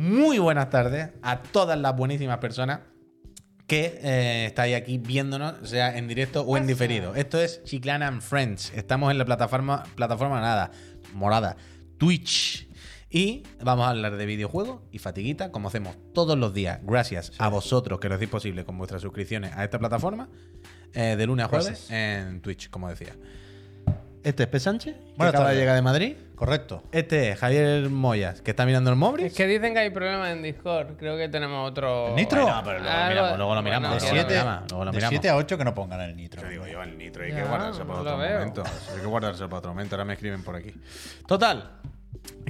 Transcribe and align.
muy 0.00 0.38
buenas 0.38 0.70
tardes 0.70 1.10
a 1.20 1.42
todas 1.42 1.78
las 1.78 1.94
buenísimas 1.94 2.38
personas 2.38 2.80
que 3.66 4.00
eh, 4.02 4.46
estáis 4.46 4.74
aquí 4.74 4.96
viéndonos, 4.96 5.68
sea 5.68 5.94
en 5.98 6.08
directo 6.08 6.40
o 6.40 6.56
en 6.56 6.66
diferido. 6.66 7.14
Esto 7.14 7.38
es 7.38 7.62
Chiclana 7.64 8.08
and 8.08 8.22
Friends. 8.22 8.72
Estamos 8.74 9.10
en 9.10 9.18
la 9.18 9.26
plataforma, 9.26 9.82
plataforma 9.96 10.40
nada, 10.40 10.70
morada, 11.12 11.58
Twitch. 11.98 12.66
Y 13.10 13.42
vamos 13.62 13.86
a 13.86 13.90
hablar 13.90 14.16
de 14.16 14.24
videojuegos 14.24 14.80
y 14.90 15.00
fatiguita, 15.00 15.52
como 15.52 15.68
hacemos 15.68 15.94
todos 16.14 16.38
los 16.38 16.54
días, 16.54 16.80
gracias 16.82 17.32
a 17.36 17.48
vosotros 17.48 18.00
que 18.00 18.08
lo 18.08 18.14
hacéis 18.14 18.30
posible 18.30 18.64
con 18.64 18.78
vuestras 18.78 19.02
suscripciones 19.02 19.52
a 19.54 19.64
esta 19.64 19.78
plataforma, 19.78 20.30
eh, 20.94 21.16
de 21.18 21.26
lunes 21.26 21.44
a 21.44 21.48
jueves 21.48 21.66
Gracias. 21.66 21.90
en 21.90 22.40
Twitch, 22.40 22.70
como 22.70 22.88
decía. 22.88 23.14
Este 24.22 24.44
es 24.44 24.48
P. 24.48 24.60
Sánchez, 24.60 24.96
que 25.18 25.26
acaba 25.26 25.50
de 25.50 25.56
llegar 25.56 25.76
de 25.76 25.82
Madrid. 25.82 26.16
Correcto. 26.40 26.82
Este 26.90 27.28
es 27.32 27.38
Javier 27.38 27.90
Moyas, 27.90 28.40
que 28.40 28.52
está 28.52 28.64
mirando 28.64 28.88
el 28.88 28.96
móvil. 28.96 29.26
Es 29.26 29.34
que 29.34 29.46
dicen 29.46 29.74
que 29.74 29.80
hay 29.80 29.90
problemas 29.90 30.30
en 30.30 30.42
Discord. 30.42 30.96
Creo 30.96 31.18
que 31.18 31.28
tenemos 31.28 31.68
otro. 31.68 32.08
¿El 32.08 32.14
nitro? 32.14 32.44
Bueno, 32.44 32.62
pero 32.64 32.78
luego 32.78 32.88
lo 32.88 32.98
Algo- 32.98 33.10
miramos, 33.12 33.36
luego 33.38 33.54
lo 33.56 33.62
miramos. 33.62 33.88
bueno, 33.90 33.94
De 33.94 34.00
luego 34.00 34.14
lo 34.16 34.22
7 34.22 34.40
miramos, 34.40 34.70
luego 34.70 34.84
lo 34.86 34.92
miramos. 34.94 35.26
a 35.26 35.36
8 35.36 35.58
que 35.58 35.64
no 35.66 35.74
pongan 35.74 36.00
el 36.00 36.16
nitro. 36.16 36.40
Te 36.40 36.48
digo 36.48 36.66
yo, 36.66 36.82
el 36.82 36.96
nitro 36.96 37.24
hay 37.24 37.30
que 37.32 37.36
Ya, 37.36 37.44
guardarse 37.44 37.80
para 37.80 37.92
no 37.92 38.00
otro 38.00 38.16
veo. 38.16 38.38
momento. 38.38 38.62
Hay 38.64 39.00
que 39.02 39.06
guardarse 39.06 39.44
para 39.44 39.58
otro 39.58 39.70
momento. 39.72 39.94
Ahora 39.96 40.04
me 40.06 40.14
escriben 40.14 40.42
por 40.42 40.56
aquí. 40.56 40.72
Total. 41.28 41.72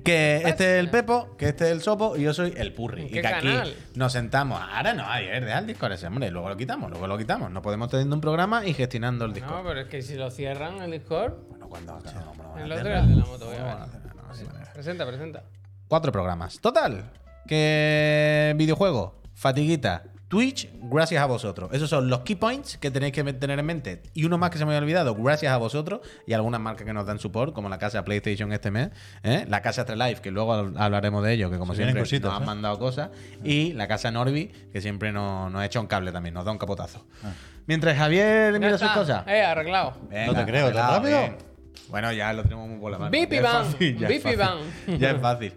Que 0.04 0.36
este 0.46 0.74
es 0.76 0.80
el 0.80 0.88
Pepo, 0.88 1.36
que 1.36 1.48
este 1.48 1.64
es 1.66 1.72
el 1.72 1.82
Sopo 1.82 2.16
y 2.16 2.22
yo 2.22 2.32
soy 2.32 2.54
el 2.56 2.72
Purri. 2.72 3.02
¿En 3.02 3.06
Y 3.08 3.10
qué 3.10 3.20
que 3.22 3.26
aquí 3.26 3.48
canal? 3.48 3.74
nos 3.96 4.12
sentamos. 4.12 4.60
Ahora 4.72 4.94
no, 4.94 5.04
ayer, 5.04 5.44
deja 5.44 5.58
el 5.58 5.66
Discord 5.66 5.92
ese, 5.92 6.06
hombre. 6.06 6.30
Luego 6.30 6.48
lo 6.48 6.56
quitamos, 6.56 6.90
luego 6.90 7.08
lo 7.08 7.18
quitamos. 7.18 7.50
No 7.50 7.60
podemos 7.60 7.88
teniendo 7.90 8.14
un 8.14 8.20
programa 8.20 8.64
y 8.64 8.72
gestionando 8.72 9.24
el 9.24 9.32
No, 9.32 9.34
Discord. 9.34 9.66
pero 9.66 9.80
es 9.80 9.88
que 9.88 10.00
si 10.00 10.14
lo 10.14 10.30
cierran 10.30 10.80
el 10.80 10.92
Discord. 10.92 11.34
Bueno, 11.48 11.68
cuando 11.68 11.98
no, 11.98 12.32
no 12.56 12.64
El 12.64 12.72
otro 12.72 12.88
es 12.94 13.02
el 13.02 13.08
de 13.08 13.16
la 13.16 13.24
moto, 13.26 13.46
voy 13.46 13.56
a 13.56 13.64
ver. 13.64 13.76
no, 14.14 14.34
sí. 14.34 14.44
Presenta, 14.72 15.06
presenta. 15.06 15.42
Cuatro 15.88 16.12
programas. 16.12 16.60
Total. 16.60 17.10
Que 17.46 18.54
videojuego, 18.56 19.20
fatiguita, 19.34 20.04
Twitch, 20.28 20.70
gracias 20.82 21.20
a 21.20 21.26
vosotros. 21.26 21.70
Esos 21.72 21.90
son 21.90 22.08
los 22.08 22.20
key 22.20 22.36
points 22.36 22.78
que 22.78 22.92
tenéis 22.92 23.12
que 23.12 23.24
tener 23.32 23.58
en 23.58 23.66
mente. 23.66 24.00
Y 24.14 24.24
uno 24.24 24.38
más 24.38 24.50
que 24.50 24.58
se 24.58 24.64
me 24.64 24.70
había 24.70 24.78
olvidado, 24.82 25.16
gracias 25.16 25.52
a 25.52 25.56
vosotros 25.56 26.02
y 26.24 26.34
algunas 26.34 26.60
marcas 26.60 26.86
que 26.86 26.92
nos 26.92 27.04
dan 27.04 27.18
support, 27.18 27.52
como 27.52 27.68
la 27.68 27.78
casa 27.78 28.04
PlayStation 28.04 28.52
este 28.52 28.70
mes, 28.70 28.90
¿eh? 29.24 29.44
la 29.48 29.60
casa 29.60 29.84
Life, 29.92 30.22
que 30.22 30.30
luego 30.30 30.54
hablaremos 30.54 31.24
de 31.24 31.32
ello, 31.32 31.50
que 31.50 31.58
como 31.58 31.74
Se 31.74 31.82
siempre 31.82 32.02
cositas, 32.02 32.30
nos 32.30 32.36
han 32.36 32.42
¿eh? 32.44 32.46
mandado 32.46 32.78
cosas, 32.78 33.10
y 33.42 33.72
la 33.72 33.88
casa 33.88 34.12
Norby, 34.12 34.46
que 34.72 34.80
siempre 34.80 35.10
nos, 35.10 35.50
nos 35.50 35.64
echa 35.64 35.80
un 35.80 35.88
cable 35.88 36.12
también, 36.12 36.34
nos 36.34 36.44
da 36.44 36.52
un 36.52 36.58
capotazo. 36.58 37.04
Ah. 37.24 37.32
Mientras 37.66 37.96
Javier 37.98 38.52
mira 38.60 38.78
sus 38.78 38.90
cosas. 38.90 39.26
Eh, 39.26 39.42
arreglado. 39.42 39.94
Venga, 40.08 40.26
No 40.26 40.34
te 40.34 40.44
creo, 40.44 40.68
¿tan 40.72 40.76
arreglado, 40.78 40.96
rápido? 40.98 41.18
bien. 41.18 41.49
Bueno, 41.88 42.12
ya 42.12 42.32
lo 42.32 42.42
tenemos 42.42 42.68
muy 42.68 42.78
por 42.78 42.92
la 42.92 42.98
mano. 42.98 43.10
Bipi 43.10 43.36
Ya 43.36 43.40
es 43.40 43.42
bang, 43.52 43.66
fácil, 43.66 43.98
ya 43.98 44.06
es 44.06 44.12
bipi 44.12 44.22
fácil. 44.36 44.38
bang. 44.38 44.98
Ya 45.00 45.10
es 45.10 45.20
fácil. 45.20 45.52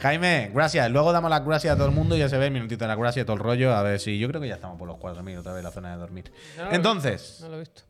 Jaime, 0.00 0.50
gracias. 0.52 0.90
Luego 0.90 1.12
damos 1.12 1.30
las 1.30 1.44
gracias 1.44 1.72
a 1.72 1.76
todo 1.76 1.86
el 1.88 1.94
mundo 1.94 2.14
y 2.16 2.18
ya 2.18 2.28
se 2.28 2.36
ve 2.36 2.46
el 2.46 2.52
minutito 2.52 2.84
de 2.84 2.88
la 2.88 2.96
gracia, 2.96 3.24
todo 3.24 3.36
el 3.36 3.42
rollo. 3.42 3.74
A 3.74 3.82
ver 3.82 3.98
si 4.00 4.18
yo 4.18 4.28
creo 4.28 4.40
que 4.40 4.48
ya 4.48 4.54
estamos 4.56 4.78
por 4.78 4.86
los 4.88 4.98
cuatro 4.98 5.22
mil 5.22 5.38
otra 5.38 5.52
vez 5.52 5.64
la 5.64 5.70
zona 5.70 5.92
de 5.92 5.96
dormir. 5.98 6.30
No 6.58 6.70
Entonces, 6.72 7.22
visto, 7.22 7.44
No 7.44 7.50
lo 7.50 7.56
he 7.56 7.60
visto. 7.60 7.82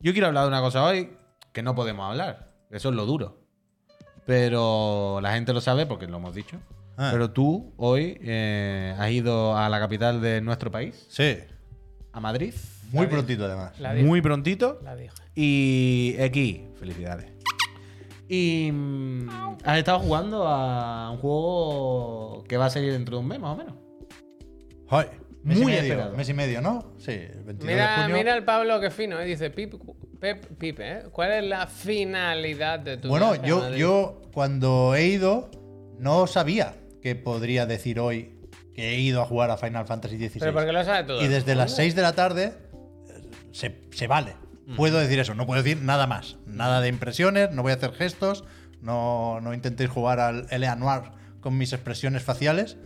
yo 0.00 0.12
quiero 0.12 0.26
hablar 0.26 0.42
de 0.44 0.48
una 0.48 0.60
cosa 0.60 0.84
hoy 0.84 1.16
que 1.52 1.62
no 1.62 1.74
podemos 1.74 2.10
hablar. 2.10 2.52
Eso 2.70 2.90
es 2.90 2.94
lo 2.94 3.06
duro. 3.06 3.38
Pero 4.26 5.20
la 5.22 5.32
gente 5.34 5.52
lo 5.52 5.60
sabe 5.60 5.86
porque 5.86 6.06
lo 6.06 6.16
hemos 6.18 6.34
dicho. 6.34 6.58
Ah. 6.98 7.10
Pero 7.12 7.30
tú 7.30 7.72
hoy 7.76 8.18
eh, 8.22 8.94
has 8.98 9.10
ido 9.10 9.56
a 9.56 9.68
la 9.68 9.78
capital 9.78 10.20
de 10.20 10.40
nuestro 10.40 10.70
país, 10.70 11.06
Sí. 11.08 11.38
a 12.12 12.20
Madrid, 12.20 12.52
Muy 12.90 13.06
prontito, 13.06 13.44
además. 13.44 13.78
La 13.78 13.94
muy 13.94 14.20
prontito. 14.20 14.80
La 14.82 14.96
dije. 14.96 15.12
Y 15.36 16.16
aquí, 16.20 16.64
felicidades. 16.78 17.26
Y 18.28 18.70
mm, 18.72 19.28
has 19.64 19.78
estado 19.78 20.00
jugando 20.00 20.46
a 20.48 21.10
un 21.12 21.18
juego 21.18 22.42
que 22.48 22.56
va 22.56 22.66
a 22.66 22.70
salir 22.70 22.92
dentro 22.92 23.16
de 23.16 23.22
un 23.22 23.28
mes, 23.28 23.38
más 23.38 23.52
o 23.54 23.56
menos. 23.56 23.74
Joder, 24.88 25.10
mes 25.42 25.58
Muy 25.58 25.72
y 25.72 25.76
medio, 25.76 25.82
esperado. 25.92 26.16
Mes 26.16 26.28
y 26.28 26.34
medio, 26.34 26.60
¿no? 26.62 26.92
Sí, 26.98 27.12
el 27.12 27.42
22 27.44 27.58
de 27.58 27.66
Mira, 27.66 27.96
junio. 28.02 28.16
mira 28.16 28.34
el 28.36 28.44
Pablo 28.44 28.80
que 28.80 28.90
fino, 28.90 29.20
¿eh? 29.20 29.26
Dice 29.26 29.50
Pip, 29.50 29.74
Pep, 30.18 30.46
Pipe, 30.58 30.90
¿eh? 30.90 31.02
¿Cuál 31.12 31.32
es 31.32 31.44
la 31.44 31.66
finalidad 31.66 32.78
de 32.80 32.96
tu 32.96 33.08
Bueno, 33.08 33.32
viaje 33.32 33.44
a 33.44 33.48
yo, 33.48 33.58
Madrid? 33.60 33.78
yo 33.78 34.22
cuando 34.32 34.94
he 34.94 35.06
ido 35.06 35.50
no 35.98 36.26
sabía 36.26 36.74
que 37.02 37.14
podría 37.14 37.66
decir 37.66 38.00
hoy 38.00 38.32
que 38.74 38.94
he 38.94 38.98
ido 39.00 39.22
a 39.22 39.26
jugar 39.26 39.50
a 39.50 39.56
Final 39.56 39.86
Fantasy 39.86 40.16
XVI. 40.16 40.40
Pero 40.40 40.52
porque 40.54 40.72
lo 40.72 40.82
sabe 40.84 41.04
todo. 41.04 41.22
y 41.22 41.28
desde 41.28 41.54
las 41.54 41.70
mundo. 41.70 41.76
6 41.82 41.94
de 41.94 42.02
la 42.02 42.12
tarde 42.14 42.44
eh, 43.08 43.22
se, 43.52 43.82
se 43.92 44.06
vale. 44.06 44.34
Puedo 44.74 44.98
decir 44.98 45.18
eso, 45.20 45.34
no 45.34 45.46
puedo 45.46 45.62
decir 45.62 45.80
nada 45.82 46.06
más. 46.06 46.38
Nada 46.46 46.80
de 46.80 46.88
impresiones, 46.88 47.52
no 47.52 47.62
voy 47.62 47.72
a 47.72 47.76
hacer 47.76 47.92
gestos, 47.92 48.44
no, 48.80 49.40
no 49.40 49.54
intentéis 49.54 49.90
jugar 49.90 50.18
al 50.18 50.46
L.A. 50.50 50.74
Noir 50.74 51.02
con 51.40 51.56
mis 51.56 51.72
expresiones 51.72 52.24
faciales, 52.24 52.76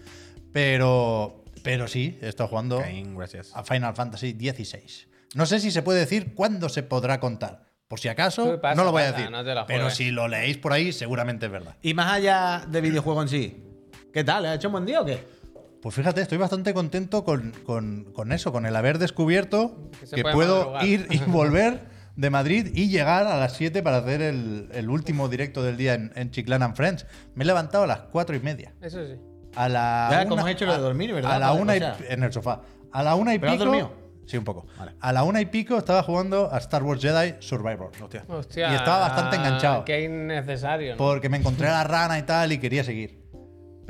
pero, 0.52 1.44
pero 1.62 1.88
sí, 1.88 2.18
he 2.20 2.28
estado 2.28 2.48
jugando 2.48 2.80
Caín, 2.80 3.16
gracias. 3.16 3.52
a 3.54 3.64
Final 3.64 3.94
Fantasy 3.94 4.32
XVI. 4.32 5.08
No 5.34 5.46
sé 5.46 5.60
si 5.60 5.70
se 5.70 5.82
puede 5.82 6.00
decir 6.00 6.34
cuándo 6.34 6.68
se 6.68 6.82
podrá 6.82 7.20
contar. 7.20 7.64
Por 7.88 7.98
si 7.98 8.08
acaso, 8.08 8.60
pasa, 8.60 8.76
no 8.76 8.84
lo 8.84 8.92
voy 8.92 9.02
a 9.02 9.06
pasa, 9.06 9.16
decir. 9.16 9.30
no 9.32 9.66
pero 9.66 9.90
si 9.90 10.10
lo 10.10 10.28
leéis 10.28 10.58
por 10.58 10.72
ahí, 10.72 10.92
seguramente 10.92 11.46
es 11.46 11.52
verdad. 11.52 11.76
Y 11.82 11.94
más 11.94 12.12
allá 12.12 12.64
de 12.68 12.80
videojuego 12.80 13.22
en 13.22 13.28
sí, 13.28 13.64
¿qué 14.12 14.22
tal? 14.22 14.46
¿Has 14.46 14.56
hecho 14.56 14.68
un 14.68 14.72
buen 14.72 14.86
día 14.86 15.00
o 15.00 15.04
qué? 15.04 15.39
Pues 15.82 15.94
fíjate, 15.94 16.20
estoy 16.20 16.36
bastante 16.38 16.74
contento 16.74 17.24
con, 17.24 17.52
con- 17.64 18.04
con 18.12 18.32
eso, 18.32 18.52
con 18.52 18.66
el 18.66 18.76
haber 18.76 18.98
descubierto 18.98 19.90
Que 20.10 20.16
que 20.16 20.22
puedo 20.24 20.56
madrugar. 20.72 20.84
ir 20.86 21.06
y 21.10 21.18
volver 21.30 21.80
de 22.16 22.28
Madrid 22.30 22.70
y 22.74 22.88
llegar 22.90 23.26
a 23.26 23.36
las 23.38 23.54
7 23.54 23.82
para 23.82 23.98
hacer 23.98 24.20
el, 24.20 24.68
el 24.72 24.90
último 24.90 25.28
directo 25.28 25.62
del 25.62 25.76
día 25.78 25.94
en, 25.94 26.12
en 26.16 26.30
Chiclana 26.30 26.66
and 26.66 26.76
Friends. 26.76 27.06
Me 27.34 27.44
he 27.44 27.46
levantado 27.46 27.84
a 27.84 27.86
las 27.86 28.00
4 28.12 28.36
y 28.36 28.40
media. 28.40 28.74
Eso 28.82 29.06
sí. 29.06 29.14
A 29.56 29.68
la 29.70 30.08
Ya, 30.10 30.16
una- 30.20 30.28
como 30.28 30.44
has 30.46 30.52
hecho 30.52 30.66
lo 30.66 30.72
de 30.74 30.78
dormir, 30.80 31.14
¿verdad? 31.14 31.32
A 31.32 31.38
la 31.38 31.52
una 31.52 31.76
y, 31.76 31.82
en 32.08 32.22
el 32.24 32.32
sofá. 32.32 32.60
A 32.92 33.02
la 33.02 33.14
una 33.14 33.34
y 33.34 33.38
¿Pero 33.38 33.52
has 33.52 33.58
pico. 33.58 33.64
dormido? 33.64 33.92
Sí, 34.26 34.36
un 34.36 34.44
poco. 34.44 34.66
Vale. 34.78 34.92
A 35.00 35.12
la 35.12 35.24
una 35.24 35.40
y 35.40 35.46
pico 35.46 35.76
estaba 35.78 36.02
jugando 36.04 36.52
a 36.52 36.58
Star 36.58 36.82
Wars 36.84 37.00
Jedi 37.00 37.34
Survivor. 37.40 37.90
Hostia. 38.00 38.24
Hostia. 38.28 38.70
Y 38.70 38.74
estaba 38.76 39.00
bastante 39.00 39.36
enganchado. 39.36 39.84
Qué 39.84 40.04
innecesario. 40.04 40.92
¿no? 40.92 40.98
Porque 40.98 41.28
me 41.28 41.38
encontré 41.38 41.66
a 41.68 41.72
la 41.72 41.84
rana 41.84 42.18
y 42.18 42.22
tal 42.22 42.52
y 42.52 42.58
quería 42.58 42.84
seguir. 42.84 43.19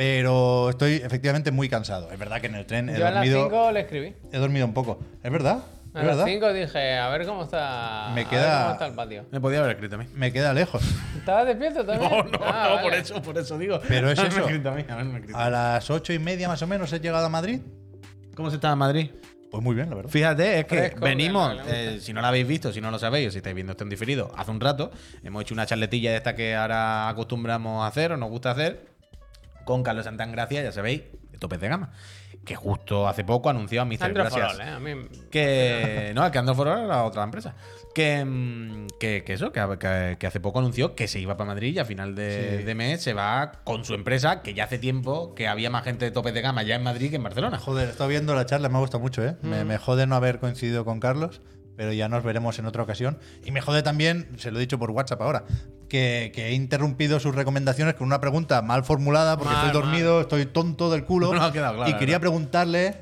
Pero 0.00 0.70
estoy 0.70 0.94
efectivamente 0.94 1.50
muy 1.50 1.68
cansado. 1.68 2.10
Es 2.10 2.18
verdad 2.18 2.40
que 2.40 2.46
en 2.46 2.54
el 2.54 2.64
tren 2.64 2.88
he 2.88 2.98
Yo 2.98 3.06
a 3.06 3.10
las 3.10 3.16
dormido, 3.22 3.44
5 3.50 3.72
le 3.72 3.80
escribí. 3.80 4.14
he 4.32 4.38
dormido 4.38 4.64
un 4.64 4.72
poco. 4.72 4.98
¿Es 5.22 5.30
verdad? 5.30 5.58
A 5.92 6.00
¿Es 6.00 6.06
las 6.06 6.16
verdad? 6.16 6.24
5 6.26 6.52
dije, 6.54 6.96
a 6.96 7.08
ver 7.10 7.26
cómo 7.26 7.42
está. 7.42 8.06
Me 8.14 8.22
a 8.22 8.24
ver 8.24 8.26
queda- 8.28 8.60
cómo 8.62 8.72
está 8.72 8.86
el 8.86 8.94
patio. 8.94 9.26
Me 9.30 9.40
podía 9.42 9.58
haber 9.58 9.72
escrito 9.72 9.96
a 9.96 9.98
mí. 9.98 10.06
Me 10.14 10.32
queda 10.32 10.54
lejos. 10.54 10.82
¿Estabas 11.18 11.46
despierto 11.48 11.84
también? 11.84 12.10
No, 12.10 12.22
no, 12.22 12.38
Ah, 12.42 12.64
no, 12.70 12.74
vale. 12.76 12.82
por 12.82 12.94
eso, 12.94 13.20
por 13.20 13.36
eso 13.36 13.58
digo. 13.58 13.78
Pero 13.88 14.10
es 14.10 14.18
Haberme 14.18 14.38
eso. 14.38 14.46
escrito 14.46 14.70
a 14.70 14.72
mí, 14.74 14.84
a 15.34 15.44
A 15.44 15.50
las 15.50 15.90
ocho 15.90 16.14
y 16.14 16.18
media 16.18 16.48
más 16.48 16.62
o 16.62 16.66
menos 16.66 16.90
he 16.94 17.00
llegado 17.00 17.26
a 17.26 17.28
Madrid. 17.28 17.60
¿Cómo 18.34 18.48
se 18.48 18.56
está 18.56 18.72
en 18.72 18.78
Madrid? 18.78 19.10
Pues 19.50 19.62
muy 19.62 19.74
bien, 19.74 19.90
la 19.90 19.96
verdad. 19.96 20.10
Fíjate, 20.10 20.60
es 20.60 20.64
que 20.64 20.76
Fresco, 20.78 21.00
venimos, 21.04 21.56
eh, 21.66 21.98
si 22.00 22.14
no 22.14 22.22
lo 22.22 22.26
habéis 22.28 22.46
visto, 22.48 22.72
si 22.72 22.80
no 22.80 22.90
lo 22.90 22.98
sabéis, 22.98 23.28
o 23.28 23.30
si 23.32 23.36
estáis 23.38 23.54
viendo 23.54 23.72
esto 23.72 23.84
en 23.84 23.90
diferido, 23.90 24.32
hace 24.34 24.50
un 24.50 24.60
rato 24.60 24.92
hemos 25.22 25.42
hecho 25.42 25.52
una 25.52 25.66
charletilla 25.66 26.12
de 26.12 26.16
esta 26.16 26.34
que 26.34 26.54
ahora 26.56 27.06
acostumbramos 27.10 27.84
a 27.84 27.88
hacer 27.88 28.12
o 28.12 28.16
nos 28.16 28.30
gusta 28.30 28.52
hacer 28.52 28.88
con 29.70 29.82
Carlos 29.82 30.04
Santangracia, 30.04 30.62
ya 30.62 30.72
sabéis, 30.72 31.02
de 31.30 31.38
topes 31.38 31.60
de 31.60 31.68
gama, 31.68 31.90
que 32.44 32.56
justo 32.56 33.06
hace 33.08 33.24
poco 33.24 33.50
anunció 33.50 33.82
a 33.82 33.84
Mr. 33.84 34.04
Andro 34.04 34.24
Gracias. 34.24 34.52
Forol, 34.52 34.66
¿eh? 34.66 34.70
A 34.70 34.80
mí. 34.80 34.92
Que. 35.30 36.12
No, 36.14 36.24
el 36.26 36.32
que 36.32 36.38
Andor 36.38 36.56
for 36.56 36.68
All 36.68 36.78
era 36.78 36.86
la 36.86 37.04
otra 37.04 37.22
empresa. 37.22 37.54
Que, 37.94 38.24
mm, 38.24 38.86
que, 38.98 39.24
que 39.24 39.32
eso, 39.32 39.52
que, 39.52 39.60
hace 40.26 40.40
poco 40.40 40.58
anunció 40.60 40.94
que 40.94 41.08
se 41.08 41.18
iba 41.18 41.36
para 41.36 41.48
Madrid 41.48 41.74
y 41.74 41.78
a 41.78 41.84
final 41.84 42.14
de, 42.14 42.58
Sí. 42.58 42.64
de 42.64 42.74
mes 42.74 43.02
se 43.02 43.14
va 43.14 43.52
con 43.64 43.84
su 43.84 43.94
empresa, 43.94 44.42
que 44.42 44.54
ya 44.54 44.64
hace 44.64 44.78
tiempo 44.78 45.34
que 45.34 45.48
había 45.48 45.70
más 45.70 45.84
gente 45.84 46.04
de 46.04 46.10
topes 46.12 46.32
de 46.34 46.40
gama 46.40 46.62
ya 46.62 46.76
en 46.76 46.82
Madrid 46.82 47.10
que 47.10 47.16
en 47.16 47.22
Barcelona. 47.22 47.58
Joder, 47.58 47.88
estado 47.88 48.08
viendo 48.08 48.34
la 48.34 48.46
charla, 48.46 48.68
me 48.68 48.76
ha 48.76 48.80
gustado 48.80 49.00
mucho, 49.00 49.24
¿eh? 49.24 49.36
Me, 49.42 49.64
me 49.64 49.76
jode 49.78 50.06
no 50.06 50.14
haber 50.16 50.38
coincidido 50.38 50.84
con 50.84 51.00
Carlos, 51.00 51.42
pero 51.76 51.92
ya 51.92 52.08
nos 52.08 52.22
veremos 52.22 52.58
en 52.58 52.66
otra 52.66 52.82
ocasión. 52.82 53.18
Y 53.44 53.50
me 53.52 53.60
jode 53.60 53.82
también, 53.82 54.28
se 54.38 54.50
lo 54.50 54.58
he 54.58 54.60
dicho 54.60 54.78
por 54.78 54.90
WhatsApp 54.90 55.22
ahora, 55.22 55.44
que, 55.88 56.30
que 56.34 56.48
he 56.48 56.52
interrumpido 56.52 57.18
sus 57.20 57.34
recomendaciones 57.34 57.94
con 57.94 58.06
una 58.06 58.20
pregunta 58.20 58.62
mal 58.62 58.84
formulada 58.84 59.36
porque 59.36 59.54
Mal, 59.54 59.66
estoy 59.66 59.82
dormido, 59.82 60.20
estoy 60.20 60.46
tonto 60.46 60.90
del 60.90 61.04
culo. 61.04 61.32
No 61.34 61.42
ha 61.42 61.52
quedado 61.52 61.76
claro, 61.76 61.90
y 61.90 61.94
quería 61.94 62.20
preguntarle, 62.20 62.96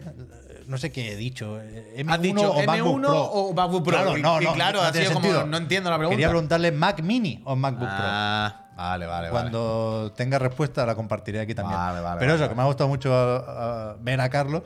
no 0.66 0.78
sé 0.78 0.92
qué 0.92 1.12
he 1.12 1.16
dicho, 1.16 1.60
eh, 1.60 1.94
M1 2.04 2.12
Has 2.14 2.20
dicho 2.22 2.52
o 2.52 2.62
MacBook 2.64 2.96
M1 2.98 3.06
Pro. 3.06 3.22
o 3.24 3.52
MacBook 3.54 3.84
Pro. 3.84 3.92
Claro, 3.92 4.16
Y- 4.18 4.22
no, 4.22 4.40
y 4.40 4.44
no, 4.44 4.52
claro, 4.54 4.80
no 4.80 4.86
ha 4.86 4.92
sido 4.92 5.12
como, 5.12 5.32
no 5.44 5.56
entiendo 5.56 5.90
la 5.90 5.96
pregunta. 5.96 6.14
Quería 6.16 6.28
preguntarle 6.28 6.72
Mac 6.72 7.02
Mini 7.02 7.42
o 7.44 7.56
MacBook 7.56 7.88
Pro. 7.88 7.98
Ah, 8.00 8.70
vale, 8.76 9.06
vale, 9.06 9.28
vale. 9.28 9.30
Cuando 9.30 10.12
tenga 10.16 10.38
respuesta 10.38 10.86
la 10.86 10.94
compartiré 10.94 11.40
aquí 11.40 11.54
también. 11.54 11.78
Vale, 11.78 12.00
vale, 12.00 12.20
Pero 12.20 12.34
eso, 12.34 12.48
que 12.48 12.54
me 12.54 12.62
ha 12.62 12.66
gustado 12.66 12.88
mucho 12.88 13.10
uh, 13.10 13.94
uh, 13.98 14.02
ver 14.04 14.20
a 14.20 14.28
Carlos 14.30 14.62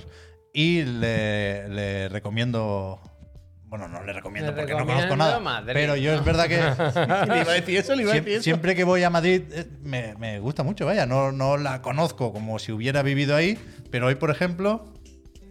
y 0.52 0.82
le, 0.82 1.68
le 1.70 2.08
recomiendo. 2.08 3.00
Bueno, 3.72 3.88
no 3.88 4.04
le 4.04 4.12
recomiendo 4.12 4.52
Le 4.52 4.56
porque 4.58 4.72
no 4.74 4.80
recomiendo 4.80 5.08
conozco 5.08 5.16
nada. 5.16 5.40
Madrid, 5.40 5.72
pero 5.72 5.96
yo 5.96 6.12
¿no? 6.12 6.18
es 6.18 6.24
verdad 6.26 6.46
que 6.46 6.56
Le 7.32 7.40
iba 7.40 7.52
a 7.52 7.54
decir 7.54 7.78
eso, 7.78 7.94
le 7.94 8.02
iba 8.02 8.12
a 8.12 8.16
decir 8.16 8.34
eso. 8.34 8.42
siempre 8.42 8.74
que 8.74 8.84
voy 8.84 9.02
a 9.02 9.08
Madrid 9.08 9.44
eh, 9.50 9.66
me, 9.82 10.14
me 10.16 10.40
gusta 10.40 10.62
mucho, 10.62 10.84
vaya. 10.84 11.06
No, 11.06 11.32
no 11.32 11.56
la 11.56 11.80
conozco 11.80 12.34
como 12.34 12.58
si 12.58 12.70
hubiera 12.70 13.00
vivido 13.00 13.34
ahí, 13.34 13.58
pero 13.90 14.08
hoy, 14.08 14.16
por 14.16 14.30
ejemplo, 14.30 14.92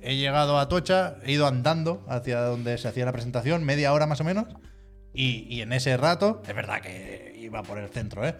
he 0.03 0.17
llegado 0.17 0.59
a 0.59 0.69
Tocha, 0.69 1.15
he 1.23 1.31
ido 1.31 1.47
andando 1.47 2.05
hacia 2.07 2.41
donde 2.41 2.77
se 2.77 2.87
hacía 2.87 3.05
la 3.05 3.11
presentación, 3.11 3.63
media 3.63 3.91
hora 3.91 4.05
más 4.05 4.21
o 4.21 4.23
menos, 4.23 4.45
y, 5.15 5.47
y 5.49 5.63
en 5.63 5.73
ese 5.73 5.97
rato, 5.97 6.43
es 6.47 6.53
verdad 6.53 6.79
que 6.79 7.35
iba 7.39 7.63
por 7.63 7.79
el 7.79 7.89
centro, 7.89 8.23
¿eh? 8.23 8.35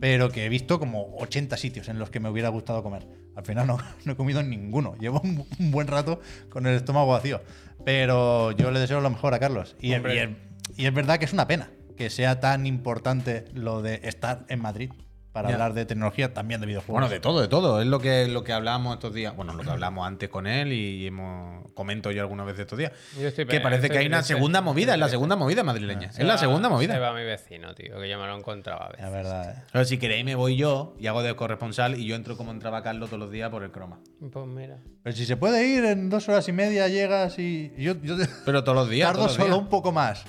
pero 0.00 0.30
que 0.30 0.46
he 0.46 0.48
visto 0.48 0.78
como 0.78 1.14
80 1.18 1.58
sitios 1.58 1.88
en 1.88 1.98
los 1.98 2.08
que 2.08 2.20
me 2.20 2.30
hubiera 2.30 2.48
gustado 2.48 2.82
comer. 2.82 3.06
Al 3.34 3.44
final 3.44 3.66
no, 3.66 3.76
no 4.06 4.12
he 4.12 4.16
comido 4.16 4.42
ninguno. 4.42 4.96
Llevo 4.98 5.20
un, 5.22 5.46
un 5.58 5.70
buen 5.70 5.88
rato 5.88 6.20
con 6.48 6.66
el 6.66 6.76
estómago 6.76 7.08
vacío. 7.08 7.42
Pero 7.86 8.50
yo 8.50 8.72
le 8.72 8.80
deseo 8.80 9.00
lo 9.00 9.10
mejor 9.10 9.32
a 9.32 9.38
Carlos. 9.38 9.76
Y, 9.80 9.92
es 9.92 10.92
verdad 10.92 11.20
que 11.20 11.24
es 11.24 11.32
una 11.32 11.46
pena 11.46 11.70
que 11.96 12.10
sea 12.10 12.40
tan 12.40 12.66
importante 12.66 13.44
lo 13.54 13.80
de 13.80 14.00
estar 14.02 14.44
en 14.48 14.60
Madrid 14.60 14.90
para 15.36 15.50
Ya. 15.50 15.54
hablar 15.56 15.74
de 15.74 15.84
tecnología, 15.84 16.32
también 16.32 16.62
de 16.62 16.66
videojuegos. 16.66 16.94
Bueno, 16.94 17.08
de 17.12 17.20
todo, 17.20 17.42
de 17.42 17.48
todo. 17.48 17.82
Es 17.82 17.86
lo 17.86 18.00
que, 18.00 18.26
lo 18.26 18.42
que 18.42 18.54
hablamos 18.54 18.94
estos 18.94 19.12
días. 19.12 19.36
Bueno, 19.36 19.52
lo 19.52 19.62
que 19.62 19.68
hablamos 19.68 20.06
antes 20.06 20.30
con 20.30 20.46
él 20.46 20.72
y 20.72 21.06
hemos 21.06 21.70
comento 21.74 22.10
yo 22.10 22.22
algunas 22.22 22.46
veces 22.46 22.60
estos 22.62 22.78
días. 22.78 22.92
Yo 23.20 23.28
estoy 23.28 23.44
que 23.44 23.60
parece 23.60 23.90
que 23.90 23.98
hay 23.98 24.06
una 24.06 24.22
segunda 24.22 24.62
movida, 24.62 24.94
es 24.94 24.98
la 24.98 25.10
segunda 25.10 25.36
movida 25.36 25.62
madrileña. 25.62 26.10
Se 26.10 26.22
Es 26.22 26.26
la 26.26 26.38
segunda 26.38 26.68
Se 26.68 26.74
movida. 26.74 26.98
va 26.98 27.12
mi 27.12 27.22
vecino, 27.22 27.74
tío, 27.74 28.00
que 28.00 28.08
yo 28.08 28.18
me 28.18 28.26
lo 28.26 28.34
encontraba 28.38 28.86
a 28.86 28.88
veces. 28.88 29.04
Es 29.04 29.12
verdad, 29.12 29.50
¿eh? 29.50 29.62
Pero 29.70 29.84
si 29.84 29.98
queréis 29.98 30.24
me 30.24 30.34
voy 30.34 30.56
yo 30.56 30.94
y 30.98 31.06
hago 31.06 31.22
de 31.22 31.36
corresponsal 31.36 32.00
y 32.00 32.06
yo 32.06 32.16
entro 32.16 32.38
como 32.38 32.50
entraba 32.50 32.82
Carlos 32.82 33.10
todos 33.10 33.20
los 33.20 33.30
días 33.30 33.50
por 33.50 33.62
el 33.62 33.70
croma. 33.70 34.00
Pues 34.32 34.46
mira. 34.46 34.78
Pero 35.02 35.14
si 35.14 35.26
se 35.26 35.36
puede 35.36 35.66
ir 35.68 35.84
en 35.84 36.08
dos 36.08 36.26
horas 36.30 36.48
y 36.48 36.52
media, 36.52 36.88
llegas 36.88 37.38
y. 37.38 37.72
Yo, 37.76 37.92
yo 38.02 38.16
Pero 38.46 38.64
todos 38.64 38.76
los 38.76 38.88
días. 38.88 39.08
tardo 39.08 39.18
todos 39.24 39.32
los 39.32 39.36
solo 39.36 39.54
días. 39.56 39.58
un 39.64 39.68
poco 39.68 39.92
más 39.92 40.24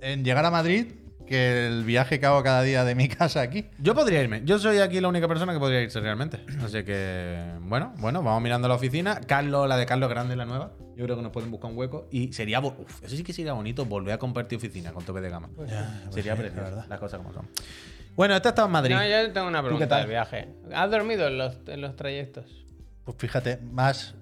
en 0.00 0.24
llegar 0.24 0.44
a 0.44 0.50
Madrid 0.50 0.86
que 1.30 1.68
el 1.68 1.84
viaje 1.84 2.18
que 2.18 2.26
hago 2.26 2.42
cada 2.42 2.60
día 2.62 2.82
de 2.84 2.96
mi 2.96 3.06
casa 3.08 3.40
aquí. 3.40 3.66
Yo 3.78 3.94
podría 3.94 4.20
irme. 4.20 4.42
Yo 4.44 4.58
soy 4.58 4.78
aquí 4.78 5.00
la 5.00 5.06
única 5.06 5.28
persona 5.28 5.52
que 5.52 5.60
podría 5.60 5.80
irse 5.80 6.00
realmente. 6.00 6.44
Así 6.60 6.82
que, 6.82 7.52
bueno, 7.60 7.94
bueno, 7.98 8.20
vamos 8.20 8.42
mirando 8.42 8.66
la 8.66 8.74
oficina. 8.74 9.20
Carlos, 9.20 9.68
la 9.68 9.76
de 9.76 9.86
Carlos 9.86 10.10
Grande, 10.10 10.34
la 10.34 10.44
nueva. 10.44 10.72
Yo 10.96 11.04
creo 11.04 11.14
que 11.16 11.22
nos 11.22 11.30
pueden 11.30 11.52
buscar 11.52 11.70
un 11.70 11.78
hueco. 11.78 12.08
Y 12.10 12.32
sería, 12.32 12.58
uf, 12.58 12.74
eso 13.04 13.14
sí 13.14 13.22
que 13.22 13.32
sería 13.32 13.52
bonito, 13.52 13.84
volver 13.84 14.14
a 14.14 14.18
compartir 14.18 14.58
oficina 14.58 14.90
con 14.92 15.04
tope 15.04 15.20
de 15.20 15.30
gama. 15.30 15.48
Pues 15.54 15.70
sería 16.10 16.34
sí, 16.34 16.40
precioso, 16.40 16.56
la 16.56 16.70
verdad. 16.70 16.86
las 16.88 16.98
cosas 16.98 17.18
como 17.18 17.32
son. 17.32 17.46
Bueno, 18.16 18.34
este 18.34 18.48
estaba 18.48 18.66
en 18.66 18.72
Madrid. 18.72 18.94
No, 18.96 19.06
yo 19.06 19.32
tengo 19.32 19.46
una 19.46 19.60
qué 19.60 19.64
pregunta 19.66 19.88
tal? 19.88 20.00
del 20.00 20.10
viaje. 20.10 20.48
¿Has 20.74 20.90
dormido 20.90 21.28
en 21.28 21.38
los, 21.38 21.58
en 21.68 21.80
los 21.80 21.94
trayectos? 21.94 22.44
Pues 23.04 23.16
fíjate, 23.18 23.58
más 23.58 24.16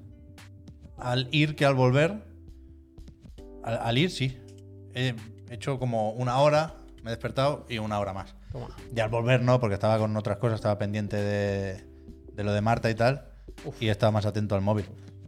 al 0.99 1.27
ir 1.33 1.57
que 1.57 1.65
al 1.65 1.75
volver. 1.75 2.17
Al, 3.65 3.79
al 3.83 3.97
ir, 3.97 4.11
sí. 4.11 4.39
He 4.95 5.15
hecho 5.51 5.79
como 5.79 6.11
una 6.11 6.37
hora, 6.37 6.75
me 7.03 7.11
he 7.11 7.15
despertado 7.15 7.67
y 7.69 7.79
una 7.79 7.99
hora 7.99 8.12
más. 8.12 8.35
Toma. 8.53 8.69
Y 8.95 9.00
al 9.00 9.09
volver 9.09 9.43
no, 9.43 9.61
porque 9.61 9.75
estaba 9.75 9.99
con 9.99 10.17
otras 10.17 10.39
cosas, 10.39 10.56
estaba 10.56 10.79
pendiente 10.79 11.17
de, 11.17 11.85
de 12.33 12.45
lo 12.45 12.53
de 12.53 12.61
Marta 12.61 12.91
y 12.91 12.95
tal. 12.95 13.29
Y 13.81 13.89
estaba 13.89 14.12
más 14.12 14.27
atento 14.27 14.55
al 14.55 14.61
móvil. 14.61 14.87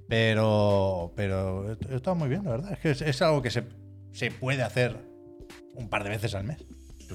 Pero, 0.08 1.12
pero 1.14 1.72
estado 1.72 2.14
muy 2.16 2.28
bien, 2.28 2.44
la 2.44 2.50
verdad. 2.50 2.72
Es 2.72 2.78
que 2.78 2.90
es, 2.90 3.02
es 3.02 3.22
algo 3.22 3.42
que 3.42 3.50
se, 3.50 3.64
se 4.12 4.30
puede 4.30 4.62
hacer 4.62 4.96
un 5.74 5.88
par 5.88 6.04
de 6.04 6.10
veces 6.10 6.34
al 6.34 6.44
mes. 6.44 6.64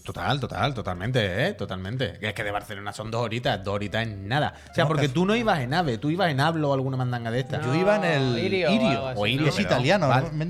Total, 0.03 0.39
total, 0.39 0.73
totalmente, 0.73 1.47
¿eh? 1.47 1.53
Totalmente. 1.53 2.17
Es 2.21 2.33
que 2.33 2.43
de 2.43 2.51
Barcelona 2.51 2.91
son 2.93 3.11
dos 3.11 3.21
horitas, 3.21 3.63
dos 3.63 3.75
horitas 3.75 4.07
es 4.07 4.17
nada. 4.17 4.53
O 4.69 4.73
sea, 4.73 4.83
No, 4.83 4.87
porque 4.89 5.09
tú 5.09 5.25
no 5.25 5.35
ibas 5.35 5.59
en 5.59 5.73
AVE, 5.73 5.97
tú 5.97 6.09
ibas 6.09 6.29
en 6.29 6.39
Hablo 6.39 6.69
o 6.69 6.73
alguna 6.73 6.97
mandanga 6.97 7.31
de 7.31 7.39
estas. 7.39 7.65
Yo 7.65 7.73
iba 7.75 7.95
en 7.95 8.03
el 8.03 8.37
Irio 8.39 8.69
o 8.69 8.73
Irio. 8.73 8.87
algo 8.89 9.07
así, 9.07 9.19
O 9.21 9.27
Irio, 9.27 9.45
Y 9.45 9.49
es 9.49 9.59
italiano, 9.59 10.07
vale. 10.07 10.29
me 10.31 10.43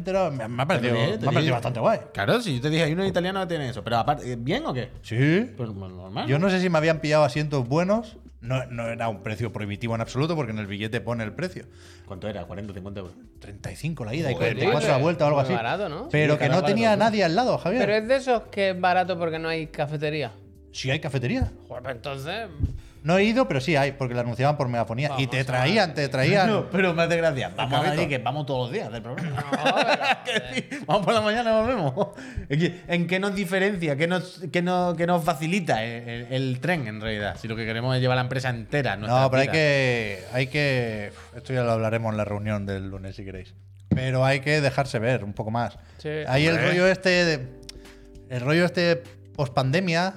ha 0.63 0.65
parecido, 0.65 0.95
me 0.95 1.13
ha 1.27 1.31
parecido 1.31 1.53
bastante 1.53 1.79
guay. 1.79 1.99
Claro, 2.13 2.41
si 2.41 2.55
yo 2.55 2.61
te 2.61 2.69
dije, 2.69 2.83
hay 2.83 2.93
unos 2.93 3.07
italianos 3.07 3.43
que 3.43 3.49
tienen 3.49 3.69
eso. 3.69 3.83
Pero 3.83 3.97
aparte, 3.97 4.31
¿eh, 4.31 4.35
¿bien 4.37 4.65
o 4.65 4.73
qué? 4.73 4.91
Sí. 5.01 5.51
Pues 5.55 5.69
normal. 5.73 6.27
Yo 6.27 6.39
no 6.39 6.49
sé 6.49 6.59
si 6.59 6.69
me 6.69 6.77
habían 6.77 6.99
pillado 6.99 7.23
asientos 7.23 7.67
buenos. 7.67 8.17
No, 8.45 8.65
no 8.67 8.87
era 8.87 9.09
un 9.09 9.23
precio 9.23 9.51
prohibitivo 9.51 9.95
en 9.95 10.01
absoluto 10.01 10.35
porque 10.35 10.51
en 10.51 10.59
el 10.59 10.67
billete 10.67 11.01
pone 11.01 11.23
el 11.23 11.33
precio. 11.33 11.65
¿Cuánto 12.05 12.27
era? 12.27 12.47
¿40 12.47 12.73
50 12.73 12.99
euros? 12.99 13.15
35 13.39 14.05
la 14.05 14.13
ida 14.13 14.31
y 14.31 14.33
Joder, 14.35 14.53
44 14.55 14.89
la 14.89 14.97
vuelta 14.97 15.25
o 15.25 15.27
algo 15.27 15.39
así. 15.39 15.53
barato, 15.53 15.89
¿no? 15.89 16.09
Pero 16.09 16.33
Sí, 16.35 16.39
que 16.39 16.49
no 16.49 16.63
tenía 16.63 16.89
barato. 16.89 17.05
nadie 17.05 17.23
al 17.23 17.35
lado, 17.35 17.57
Javier. 17.57 17.81
Pero 17.81 17.95
es 17.95 18.07
de 18.07 18.15
esos 18.17 18.43
que 18.51 18.69
es 18.71 18.79
barato 18.79 19.17
porque 19.17 19.39
no 19.39 19.49
hay 19.49 19.67
cafetería. 19.67 20.31
Sí 20.71 20.91
hay 20.91 20.99
cafetería. 20.99 21.51
Joder, 21.67 21.83
pues 21.83 21.95
entonces. 21.95 22.47
No 23.05 23.17
he 23.19 23.23
ido, 23.23 23.47
pero 23.47 23.61
sí 23.61 23.75
hay, 23.75 23.91
porque 23.91 24.15
la 24.15 24.21
anunciaban 24.21 24.57
por 24.57 24.67
megafonía. 24.67 25.11
y 25.19 25.27
te 25.27 25.39
a 25.41 25.45
traían, 25.45 25.93
te 25.93 26.09
traían. 26.09 26.47
No, 26.49 26.69
pero 26.71 26.93
me 26.95 27.03
hace 27.03 27.17
gracia. 27.17 27.51
Vamos 27.55 27.79
a. 27.79 27.83
Madrid, 27.83 28.07
que 28.09 28.17
vamos 28.17 28.47
todos 28.47 28.61
los 28.67 28.71
días 28.73 28.91
del 28.91 29.03
programa. 29.03 29.41
No, 29.41 30.81
vamos 30.87 31.05
por 31.05 31.13
la 31.13 31.21
mañana 31.21 31.61
volvemos. 31.61 31.93
¿En 32.49 33.05
qué 33.05 33.19
nos 33.19 33.35
diferencia? 33.35 33.95
¿Qué 33.95 34.07
nos, 34.07 34.41
qué 34.51 34.61
nos, 34.63 34.97
qué 34.97 35.05
nos 35.05 35.23
facilita 35.23 35.83
el, 35.83 36.09
el- 36.09 36.27
el 36.33 36.59
tren, 36.59 36.87
en 36.87 36.99
realidad? 36.99 37.37
Si 37.39 37.47
lo 37.47 37.55
que 37.55 37.63
queremos 37.65 37.95
es 37.95 38.01
llevar 38.01 38.15
la 38.15 38.23
empresa 38.23 38.49
entera. 38.49 38.97
No, 38.97 39.29
pero 39.29 39.41
hay 39.43 39.47
que, 39.49 40.23
hay 40.33 40.47
que. 40.47 41.11
Esto 41.35 41.53
ya 41.53 41.61
lo 41.63 41.71
hablaremos 41.73 42.11
en 42.11 42.17
la 42.17 42.25
reunión 42.25 42.65
del 42.65 42.89
lunes 42.89 43.15
si 43.15 43.23
queréis. 43.23 43.53
Pero 43.89 44.25
hay 44.25 44.39
que 44.39 44.61
dejarse 44.61 44.97
ver 44.99 45.23
un 45.23 45.33
poco 45.33 45.51
más. 45.51 45.77
Sí. 45.99 46.09
Hay 46.27 46.47
el 46.47 46.59
rollo 46.59 46.87
este. 46.87 47.09
de- 47.23 47.47
el 48.31 48.41
rollo 48.41 48.65
este 48.65 49.03
post 49.35 49.53
pandemia 49.53 50.15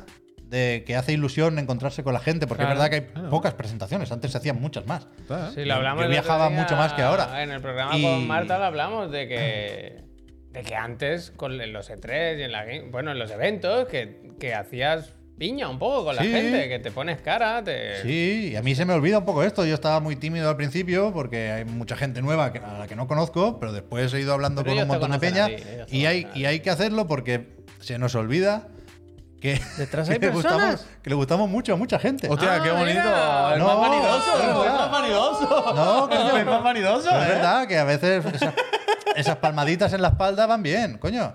de 0.49 0.83
que 0.87 0.97
hace 0.97 1.13
ilusión 1.13 1.59
encontrarse 1.59 2.03
con 2.03 2.15
la 2.15 2.21
gente, 2.21 2.47
porque 2.47 2.65
Claro, 2.65 2.83
es 2.83 2.91
verdad 2.91 3.11
que 3.13 3.21
hay 3.21 3.29
pocas 3.31 3.55
presentaciones. 3.55 4.11
Antes 4.11 4.33
se 4.33 4.39
hacían 4.39 4.61
muchas 4.61 4.87
más. 4.87 5.07
Sí, 5.55 5.65
lo 5.65 5.75
hablamos 5.75 6.05
Yo 6.05 6.11
viajaba 6.11 6.49
mucho 6.51 6.75
más 6.77 6.93
que 6.95 7.03
ahora. 7.03 7.43
En 7.43 7.51
el 7.51 7.61
programa 7.61 7.97
Y- 7.99 8.03
con 8.03 8.27
Marta 8.27 8.59
lo 8.59 8.65
hablamos 8.65 9.11
de 9.11 9.29
que, 9.29 10.05
de 10.53 10.63
que 10.63 10.75
antes, 10.75 11.31
con 11.33 11.59
los 11.73 11.91
E3 11.91 12.39
y 12.39 12.43
en 12.45 12.53
la 12.53 12.65
bueno, 12.91 13.13
en 13.13 13.19
los 13.19 13.31
eventos, 13.31 13.87
que, 13.89 14.33
que 14.41 14.55
hacías 14.55 15.13
piña 15.37 15.69
un 15.69 15.79
poco 15.79 16.07
con 16.07 16.17
la 16.17 16.23
gente, 16.23 16.69
que 16.69 16.79
te 16.81 16.91
pones 16.91 17.21
cara, 17.21 17.63
te. 17.63 18.03
Sí, 18.03 18.51
y 18.53 18.57
a 18.57 18.63
mí 18.63 18.75
se 18.75 18.85
me 18.87 18.95
olvida 18.95 19.19
un 19.19 19.25
poco 19.25 19.45
esto. 19.45 19.65
Yo 19.67 19.75
estaba 19.75 20.01
muy 20.01 20.17
tímido 20.17 20.49
al 20.49 20.57
principio 20.57 21.13
porque 21.13 21.51
hay 21.51 21.65
mucha 21.67 21.95
gente 21.97 22.23
nueva 22.23 22.53
que- 22.53 22.59
a 22.59 22.79
la 22.79 22.87
que 22.89 22.97
no 22.97 23.07
conozco, 23.07 23.61
pero 23.61 23.73
después 23.73 24.13
he 24.15 24.21
ido 24.21 24.33
hablando 24.33 24.63
Pero 24.65 24.75
con 24.75 24.83
un 24.83 24.89
montón 24.89 25.13
de 25.13 25.19
peña 25.19 25.47
ti, 25.47 25.55
y, 25.99 26.07
hay, 26.07 26.27
y 26.35 26.47
hay 26.47 26.59
que 26.61 26.71
hacerlo 26.71 27.07
porque 27.07 27.59
se 27.81 27.99
nos 27.99 28.15
olvida 28.17 28.67
que, 29.41 29.61
Detrás 29.77 30.09
que 30.09 30.15
hay 30.15 30.21
le 30.21 30.29
gustamos, 30.31 30.61
personas. 30.63 30.87
que 31.03 31.11
le 31.11 31.17
gustamos 31.17 31.49
mucho 31.49 31.73
a 31.73 31.77
mucha 31.77 31.99
gente. 31.99 32.29
Hostia, 32.29 32.55
Ah, 32.57 32.63
qué 32.63 32.71
bonito. 32.71 32.89
mira. 33.01 33.53
El 33.55 33.59
No, 33.61 33.67
más 33.67 33.77
vanidoso. 33.91 34.39
es 34.39 34.45
El 34.67 34.73
más 34.73 34.91
vanidoso. 34.91 35.73
No, 35.75 36.09
coño. 36.09 36.37
El 36.39 36.47
más 36.47 36.63
vanidoso. 36.63 37.09
Es 37.11 37.27
¿eh? 37.27 37.29
verdad 37.35 37.67
que 37.69 37.79
a 37.79 37.85
veces 37.85 38.25
esas, 38.27 38.55
esas 39.17 39.37
palmaditas 39.37 39.93
en 39.93 40.03
la 40.03 40.09
espalda 40.09 40.47
van 40.47 40.63
bien, 40.63 40.99
coño. 40.99 41.35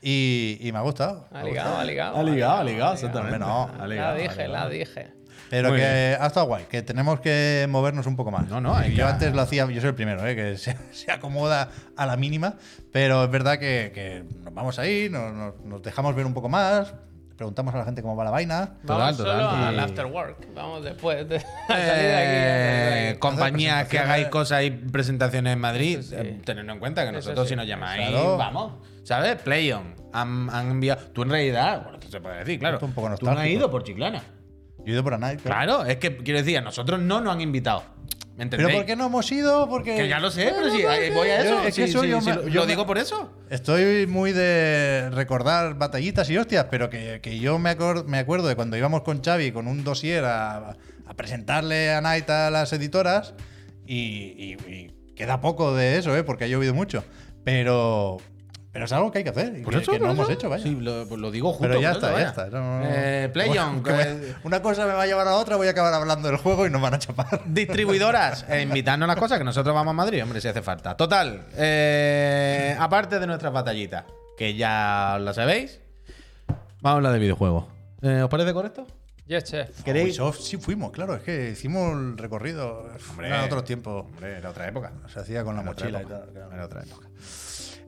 Y, 0.00 0.58
y 0.60 0.72
me 0.72 0.78
ha 0.78 0.82
gustado. 0.82 1.28
Ha 1.32 1.42
ligado, 1.44 1.78
ha 1.78 1.84
ligado. 1.84 2.16
Ha 2.16 2.22
ligado, 2.22 2.56
ha 2.58 2.64
ligado, 2.64 2.94
exactamente. 2.94 3.38
no. 3.38 3.70
Ha 3.80 3.86
ligado, 3.86 4.14
La 4.16 4.20
dije, 4.22 4.34
ligado. 4.48 4.52
la 4.64 4.68
dije. 4.68 5.14
Pero 5.48 5.68
Muy 5.68 5.78
que 5.80 5.84
bien. 5.86 6.16
ha 6.18 6.26
estado 6.26 6.46
guay, 6.46 6.64
que 6.64 6.80
tenemos 6.80 7.20
que 7.20 7.66
movernos 7.68 8.06
un 8.06 8.16
poco 8.16 8.30
más. 8.30 8.48
No, 8.48 8.60
no, 8.62 8.74
hay 8.74 8.92
yo 8.94 9.04
que- 9.04 9.12
antes 9.12 9.34
lo 9.34 9.42
hacía, 9.42 9.66
yo 9.70 9.80
soy 9.82 9.90
el 9.90 9.94
primero, 9.94 10.26
¿eh? 10.26 10.34
que 10.34 10.56
se, 10.56 10.76
se 10.92 11.12
acomoda 11.12 11.68
a 11.94 12.06
la 12.06 12.16
mínima, 12.16 12.54
pero 12.90 13.22
es 13.24 13.30
verdad 13.30 13.58
que, 13.58 13.92
que 13.94 14.24
nos 14.42 14.54
vamos 14.54 14.78
ahí, 14.78 15.10
nos, 15.10 15.32
nos- 15.34 15.60
nos 15.60 15.82
dejamos 15.82 16.14
ver 16.16 16.24
un 16.24 16.32
poco 16.32 16.48
más, 16.48 16.94
preguntamos 17.42 17.74
a 17.74 17.78
la 17.78 17.84
gente 17.84 18.02
cómo 18.02 18.14
va 18.14 18.22
la 18.24 18.30
vaina. 18.30 18.74
Vamos 18.84 19.16
total, 19.16 19.36
solo 19.36 19.50
total. 19.50 19.64
al 19.64 19.80
after 19.80 20.06
work. 20.06 20.54
Vamos 20.54 20.84
después 20.84 21.28
de 21.28 21.36
a 21.68 21.68
salir 21.68 21.86
de 21.86 22.14
aquí. 22.14 22.30
Eh, 22.36 23.12
a- 23.16 23.18
compañías 23.20 23.88
que 23.88 23.98
hagáis 23.98 24.28
cosas 24.28 24.62
y 24.62 24.70
presentaciones 24.70 25.52
en 25.54 25.58
Madrid, 25.58 25.98
sí. 26.02 26.14
eh, 26.16 26.40
tenedlo 26.44 26.72
en 26.72 26.78
cuenta 26.78 27.04
que 27.04 27.10
nosotros 27.12 27.46
sí. 27.48 27.50
si 27.54 27.56
nos 27.56 27.66
llamáis, 27.66 28.08
Claro. 28.10 28.36
vamos. 28.36 28.72
¿Sabes? 29.02 29.36
PlayOn. 29.42 29.94
Han, 30.12 30.48
han 30.50 30.70
enviado. 30.70 31.02
Tú 31.12 31.22
en 31.22 31.30
realidad, 31.30 31.82
bueno, 31.82 31.98
esto 31.98 32.10
se 32.10 32.20
puede 32.20 32.38
decir, 32.38 32.58
claro. 32.60 32.78
Un 32.80 32.92
poco 32.92 33.12
tú 33.16 33.26
no 33.26 33.32
has 33.32 33.46
ido 33.48 33.68
por 33.70 33.82
Chiclana. 33.82 34.22
Yo 34.78 34.84
he 34.86 34.90
ido 34.92 35.02
por 35.02 35.14
a 35.14 35.18
Night. 35.18 35.40
Claro, 35.42 35.84
es 35.84 35.96
que 35.96 36.16
quiero 36.18 36.38
decir, 36.38 36.58
a 36.58 36.60
nosotros 36.60 37.00
no 37.00 37.20
nos 37.20 37.34
han 37.34 37.40
invitado. 37.40 37.82
¿Pero 38.50 38.68
por 38.70 38.86
qué 38.86 38.96
no 38.96 39.06
hemos 39.06 39.30
ido? 39.32 39.68
Porque 39.68 39.96
Que 39.96 40.08
ya 40.08 40.18
lo 40.20 40.30
sé, 40.30 40.52
pero 40.56 40.70
si 40.74 40.84
ahí 40.84 41.10
voy 41.10 41.28
a 41.28 41.40
eso. 41.40 41.50
Yo- 41.50 41.58
es 41.60 41.66
que 41.66 41.72
sí, 41.72 41.90
eso 41.90 42.02
sí, 42.02 42.08
yo 42.08 42.20
sí, 42.20 42.30
yo 42.50 42.60
lo 42.60 42.66
digo 42.66 42.86
por 42.86 42.98
eso. 42.98 43.30
Estoy 43.50 44.06
muy 44.06 44.32
de 44.32 45.10
recordar 45.10 45.74
batallitas 45.78 46.28
y 46.30 46.36
hostias, 46.38 46.66
pero 46.70 46.90
que, 46.90 47.20
que 47.22 47.38
yo 47.38 47.58
me, 47.58 47.70
acor- 47.76 48.04
me 48.06 48.18
acuerdo 48.18 48.48
de 48.48 48.56
cuando 48.56 48.76
íbamos 48.76 49.02
con 49.02 49.22
Xavi 49.22 49.52
con 49.52 49.66
un 49.68 49.84
dossier 49.84 50.24
a, 50.24 50.76
a 51.06 51.14
presentarle 51.14 51.92
a 51.92 52.00
Night 52.00 52.28
a 52.30 52.50
las 52.50 52.72
editoras 52.72 53.34
y, 53.86 53.96
y- 53.96 54.56
y 54.72 55.14
queda 55.14 55.40
poco 55.40 55.74
de 55.74 55.98
eso, 55.98 56.16
¿eh? 56.16 56.24
porque 56.24 56.44
ha 56.44 56.48
llovido 56.48 56.74
mucho. 56.74 57.04
Pero, 57.44 58.18
pero 58.72 58.86
es 58.86 58.92
algo 58.92 59.12
que 59.12 59.18
hay 59.18 59.24
que 59.24 59.30
hacer 59.30 59.58
y 59.58 59.62
Por 59.62 59.74
que, 59.74 59.80
eso, 59.80 59.92
que 59.92 59.98
no 60.00 60.10
hemos 60.10 60.28
hecho, 60.30 60.48
vaya. 60.48 60.62
Sí, 60.64 60.74
lo, 60.74 61.04
lo 61.04 61.30
digo 61.30 61.50
justo. 61.52 61.62
pero 61.68 61.80
ya 61.80 61.92
está, 61.92 62.12
ya 62.18 62.28
está. 62.28 62.46
no- 62.46 62.80
Eh, 62.84 63.28
PlayOn. 63.32 63.82
que 63.82 63.92
me- 63.92 64.34
una 64.44 64.62
cosa 64.62 64.86
me 64.86 64.94
va 64.94 65.02
a 65.02 65.06
llevar 65.06 65.28
a 65.28 65.34
otra, 65.34 65.56
voy 65.56 65.66
a 65.68 65.70
acabar 65.72 65.92
hablando 65.92 66.28
del 66.28 66.38
juego 66.38 66.66
y 66.66 66.70
nos 66.70 66.80
van 66.80 66.94
a 66.94 66.98
chapar. 66.98 67.42
Distribuidoras, 67.46 68.44
eh, 68.48 68.62
invitarnos 68.62 69.06
las 69.06 69.16
cosas 69.16 69.38
que 69.38 69.44
nosotros 69.44 69.74
vamos 69.74 69.90
a 69.90 69.94
Madrid, 69.94 70.22
hombre, 70.22 70.40
si 70.40 70.48
hace 70.48 70.62
falta. 70.62 70.96
Total, 70.96 71.46
eh, 71.56 72.76
aparte 72.78 73.18
de 73.20 73.26
nuestras 73.26 73.52
batallitas, 73.52 74.04
que 74.38 74.54
ya 74.54 75.18
la 75.20 75.34
sabéis, 75.34 75.80
vamos 76.80 76.84
a 76.84 76.96
hablar 76.96 77.12
de 77.12 77.18
videojuegos. 77.18 77.64
Eh, 78.00 78.22
¿Os 78.22 78.28
parece 78.30 78.52
correcto? 78.52 78.86
Yes, 79.26 79.44
chef. 79.44 79.82
¿Queréis? 79.84 80.18
Ubisoft 80.18 80.40
sí 80.40 80.56
fuimos, 80.56 80.90
claro, 80.90 81.14
es 81.14 81.22
que 81.22 81.50
hicimos 81.50 81.92
el 81.92 82.18
recorrido. 82.18 82.90
Era 83.22 83.44
otro 83.44 83.62
tiempo. 83.62 84.00
Hombre, 84.00 84.38
era 84.38 84.50
otra 84.50 84.66
época. 84.66 84.92
Se 85.12 85.20
hacía 85.20 85.44
con 85.44 85.54
la 85.54 85.62
mochila 85.62 86.00
y 86.00 86.02
época. 86.02 86.18
tal. 86.20 86.30
claro. 86.32 86.52
Era 86.52 86.64
otra 86.64 86.82
época. 86.82 87.06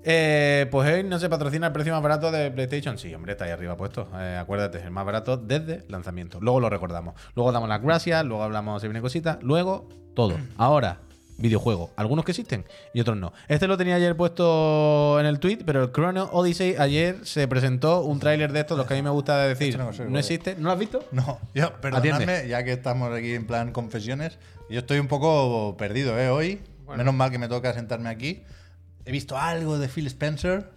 Eh, 0.07 0.67
pues 0.71 0.93
hoy 0.93 1.03
no 1.03 1.19
se 1.19 1.31
patrocina 1.31 1.69
el 1.69 1.73
precio 1.73 1.93
más 1.93 2.03
barato 2.03 2.31
de 2.31 2.51
PlayStation. 2.51 2.99
Sí, 2.99 3.15
hombre, 3.15 3.33
está 3.33 3.47
ahí 3.47 3.51
arriba 3.53 3.77
puesto. 3.77 4.09
Eh, 4.17 4.37
acuérdate, 4.39 4.83
el 4.83 4.91
más 4.91 5.07
barato 5.07 5.37
desde 5.39 5.85
lanzamiento. 5.89 6.39
Luego 6.41 6.61
lo 6.61 6.69
recordamos. 6.69 7.15
Luego 7.35 7.53
damos 7.53 7.69
las 7.69 7.81
gracias, 7.81 8.25
luego 8.25 8.43
hablamos 8.43 8.83
si 8.83 8.89
viene 8.89 9.01
cosita, 9.01 9.39
luego 9.41 9.89
todo. 10.15 10.37
Ahora, 10.59 11.01
videojuego. 11.39 11.91
Algunos 11.97 12.25
que 12.27 12.33
existen 12.33 12.65
y 12.93 13.01
otros 13.01 13.17
no. 13.17 13.33
Este 13.49 13.67
lo 13.67 13.79
tenía 13.79 13.95
ayer 13.97 14.15
puesto 14.15 15.19
en 15.21 15.27
el 15.27 15.41
tweet, 15.41 15.61
pero 15.65 15.85
el 15.85 15.93
Chrono 15.93 16.29
Odyssey 16.33 16.77
ayer 16.79 17.25
se 17.27 17.49
presentó 17.49 18.03
un 18.03 18.21
tráiler 18.21 18.53
de 18.53 18.61
estos, 18.61 18.77
los 18.77 18.87
que 18.87 18.95
a 18.95 18.97
mí 18.97 19.03
me 19.03 19.11
gusta 19.11 19.39
decir. 19.39 19.77
No 19.79 19.87
lo 19.87 19.93
sé, 19.95 20.05
¿No 20.05 20.11
güey. 20.11 20.21
existe? 20.21 20.55
¿No 20.57 20.65
lo 20.65 20.73
has 20.73 20.79
visto? 20.79 21.03
No, 21.13 21.41
yo, 21.55 21.73
perdonadme, 21.81 22.47
ya 22.47 22.63
que 22.63 22.73
estamos 22.73 23.11
aquí 23.13 23.33
en 23.33 23.47
plan 23.47 23.73
confesiones, 23.73 24.39
yo 24.69 24.81
estoy 24.81 24.99
un 24.99 25.09
poco 25.09 25.77
perdido, 25.79 26.19
¿eh? 26.19 26.29
Hoy, 26.29 26.61
menos 26.95 27.15
mal 27.15 27.31
que 27.31 27.39
me 27.39 27.49
toca 27.49 27.73
sentarme 27.73 28.11
aquí. 28.11 28.43
He 29.05 29.13
visto 29.13 29.37
algo 29.37 29.79
de 29.79 29.89
Phil 29.89 30.07
Spencer, 30.07 30.71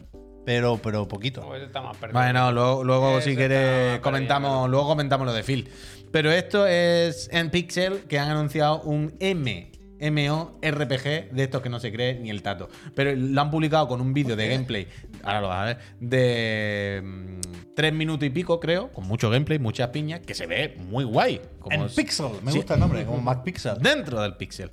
pero, 0.46 0.80
pero 0.82 1.08
poquito. 1.08 1.46
Pues 1.46 1.64
está 1.64 1.82
más 1.82 1.98
perdido. 1.98 2.20
Bueno, 2.20 2.52
luego, 2.52 3.22
si 3.22 3.36
quieres 3.36 4.00
comentamos, 4.00 4.50
perdido, 4.50 4.68
luego 4.68 4.88
comentamos 4.88 5.28
lo 5.28 5.34
de 5.34 5.44
Phil. 5.44 5.70
Pero 6.12 6.32
esto 6.32 6.66
es 6.68 7.30
en 7.32 7.50
Pixel 7.50 8.04
que 8.04 8.18
han 8.18 8.30
anunciado 8.30 8.82
un 8.82 9.14
M. 9.20 9.72
MMORPG 10.00 11.32
de 11.32 11.44
estos 11.44 11.62
que 11.62 11.70
no 11.70 11.80
se 11.80 11.92
cree 11.92 12.16
ni 12.16 12.30
el 12.30 12.42
tato. 12.42 12.70
Pero 12.96 13.14
lo 13.16 13.42
han 13.42 13.52
publicado 13.52 13.88
con 13.88 14.02
un 14.02 14.14
vídeo 14.14 14.36
de 14.36 14.48
gameplay, 14.50 14.88
ahora 15.24 15.42
lo 15.42 15.48
vas 15.50 15.60
a 15.62 15.66
ver, 15.66 15.78
de 16.00 17.02
mm, 17.04 17.74
tres 17.76 17.94
minutos 17.94 18.26
y 18.28 18.30
pico, 18.30 18.60
creo, 18.60 18.92
con 18.92 19.08
mucho 19.08 19.30
gameplay, 19.30 19.60
muchas 19.60 19.90
piñas, 19.90 20.20
que 20.22 20.34
se 20.34 20.46
ve 20.48 20.76
muy 20.78 21.04
guay. 21.04 21.42
Como 21.60 21.76
En 21.76 21.82
es- 21.84 21.94
Pixel, 21.96 22.28
me 22.44 22.52
Sí. 22.52 22.58
gusta 22.58 22.76
el 22.76 22.80
nombre, 22.80 23.06
como 23.06 23.22
Mac 23.22 23.44
Pixel. 23.44 23.78
dentro 23.80 24.22
del 24.22 24.36
Pixel. 24.36 24.70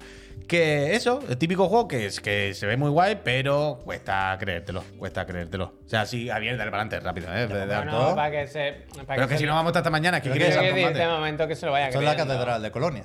Que 0.49 0.95
eso, 0.95 1.21
el 1.26 1.38
típico 1.38 1.69
juego 1.69 1.88
que, 1.88 2.04
es, 2.04 2.21
que 2.21 2.52
se 2.52 2.66
ve 2.66 2.76
muy 2.76 2.90
guay, 2.90 3.19
pero 3.25 3.81
cuesta 3.83 4.37
creértelo, 4.38 4.85
cuesta 4.99 5.25
creértelo. 5.25 5.75
O 5.87 5.88
sea, 5.88 6.04
sí, 6.04 6.28
Javier, 6.28 6.59
dale 6.59 6.71
para 6.71 6.83
adelante, 6.83 7.00
rápido, 7.07 7.35
¿eh? 7.35 7.47
De- 7.47 7.66
de- 7.66 7.76
Bueno, 7.76 7.90
todo. 7.90 8.14
para 8.14 8.31
que 8.31 8.47
se. 8.47 8.73
Para 9.07 9.14
pero 9.14 9.28
que 9.28 9.35
se- 9.35 9.40
si 9.40 9.47
no 9.47 9.54
vamos 9.54 9.71
hasta 9.71 9.78
esta 9.78 9.90
mañana, 9.90 10.21
¿qué 10.21 10.28
Pero 10.28 10.35
quieres 10.45 10.57
que- 10.59 10.66
decir, 10.66 10.83
combate? 10.83 10.99
de 11.02 11.09
momento 11.11 11.49
que 11.49 11.54
se 11.57 11.64
lo 11.64 11.73
vaya 11.73 11.87
Esto 11.88 12.00
es 12.00 12.04
la 12.04 12.16
catedral 12.16 12.61
de 12.62 12.71
Colonia. 12.71 13.04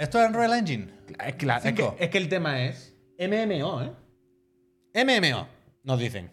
Esto 0.00 0.18
es 0.18 0.26
en 0.26 0.32
Royal 0.34 0.54
Engine. 0.58 0.88
Es, 1.26 1.34
claro, 1.34 1.68
es, 1.68 1.74
que, 1.74 1.88
es 1.98 2.08
que 2.10 2.18
el 2.18 2.28
tema 2.28 2.62
es 2.64 2.94
MMO, 3.18 3.82
¿eh? 3.82 5.04
MMO, 5.04 5.46
nos 5.84 5.98
dicen. 5.98 6.30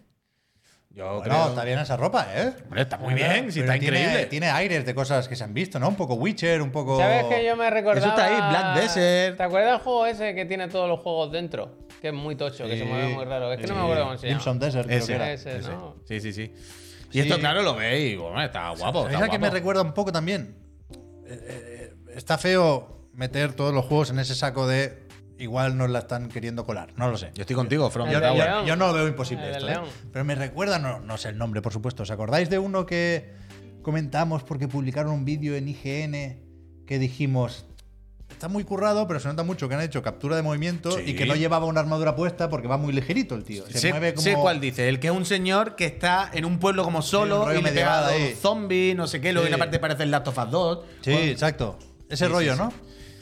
Yo 0.90 1.18
Bueno, 1.18 1.22
creo. 1.24 1.48
está 1.50 1.64
bien 1.66 1.78
esa 1.78 1.96
ropa, 1.98 2.28
¿eh? 2.34 2.54
Hombre, 2.64 2.82
está 2.84 2.98
muy 2.98 3.14
bien, 3.14 3.52
sí, 3.52 3.60
Pero 3.60 3.74
está 3.74 3.80
tiene- 3.80 4.00
increíble. 4.02 4.26
Tiene 4.28 4.50
aires 4.50 4.86
de 4.86 4.96
cosas 4.96 5.28
que 5.28 5.36
se 5.36 5.44
han 5.44 5.54
visto, 5.54 5.80
¿no? 5.80 5.90
Un 5.90 5.96
poco 5.96 6.16
Witcher, 6.16 6.62
un 6.62 6.72
poco. 6.72 6.98
¿Sabes 6.98 7.26
que 7.26 7.46
yo 7.46 7.56
me 7.56 7.70
recordaba? 7.70 8.08
está 8.08 8.26
ahí, 8.26 8.36
Black 8.50 8.82
Desert. 8.82 9.38
¿Te 9.38 9.44
acuerdas 9.44 9.72
del 9.74 9.82
juego 9.82 10.06
ese 10.08 10.34
que 10.34 10.46
tiene 10.46 10.70
todos 10.70 10.88
los 10.90 11.00
juegos 11.02 11.32
dentro? 11.32 11.78
Que 12.02 12.08
es 12.08 12.14
muy 12.14 12.36
tocho, 12.36 12.66
que 12.66 12.78
se 12.78 12.86
mueve 12.86 13.10
muy 13.10 13.26
raro. 13.26 13.52
Es 13.54 13.60
que 13.60 13.68
no 13.68 13.76
me 13.76 13.82
acuerdo 13.82 14.04
cómo 14.06 14.18
se 14.18 14.28
llama. 14.28 14.40
Crimson 14.40 14.60
Desert, 14.60 14.86
creo 14.88 14.98
Ese, 15.00 15.08
que 15.08 15.14
era. 15.16 15.32
Ese, 15.34 15.58
ese. 15.58 15.70
¿no? 15.70 15.96
Sí, 16.08 16.20
sí, 16.22 16.32
sí. 16.34 16.54
Y 17.10 17.14
Sí. 17.14 17.20
esto, 17.20 17.38
claro, 17.38 17.62
lo 17.62 17.76
veis. 17.76 18.14
y, 18.14 18.16
Bueno, 18.16 18.42
está 18.42 18.70
guapo. 18.72 19.02
¿Sabéis 19.04 19.16
Está 19.16 19.26
a 19.26 19.30
qué 19.30 19.40
me 19.40 19.50
recuerda 19.50 19.82
un 19.84 19.94
poco 19.94 20.12
también? 20.12 20.56
Eh, 21.28 21.28
eh, 21.28 21.94
está 22.16 22.38
feo 22.40 22.97
meter 23.18 23.52
todos 23.54 23.74
los 23.74 23.84
juegos 23.84 24.12
en 24.12 24.20
ese 24.20 24.36
saco 24.36 24.68
de 24.68 25.06
igual 25.40 25.76
nos 25.78 25.90
la 25.90 26.00
están 26.00 26.30
queriendo 26.30 26.66
colar. 26.66 26.94
No 26.96 27.10
lo 27.12 27.18
sé. 27.18 27.32
Yo 27.34 27.42
estoy 27.42 27.56
contigo, 27.56 27.90
From 27.90 28.10
Yo, 28.10 28.76
no 28.76 28.88
lo 28.88 28.94
veo 28.94 29.08
imposible 29.08 29.52
esto, 29.52 29.68
¿eh? 29.68 29.80
Pero 30.14 30.24
me 30.24 30.36
recuerda, 30.36 30.80
no, 30.80 31.00
no 31.00 31.18
sé 31.18 31.30
el 31.30 31.38
nombre, 31.38 31.62
por 31.62 31.74
supuesto. 31.74 32.04
¿Os 32.04 32.12
acordáis 32.12 32.50
de 32.50 32.60
uno 32.60 32.86
que 32.86 33.34
comentamos 33.82 34.44
porque 34.44 34.68
publicaron 34.68 35.12
un 35.12 35.26
vídeo 35.26 35.56
en 35.56 35.68
IGN 35.68 36.86
que 36.86 37.00
dijimos. 37.00 37.66
Está 38.30 38.50
muy 38.50 38.66
currado, 38.66 39.08
pero 39.08 39.20
se 39.22 39.30
nota 39.30 39.44
mucho 39.44 39.70
que 39.70 39.76
han 39.76 39.82
hecho 39.82 40.04
captura 40.04 40.36
de 40.36 40.42
movimiento 40.42 40.92
Sí. 40.92 41.04
y 41.08 41.14
que 41.16 41.26
no 41.26 41.36
llevaba 41.36 41.66
una 41.66 41.80
armadura 41.80 42.16
puesta 42.16 42.50
porque 42.50 42.68
va 42.68 42.78
muy 42.78 42.92
ligerito 42.94 43.34
el 43.36 43.44
tío. 43.46 43.66
Se 43.68 43.80
sé, 43.80 43.90
mueve 43.92 44.14
como. 44.14 44.24
sé 44.24 44.34
cuál 44.36 44.60
dice. 44.60 44.90
El 44.90 45.00
que 45.00 45.08
es 45.08 45.14
un 45.14 45.26
señor 45.26 45.76
que 45.78 45.86
está 45.86 46.30
en 46.34 46.44
un 46.46 46.60
pueblo 46.60 46.84
como 46.84 47.02
solo 47.02 47.52
y 47.54 47.62
le 47.62 47.72
pega 47.72 48.06
a 48.08 48.12
los 48.12 48.38
zombies, 48.40 48.96
no 48.96 49.08
sé 49.08 49.22
qué. 49.22 49.32
Luego 49.32 49.48
Sí. 49.48 49.54
en 49.54 49.56
una 49.56 49.64
parte 49.64 49.80
parece 49.80 50.04
el 50.04 50.12
Last 50.12 50.28
of 50.28 50.38
Us 50.38 50.52
2. 50.52 50.80
Sí, 51.02 51.12
Bueno, 51.12 51.26
exacto. 51.32 51.80
Ese 52.10 52.26
Sí, 52.26 52.32
rollo, 52.32 52.54
sí, 52.54 52.60
¿no? 52.60 52.74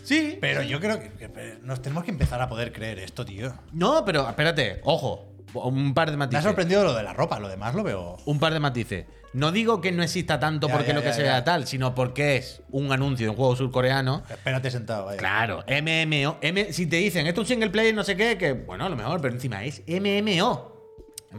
Sí. 0.05 0.37
Pero 0.39 0.61
yo 0.63 0.79
creo 0.79 0.99
que, 0.99 1.09
que 1.11 1.59
nos 1.63 1.81
tenemos 1.81 2.03
que 2.03 2.11
empezar 2.11 2.41
a 2.41 2.47
poder 2.47 2.71
creer 2.71 2.99
esto, 2.99 3.25
tío. 3.25 3.53
No, 3.73 4.05
pero 4.05 4.27
espérate, 4.29 4.79
ojo. 4.83 5.31
Un 5.53 5.93
par 5.93 6.11
de 6.11 6.17
Me 6.17 6.23
ha 6.23 6.27
matices. 6.27 6.43
sorprendido 6.43 6.83
lo 6.83 6.93
de 6.93 7.03
la 7.03 7.13
ropa, 7.13 7.39
lo 7.39 7.47
demás 7.47 7.75
lo 7.75 7.83
veo. 7.83 8.17
Un 8.25 8.39
par 8.39 8.53
de 8.53 8.59
matices. 8.59 9.05
No 9.33 9.51
digo 9.51 9.81
que 9.81 9.91
no 9.91 10.03
exista 10.03 10.39
tanto 10.39 10.67
Ya, 10.67 10.73
porque 10.73 10.89
ya, 10.89 10.93
lo 10.93 11.01
que 11.01 11.07
ya, 11.07 11.13
sea 11.13 11.43
tal, 11.43 11.67
sino 11.67 11.93
porque 11.95 12.37
es 12.37 12.61
un 12.71 12.91
anuncio 12.91 13.25
de 13.25 13.29
un 13.31 13.35
juego 13.35 13.55
surcoreano. 13.55 14.23
Espérate 14.29 14.71
sentado, 14.71 15.05
vaya. 15.05 15.17
Claro, 15.17 15.63
MMO. 15.67 16.37
M 16.41 16.73
si 16.73 16.87
te 16.87 16.97
dicen, 16.97 17.27
esto 17.27 17.41
es 17.41 17.45
un 17.45 17.53
single 17.53 17.69
player, 17.69 17.93
no 17.93 18.03
sé 18.03 18.15
qué, 18.15 18.37
que 18.37 18.53
bueno, 18.53 18.85
a 18.85 18.89
lo 18.89 18.95
mejor, 18.95 19.21
pero 19.21 19.33
encima 19.33 19.63
es 19.63 19.81
MMO. 19.87 20.73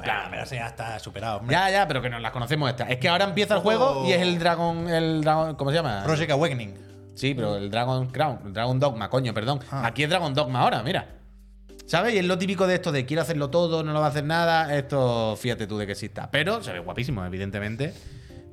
Plan, 0.03 0.29
pero 0.31 0.45
ya 0.45 0.67
está 0.67 0.99
superado, 0.99 1.39
hombre. 1.39 1.55
ya, 1.55 1.71
ya, 1.71 1.89
pero 1.89 2.03
que 2.03 2.11
nos 2.11 2.21
las 2.21 2.33
conocemos 2.33 2.69
estas. 2.69 2.91
Es 2.91 2.99
que 2.99 3.09
ahora 3.09 3.25
empieza 3.25 3.55
el 3.55 3.61
juego 3.61 4.05
y 4.07 4.13
es 4.13 4.21
el 4.21 4.39
Dragon. 4.39 4.89
El 4.89 5.23
Dragon 5.23 5.55
¿Cómo 5.55 5.71
se 5.71 5.77
llama? 5.77 6.03
Project 6.05 6.31
Awakening. 6.33 6.75
Sí, 7.17 7.35
pero 7.35 7.57
el 7.57 7.71
Dragon 7.71 8.07
Crown, 8.09 8.39
el 8.47 8.53
Dragon 8.53 8.79
Dogma, 8.79 9.11
coño, 9.11 9.35
perdón. 9.35 9.59
Ah. 9.71 9.87
Aquí 9.87 10.05
es 10.05 10.09
Dragon 10.11 10.33
Dogma 10.35 10.61
ahora, 10.61 10.83
mira. 10.85 11.09
¿Sabes? 11.87 12.15
Y 12.15 12.19
es 12.19 12.25
lo 12.25 12.37
típico 12.39 12.67
de 12.67 12.75
esto 12.75 12.93
de 12.93 13.05
quiero 13.07 13.23
hacerlo 13.23 13.49
todo, 13.51 13.83
no 13.83 13.93
lo 13.93 14.01
va 14.01 14.07
a 14.07 14.09
hacer 14.11 14.25
nada. 14.25 14.77
Esto, 14.77 15.37
fíjate 15.37 15.67
tú 15.67 15.79
de 15.79 15.87
que 15.87 15.93
exista. 15.93 16.31
Pero 16.31 16.63
se 16.63 16.73
ve 16.73 16.81
guapísimo, 16.81 17.25
evidentemente. 17.25 17.95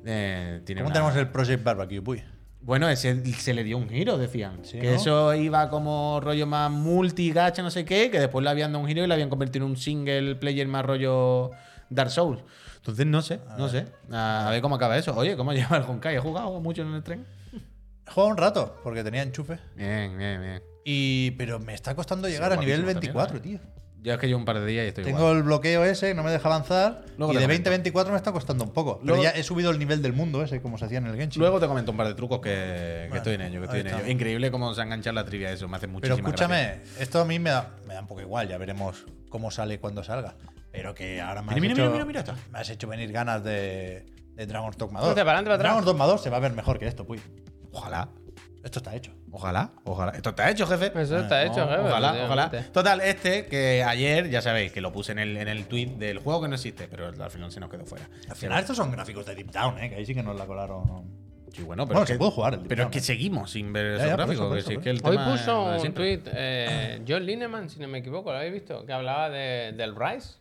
Eh, 0.06 0.60
tiene 0.64 0.80
¿Cómo 0.82 0.88
una- 0.88 0.94
tenemos 0.94 1.16
el 1.16 1.28
Project 1.28 1.62
Barbecue, 1.64 2.00
puy? 2.02 2.22
Bueno, 2.60 2.88
ese 2.88 3.22
se 3.34 3.52
le 3.52 3.62
dio 3.64 3.76
un 3.76 3.88
giro, 3.90 4.16
decían. 4.16 4.60
Sí, 4.62 4.78
que 4.78 4.90
¿no? 4.90 4.96
eso 4.96 5.34
iba 5.34 5.68
como 5.68 6.20
rollo 6.22 6.46
más 6.46 6.70
multi-gacha, 6.70 7.62
no 7.62 7.70
sé 7.70 7.84
qué, 7.84 8.10
que 8.10 8.18
después 8.20 8.42
le 8.42 8.48
habían 8.50 8.72
dado 8.72 8.82
un 8.82 8.88
giro 8.88 9.04
y 9.04 9.06
le 9.06 9.12
habían 9.12 9.28
convertido 9.28 9.66
en 9.66 9.72
un 9.72 9.76
single 9.76 10.36
player 10.36 10.66
más 10.68 10.84
rollo 10.86 11.50
Dark 11.90 12.10
Souls. 12.10 12.40
Entonces, 12.76 13.04
no 13.06 13.20
sé, 13.20 13.40
no 13.58 13.68
sé. 13.68 13.86
A, 14.10 14.46
a 14.48 14.50
ver 14.50 14.62
cómo 14.62 14.76
acaba 14.76 14.96
eso. 14.96 15.14
Oye, 15.14 15.36
¿cómo 15.36 15.52
lleva 15.54 15.76
el 15.76 15.82
Honkai? 15.82 16.16
¿He 16.16 16.20
jugado 16.20 16.58
mucho 16.60 16.82
en 16.82 16.94
el 16.94 17.02
tren? 17.02 17.26
He 18.06 18.10
jugado 18.10 18.30
un 18.30 18.36
rato, 18.36 18.80
porque 18.82 19.02
tenía 19.02 19.22
enchufe. 19.22 19.58
Bien, 19.76 20.16
bien, 20.18 20.40
bien. 20.40 20.62
Y, 20.84 21.30
pero 21.32 21.58
me 21.58 21.74
está 21.74 21.94
costando 21.94 22.28
llegar 22.28 22.52
a 22.52 22.56
nivel 22.56 22.82
guapísimo 22.84 23.14
también, 23.22 23.32
24, 23.32 23.40
tío. 23.40 23.74
Yo 24.02 24.12
es 24.12 24.18
que 24.18 24.26
llevo 24.26 24.38
un 24.38 24.44
par 24.44 24.60
de 24.60 24.66
días 24.66 24.84
y 24.84 24.88
estoy 24.88 25.02
Tengo 25.04 25.20
igual. 25.20 25.36
el 25.38 25.42
bloqueo 25.44 25.82
ese, 25.82 26.12
no 26.12 26.22
me 26.22 26.30
deja 26.30 26.46
avanzar. 26.46 27.06
Luego 27.16 27.32
y 27.32 27.36
de 27.36 27.42
comento. 27.44 27.48
20 27.48 27.68
a 27.68 27.70
24 27.70 28.12
me 28.12 28.18
está 28.18 28.32
costando 28.32 28.62
un 28.64 28.70
poco. 28.70 28.98
Pero 28.98 29.06
Luego- 29.06 29.22
ya 29.22 29.30
he 29.30 29.42
subido 29.42 29.70
el 29.70 29.78
nivel 29.78 30.02
del 30.02 30.12
mundo 30.12 30.42
ese, 30.42 30.60
como 30.60 30.76
se 30.76 30.84
hacía 30.84 30.98
en 30.98 31.06
el 31.06 31.16
Genshin. 31.16 31.40
Luego 31.40 31.58
te 31.58 31.66
comento 31.66 31.90
un 31.92 31.96
par 31.96 32.08
de 32.08 32.12
trucos 32.14 32.40
que, 32.40 33.08
que 33.10 33.16
estoy 33.16 33.34
en 33.36 33.40
ello, 33.40 33.60
que 33.60 33.64
estoy 33.64 33.80
en 33.80 33.86
ello. 33.86 34.06
Increíble 34.06 34.50
cómo 34.50 34.74
se 34.74 34.82
ha 34.82 34.84
enganchado 34.84 35.14
la 35.14 35.24
trivia 35.24 35.50
eso, 35.50 35.68
me 35.68 35.78
hace 35.78 35.86
Pero 35.86 35.94
muchísima 35.94 36.16
escúchame, 36.18 36.62
gracia. 36.84 37.02
esto 37.02 37.18
a 37.22 37.24
mí 37.24 37.38
me 37.38 37.48
da, 37.48 37.70
me 37.88 37.94
da 37.94 38.00
un 38.02 38.06
poco 38.06 38.20
igual, 38.20 38.46
ya 38.46 38.58
veremos 38.58 39.06
cómo 39.30 39.50
sale 39.50 39.78
cuando 39.80 40.04
salga. 40.04 40.34
Pero 40.70 40.94
que 40.94 41.22
ahora 41.22 41.40
me 41.40 41.54
has, 41.54 41.60
Mira, 41.62 41.72
hecho, 41.72 41.90
mira, 41.90 42.04
mira, 42.04 42.24
me 42.52 42.58
has 42.58 42.68
hecho 42.68 42.86
venir 42.86 43.10
ganas 43.10 43.42
de, 43.42 44.04
de 44.34 44.46
Dragon's 44.46 44.76
Dogma 44.76 45.00
2. 45.00 45.08
Vete 45.10 45.20
para 45.22 45.38
adelante, 45.38 45.48
para 45.48 45.54
atrás. 45.54 45.70
Dragon's 45.72 45.86
Dogma 45.86 46.04
2 46.04 46.22
se 46.22 46.28
va 46.28 46.36
a 46.36 46.40
ver 46.40 46.52
mejor 46.52 46.78
que 46.78 46.86
esto, 46.86 47.06
puy. 47.06 47.22
Ojalá, 47.74 48.08
Esto 48.62 48.78
está 48.78 48.94
hecho. 48.96 49.12
ojalá, 49.30 49.72
ojalá. 49.84 50.12
Esto 50.12 50.30
está 50.30 50.50
hecho, 50.50 50.66
jefe. 50.66 50.90
Eso 50.98 51.18
está 51.18 51.36
Ah, 51.40 51.44
hecho, 51.44 51.60
no, 51.66 51.68
jefe. 51.68 51.80
Ojalá, 51.82 52.24
ojalá. 52.24 52.50
Total, 52.72 53.00
este 53.02 53.46
que 53.46 53.82
ayer, 53.84 54.30
ya 54.30 54.40
sabéis, 54.40 54.72
que 54.72 54.80
lo 54.80 54.90
puse 54.92 55.12
en 55.12 55.18
el, 55.18 55.36
en 55.36 55.48
el 55.48 55.66
tweet 55.66 55.96
del 55.98 56.18
juego 56.18 56.40
que 56.42 56.48
no 56.48 56.54
existe, 56.54 56.88
pero 56.88 57.08
al 57.08 57.30
final 57.30 57.52
se 57.52 57.60
nos 57.60 57.68
quedó 57.68 57.84
fuera. 57.84 58.08
Al 58.30 58.36
final 58.36 58.60
estos 58.60 58.76
son 58.76 58.90
gráficos 58.90 59.26
de 59.26 59.34
Deep 59.34 59.50
Down, 59.50 59.78
¿eh? 59.80 59.90
que 59.90 59.96
ahí 59.96 60.06
sí 60.06 60.14
que 60.14 60.22
nos 60.22 60.36
la 60.38 60.46
colaron. 60.46 61.24
Sí, 61.52 61.62
bueno, 61.62 61.84
pero, 61.86 62.00
Bueno, 62.00 62.02
es 62.02 62.08
se 62.08 62.14
que, 62.14 62.18
puede 62.18 62.30
jugar 62.32 62.54
el 62.54 62.60
pero 62.62 62.82
es 62.84 62.88
que 62.90 62.98
¿eh? 62.98 63.02
seguimos 63.02 63.50
sin 63.52 63.72
ver 63.72 63.86
esos 64.00 64.08
gráficos. 64.08 64.34
eso, 64.34 64.48
por 64.48 64.54
que 64.54 64.58
eso, 64.60 64.68
sí, 64.70 64.74
por 64.74 64.82
que 64.82 64.90
el 64.90 65.00
Hoy 65.04 65.18
puso 65.18 65.64
un 65.76 65.92
tweet 65.94 66.20
eh, 66.32 67.04
John 67.06 67.24
Lineman, 67.26 67.68
si 67.70 67.78
no 67.78 67.86
me 67.86 67.98
equivoco, 67.98 68.32
¿lo 68.32 68.38
habéis 68.38 68.54
visto? 68.54 68.84
Que 68.86 68.92
hablaba 68.92 69.30
de, 69.30 69.72
del 69.76 69.94
Rise. 69.94 70.38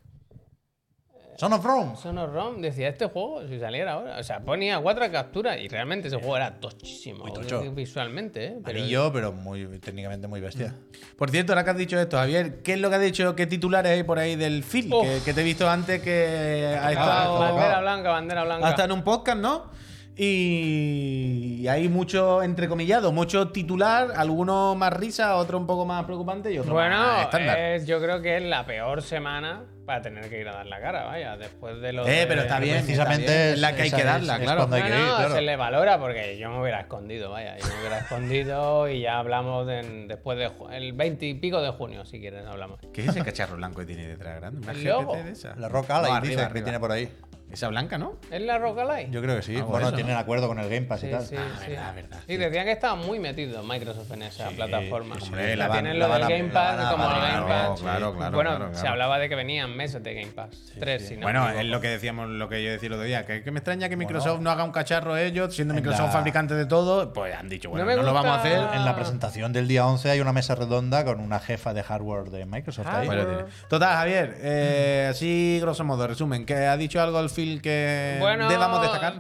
Son 1.38 1.54
of 1.54 1.64
Rome. 1.64 1.96
Son 1.96 2.18
of 2.18 2.34
Rome 2.34 2.62
decía 2.62 2.90
este 2.90 3.08
juego 3.08 3.48
si 3.48 3.60
saliera 3.60 3.94
ahora. 3.94 4.18
O 4.20 4.24
sea, 4.24 4.40
ponía 4.40 4.80
cuatro 4.80 5.10
capturas 5.12 5.58
y 5.60 5.68
realmente 5.68 6.08
ese 6.08 6.18
juego 6.18 6.38
era 6.38 6.60
tochísimo. 6.60 7.26
Muy 7.26 7.34
tocho. 7.34 7.62
Visualmente, 7.72 8.46
¿eh? 8.46 8.58
Pero 8.64 9.12
pero 9.12 9.32
muy 9.32 9.80
técnicamente 9.80 10.28
muy 10.28 10.42
bestia. 10.42 10.76
Por 11.18 11.32
cierto, 11.32 11.54
ahora 11.54 11.64
que 11.64 11.70
has 11.72 11.78
dicho 11.78 12.00
esto, 12.00 12.18
Javier, 12.18 12.62
¿qué 12.62 12.74
es 12.74 12.80
lo 12.80 12.90
que 12.90 12.96
ha 12.96 13.00
dicho? 13.00 13.36
¿Qué 13.36 13.48
titulares 13.48 13.92
hay 13.92 14.04
por 14.04 14.20
ahí 14.20 14.36
del? 14.36 14.64
Uf. 14.94 15.04
Que, 15.04 15.22
que 15.26 15.34
te 15.34 15.42
he 15.42 15.44
visto 15.44 15.70
antes 15.70 16.02
que 16.02 16.76
estado, 16.92 17.44
ha 17.44 17.52
bandera 17.52 17.82
blanca, 17.82 18.10
bandera 18.10 18.44
blanca. 18.44 18.68
ha 18.68 18.70
estado 18.70 18.86
en 18.86 18.92
un 18.92 19.04
podcast, 19.04 19.40
¿no? 19.40 19.72
Y 20.16 21.68
hay 21.68 21.90
mucho 21.90 22.44
entrecomillado, 22.44 23.12
mucho 23.12 23.50
titular, 23.50 24.10
algunos 24.16 24.76
más 24.76 24.94
risa, 24.94 25.36
otro 25.38 25.58
un 25.58 25.66
poco 25.68 25.86
más 25.86 26.04
preocupante 26.06 26.52
y 26.52 26.58
otro 26.60 26.74
Bueno, 26.74 26.98
más 26.98 27.22
estándar. 27.24 27.58
es- 27.60 27.86
yo 27.88 28.00
creo 28.02 28.22
que 28.22 28.38
es 28.38 28.44
la 28.44 28.66
peor 28.66 29.02
semana 29.02 29.64
para 29.86 30.02
tener 30.02 30.30
que 30.30 30.40
ir 30.40 30.48
a 30.48 30.54
dar 30.54 30.66
la 30.66 30.80
cara, 30.80 31.04
vaya, 31.06 31.36
después 31.38 31.82
de 31.82 31.92
lo 31.94 32.08
Eh, 32.08 32.12
de- 32.22 32.28
pero 32.28 32.42
está 32.42 32.60
bien. 32.60 32.78
Precisamente 32.78 33.26
está 33.26 33.34
bien, 33.34 33.48
es 33.50 33.54
es 33.56 33.60
la 33.60 33.76
que 33.76 33.82
hay 33.82 33.92
que 33.92 33.98
es- 33.98 34.06
darla, 34.06 34.34
es 34.36 34.42
claro. 34.42 34.58
cuando 34.60 34.76
hay 34.78 34.82
No, 34.84 34.88
que 34.88 34.94
ir, 34.96 35.00
no, 35.08 35.16
claro. 35.18 35.34
se 35.36 35.42
le 35.42 35.56
valora 35.56 36.00
porque 36.00 36.38
yo 36.38 36.50
me 36.52 36.62
hubiera 36.62 36.80
escondido, 36.82 37.32
vaya. 37.32 37.58
Yo 37.58 37.68
me 37.68 37.80
hubiera 37.80 38.00
escondido 38.00 38.90
y 38.90 39.02
ya 39.02 39.20
hablamos 39.20 39.68
de- 39.68 40.06
después 40.08 40.38
de 40.38 40.50
ju- 40.50 40.72
el 40.72 40.94
20 40.94 41.26
y 41.26 41.34
pico 41.34 41.62
de 41.62 41.72
junio, 41.72 42.06
si 42.06 42.20
quieres, 42.20 42.46
hablamos. 42.46 42.80
¿Qué 42.94 43.02
es 43.02 43.08
ese 43.10 43.24
cacharro 43.24 43.58
blanco 43.58 43.80
que 43.82 43.88
tiene 43.88 44.08
detrás 44.08 44.40
grande? 44.40 44.60
¿Una 44.62 44.72
El 44.72 44.84
logo. 44.84 45.16
de 45.16 45.32
esa? 45.32 45.56
La 45.58 45.68
Rock 45.70 45.90
Ally 45.92 46.10
No, 46.12 46.22
dice 46.22 46.34
arriba, 46.36 46.54
que 46.54 46.62
tiene 46.62 46.80
por 46.80 46.92
ahí. 46.92 47.10
Esa 47.54 47.68
blanca, 47.68 48.00
¿no? 48.00 48.16
¿Es 48.32 48.42
la 48.42 48.58
Roca 48.58 48.84
Light? 48.84 49.12
Yo 49.12 49.22
creo 49.22 49.36
que 49.36 49.44
sí. 49.44 49.56
Algo 49.56 49.68
bueno, 49.70 49.88
eso, 49.88 49.96
tienen 49.96 50.16
¿no? 50.16 50.20
acuerdo 50.20 50.48
con 50.48 50.58
el 50.58 50.68
Game 50.70 50.88
Pass 50.88 51.04
y 51.04 51.12
tal. 51.12 51.22
sí, 51.24 51.36
Ah, 51.38 51.60
sí. 51.64 51.70
verdad, 51.70 51.94
verdad, 51.96 52.20
Sí, 52.28 52.36
decían 52.38 52.66
que 52.66 52.72
estaba 52.72 52.96
muy 52.96 53.20
metido 53.20 53.62
Microsoft 53.64 54.12
en 54.12 54.24
esa 54.24 54.50
plataforma. 54.50 55.16
sí, 55.20 55.26
hombre, 55.28 55.56
la 55.56 55.68
la 55.68 55.74
tienen 55.74 56.00
lo 56.00 56.08
la 56.08 56.18
del 56.18 56.28
Game 56.28 56.50
Pass 56.50 56.92
como 56.92 57.04
el 57.06 57.10
Game 57.12 57.46
claro, 57.46 57.48
Pass. 57.48 57.82
claro, 57.82 58.14
claro, 58.18 58.36
bueno, 58.36 58.56
claro, 58.58 58.74
se 58.76 58.88
hablaba 58.88 59.20
de 59.20 59.30
que 59.30 59.36
venían 59.36 59.78
meses 59.78 60.04
de 60.04 60.14
Game 60.16 60.32
Pass. 60.32 60.50
Tres, 60.80 61.08
si 61.08 61.16
no. 61.16 61.22
Bueno, 61.22 61.48
es 61.50 61.66
lo 61.66 61.80
que 61.80 61.90
decíamos, 61.90 62.28
lo 62.28 62.50
que 62.50 62.64
yo 62.64 62.72
decía 62.72 62.88
el 62.88 62.94
otro 62.94 63.06
día, 63.06 63.26
que, 63.28 63.44
que 63.44 63.52
me 63.52 63.60
extraña 63.60 63.88
que 63.88 63.98
Microsoft 63.98 64.42
no 64.42 64.50
haga 64.50 64.64
un 64.64 64.72
cacharro 64.72 65.16
ellos, 65.16 65.54
siendo 65.56 65.76
En 65.76 65.82
Microsoft 65.82 66.08
la- 66.08 66.12
fabricante 66.12 66.56
de 66.56 66.66
todo, 66.66 67.14
pues 67.14 67.36
han 67.36 67.50
dicho, 67.50 67.70
bueno, 67.70 67.86
No 67.86 68.02
lo 68.02 68.14
vamos 68.14 68.32
a 68.32 68.40
hacer. 68.40 68.58
En 68.74 68.84
la 68.84 68.96
presentación 68.96 69.54
del 69.54 69.68
día 69.68 69.86
11 69.86 70.10
hay 70.10 70.20
una 70.22 70.34
mesa 70.34 70.56
redonda 70.56 71.06
con 71.06 71.20
una 71.20 71.40
jefa 71.40 71.74
de 71.76 71.84
hardware 71.84 72.32
de 72.32 72.48
Microsoft 72.48 72.88
ahí. 72.88 73.06
Bueno, 73.06 73.28
tiene. 73.28 73.44
Total, 73.70 73.96
Javier, 73.98 74.38
eh, 74.40 75.08
así 75.12 75.60
grosso 75.62 75.84
modo, 75.84 76.08
resumen, 76.08 76.48
que 76.48 76.56
ha 76.56 76.76
dicho 76.78 77.00
algo 77.00 77.20
el 77.20 77.30
Que 77.62 78.18
Bueno, 78.20 78.50
debamos 78.50 78.82
destacar. 78.82 79.16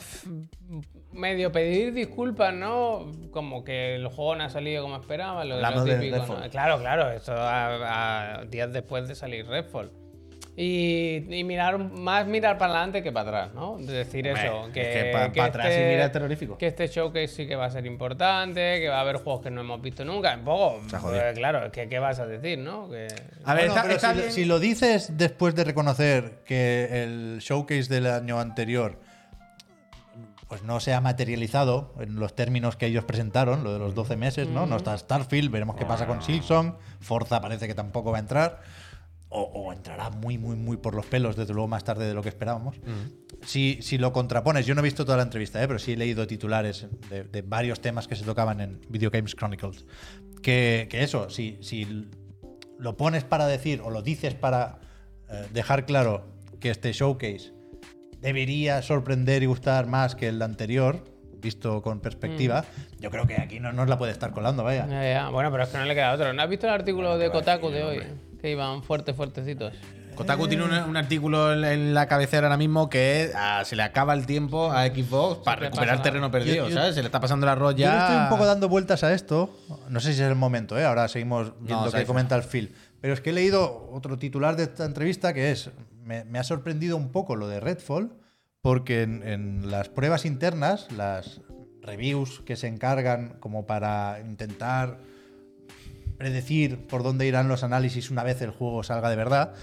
Medio 1.11 1.51
pedir 1.51 1.93
disculpas, 1.93 2.53
¿no? 2.53 3.11
Como 3.31 3.63
que 3.63 3.95
el 3.95 4.07
juego 4.07 4.35
no 4.35 4.43
ha 4.45 4.49
salido 4.49 4.81
como 4.81 4.95
esperaba. 4.97 5.45
Lo, 5.45 5.59
lo 5.59 5.83
de 5.83 5.95
típico, 5.95 6.17
Redfall. 6.17 6.39
¿no? 6.41 6.49
Claro, 6.49 6.79
claro, 6.79 7.11
eso 7.11 7.33
a, 7.33 8.39
a 8.39 8.45
días 8.45 8.73
después 8.73 9.07
de 9.07 9.15
salir 9.15 9.45
Redfall. 9.47 9.91
Y, 10.55 11.25
y 11.35 11.43
mirar 11.43 11.79
más 11.79 12.27
mirar 12.27 12.59
para 12.59 12.73
adelante 12.73 13.01
que 13.01 13.11
para 13.11 13.27
atrás, 13.45 13.53
¿no? 13.55 13.77
De 13.79 13.91
decir 13.91 14.27
Hombre, 14.27 14.45
eso. 14.45 14.67
es 14.67 14.71
Que, 14.73 14.81
que 14.81 15.09
pa- 15.11 15.31
que 15.31 15.39
pa' 15.39 15.45
atrás 15.47 15.73
y 15.75 15.79
mira 15.83 16.11
terrorífico. 16.11 16.57
Que 16.59 16.67
este 16.67 16.87
showcase 16.87 17.27
sí 17.27 17.47
que 17.47 17.55
va 17.55 17.65
a 17.65 17.71
ser 17.71 17.87
importante, 17.87 18.79
que 18.79 18.87
va 18.87 18.97
a 18.97 19.01
haber 19.01 19.15
juegos 19.17 19.41
que 19.41 19.49
no 19.49 19.61
hemos 19.61 19.81
visto 19.81 20.05
nunca. 20.05 20.35
Un 20.35 20.43
poco, 20.43 20.79
pues, 21.01 21.33
claro, 21.33 21.71
que, 21.71 21.89
¿qué 21.89 21.97
vas 21.97 22.19
a 22.19 22.27
decir, 22.27 22.59
no? 22.59 22.87
Que, 22.87 23.07
A 23.45 23.55
ver, 23.55 23.69
Bueno, 23.69 23.73
está, 23.73 23.81
pero 23.81 23.95
está 23.95 24.09
si, 24.11 24.15
lo- 24.15 24.21
bien. 24.21 24.31
si 24.31 24.45
lo 24.45 24.59
dices 24.59 25.17
después 25.17 25.55
de 25.55 25.63
reconocer 25.63 26.43
que 26.45 27.03
el 27.03 27.39
showcase 27.39 27.91
del 27.91 28.05
año 28.05 28.39
anterior 28.39 28.99
pues 30.47 30.61
no 30.61 30.79
se 30.79 30.93
ha 30.93 31.01
materializado 31.01 31.95
en 31.99 32.19
los 32.19 32.35
términos 32.35 32.75
que 32.75 32.85
ellos 32.85 33.05
presentaron, 33.05 33.63
lo 33.63 33.73
de 33.73 33.79
los 33.79 33.95
12 33.95 34.17
meses, 34.17 34.47
¿no? 34.47 34.67
No 34.67 34.77
está 34.77 34.95
Starfield, 34.95 35.49
veremos 35.49 35.75
qué 35.75 35.85
pasa 35.85 36.05
con 36.05 36.21
Silksong, 36.21 36.75
Forza 36.99 37.41
parece 37.41 37.65
que 37.65 37.73
tampoco 37.73 38.11
va 38.11 38.17
a 38.17 38.19
entrar, 38.19 38.61
o, 39.33 39.41
o 39.41 39.73
entrará 39.73 40.09
muy, 40.11 40.37
muy, 40.37 40.55
muy 40.55 40.77
por 40.77 40.93
los 40.95 41.05
pelos, 41.05 41.35
desde 41.35 41.53
luego 41.53 41.67
más 41.67 41.83
tarde 41.83 42.05
de 42.07 42.13
lo 42.13 42.21
que 42.21 42.29
esperábamos. 42.29 42.79
Si, 43.45 43.79
si 43.81 43.97
lo 43.97 44.13
contrapones, 44.13 44.65
yo 44.65 44.75
no 44.75 44.81
he 44.81 44.83
visto 44.83 45.03
toda 45.03 45.17
la 45.17 45.23
entrevista, 45.23 45.61
¿eh? 45.61 45.67
pero 45.67 45.79
sí 45.79 45.93
he 45.93 45.97
leído 45.97 46.25
titulares 46.27 46.87
de, 47.09 47.23
de 47.23 47.41
varios 47.41 47.81
temas 47.81 48.07
que 48.07 48.15
se 48.15 48.23
tocaban 48.23 48.61
en 48.61 48.79
Video 48.89 49.09
Games 49.09 49.35
Chronicles, 49.35 49.85
que, 50.41 50.87
que 50.89 51.03
eso, 51.03 51.29
si, 51.29 51.57
si 51.61 52.07
lo 52.77 52.95
pones 52.95 53.23
para 53.23 53.47
decir 53.47 53.81
o 53.81 53.89
lo 53.89 54.01
dices 54.01 54.35
para 54.35 54.79
eh, 55.29 55.47
dejar 55.51 55.85
claro 55.85 56.25
que 56.59 56.69
este 56.69 56.93
showcase 56.93 57.51
debería 58.21 58.81
sorprender 58.81 59.43
y 59.43 59.47
gustar 59.47 59.87
más 59.87 60.15
que 60.15 60.27
el 60.29 60.41
anterior, 60.41 61.03
visto 61.41 61.81
con 61.81 61.99
perspectiva, 61.99 62.63
yo 62.99 63.09
creo 63.11 63.27
que 63.27 63.35
aquí 63.35 63.59
no 63.59 63.73
nos 63.73 63.89
la 63.89 63.97
puede 63.97 64.13
estar 64.13 64.31
colando, 64.31 64.63
vaya. 64.63 64.87
Ya, 64.87 65.03
ya. 65.03 65.29
Bueno, 65.29 65.51
pero 65.51 65.63
es 65.63 65.69
que 65.69 65.77
no 65.77 65.85
le 65.85 65.93
queda 65.95 66.13
otro. 66.13 66.31
¿No 66.31 66.41
has 66.41 66.49
visto 66.49 66.67
el 66.67 66.73
artículo 66.73 67.17
de 67.17 67.29
Kotaku 67.31 67.69
de 67.69 67.83
hoy? 67.83 68.03
Que 68.43 68.51
iban 68.51 68.83
fuertes, 68.83 69.15
fuertecitos. 69.15 69.73
Kotaku 70.15 70.47
tiene 70.49 70.65
un, 70.65 70.71
un 70.73 70.97
artículo 70.97 71.53
en, 71.53 71.63
en 71.63 71.93
la 71.93 72.07
cabecera 72.07 72.47
ahora 72.47 72.57
mismo 72.57 72.89
que 72.89 73.31
ah, 73.35 73.63
se 73.65 73.75
le 73.77 73.83
acaba 73.83 74.13
el 74.13 74.25
tiempo 74.27 74.69
a 74.71 74.85
Xbox 74.85 75.39
para 75.45 75.61
recuperar 75.61 75.95
pasa. 75.95 76.03
terreno 76.03 76.29
perdido, 76.29 76.55
Yo- 76.67 76.69
yo- 76.69 76.75
¿sabes? 76.75 76.93
Se 76.95 77.01
le 77.01 77.07
está 77.07 77.19
pasando 77.21 77.45
el 77.45 77.49
arroz 77.51 77.71
Yo 77.75 77.79
ya. 77.85 77.93
le 77.93 77.99
estoy 78.01 78.15
un 78.17 78.29
poco 78.29 78.45
dando 78.45 78.67
vueltas 78.69 79.03
a 79.05 79.13
esto. 79.13 79.57
No 79.89 79.99
sé 80.01 80.13
si 80.13 80.21
es 80.21 80.27
el 80.27 80.35
momento, 80.35 80.77
¿eh? 80.77 80.83
ahora 80.83 81.07
seguimos 81.07 81.53
viendo 81.61 81.85
Saifa. 81.85 81.99
que 81.99 82.05
comenta 82.05 82.35
el 82.35 82.43
Phil. 82.43 82.75
Pero 82.99 83.13
es 83.13 83.21
que 83.21 83.29
he 83.29 83.33
leído 83.33 83.89
otro 83.93 84.19
titular 84.19 84.55
de 84.57 84.63
esta 84.63 84.83
entrevista 84.85 85.33
que 85.33 85.49
es, 85.51 85.71
me, 86.03 86.25
me 86.25 86.37
ha 86.37 86.43
sorprendido 86.43 86.95
un 86.97 87.13
poco 87.13 87.35
lo 87.37 87.47
de 87.47 87.59
Redfall, 87.61 88.11
porque 88.61 89.01
en, 89.03 89.25
en 89.25 89.71
las 89.71 89.87
pruebas 89.89 90.25
internas, 90.25 90.89
las 90.95 91.39
reviews 91.81 92.41
que 92.45 92.55
se 92.55 92.67
encargan 92.67 93.37
como 93.39 93.65
para 93.65 94.19
intentar 94.23 94.99
predecir 96.23 96.87
por 96.87 97.03
dónde 97.03 97.27
irán 97.27 97.49
los 97.49 97.63
análisis 97.63 98.09
una 98.09 98.23
vez 98.23 98.41
el 98.41 98.51
juego 98.51 98.81
salga 98.83 99.09
de 99.09 99.17
verdad, 99.17 99.53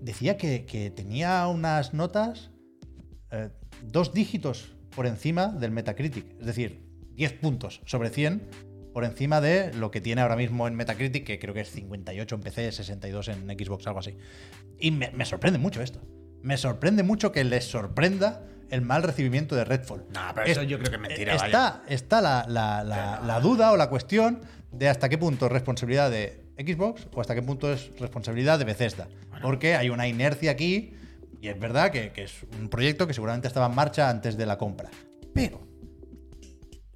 decía 0.00 0.36
que, 0.36 0.66
que 0.66 0.90
tenía 0.90 1.46
unas 1.46 1.94
notas 1.94 2.50
eh, 3.30 3.50
dos 3.84 4.12
dígitos 4.12 4.74
por 4.96 5.06
encima 5.06 5.46
del 5.48 5.70
Metacritic. 5.70 6.24
Es 6.40 6.46
decir, 6.46 6.82
10 7.14 7.32
puntos 7.34 7.82
sobre 7.86 8.10
100 8.10 8.42
por 8.92 9.04
encima 9.04 9.40
de 9.40 9.72
lo 9.74 9.92
que 9.92 10.00
tiene 10.00 10.22
ahora 10.22 10.34
mismo 10.34 10.66
en 10.66 10.74
Metacritic, 10.74 11.24
que 11.24 11.38
creo 11.38 11.54
que 11.54 11.60
es 11.60 11.70
58 11.70 12.34
en 12.34 12.40
PC, 12.40 12.72
62 12.72 13.28
en 13.28 13.46
Xbox, 13.48 13.86
algo 13.86 14.00
así. 14.00 14.16
Y 14.80 14.90
me, 14.90 15.12
me 15.12 15.24
sorprende 15.24 15.58
mucho 15.60 15.82
esto. 15.82 16.00
Me 16.42 16.56
sorprende 16.56 17.04
mucho 17.04 17.30
que 17.30 17.44
les 17.44 17.64
sorprenda 17.64 18.42
el 18.70 18.82
mal 18.82 19.04
recibimiento 19.04 19.54
de 19.54 19.64
Redfall. 19.64 20.04
No, 20.12 20.20
pero 20.34 20.46
eso 20.48 20.62
yo 20.64 20.78
creo 20.80 20.90
que 20.90 20.96
es 20.96 21.02
mentira, 21.02 21.34
Está, 21.36 21.84
está 21.88 22.20
la, 22.20 22.44
la- 22.48 22.82
la- 22.82 23.20
la 23.24 23.38
duda 23.40 23.70
o 23.70 23.76
la 23.76 23.88
cuestión 23.88 24.40
de 24.78 24.88
hasta 24.88 25.08
qué 25.08 25.18
punto 25.18 25.46
es 25.46 25.52
responsabilidad 25.52 26.10
de 26.10 26.44
Xbox 26.58 27.06
o 27.14 27.20
hasta 27.20 27.34
qué 27.34 27.42
punto 27.42 27.72
es 27.72 27.90
responsabilidad 27.98 28.58
de 28.58 28.64
Bethesda. 28.64 29.08
Porque 29.42 29.74
hay 29.74 29.90
una 29.90 30.08
inercia 30.08 30.50
aquí 30.50 30.94
y 31.40 31.48
es 31.48 31.58
verdad 31.58 31.90
que, 31.90 32.10
que 32.12 32.24
es 32.24 32.32
un 32.60 32.68
proyecto 32.68 33.06
que 33.06 33.14
seguramente 33.14 33.48
estaba 33.48 33.66
en 33.66 33.74
marcha 33.74 34.08
antes 34.08 34.36
de 34.36 34.46
la 34.46 34.56
compra. 34.58 34.90
Pero 35.34 35.60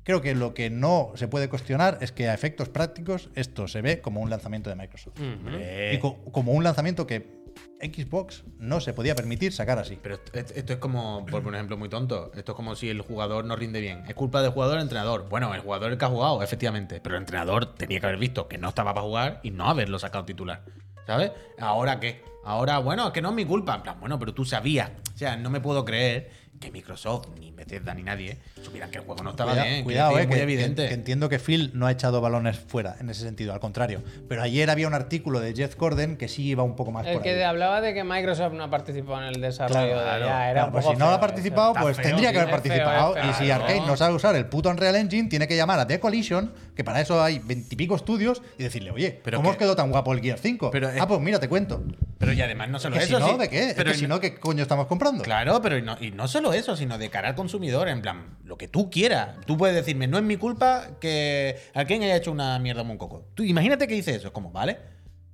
creo 0.03 0.21
que 0.21 0.35
lo 0.35 0.55
que 0.55 0.71
no 0.71 1.12
se 1.14 1.29
puede 1.29 1.49
cuestionar 1.49 1.99
es 2.01 2.11
que 2.12 2.29
a 2.29 2.35
efectos 2.35 2.69
prácticos 2.69 3.31
esto 3.35 3.69
se 3.69 3.81
ve 3.83 4.01
como 4.01 4.21
un 4.21 4.31
lanzamiento 4.31 4.71
de 4.71 4.77
Microsoft. 4.77 5.19
Eh, 5.21 5.93
Y 5.95 5.99
co- 5.99 6.19
como 6.33 6.53
un 6.53 6.64
lanzamiento 6.64 7.07
que 7.07 7.39
Xbox 7.81 8.44
no 8.59 8.81
se 8.81 8.92
podía 8.92 9.14
permitir 9.14 9.53
sacar 9.53 9.79
así. 9.79 9.99
Pero 10.03 10.18
esto, 10.33 10.73
es 10.73 10.79
como, 10.79 11.25
por 11.27 11.46
un 11.46 11.55
ejemplo 11.55 11.77
muy 11.77 11.88
tonto, 11.88 12.31
esto 12.35 12.53
es 12.53 12.57
como 12.57 12.77
si 12.77 12.90
el 12.90 13.01
jugador 13.01 13.44
no 13.44 13.57
rinde 13.57 13.81
bien. 13.81 14.05
Es 14.07 14.14
culpa 14.14 14.42
del 14.42 14.53
jugador 14.53 14.79
o 14.79 14.83
entrenador. 14.83 15.29
Bueno, 15.29 15.55
el 15.55 15.61
jugador 15.61 15.92
el 15.92 15.99
que 15.99 16.05
ha 16.05 16.09
jugado, 16.09 16.42
efectivamente, 16.42 17.01
pero 17.01 17.16
el 17.16 17.23
entrenador 17.23 17.75
tenía 17.75 18.01
que 18.01 18.07
haber 18.07 18.18
visto 18.18 18.49
que 18.49 18.59
no 18.59 18.68
estaba 18.68 18.92
para 18.94 19.07
jugar 19.07 19.40
y 19.42 19.51
no 19.51 19.68
haberlo 19.68 19.99
sacado 19.99 20.25
titular. 20.25 20.62
¿Sabes? 21.07 21.33
¿Ahora 21.59 21.99
qué? 21.99 22.23
Ahora, 22.44 22.79
bueno, 22.79 23.09
es 23.09 23.12
que 23.12 23.23
no 23.23 23.31
es 23.31 23.35
mi 23.35 23.44
culpa. 23.44 23.75
En 23.75 23.83
plan, 23.83 24.01
bueno, 24.01 24.18
pero 24.18 24.35
tú 24.35 24.44
sabías. 24.44 24.90
O 25.14 25.18
sea, 25.18 25.37
no 25.37 25.51
me 25.51 25.61
puedo 25.61 25.85
creer 25.85 26.31
que 26.61 26.70
Microsoft, 26.70 27.29
ni 27.38 27.51
Bethesda, 27.53 27.94
ni 27.94 28.03
nadie 28.03 28.37
supieran 28.62 28.90
que 28.90 28.99
el 28.99 29.05
juego 29.05 29.23
no 29.23 29.31
estaba 29.31 29.53
Cuida- 29.53 29.64
bien. 29.64 29.83
Cuidado, 29.83 30.12
que 30.12 30.18
eh, 30.18 30.23
es 30.23 30.29
muy 30.29 30.37
que, 30.37 30.42
evidente. 30.42 30.83
que- 30.83 30.88
que 30.88 30.94
entiendo 30.94 31.29
que 31.31 31.38
Phil 31.38 31.70
no 31.73 31.87
ha 31.87 31.90
echado 31.90 32.20
balones 32.20 32.59
fuera 32.59 32.96
en 33.01 33.09
ese 33.09 33.23
sentido, 33.23 33.55
al 33.55 33.61
contrario. 33.61 34.03
Pero 34.29 34.42
ayer 34.42 34.68
había 34.68 34.87
un 34.87 34.92
artículo 34.92 35.40
de 35.40 35.55
Jeff 35.55 35.75
Gordon 35.77 36.16
que 36.16 36.29
sí 36.29 36.42
iba 36.46 36.62
un 36.62 36.77
poco 36.77 36.92
más 36.92 37.07
El 37.07 37.14
por 37.14 37.23
que 37.23 37.31
ahí. 37.31 37.37
de- 37.37 37.44
hablaba 37.46 37.81
de 37.81 37.94
que 37.94 38.05
Microsoft 38.05 38.53
no 38.53 38.64
ha 38.64 38.68
participado 38.70 39.23
en 39.23 39.29
el 39.35 39.40
desarrollo 39.40 39.81
de 39.87 40.03
Claro, 40.03 40.27
ya, 40.27 40.44
era 40.51 40.53
Claro, 40.53 40.66
un 40.66 40.73
pues 40.75 40.85
si 40.85 40.96
no 40.96 41.07
ha 41.07 41.12
eso. 41.12 41.20
participado, 41.20 41.68
Está 41.70 41.81
pues 41.81 41.96
feo, 41.96 42.05
tendría 42.07 42.31
que 42.33 42.38
haber 42.40 42.49
feo, 42.51 42.62
participado. 42.62 43.14
y 43.31 43.33
si. 43.33 43.51
Arkane 43.51 43.81
no 43.87 43.96
sabe 43.96 44.14
usar 44.14 44.37
el 44.37 44.44
puto 44.44 44.68
Unreal 44.68 44.96
Engine, 44.96 45.31
tiene 45.31 45.49
que 45.49 45.57
llamar 45.57 45.79
a 45.81 45.87
The 45.87 45.99
Coalition, 45.99 46.53
que 46.81 46.85
para 46.85 47.03
eso 47.03 47.23
hay 47.23 47.40
veintipico 47.40 47.95
estudios, 47.95 48.40
y 48.57 48.62
decirle, 48.62 48.90
oye, 48.90 49.21
Pero 49.23 49.37
¿cómo 49.37 49.51
que- 49.51 49.53
os 49.53 49.59
quedó 49.59 49.77
tan 49.77 49.90
guapo 49.90 50.14
el 50.14 50.21
Gear 50.23 50.38
5? 50.38 50.71
Pero 50.71 50.88
ah, 50.99 51.07
pues 51.07 51.21
mira, 51.21 51.38
te 51.38 51.47
cuento. 51.47 51.85
Pero 52.16 52.33
y 52.33 52.40
además 52.40 52.71
no 52.71 52.79
solo 52.79 52.97
que 52.97 53.03
eso. 53.05 53.19
si 53.19 53.23
no, 53.23 53.29
sí, 53.33 53.38
¿de 53.38 53.49
qué? 53.51 53.69
Es 53.69 53.75
Pero 53.75 53.93
que 53.93 53.99
si 53.99 54.07
no, 54.07 54.19
¿qué 54.19 54.37
coño 54.40 54.62
estamos 54.62 54.87
comprando? 54.87 55.23
Claro, 55.23 55.61
pero 55.61 55.77
y 55.77 55.83
no, 55.83 55.99
y 56.01 56.11
no 56.11 56.27
solo 56.27 56.55
eso, 56.55 56.77
sino 56.77 56.97
de 56.97 57.11
cara 57.11 57.29
al 57.29 57.35
consumidor, 57.35 57.87
en 57.90 58.01
plan, 58.01 58.38
lo 58.45 58.57
que 58.57 58.66
tú 58.66 58.88
quieras. 58.88 59.37
Tú 59.47 59.59
puedes 59.59 59.77
decirme, 59.77 60.07
no 60.07 60.16
es 60.16 60.25
mi 60.25 60.38
culpa 60.38 60.87
que 61.03 61.59
alguien 61.75 62.03
haya 62.03 62.16
hecho 62.16 62.33
una 62.33 62.59
mierda 62.59 62.83
muy 62.83 62.97
coco. 62.97 63.27
Tú 63.35 63.43
imagínate 63.43 63.87
que 63.87 63.93
dices 63.95 64.16
eso, 64.16 64.29
es 64.29 64.33
como, 64.33 64.51
vale, 64.51 64.79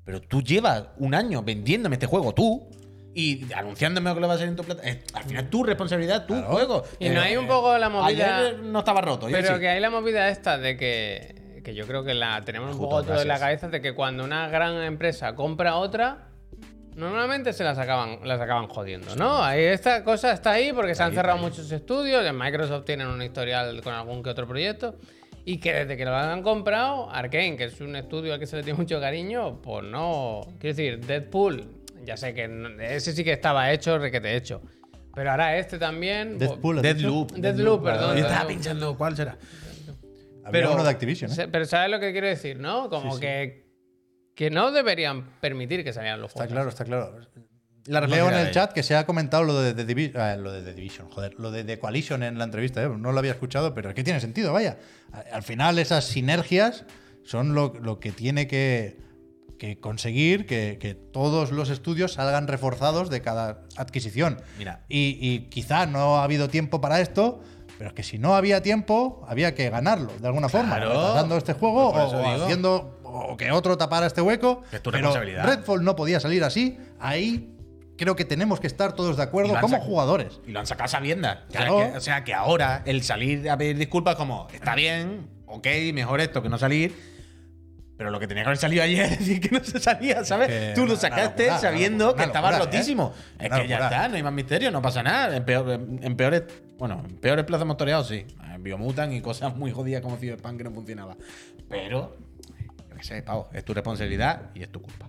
pero 0.04 0.20
tú 0.20 0.42
llevas 0.42 0.84
un 0.98 1.14
año 1.14 1.42
vendiéndome 1.44 1.94
este 1.94 2.06
juego 2.06 2.34
tú 2.34 2.68
y 3.18 3.46
anunciándome 3.54 4.12
que 4.12 4.20
lo 4.20 4.28
va 4.28 4.34
a 4.34 4.38
ser 4.38 4.48
en 4.48 4.56
tu 4.56 4.62
plata. 4.62 4.82
es- 4.82 4.98
al 5.14 5.24
final 5.24 5.48
tu 5.48 5.64
responsabilidad, 5.64 6.26
tu 6.26 6.34
Claro. 6.34 6.48
juego. 6.52 6.84
Y 6.98 7.08
no 7.08 7.20
hay 7.22 7.36
un 7.38 7.46
poco 7.46 7.76
la 7.78 7.88
movida- 7.88 8.36
Ayer 8.48 8.58
no 8.60 8.80
estaba 8.80 9.00
roto, 9.00 9.26
Pero 9.30 9.54
sí. 9.54 9.60
que 9.60 9.68
hay 9.68 9.80
la 9.80 9.88
movida 9.90 10.28
esta 10.28 10.58
de 10.58 10.76
que, 10.76 11.60
que 11.64 11.74
yo 11.74 11.86
creo 11.86 12.04
que 12.04 12.12
la 12.14 12.42
tenemos 12.44 12.72
un 12.74 12.80
poco 12.82 13.02
todo 13.02 13.22
en 13.22 13.28
la 13.28 13.38
cabeza 13.38 13.68
de 13.68 13.80
que 13.80 13.94
cuando 13.94 14.22
una 14.22 14.48
gran 14.48 14.82
empresa 14.82 15.34
compra 15.34 15.76
otra, 15.76 16.28
normalmente 16.94 17.52
se 17.52 17.64
las 17.64 17.78
acaban, 17.78 18.18
las 18.24 18.40
acaban 18.40 18.68
jodiendo, 18.68 19.16
¿no? 19.16 19.42
Ahí 19.42 19.62
esta 19.64 20.04
cosa 20.04 20.32
está 20.32 20.52
ahí 20.52 20.72
porque 20.72 20.94
se 20.94 21.02
han 21.02 21.12
cerrado 21.14 21.38
muchos 21.38 21.70
estudios, 21.72 22.24
en 22.24 22.36
Microsoft 22.38 22.84
tienen 22.84 23.06
un 23.08 23.22
historial 23.22 23.80
con 23.82 23.94
algún 23.94 24.22
que 24.22 24.30
otro 24.30 24.46
proyecto. 24.46 24.96
Y 25.48 25.58
que 25.58 25.72
desde 25.72 25.96
que 25.96 26.04
lo 26.04 26.12
han 26.16 26.42
comprado, 26.42 27.08
Arkane, 27.08 27.56
que 27.56 27.64
es 27.64 27.80
un 27.80 27.94
estudio 27.94 28.34
al 28.34 28.40
que 28.40 28.46
se 28.46 28.56
le 28.56 28.64
tiene 28.64 28.76
mucho 28.78 28.98
cariño, 29.00 29.60
pues 29.62 29.84
no. 29.84 30.40
Quiero 30.58 30.76
decir, 30.76 31.06
Deadpool, 31.06 31.68
ya 32.06 32.16
sé 32.16 32.32
que 32.32 32.48
no- 32.48 32.80
ese 32.80 33.12
sí 33.12 33.22
que 33.24 33.32
estaba 33.32 33.70
hecho, 33.72 33.98
requete 33.98 34.36
hecho. 34.36 34.62
Pero 35.14 35.30
ahora 35.30 35.56
este 35.58 35.78
también. 35.78 36.38
Deadpool. 36.38 36.80
Deadloop. 36.82 37.32
Deadloop, 37.32 37.82
perdón. 37.84 38.16
Yo 38.16 38.22
estaba 38.26 38.46
pensando, 38.46 38.96
¿cuál 38.96 39.16
será? 39.16 39.36
Había 40.44 40.50
pero- 40.52 40.74
uno 40.74 40.84
de 40.84 40.90
Activision, 40.90 41.30
¿eh? 41.32 41.48
Pero 41.50 41.64
¿sabes 41.64 41.90
lo 41.90 41.98
que 41.98 42.12
quiero 42.12 42.26
decir, 42.28 42.58
no? 42.60 42.88
Como 42.88 43.18
que, 43.18 43.66
que 44.34 44.50
no 44.50 44.70
deberían 44.70 45.24
permitir 45.40 45.82
que 45.82 45.92
salieran 45.92 46.20
los 46.20 46.30
Está 46.30 46.40
juegos. 46.46 46.52
claro, 46.52 46.68
está 46.68 46.84
claro. 46.84 47.20
La 47.86 48.00
Leo 48.00 48.28
en 48.28 48.34
el 48.34 48.50
chat 48.50 48.72
que 48.72 48.82
se 48.82 48.96
ha 48.96 49.06
comentado 49.06 49.44
lo 49.44 49.60
de 49.60 49.72
The, 49.72 49.86
Divi- 49.86 50.16
ah, 50.16 50.36
lo 50.36 50.50
de 50.52 50.60
The 50.62 50.74
Division, 50.74 51.08
joder, 51.08 51.34
lo 51.38 51.50
de 51.52 51.62
The 51.62 51.78
Coalition 51.78 52.22
en 52.24 52.36
la 52.36 52.42
entrevista, 52.44 52.82
¿eh? 52.82 52.88
no 52.88 53.12
lo 53.12 53.18
había 53.20 53.30
escuchado, 53.30 53.74
pero 53.74 53.88
es 53.90 53.94
que 53.94 54.02
tiene 54.02 54.20
sentido, 54.20 54.52
vaya. 54.52 54.76
Al 55.32 55.44
final 55.44 55.78
esas 55.78 56.04
sinergias 56.04 56.84
son 57.24 57.54
lo, 57.54 57.72
lo 57.80 58.00
que 58.00 58.10
tiene 58.10 58.48
que, 58.48 58.98
que 59.58 59.78
conseguir 59.80 60.46
que, 60.46 60.78
que 60.80 60.94
todos 60.94 61.50
los 61.52 61.70
estudios 61.70 62.14
salgan 62.14 62.46
reforzados 62.48 63.10
de 63.10 63.22
cada 63.22 63.62
adquisición. 63.76 64.40
Mira. 64.58 64.84
Y, 64.88 65.18
y 65.20 65.48
quizá 65.50 65.86
no 65.86 66.18
ha 66.18 66.24
habido 66.24 66.48
tiempo 66.48 66.80
para 66.80 67.00
esto, 67.00 67.40
pero 67.78 67.88
es 67.90 67.94
que 67.94 68.02
si 68.02 68.18
no 68.18 68.34
había 68.36 68.62
tiempo, 68.62 69.24
había 69.28 69.54
que 69.54 69.68
ganarlo 69.70 70.12
de 70.20 70.26
alguna 70.26 70.48
forma. 70.48 70.76
Claro. 70.76 70.90
Retrasando 70.92 71.36
este 71.36 71.52
juego 71.54 71.92
Por 71.92 72.00
o, 72.00 72.08
o 72.08 72.42
haciendo 72.44 73.00
o 73.02 73.36
que 73.36 73.50
otro 73.50 73.76
tapara 73.78 74.06
este 74.06 74.20
hueco. 74.20 74.62
Es 74.72 74.82
tu 74.82 74.90
pero. 74.90 75.12
Redfall 75.14 75.84
no 75.84 75.96
podía 75.96 76.20
salir 76.20 76.42
así. 76.44 76.78
Ahí 77.00 77.52
creo 77.96 78.14
que 78.16 78.24
tenemos 78.26 78.60
que 78.60 78.66
estar 78.66 78.92
todos 78.94 79.16
de 79.16 79.22
acuerdo 79.22 79.58
como 79.60 79.80
jugadores. 79.80 80.40
Y 80.46 80.52
lo 80.52 80.60
han 80.60 80.66
sacado 80.66 80.88
sabiendas. 80.88 81.38
O 81.48 81.52
sea, 81.52 81.60
Claro. 81.66 81.78
que, 81.92 81.96
o 81.96 82.00
sea, 82.00 82.24
que 82.24 82.34
ahora 82.34 82.82
el 82.84 83.02
salir 83.02 83.48
a 83.48 83.56
pedir 83.56 83.78
disculpas 83.78 84.16
como, 84.16 84.48
está 84.52 84.74
bien, 84.74 85.28
ok, 85.46 85.66
mejor 85.94 86.20
esto 86.20 86.42
que 86.42 86.48
no 86.50 86.58
salir. 86.58 87.15
Pero 87.96 88.10
lo 88.10 88.20
que 88.20 88.26
tenía 88.26 88.42
que 88.42 88.48
haber 88.48 88.58
salido 88.58 88.82
ayer 88.82 89.04
es 89.12 89.18
decir 89.18 89.40
que 89.40 89.48
no 89.50 89.64
se 89.64 89.80
salía, 89.80 90.24
¿sabes? 90.24 90.74
Tú 90.74 90.86
lo 90.86 90.96
sacaste 90.96 91.44
locura, 91.44 91.58
sabiendo 91.60 92.14
que 92.14 92.24
estaba 92.24 92.50
locura, 92.50 92.64
¿eh? 92.64 92.66
rotísimo. 92.72 93.14
Es 93.38 93.50
que 93.50 93.68
ya 93.68 93.78
está, 93.78 94.08
no 94.08 94.16
hay 94.16 94.22
más 94.22 94.32
misterio, 94.32 94.70
no 94.70 94.82
pasa 94.82 95.02
nada. 95.02 95.36
En, 95.36 95.44
peor- 95.44 95.80
en 96.02 96.16
peores, 96.16 96.42
bueno, 96.78 97.02
en 97.08 97.16
peores 97.16 97.44
plazas 97.46 97.62
hemos 97.62 97.76
toreado, 97.76 98.04
sí. 98.04 98.26
En 98.54 98.62
Biomutan 98.62 99.12
y 99.12 99.20
cosas 99.20 99.56
muy 99.56 99.70
jodidas 99.72 100.02
como 100.02 100.16
Cyberpunk 100.18 100.58
que 100.58 100.64
no 100.64 100.72
funcionaba. 100.72 101.16
Pero, 101.70 102.16
yo 102.90 102.96
qué 102.96 103.02
sé, 103.02 103.22
pavo, 103.22 103.48
es 103.52 103.64
tu 103.64 103.72
responsabilidad 103.72 104.42
y 104.54 104.62
es 104.62 104.68
tu 104.70 104.82
culpa. 104.82 105.08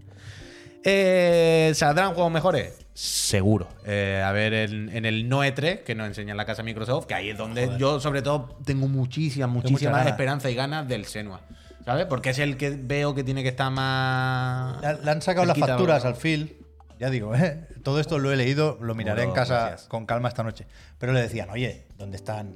Eh, 0.84 1.72
¿Saldrán 1.76 2.14
juegos 2.14 2.32
mejores? 2.32 2.74
Seguro. 2.94 3.68
Eh, 3.86 4.24
a 4.26 4.32
ver, 4.32 4.54
en, 4.54 4.90
en 4.96 5.06
el 5.06 5.28
Noe 5.28 5.52
3, 5.52 5.82
que 5.82 5.94
nos 5.96 6.08
enseña 6.08 6.32
en 6.32 6.38
la 6.38 6.46
casa 6.46 6.64
Microsoft, 6.64 7.06
que 7.08 7.14
ahí 7.14 7.30
es 7.32 7.38
donde 7.38 7.70
yo, 7.78 8.00
sobre 8.00 8.22
todo, 8.22 8.58
tengo 8.66 8.88
muchísimas, 8.88 9.50
muchísimas 9.50 10.08
esperanzas 10.08 10.52
y 10.52 10.56
ganas 10.56 10.88
del 10.88 11.06
Senua. 11.06 11.42
¿Sabes? 11.88 12.06
Porque 12.06 12.32
es 12.32 12.40
el 12.40 12.58
que 12.58 12.72
veo 12.72 13.16
que 13.16 13.24
tiene 13.24 13.42
que 13.44 13.50
estar 13.50 13.72
más. 13.72 14.82
Le, 14.82 15.06
le 15.06 15.10
han 15.12 15.22
sacado 15.22 15.46
las 15.48 15.58
facturas 15.58 16.04
al 16.06 16.16
Phil. 16.16 16.58
Ya 17.00 17.10
digo, 17.10 17.34
¿eh? 17.34 17.66
todo 17.84 18.00
esto 18.02 18.20
lo 18.20 18.32
he 18.32 18.36
leído, 18.36 18.78
lo 18.82 18.94
miraré 18.94 19.24
en 19.24 19.32
casa 19.32 19.68
gracias. 19.70 19.88
con 19.88 20.06
calma 20.06 20.28
esta 20.28 20.44
noche. 20.44 20.68
Pero 21.00 21.14
le 21.14 21.22
decían, 21.22 21.50
oye, 21.50 21.86
¿dónde 21.98 22.18
están 22.18 22.56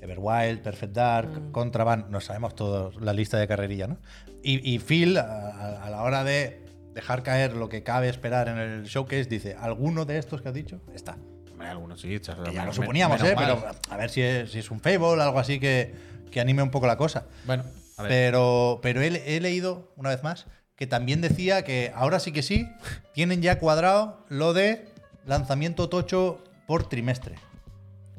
Everwild, 0.00 0.60
Perfect 0.60 0.92
Dark, 0.92 1.52
Contraband? 1.52 2.08
No 2.10 2.20
sabemos 2.20 2.56
todos 2.56 2.96
la 3.00 3.12
lista 3.12 3.38
de 3.38 3.46
carrerilla, 3.46 3.86
¿no? 3.86 3.98
Y, 4.42 4.74
y 4.74 4.78
Phil, 4.80 5.18
a, 5.18 5.84
a- 5.84 5.90
la 5.90 6.02
hora 6.02 6.24
de 6.24 6.60
dejar 6.94 7.22
caer 7.22 7.54
lo 7.54 7.68
que 7.68 7.82
cabe 7.84 8.08
esperar 8.08 8.48
en 8.48 8.58
el 8.58 8.84
showcase, 8.84 9.26
dice, 9.26 9.54
¿alguno 9.60 10.04
de 10.04 10.18
estos 10.18 10.42
que 10.42 10.48
has 10.48 10.54
dicho? 10.54 10.80
Está. 10.94 11.16
Hombre, 11.52 11.68
algunos 11.68 12.00
sí, 12.00 12.18
chas, 12.20 12.36
Que 12.36 12.52
ya 12.52 12.62
menos- 12.62 12.76
lo 12.76 12.82
suponíamos, 12.82 13.22
¿eh? 13.22 13.34
mal. 13.36 13.44
Pero 13.44 13.70
a 13.90 13.96
ver 13.96 14.10
si 14.10 14.20
es, 14.22 14.50
si 14.50 14.58
es 14.58 14.70
un 14.72 14.80
Fable, 14.80 15.22
algo 15.22 15.38
así 15.38 15.60
que, 15.60 15.94
que 16.30 16.40
anime 16.40 16.62
un 16.62 16.70
poco 16.70 16.86
la 16.88 16.96
cosa. 16.96 17.26
Bueno. 17.46 17.62
Pero, 17.96 18.80
pero 18.82 19.00
he, 19.02 19.36
he 19.36 19.40
leído, 19.40 19.92
una 19.96 20.10
vez 20.10 20.22
más, 20.22 20.46
que 20.76 20.86
también 20.86 21.20
decía 21.20 21.62
que 21.62 21.92
ahora 21.94 22.18
sí 22.18 22.32
que 22.32 22.42
sí, 22.42 22.68
tienen 23.12 23.42
ya 23.42 23.58
cuadrado 23.58 24.24
lo 24.28 24.52
de 24.52 24.86
lanzamiento 25.26 25.88
tocho 25.88 26.42
por 26.66 26.88
trimestre. 26.88 27.36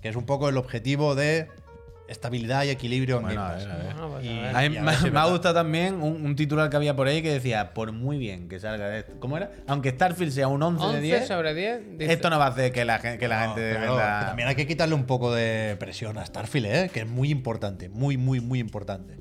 Que 0.01 0.09
es 0.09 0.15
un 0.15 0.25
poco 0.25 0.47
el 0.49 0.57
objetivo 0.57 1.15
de 1.15 1.49
estabilidad 2.07 2.63
y 2.65 2.69
equilibrio 2.69 3.17
en 3.17 3.23
Bueno, 3.23 3.41
Game 3.41 3.53
a 3.53 3.55
Pass. 3.57 3.65
ver, 3.67 3.71
a 3.73 3.77
ver. 3.83 3.95
Ah, 3.99 4.07
pues 4.11 4.23
a 4.23 4.31
Y- 4.31 4.39
ver. 4.39 4.55
A 4.55 4.59
mí 4.59 4.65
y 4.65 4.69
me, 4.79 4.91
si 4.93 4.97
ha 4.99 5.03
verdad. 5.09 5.29
gustado 5.31 5.53
también 5.55 5.95
un, 5.95 6.23
un 6.23 6.35
titular 6.35 6.69
que 6.69 6.75
había 6.77 6.95
por 6.95 7.07
ahí 7.07 7.23
que 7.23 7.31
decía, 7.33 7.73
por 7.73 7.91
muy 7.91 8.19
bien 8.19 8.47
que 8.47 8.59
salga 8.59 8.87
de 8.87 8.99
esto. 8.99 9.13
¿Cómo 9.19 9.35
era? 9.37 9.51
Aunque 9.67 9.89
Starfield 9.89 10.31
sea 10.31 10.47
un 10.47 10.61
11, 10.61 10.81
de 10.83 10.87
11 10.89 11.01
10, 11.01 11.27
sobre 11.27 11.53
10. 11.55 11.97
dice- 11.97 12.13
esto 12.13 12.29
no 12.29 12.37
va 12.37 12.45
a 12.45 12.49
hacer 12.49 12.71
que 12.71 12.85
la, 12.85 12.99
que 13.01 13.27
la 13.27 13.39
No, 13.47 13.53
gente 13.55 13.71
claro, 13.71 13.95
venda- 13.95 14.19
que 14.19 14.25
también 14.27 14.47
hay 14.49 14.55
que 14.55 14.67
quitarle 14.67 14.93
un 14.93 15.05
poco 15.05 15.33
de 15.33 15.75
presión 15.79 16.17
a 16.19 16.25
Starfield, 16.25 16.67
¿eh? 16.67 16.89
que 16.93 16.99
es 17.01 17.07
muy 17.07 17.31
importante, 17.31 17.89
muy, 17.89 18.17
muy, 18.17 18.39
muy 18.39 18.59
importante. 18.59 19.15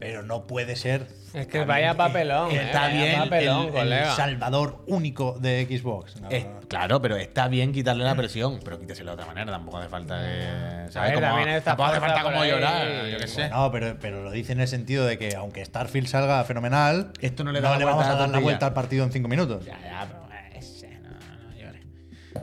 Pero 0.00 0.22
no 0.22 0.46
puede 0.46 0.76
ser. 0.76 1.06
Es 1.34 1.46
que 1.48 1.64
vaya 1.64 1.94
papelón, 1.94 2.52
eh, 2.52 2.62
está 2.66 2.82
vaya 2.82 3.04
bien 3.04 3.18
papelón, 3.18 3.76
el, 3.76 4.04
salvador 4.16 4.82
único 4.86 5.36
de 5.40 5.66
Xbox. 5.68 6.20
No, 6.20 6.30
Es- 6.30 6.46
claro, 6.68 7.02
pero 7.02 7.16
está 7.16 7.48
bien 7.48 7.72
quitarle 7.72 8.04
la 8.04 8.14
presión, 8.14 8.60
pero 8.64 8.78
quíteselo 8.78 9.10
de 9.10 9.14
otra 9.14 9.26
manera, 9.26 9.50
tampoco 9.50 9.78
hace 9.78 9.88
falta 9.88 10.20
que. 10.22 10.92
¿sabes? 10.92 11.20
Ver, 11.20 11.28
Como- 11.30 11.60
tampoco 11.64 11.88
hace 11.90 12.00
falta 12.00 12.22
como 12.22 12.40
ahí. 12.40 12.50
llorar, 12.50 13.06
yo 13.08 13.18
qué 13.18 13.26
sé. 13.26 13.48
No, 13.50 13.70
pero, 13.72 13.96
pero 14.00 14.22
lo 14.22 14.30
dice 14.30 14.52
en 14.52 14.60
el 14.60 14.68
sentido 14.68 15.04
de 15.04 15.18
que 15.18 15.34
aunque 15.34 15.64
Starfield 15.64 16.06
salga 16.06 16.42
fenomenal, 16.44 17.12
Esto 17.20 17.42
no 17.44 17.52
le 17.52 17.60
da 17.60 17.70
la 17.76 17.84
vamos 17.84 17.96
vuelta 17.96 18.12
a 18.14 18.18
dar 18.20 18.28
la 18.30 18.38
vuelta 18.38 18.66
al 18.66 18.72
partido 18.74 19.04
en 19.04 19.12
cinco 19.12 19.28
minutos. 19.28 19.64
Ya, 19.66 19.78
ya, 19.82 20.06
pero. 20.08 20.28
eh, 20.32 20.58
ese, 20.58 20.88
no, 21.00 21.10
no, 21.10 21.54
llores. 21.56 21.82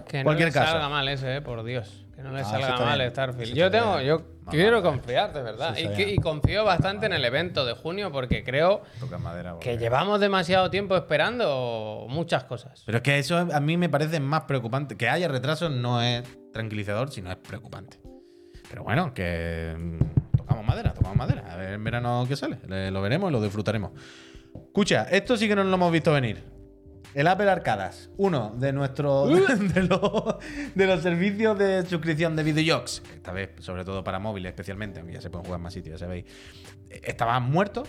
Que 0.08 0.18
no 0.20 0.24
Cualquier 0.26 0.50
le 0.50 0.54
caso. 0.54 0.72
salga 0.74 0.90
mal 0.90 1.08
ese, 1.08 1.38
eh, 1.38 1.42
por 1.42 1.64
Dios. 1.64 2.05
No 2.26 2.34
le 2.34 2.42
Ah, 2.42 2.46
salga 2.46 2.80
mal. 2.80 3.10
Starfield. 3.12 3.54
Yo 3.54 3.70
tengo, 3.70 4.02
yo 4.02 4.22
quiero 4.50 4.82
confiar, 4.82 5.32
de 5.32 5.44
verdad. 5.44 5.76
Y, 5.78 5.90
que- 5.90 6.16
confío 6.18 6.66
bastante 6.66 7.06
en 7.06 7.14
el 7.14 7.24
evento 7.24 7.66
de 7.66 7.74
junio 7.74 8.12
porque 8.12 8.44
creo 8.44 8.82
Toca 9.00 9.18
madera. 9.20 9.52
porque- 9.54 9.72
que 9.72 9.78
llevamos 9.78 10.20
demasiado 10.20 10.70
tiempo 10.72 10.96
esperando 10.96 12.08
muchas 12.10 12.44
cosas. 12.46 12.82
Pero 12.86 12.98
es 12.98 13.02
que 13.04 13.20
eso 13.20 13.38
a 13.38 13.60
mí 13.60 13.78
me 13.78 13.90
parece 13.90 14.20
más 14.20 14.42
preocupante. 14.46 14.98
Que 14.98 15.08
haya 15.08 15.28
retrasos 15.28 15.70
no 15.72 16.02
es 16.02 16.24
tranquilizador, 16.52 17.12
sino 17.12 17.30
es 17.30 17.38
preocupante. 17.38 18.00
Pero 18.70 18.84
bueno, 18.84 19.14
que 19.14 19.76
mm, 19.78 20.36
tocamos 20.38 20.66
madera, 20.66 20.94
tocamos 20.94 21.18
madera. 21.18 21.44
A 21.52 21.56
ver 21.58 21.74
en 21.74 21.84
verano 21.84 22.26
qué 22.28 22.36
sale. 22.36 22.58
Le- 22.68 22.90
Lo 22.90 23.02
veremos 23.04 23.30
y 23.30 23.34
lo 23.34 23.42
disfrutaremos. 23.42 23.92
Escucha, 24.56 25.04
esto 25.12 25.38
sí 25.38 25.48
que 25.48 25.56
no 25.56 25.64
lo 25.64 25.76
hemos 25.76 25.92
visto 25.92 26.12
venir. 26.12 26.44
El 27.16 27.28
Apple 27.28 27.50
Arcadas, 27.50 28.10
uno 28.18 28.52
de 28.58 28.74
nuestros 28.74 29.30
de, 29.74 29.84
los, 29.84 30.36
de 30.76 30.86
los 30.86 31.02
servicios 31.02 31.58
de 31.58 31.86
suscripción 31.86 32.36
de 32.36 32.44
videojuegos, 32.44 33.02
esta 33.16 33.32
vez 33.32 33.52
sobre 33.60 33.86
todo 33.86 34.04
para 34.04 34.20
móviles 34.20 34.50
especialmente, 34.50 35.00
aunque 35.00 35.14
ya 35.16 35.22
se 35.22 35.30
pueden 35.30 35.46
jugar 35.46 35.60
en 35.60 35.64
más 35.64 35.74
sitios, 35.74 35.98
ya 35.98 36.06
sabéis, 36.06 36.26
estaba 36.90 37.40
muerto, 37.40 37.84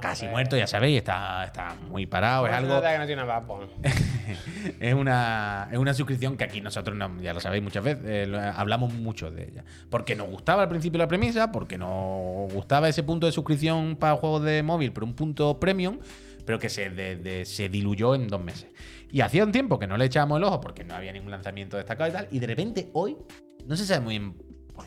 casi 0.00 0.26
muerto, 0.28 0.58
ya 0.58 0.66
sabéis, 0.66 0.98
está, 0.98 1.44
está 1.44 1.74
muy 1.88 2.04
parado, 2.04 2.46
es 2.46 2.52
algo 2.52 2.74
nota 2.74 2.92
que 2.92 2.98
no 2.98 3.06
tiene 3.06 3.24
backbone. 3.24 3.66
es 4.80 4.94
una, 4.94 5.68
es 5.72 5.78
una 5.78 5.94
suscripción 5.94 6.36
que 6.36 6.44
aquí 6.44 6.60
nosotros, 6.60 6.94
no- 6.96 7.18
ya 7.20 7.32
lo 7.32 7.40
sabéis 7.40 7.62
muchas 7.62 7.82
veces, 7.82 8.04
eh, 8.06 8.52
hablamos 8.56 8.92
mucho 8.92 9.30
de 9.30 9.44
ella. 9.44 9.64
Porque 9.88 10.14
nos 10.14 10.28
gustaba 10.28 10.62
al 10.64 10.68
principio 10.68 10.98
la 10.98 11.08
premisa, 11.08 11.50
porque 11.50 11.78
nos 11.78 12.52
gustaba 12.52 12.88
ese 12.90 13.02
punto 13.02 13.24
de 13.26 13.32
suscripción 13.32 13.96
para 13.96 14.16
juegos 14.16 14.42
de 14.42 14.62
móvil, 14.62 14.92
pero 14.92 15.06
un 15.06 15.14
punto 15.14 15.58
premium, 15.58 15.98
pero 16.50 16.58
que 16.58 16.68
se, 16.68 16.90
de- 16.90 17.14
de- 17.14 17.44
se 17.44 17.68
diluyó 17.68 18.16
en 18.16 18.26
dos 18.26 18.42
meses. 18.42 18.66
Y 19.12 19.20
hacía 19.20 19.44
un 19.44 19.52
tiempo 19.52 19.78
que 19.78 19.86
no 19.86 19.96
le 19.96 20.06
echábamos 20.06 20.38
el 20.38 20.44
ojo 20.44 20.60
porque 20.60 20.82
no 20.82 20.96
había 20.96 21.12
ningún 21.12 21.30
lanzamiento 21.30 21.76
destacado 21.76 22.10
y 22.10 22.12
tal, 22.12 22.26
y 22.32 22.40
de 22.40 22.46
repente 22.48 22.90
hoy, 22.92 23.16
no 23.66 23.76
se 23.76 23.86
sabe 23.86 24.00
muy 24.00 24.18
bien 24.18 24.34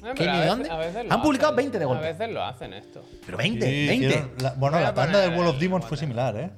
No, 0.02 0.14
qué 0.14 0.14
pero 0.18 0.24
ni 0.24 0.28
a 0.30 0.34
de 0.34 0.40
veces- 0.40 0.50
dónde, 0.50 1.10
a 1.10 1.14
han 1.16 1.22
publicado 1.22 1.54
hacen. 1.54 1.56
20 1.56 1.80
de 1.80 1.84
A 1.86 1.88
golpe. 1.88 2.04
veces 2.04 2.30
lo 2.34 2.44
hacen 2.44 2.74
esto. 2.74 3.02
Pero 3.26 3.38
20, 3.38 3.66
Sí, 3.66 3.88
20. 3.88 4.06
hicieron 4.08 4.32
la- 4.40 4.54
bueno, 4.56 4.76
a 4.76 4.82
la 4.82 4.94
tanda 4.94 5.20
del 5.22 5.30
poner 5.30 5.46
Wall 5.46 5.56
of 5.56 5.62
Demons 5.62 5.86
fue 5.86 5.96
similar, 5.98 6.36
¿eh? 6.36 6.52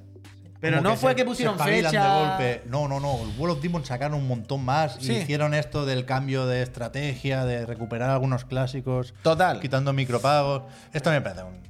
Pero 0.60 0.78
Como 0.78 0.90
no 0.90 0.96
fue 0.96 1.12
se- 1.12 1.16
que 1.18 1.26
pusieron 1.26 1.60
fecha. 1.60 1.92
de 1.92 2.26
golpe. 2.28 2.62
No, 2.68 2.88
no, 2.88 3.00
no. 3.00 3.20
El 3.22 3.40
Wall 3.40 3.52
of 3.52 3.62
Demons 3.62 3.86
sacaron 3.88 4.18
un 4.18 4.28
montón 4.28 4.66
más 4.66 4.98
Sí. 5.00 5.14
y 5.14 5.18
hicieron 5.18 5.54
esto 5.54 5.86
del 5.86 6.06
cambio 6.06 6.48
de 6.48 6.64
estrategia, 6.64 7.46
de 7.46 7.64
recuperar 7.68 8.10
algunos 8.10 8.44
clásicos, 8.46 9.14
Total. 9.22 9.60
quitando 9.60 9.94
micropagos. 9.94 10.64
Esto 10.94 11.12
me 11.12 11.22
parece 11.22 11.44
un- 11.44 11.62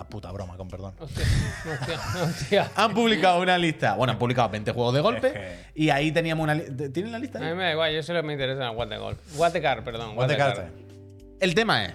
una 0.00 0.08
puta 0.08 0.32
broma, 0.32 0.56
con 0.56 0.68
perdón. 0.68 0.94
Hostia, 0.98 1.24
hostia, 1.78 2.22
hostia. 2.24 2.70
Han 2.74 2.94
publicado 2.94 3.40
una 3.40 3.58
lista. 3.58 3.94
Bueno, 3.94 4.12
han 4.14 4.18
publicado 4.18 4.48
20 4.48 4.72
juegos 4.72 4.94
de 4.94 5.00
golpe. 5.00 5.26
Es 5.28 5.32
que- 5.34 5.58
Y 5.82 5.90
ahí 5.90 6.10
teníamos 6.12 6.42
una 6.44 6.54
lista. 6.54 6.90
¿Tienen 6.92 7.12
la 7.12 7.18
lista? 7.18 7.38
A 7.38 7.42
mí 7.42 7.54
me 7.54 7.64
da 7.64 7.72
igual, 7.72 7.92
yo 7.94 8.02
solo 8.02 8.22
me 8.22 8.32
interesa 8.32 8.64
en 8.64 8.70
el 8.70 8.76
What 8.76 8.88
the 8.88 8.96
Golf. 8.98 9.18
What 9.36 9.52
the 9.52 9.60
Car, 9.62 9.84
perdón. 9.84 10.16
What 10.16 10.28
the 10.28 10.36
Car. 10.36 10.68
El 11.40 11.54
tema 11.54 11.84
es. 11.86 11.92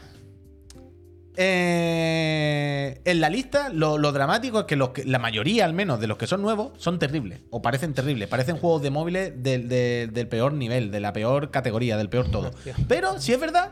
eh, 1.37 3.01
en 3.03 3.19
la 3.19 3.29
lista, 3.29 3.69
lo, 3.69 3.97
lo 3.97 4.11
dramático 4.11 4.59
es 4.61 4.65
que, 4.65 4.75
los 4.77 4.89
que- 4.89 5.03
la 5.03 5.19
mayoría, 5.19 5.65
al 5.65 5.73
menos, 5.73 5.99
de 5.99 6.07
los 6.07 6.17
que 6.17 6.27
son 6.27 6.41
nuevos, 6.41 6.71
son 6.77 6.97
terribles. 6.99 7.39
O 7.49 7.61
parecen 7.61 7.93
terribles. 7.93 8.27
Parecen 8.29 8.57
juegos 8.57 8.81
de 8.81 8.89
móviles 8.89 9.33
del, 9.43 9.67
del- 9.67 10.13
del 10.13 10.27
peor 10.27 10.53
nivel, 10.53 10.91
de 10.91 10.99
la 11.01 11.11
peor 11.13 11.51
categoría, 11.51 11.97
del 11.97 12.07
peor 12.09 12.29
todo. 12.31 12.49
Hostia. 12.49 12.75
Pero 12.87 13.19
sí 13.19 13.33
es 13.33 13.39
verdad 13.39 13.71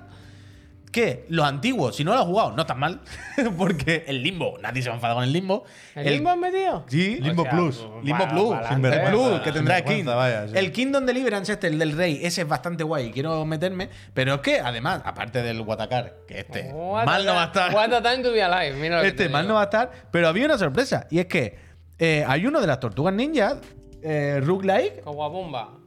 que 0.94 1.26
los 1.28 1.46
antiguos, 1.46 1.98
si 1.98 2.06
no 2.06 2.14
lo 2.14 2.20
has 2.22 2.26
jugado, 2.26 2.52
no 2.54 2.62
están 2.62 2.80
mal. 2.80 3.02
Porque 3.58 4.06
el 4.08 4.24
limbo, 4.24 4.58
nadie 4.62 4.82
se 4.82 4.88
va 4.88 4.94
a 4.94 4.98
enfadar 4.98 5.16
con 5.18 5.24
el 5.26 5.34
limbo. 5.34 5.66
¿El 5.96 6.14
Limbo 6.14 6.30
han 6.30 6.40
metido? 6.40 6.86
Sí, 6.88 7.18
Limbo 7.20 7.42
O 7.42 7.46
sea, 7.46 7.52
Plus. 7.52 7.88
Limbo 8.04 8.28
Plus, 8.30 9.30
pa- 9.32 9.44
que 9.44 9.52
tendrá 9.52 9.80
skin. 9.80 10.06
Vaya, 10.06 10.48
sí. 10.48 10.54
El 10.58 10.72
Kingdom 10.72 11.06
Deliverance, 11.06 11.52
este, 11.52 11.68
el 11.68 11.78
del 11.80 11.92
Rey, 11.98 12.20
ese 12.24 12.44
es 12.44 12.48
bastante 12.48 12.84
guay. 12.86 13.12
Quiero 13.12 13.44
meterme. 13.46 13.90
Pero 14.14 14.36
es 14.36 14.42
que, 14.42 14.60
además, 14.60 15.02
aparte 15.04 15.42
del 15.42 15.60
Watacar, 15.62 16.14
que 16.28 16.40
este 16.40 16.72
What 16.72 17.06
mal 17.06 17.26
no 17.26 17.34
va 17.36 17.44
a 17.44 17.46
estar. 17.48 17.74
What 17.74 17.92
a 17.94 18.02
time 18.02 18.24
to 18.24 18.32
be 18.32 18.42
alive. 18.42 18.78
Mira 18.80 18.98
lo 18.98 19.02
que 19.02 19.10
Este 19.10 19.24
te 19.26 19.30
mal 19.30 19.48
no 19.48 19.56
va 19.56 19.62
a 19.62 19.66
estar. 19.66 19.92
Pero 20.12 20.28
había 20.28 20.46
una 20.46 20.58
sorpresa. 20.58 21.08
Y 21.10 21.20
es 21.20 21.26
que 21.26 21.58
eh, 22.00 22.24
hay 22.28 22.46
uno 22.46 22.62
de 22.62 22.68
las 22.68 22.80
tortugas 22.80 23.14
ninja, 23.14 23.60
eh, 24.02 24.40
Roguelike, 24.44 25.04
Kawabumba. 25.04 25.83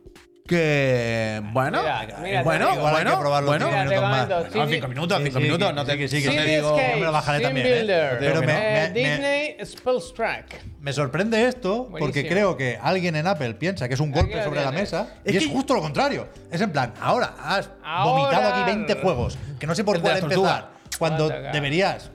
Que. 0.47 1.43
Bueno, 1.53 1.81
Mira, 1.83 2.05
eh, 2.05 2.15
mira, 2.23 2.43
bueno, 2.43 2.69
hay 2.69 2.75
que 2.77 2.81
bueno, 2.83 3.21
probarlo 3.21 3.49
bueno. 3.49 3.67
cinco 3.67 3.79
minutos 3.85 4.03
más. 4.03 4.29
Bueno, 4.29 4.45
sí, 4.67 4.75
cinco 4.75 4.89
minutos, 4.89 5.23
cinco 5.25 5.39
sí, 5.39 5.45
minutos. 5.45 5.75
no 5.75 5.85
te, 5.85 5.93
sí, 5.93 5.99
que 5.99 6.09
sí, 6.09 6.23
que 6.23 6.29
te 6.31 6.45
sí. 6.45 6.51
digo. 6.51 6.77
Case, 6.77 6.91
yo 6.93 6.97
me 6.99 7.05
lo 7.05 7.13
bajaré 7.13 7.41
también, 7.41 7.67
¿eh? 7.69 8.17
Pero 8.19 8.43
me- 8.43 8.53
eh, 8.53 8.89
me- 8.89 8.89
me- 8.89 9.01
Disney 9.09 9.57
Spells 9.67 10.15
Track. 10.15 10.65
Me 10.81 10.93
sorprende 10.93 11.47
esto 11.47 11.89
porque 11.99 12.27
creo 12.29 12.57
que 12.57 12.79
alguien 12.81 13.17
en 13.17 13.27
Apple 13.27 13.55
piensa 13.55 13.89
que 13.89 13.95
es 13.95 14.01
un 14.01 14.13
golpe 14.13 14.43
sobre 14.43 14.63
la 14.65 14.73
mesa 14.73 15.09
Es 15.25 15.35
y 15.35 15.37
es 15.39 15.47
justo 15.49 15.75
lo 15.75 15.81
contrario. 15.83 16.29
Es 16.51 16.61
en 16.61 16.71
plan, 16.71 16.95
ahora 17.01 17.35
has 17.43 17.69
Ahora- 17.85 18.05
vomitado 18.23 18.55
aquí 18.55 18.63
20 18.65 18.95
juegos 19.03 19.37
que 19.59 19.67
no 19.67 19.75
sé 19.75 19.85
por 19.85 20.01
cuál 20.01 20.19
empezar 20.19 20.71
cuando 20.99 21.29
deberías 21.29 22.11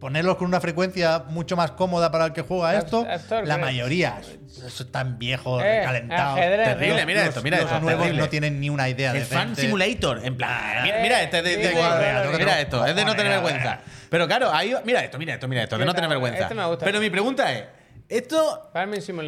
ponerlos 0.00 0.36
con 0.36 0.46
una 0.46 0.60
frecuencia 0.60 1.24
mucho 1.28 1.56
más 1.56 1.72
cómoda 1.72 2.10
para 2.10 2.26
el 2.26 2.32
que 2.32 2.42
juega 2.42 2.76
esto. 2.78 3.06
La 3.44 3.58
mayoría 3.58 4.20
son 4.68 4.90
tan 4.92 5.18
viejos, 5.18 5.62
Eh, 5.62 5.80
recalentados. 5.80 6.38
ajedrez, 6.38 6.68
Terrible, 6.68 7.06
mira 7.06 7.24
esto, 7.26 7.42
mira 7.42 7.56
los 7.58 7.66
esto. 7.66 7.80
nuevos 7.80 8.02
terrible. 8.02 8.22
no 8.22 8.28
tienen 8.28 8.60
ni 8.60 8.70
una 8.70 8.88
idea 8.88 9.12
de 9.12 9.20
El 9.20 9.24
Fan 9.26 9.38
decente. 9.50 9.62
Simulator, 9.62 10.24
en 10.24 10.36
plan. 10.36 10.82
Mira, 10.82 10.98
mira 11.02 11.22
este 11.22 11.42
de, 11.42 11.56
de- 11.56 11.68
de- 11.68 12.38
mira, 12.38 12.60
esto, 12.60 12.86
es 12.86 12.94
de 12.96 13.04
no 13.04 13.14
tener 13.16 13.32
vergüenza. 13.32 13.80
Pero 14.10 14.26
claro, 14.26 14.52
ahí, 14.52 14.74
mira 14.84 15.04
esto, 15.04 15.18
mira 15.18 15.34
esto, 15.34 15.48
mira 15.48 15.62
esto, 15.64 15.76
de 15.78 15.84
no 15.84 15.94
tener 15.94 16.08
vergüenza. 16.08 16.42
este 16.42 16.54
me 16.54 16.64
gusta. 16.66 16.84
Pero 16.84 17.00
mi 17.00 17.10
pregunta 17.10 17.52
es: 17.52 17.64
Esto. 18.08 18.70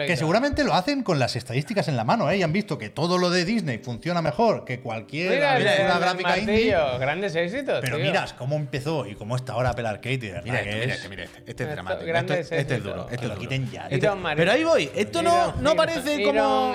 Que 0.07 0.17
seguramente 0.17 0.65
lo 0.65 0.73
hacen 0.73 1.03
con 1.03 1.19
las 1.19 1.37
estadísticas 1.37 1.89
en 1.89 1.97
la 1.97 2.05
mano, 2.05 2.31
¿eh? 2.31 2.39
Y 2.39 2.43
han 2.43 2.53
visto 2.53 2.79
que 2.79 2.89
todo 2.89 3.19
lo 3.19 3.29
de 3.29 3.45
Disney 3.45 3.77
funciona 3.79 4.23
mejor 4.23 4.65
que 4.65 4.81
cualquier 4.81 5.33
Mira, 5.35 5.59
el 5.59 5.65
gráfica 6.01 6.39
indie. 6.39 6.75
grandes 6.99 7.35
éxitos. 7.37 7.81
Pero 7.83 7.97
tío. 7.97 8.07
miras 8.07 8.33
cómo 8.33 8.57
empezó 8.57 9.07
y 9.07 9.17
cómo 9.17 9.37
está 9.37 9.53
ahora 9.53 9.71
Apple 9.71 9.87
Arcade. 9.87 10.41
Mira 10.45 10.63
que 10.63 10.71
este, 10.71 10.79
mira 10.81 10.85
es- 10.85 10.97
este, 10.97 11.09
mira 11.11 11.25
este. 11.25 11.43
Este 11.51 11.65
es 11.65 11.71
dramático. 11.71 12.11
este 12.55 12.75
es 12.77 12.83
duro. 12.83 13.07
Este 13.11 13.29
lo 13.29 13.37
quiten 13.39 13.71
ya. 13.71 13.87
Este- 13.89 14.11
pero 14.35 14.53
ahí 14.53 14.65
voy. 14.65 14.91
Esto 14.95 15.23
no, 15.23 15.53
no 15.61 15.77
parece 15.77 16.23
como. 16.25 16.73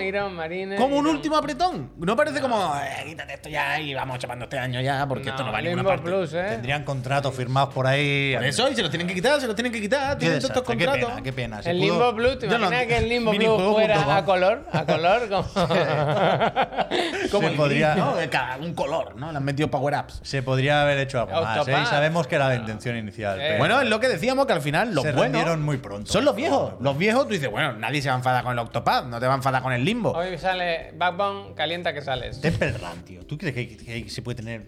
Como 0.78 0.98
un 0.98 1.08
último 1.08 1.38
apretón. 1.38 1.92
No 1.98 2.16
parece 2.16 2.40
como. 2.40 2.76
"Eh, 2.76 3.04
quítate 3.08 3.34
esto 3.34 3.50
ya 3.50 3.80
y 3.80 3.96
vamos 3.96 4.20
chapando 4.20 4.46
este 4.46 4.60
año 4.60 4.80
ya 4.80 5.08
porque 5.08 5.30
esto 5.30 5.44
no 5.44 5.52
vale 5.52 5.70
ninguna 5.70 5.90
parte. 5.90 6.04
Plus, 6.06 6.34
¿eh? 6.34 6.46
Tendrían 6.50 6.84
contratos 6.84 7.34
firmados 7.36 7.74
por 7.74 7.88
ahí. 7.88 8.34
Por 8.36 8.46
eso, 8.46 8.70
y 8.70 8.76
se 8.76 8.82
los 8.84 8.92
tienen 8.92 9.08
que 9.08 9.16
quitar, 9.16 9.42
se 9.42 9.48
los 9.48 9.56
tienen 9.56 9.72
que 9.72 9.82
quitar. 9.82 10.14
Qué 10.18 10.20
Tienen 10.26 10.40
todos 10.40 10.52
estos 10.52 10.64
desastre, 10.68 10.78
qué 10.78 10.86
contratos. 10.86 11.10
pena, 11.10 11.24
qué 11.24 11.34
pena. 11.34 11.62
Limbo 11.96 12.14
Blue, 12.14 12.38
¿te 12.38 12.48
Yo 12.48 12.58
no- 12.58 12.68
imaginas 12.68 12.86
que 12.88 12.98
el 12.98 13.10
Limbo 13.10 13.32
Blue 13.32 13.74
fuera 13.74 14.16
a 14.18 14.26
color? 14.26 14.66
A 14.72 14.86
color, 14.86 15.30
como. 15.30 15.48
Como 17.32 17.48
el 17.48 17.56
podría- 17.56 17.96
¿no? 17.96 18.16
Un 18.62 18.74
color, 18.74 19.16
¿no? 19.16 19.32
Le 19.32 19.38
han 19.38 19.44
metido 19.44 19.70
power-ups. 19.70 20.20
Se 20.24 20.42
podría 20.44 20.82
haber 20.84 20.98
hecho 21.00 21.22
algo 21.22 21.42
más. 21.42 21.68
¿eh? 21.68 21.76
Y 21.82 21.86
sabemos 21.86 22.28
que 22.28 22.36
era 22.36 22.48
la 22.50 22.56
intención 22.56 22.96
inicial. 22.98 23.40
Eh. 23.40 23.44
pero 23.48 23.58
Bueno, 23.60 23.82
es 23.82 23.90
lo 23.90 24.00
que 24.00 24.08
decíamos 24.08 24.46
que 24.46 24.54
al 24.54 24.62
final 24.62 24.94
los 24.94 25.04
Se 25.04 25.12
buenos 25.12 25.58
muy 25.58 25.78
pronto. 25.78 26.12
son 26.12 26.26
los 26.26 26.36
viejos. 26.36 26.74
Los 26.80 26.98
viejos, 26.98 27.24
tú 27.28 27.34
dices, 27.34 27.50
bueno, 27.50 27.74
nadie 27.74 28.02
se 28.02 28.10
va 28.10 28.16
a 28.16 28.18
enfadar 28.18 28.44
con 28.44 28.54
el 28.54 28.60
Octopath, 28.60 29.06
no 29.06 29.20
te 29.20 29.28
va 29.28 29.34
a 29.34 29.38
enfadar 29.38 29.62
con 29.62 29.74
el 29.74 29.84
Limbo. 29.84 30.12
Hoy 30.12 30.38
sale 30.38 30.92
Backbone, 30.96 31.54
calienta 31.56 31.94
que 31.94 32.02
sales. 32.02 32.42
Temple 32.42 32.74
Run, 32.74 33.04
tío. 33.04 33.26
¿Tú 33.26 33.38
crees 33.38 33.56
que, 33.56 33.78
que 33.78 34.10
se 34.10 34.22
puede 34.22 34.36
tener 34.36 34.68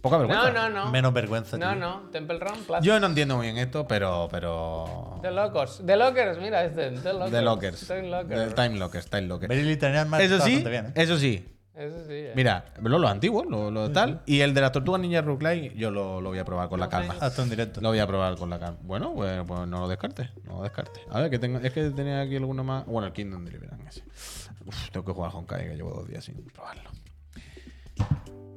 Poca 0.00 0.16
vergüenza. 0.16 0.50
No, 0.50 0.68
no, 0.70 0.84
no. 0.84 0.90
menos 0.90 1.12
vergüenza? 1.12 1.58
No, 1.58 1.70
tío? 1.70 1.76
no. 1.76 2.00
Temple 2.10 2.38
Run 2.38 2.64
Plus. 2.64 2.80
Yo 2.82 2.98
no 3.00 3.06
entiendo 3.06 3.36
muy 3.36 3.46
bien 3.46 3.58
esto, 3.58 3.86
pero. 3.86 4.28
pero... 4.30 5.18
The 5.22 5.30
Lockers. 5.30 5.82
The 5.84 5.96
Lockers, 5.96 6.38
mira 6.38 6.64
este. 6.64 6.90
The 6.92 7.12
Lockers. 7.12 7.32
De 7.32 7.42
Lockers. 7.42 7.86
Time 7.86 8.02
De 8.02 8.08
Lockers. 8.08 8.54
Time 8.54 8.78
Lockers, 8.78 9.06
Time 9.10 9.22
Lockers. 9.26 9.48
Very 9.48 9.62
Little 9.62 9.92
Nightmares 9.92 10.30
Eso 10.30 10.42
sí, 10.44 10.64
bien, 10.64 10.86
¿eh? 10.86 10.92
eso 10.94 11.18
sí. 11.18 11.46
Eso 11.74 11.98
sí. 12.06 12.12
eh. 12.12 12.32
Mira, 12.34 12.66
los, 12.82 13.00
los 13.00 13.10
antiguos, 13.10 13.46
los, 13.46 13.72
los 13.72 13.92
tal. 13.92 14.20
Y 14.26 14.40
el 14.40 14.52
de 14.54 14.60
las 14.60 14.72
tortugas 14.72 15.00
ninja 15.00 15.22
Roguelike, 15.22 15.74
yo 15.76 15.90
lo, 15.90 16.20
lo 16.20 16.28
voy 16.30 16.38
a 16.38 16.44
probar 16.44 16.68
con 16.68 16.78
la 16.80 16.88
calma. 16.88 17.16
Hazte 17.20 17.42
un 17.42 17.48
directo. 17.50 17.80
Lo 17.80 17.88
voy 17.88 17.98
a 17.98 18.06
probar 18.06 18.36
con 18.36 18.50
la 18.50 18.58
calma. 18.58 18.78
Bueno, 18.82 19.12
pues, 19.14 19.42
pues 19.46 19.66
no 19.66 19.80
lo 19.80 19.88
descartes. 19.88 20.28
No 20.44 20.56
lo 20.58 20.62
descartes. 20.62 21.02
A 21.10 21.20
ver, 21.20 21.30
que 21.30 21.38
tengo, 21.38 21.58
es 21.58 21.72
que 21.72 21.90
tenía 21.90 22.20
aquí 22.22 22.36
alguno 22.36 22.64
más. 22.64 22.84
Bueno, 22.86 23.06
el 23.06 23.12
Kingdom 23.12 23.44
Deliverance 23.44 23.86
ese. 23.88 24.02
Uf, 24.66 24.90
tengo 24.90 25.06
que 25.06 25.12
jugar 25.12 25.30
Honkai, 25.34 25.68
que 25.68 25.74
llevo 25.76 25.90
dos 25.90 26.06
días 26.08 26.22
sin 26.24 26.36
probarlo. 26.52 26.90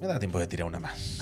Me 0.03 0.09
da 0.09 0.19
tiempo 0.19 0.37
de 0.37 0.47
tirar 0.47 0.67
una 0.67 0.81
más. 0.81 1.17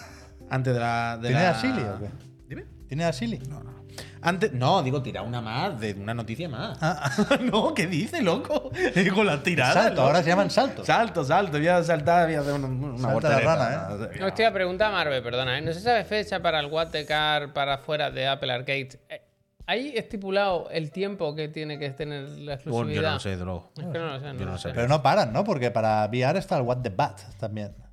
Antes 0.50 0.74
de 0.74 0.80
la. 0.80 1.16
De 1.22 1.28
¿Tienes 1.28 1.44
la... 1.44 1.50
a 1.50 1.54
Silly 1.54 1.82
o 1.82 1.98
qué? 2.00 2.10
Dime. 2.48 2.64
¿Tienes 2.88 3.06
a 3.06 3.12
Silly? 3.12 3.38
No, 3.48 3.62
no. 3.62 3.84
Antes, 4.22 4.52
no, 4.52 4.82
digo, 4.82 5.00
tirar 5.00 5.24
una 5.24 5.40
más 5.40 5.78
de 5.78 5.92
una 5.94 6.14
noticia 6.14 6.48
más. 6.48 6.76
Ah. 6.80 7.12
no, 7.40 7.72
¿qué 7.74 7.86
dice, 7.86 8.22
loco? 8.22 8.72
Digo, 8.96 9.22
la 9.22 9.40
tirada. 9.40 9.74
Salto, 9.74 9.90
loco. 9.90 10.02
ahora 10.02 10.22
se 10.24 10.30
llaman 10.30 10.50
saltos. 10.50 10.84
Salto, 10.84 11.22
salto, 11.22 11.58
voy 11.58 11.68
a 11.68 11.80
saltar, 11.84 12.26
voy 12.26 12.34
a 12.34 12.40
hacer 12.40 12.54
una, 12.54 12.66
una 12.66 13.12
voltereta. 13.12 13.40
la 13.40 13.56
rana, 13.56 14.08
¿eh? 14.12 14.24
Hostia, 14.24 14.52
pregunta 14.52 14.88
a 14.88 14.90
Marvel, 14.90 15.22
perdona. 15.22 15.56
¿eh? 15.56 15.62
No 15.62 15.72
se 15.72 15.78
sabe 15.78 16.02
fecha 16.02 16.42
para 16.42 16.58
el 16.58 16.66
What 16.66 16.88
the 16.88 17.06
Car 17.06 17.52
para 17.52 17.78
fuera 17.78 18.10
de 18.10 18.26
Apple 18.26 18.52
Arcade. 18.52 18.98
Eh, 19.10 19.22
¿Hay 19.66 19.96
estipulado 19.96 20.68
el 20.70 20.90
tiempo 20.90 21.36
que 21.36 21.46
tiene 21.46 21.78
que 21.78 21.90
tener 21.90 22.28
la 22.30 22.54
exclusividad? 22.54 22.72
Bueno, 22.72 22.92
yo 22.94 23.02
no 23.02 23.12
lo 23.12 23.20
sé, 23.20 23.36
de 23.36 23.44
luego. 23.44 23.72
Es 23.76 23.86
que 23.86 23.98
no 23.98 24.06
lo 24.06 24.18
sé, 24.18 24.26
no 24.26 24.40
Yo 24.40 24.44
no 24.46 24.52
lo 24.52 24.58
sé. 24.58 24.70
Pero 24.74 24.88
no 24.88 25.02
paran, 25.04 25.32
¿no? 25.32 25.44
Porque 25.44 25.70
para 25.70 26.04
VR 26.06 26.40
está 26.40 26.56
el 26.56 26.62
What 26.62 26.78
the 26.78 26.90
Bat 26.90 27.20
también. 27.38 27.84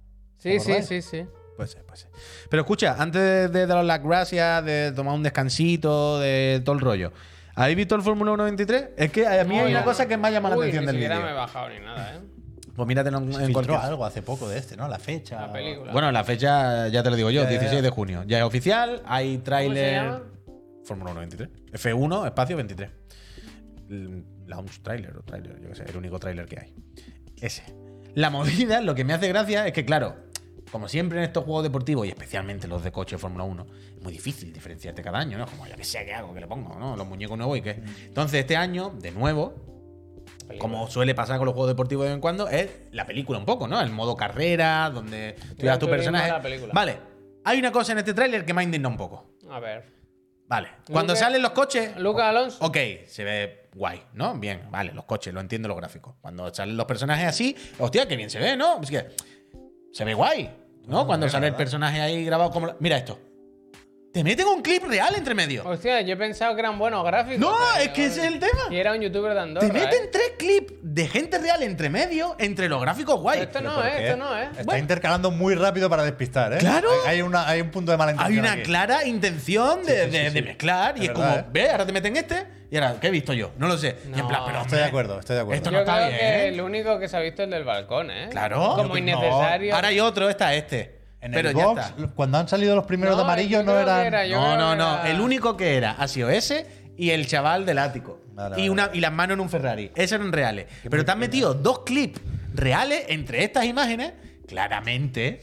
Sí, 0.42 0.58
¿Os 0.58 0.64
sí, 0.64 0.74
sí, 0.82 1.02
sí. 1.02 1.26
Puede 1.56 1.70
ser, 1.70 1.84
puede 1.86 1.98
ser. 2.02 2.10
Pero 2.50 2.62
escucha, 2.64 2.96
antes 2.98 3.22
de, 3.22 3.48
de 3.50 3.68
daros 3.68 3.86
las 3.86 4.02
gracias, 4.04 4.66
de 4.66 4.92
tomar 4.94 5.14
un 5.14 5.22
descansito, 5.24 6.20
de 6.20 6.62
todo 6.66 6.76
el 6.76 6.82
rollo. 6.82 7.12
¿Habéis 7.56 7.78
visto 7.78 7.96
el 7.96 8.02
Fórmula 8.02 8.32
1 8.32 8.44
23? 8.46 8.90
Es 8.98 9.12
que 9.12 9.28
a 9.28 9.44
mí 9.44 9.60
hay 9.60 9.70
una 9.72 9.80
no. 9.82 9.86
cosa 9.86 10.08
que 10.08 10.18
me 10.18 10.30
ha 10.30 10.32
llamado 10.32 10.56
la 10.56 10.62
atención 10.62 10.84
ni 10.86 10.88
del 10.88 10.96
siquiera 10.96 11.16
vídeo. 11.18 11.26
me 11.28 11.32
he 11.34 11.36
bajado 11.36 11.70
ni 11.70 11.80
nada, 11.80 12.16
¿eh? 12.16 12.20
Pues 12.76 12.88
míratelo 12.88 13.18
en, 13.18 13.24
en 13.26 13.34
Filtró 13.34 13.54
cualquier... 13.54 13.80
algo 13.80 14.06
hace 14.06 14.22
poco 14.22 14.48
de 14.50 14.58
este, 14.58 14.78
¿no? 14.78 14.88
La 14.88 14.98
fecha. 14.98 15.42
La 15.42 15.52
película. 15.54 15.92
Bueno, 15.92 16.12
la 16.12 16.24
fecha 16.24 16.88
ya 16.88 17.04
te 17.04 17.10
lo 17.10 17.16
digo 17.18 17.30
yo, 17.30 17.42
Ya, 17.44 17.50
ya, 17.50 17.60
16 17.60 17.80
ya. 17.80 17.82
de 17.84 17.90
junio. 17.90 18.24
Ya 18.26 18.38
es 18.40 18.44
oficial, 18.46 19.02
hay 19.06 19.28
¿Cómo 19.34 19.40
se 19.40 19.44
tráiler... 19.46 19.94
llama? 19.94 20.24
Fórmula 20.86 21.12
1 21.12 21.20
23. 21.20 21.50
F1, 21.74 22.26
espacio 22.28 22.56
23. 22.56 22.90
L- 23.90 24.24
Launch 24.48 24.82
trailer 24.82 25.16
o 25.18 25.22
trailer, 25.24 25.60
yo 25.62 25.70
qué 25.70 25.76
sé, 25.76 25.84
el 25.88 25.96
único 25.98 26.18
trailer 26.20 26.46
que 26.48 26.60
hay. 26.60 26.74
Ese. 27.42 27.64
La 28.16 28.30
movida, 28.30 28.82
lo 28.82 28.96
que 28.96 29.04
me 29.04 29.14
hace 29.14 29.28
gracia 29.28 29.68
es 29.68 29.74
que, 29.74 29.86
claro, 29.86 30.16
como 30.72 30.88
siempre 30.88 31.18
en 31.20 31.26
estos 31.26 31.44
juegos 31.44 31.64
deportivos 31.64 32.06
y 32.08 32.10
especialmente 32.10 32.68
los 32.68 32.84
de 32.84 32.92
coche 32.92 33.16
de 33.16 33.20
Fórmula 33.20 33.44
1, 33.44 33.68
es 33.98 34.02
muy 34.02 34.14
difícil 34.14 34.54
diferenciarte 34.54 35.02
cada 35.02 35.20
año, 35.20 35.38
¿no? 35.38 35.46
Como 35.46 35.68
yo 35.68 35.76
que 35.76 35.84
sé 35.84 36.06
qué 36.06 36.14
hago, 36.14 36.34
que 36.34 36.40
le 36.40 36.48
pongo, 36.48 36.78
¿no? 36.80 36.96
Los 36.96 37.06
muñecos 37.08 37.38
nuevos 37.38 37.58
y 37.58 37.62
qué. 37.62 37.82
Entonces, 38.06 38.40
este 38.40 38.56
año, 38.56 38.92
de 39.00 39.12
nuevo, 39.12 39.54
como 40.60 40.90
suele 40.90 41.14
pasar 41.14 41.38
con 41.38 41.46
los 41.46 41.54
juegos 41.54 41.70
deportivos 41.70 42.04
de 42.04 42.10
vez 42.10 42.16
en 42.16 42.22
cuando, 42.22 42.48
es 42.48 42.70
la 42.92 43.06
película 43.06 43.38
un 43.38 43.46
poco, 43.46 43.68
¿no? 43.68 43.82
El 43.82 43.92
modo 43.92 44.16
carrera, 44.16 44.90
donde 44.90 45.36
tú 45.58 45.64
llevas 45.64 45.80
tu 45.80 45.90
personaje. 45.90 46.32
Vale, 46.74 46.98
hay 47.44 47.60
una 47.60 47.72
cosa 47.72 47.92
en 47.92 48.00
este 48.00 48.14
tráiler 48.14 48.46
que 48.46 48.54
me 48.54 48.62
ha 48.62 48.64
indignado 48.64 48.92
un 48.92 48.98
poco. 48.98 49.36
A 49.50 49.60
ver. 49.60 50.02
Vale. 50.48 50.70
Cuando 50.90 51.16
salen 51.16 51.42
los 51.42 51.52
coches. 51.52 51.98
Lucas 51.98 52.26
Alonso. 52.26 52.66
Ok, 52.66 52.78
se 53.08 53.24
ve 53.24 53.70
guay, 53.74 54.04
¿no? 54.14 54.36
Bien, 54.36 54.68
vale, 54.70 54.94
los 54.94 55.06
coches, 55.06 55.34
lo 55.34 55.40
entiendo 55.40 55.68
los 55.68 55.78
gráficos. 55.78 56.16
Cuando 56.22 56.54
salen 56.54 56.76
los 56.76 56.86
personajes 56.86 57.26
así, 57.26 57.56
hostia, 57.80 58.08
qué 58.08 58.18
bien 58.18 58.30
se 58.30 58.40
ve, 58.40 58.58
¿no? 58.58 58.82
Es 58.82 58.90
que 58.90 59.08
se 59.94 60.04
ve 60.04 60.14
guay, 60.14 60.50
¿no? 60.88 61.06
Cuando 61.06 61.30
sale 61.30 61.48
el 61.48 61.56
personaje 61.56 62.02
ahí 62.02 62.24
grabado 62.26 62.52
como. 62.52 62.68
la- 62.68 62.76
Mira 62.80 62.98
esto. 62.98 63.18
Te 64.12 64.26
meten 64.26 64.46
un 64.46 64.62
clip 64.62 64.84
real 64.84 65.16
entre 65.16 65.34
medio. 65.34 65.64
Hostia, 65.66 66.02
yo 66.02 66.16
he 66.16 66.18
pensado 66.18 66.54
que 66.54 66.60
eran 66.60 66.78
buenos 66.78 67.02
gráficos. 67.06 67.40
No, 67.40 67.56
pero- 67.74 67.86
es 67.86 67.90
que 67.92 68.06
ese 68.08 68.20
es 68.20 68.28
el 68.28 68.40
tema. 68.40 68.64
Y 68.70 68.76
era 68.76 68.92
un 68.92 69.00
youtuber 69.00 69.34
de 69.34 69.40
Andorra. 69.40 69.66
Te 69.66 69.72
meten 69.72 70.04
¿eh? 70.04 70.10
tres 70.12 70.34
clips 70.38 70.74
de 70.82 71.08
gente 71.08 71.38
real 71.38 71.64
entre 71.64 71.90
medio, 71.90 72.36
entre 72.38 72.68
los 72.68 72.82
gráficos 72.82 73.22
guay. 73.22 73.40
Esto 73.40 73.62
no, 73.62 73.74
¿Por 73.76 73.86
¿eh? 73.86 73.92
qué? 73.96 74.04
Esto 74.08 74.18
no, 74.18 74.38
¿eh? 74.38 74.50
Está 74.52 74.64
Bueno. 74.64 74.80
intercalando 74.82 75.32
muy 75.32 75.56
rápido 75.56 75.90
para 75.90 76.04
despistar, 76.04 76.52
¿eh? 76.52 76.58
Claro. 76.58 76.90
Hay, 77.06 77.16
hay 77.16 77.22
una, 77.22 77.48
hay 77.48 77.62
un 77.62 77.72
punto 77.72 77.94
de 77.94 77.98
mala 77.98 78.14
Hay 78.18 78.38
una 78.38 78.52
aquí. 78.52 78.64
clara 78.64 79.06
intención 79.06 79.86
de, 79.86 79.94
Sí, 79.94 80.12
sí, 80.12 80.12
sí, 80.12 80.18
de- 80.18 80.28
sí. 80.30 80.34
de 80.36 80.42
mezclar. 80.42 80.98
y 80.98 81.04
Es 81.04 81.08
es 81.10 81.14
verdad, 81.16 81.30
como, 81.30 81.40
¿eh? 81.40 81.46
ve, 81.54 81.70
ahora 81.70 81.86
te 81.86 81.92
meten 81.94 82.18
este. 82.18 82.48
Y 82.70 82.76
ahora, 82.76 82.96
¿qué 83.00 83.08
he 83.08 83.12
visto 83.12 83.32
yo? 83.32 83.52
No 83.58 83.68
lo 83.70 83.78
sé. 83.78 83.96
Y 84.04 84.08
en 84.08 84.18
No. 84.20 84.28
plan, 84.28 84.42
pero 84.46 84.62
Estoy 84.62 84.80
de 84.80 84.86
acuerdo, 84.86 85.20
estoy 85.22 85.36
de 85.38 85.42
acuerdo. 85.42 85.58
Esto 85.58 85.72
no 85.72 85.78
Yo 85.78 85.82
está 85.84 85.96
creo 85.96 86.08
bien. 86.10 86.20
que 86.20 86.48
el 86.50 86.62
único 86.62 87.00
que 87.00 87.08
se 87.08 87.16
ha 87.16 87.20
visto 87.22 87.44
es 87.44 87.46
el 87.46 87.52
del 87.52 87.64
balcón, 87.64 88.12
¿eh? 88.12 88.28
Claro. 88.30 88.74
Como 88.76 88.90
No, 88.90 88.98
innecesario. 88.98 89.74
Ahora 89.74 89.88
hay 89.88 90.02
otro, 90.02 90.30
está 90.30 90.54
este. 90.54 91.00
En 91.22 91.32
pero 91.32 91.50
el 91.50 91.56
ya 91.56 91.66
box, 91.66 91.82
está. 91.82 92.08
cuando 92.16 92.38
han 92.40 92.48
salido 92.48 92.76
los 92.76 92.86
primeros 92.86 93.16
de 93.16 93.24
amarillo, 93.24 93.62
no 93.64 93.78
eran. 93.80 94.06
era- 94.08 94.26
yo 94.26 94.36
No, 94.42 94.58
no, 94.58 94.76
no. 94.76 95.00
era- 95.02 95.10
El 95.12 95.22
único 95.22 95.56
que 95.56 95.78
era 95.78 95.92
ha 95.92 96.08
sido 96.08 96.30
ese 96.30 96.66
y 96.98 97.12
el 97.12 97.28
chaval 97.28 97.66
del 97.66 97.78
ático. 97.78 98.20
Vale, 98.34 98.56
y, 98.56 98.70
vale, 98.70 98.70
una, 98.70 98.90
y 98.94 99.00
las 99.02 99.12
manos 99.12 99.36
en 99.36 99.42
un 99.42 99.50
Ferrari. 99.50 99.92
Esos 99.96 100.14
eran 100.20 100.32
reales. 100.32 100.66
Pero 100.90 101.06
te 101.06 101.12
han 101.12 101.20
metido 101.20 101.54
dos 101.54 101.80
clips 101.86 102.20
reales 102.54 103.06
entre 103.10 103.44
estas 103.44 103.66
imágenes, 103.66 104.14
claramente, 104.48 105.42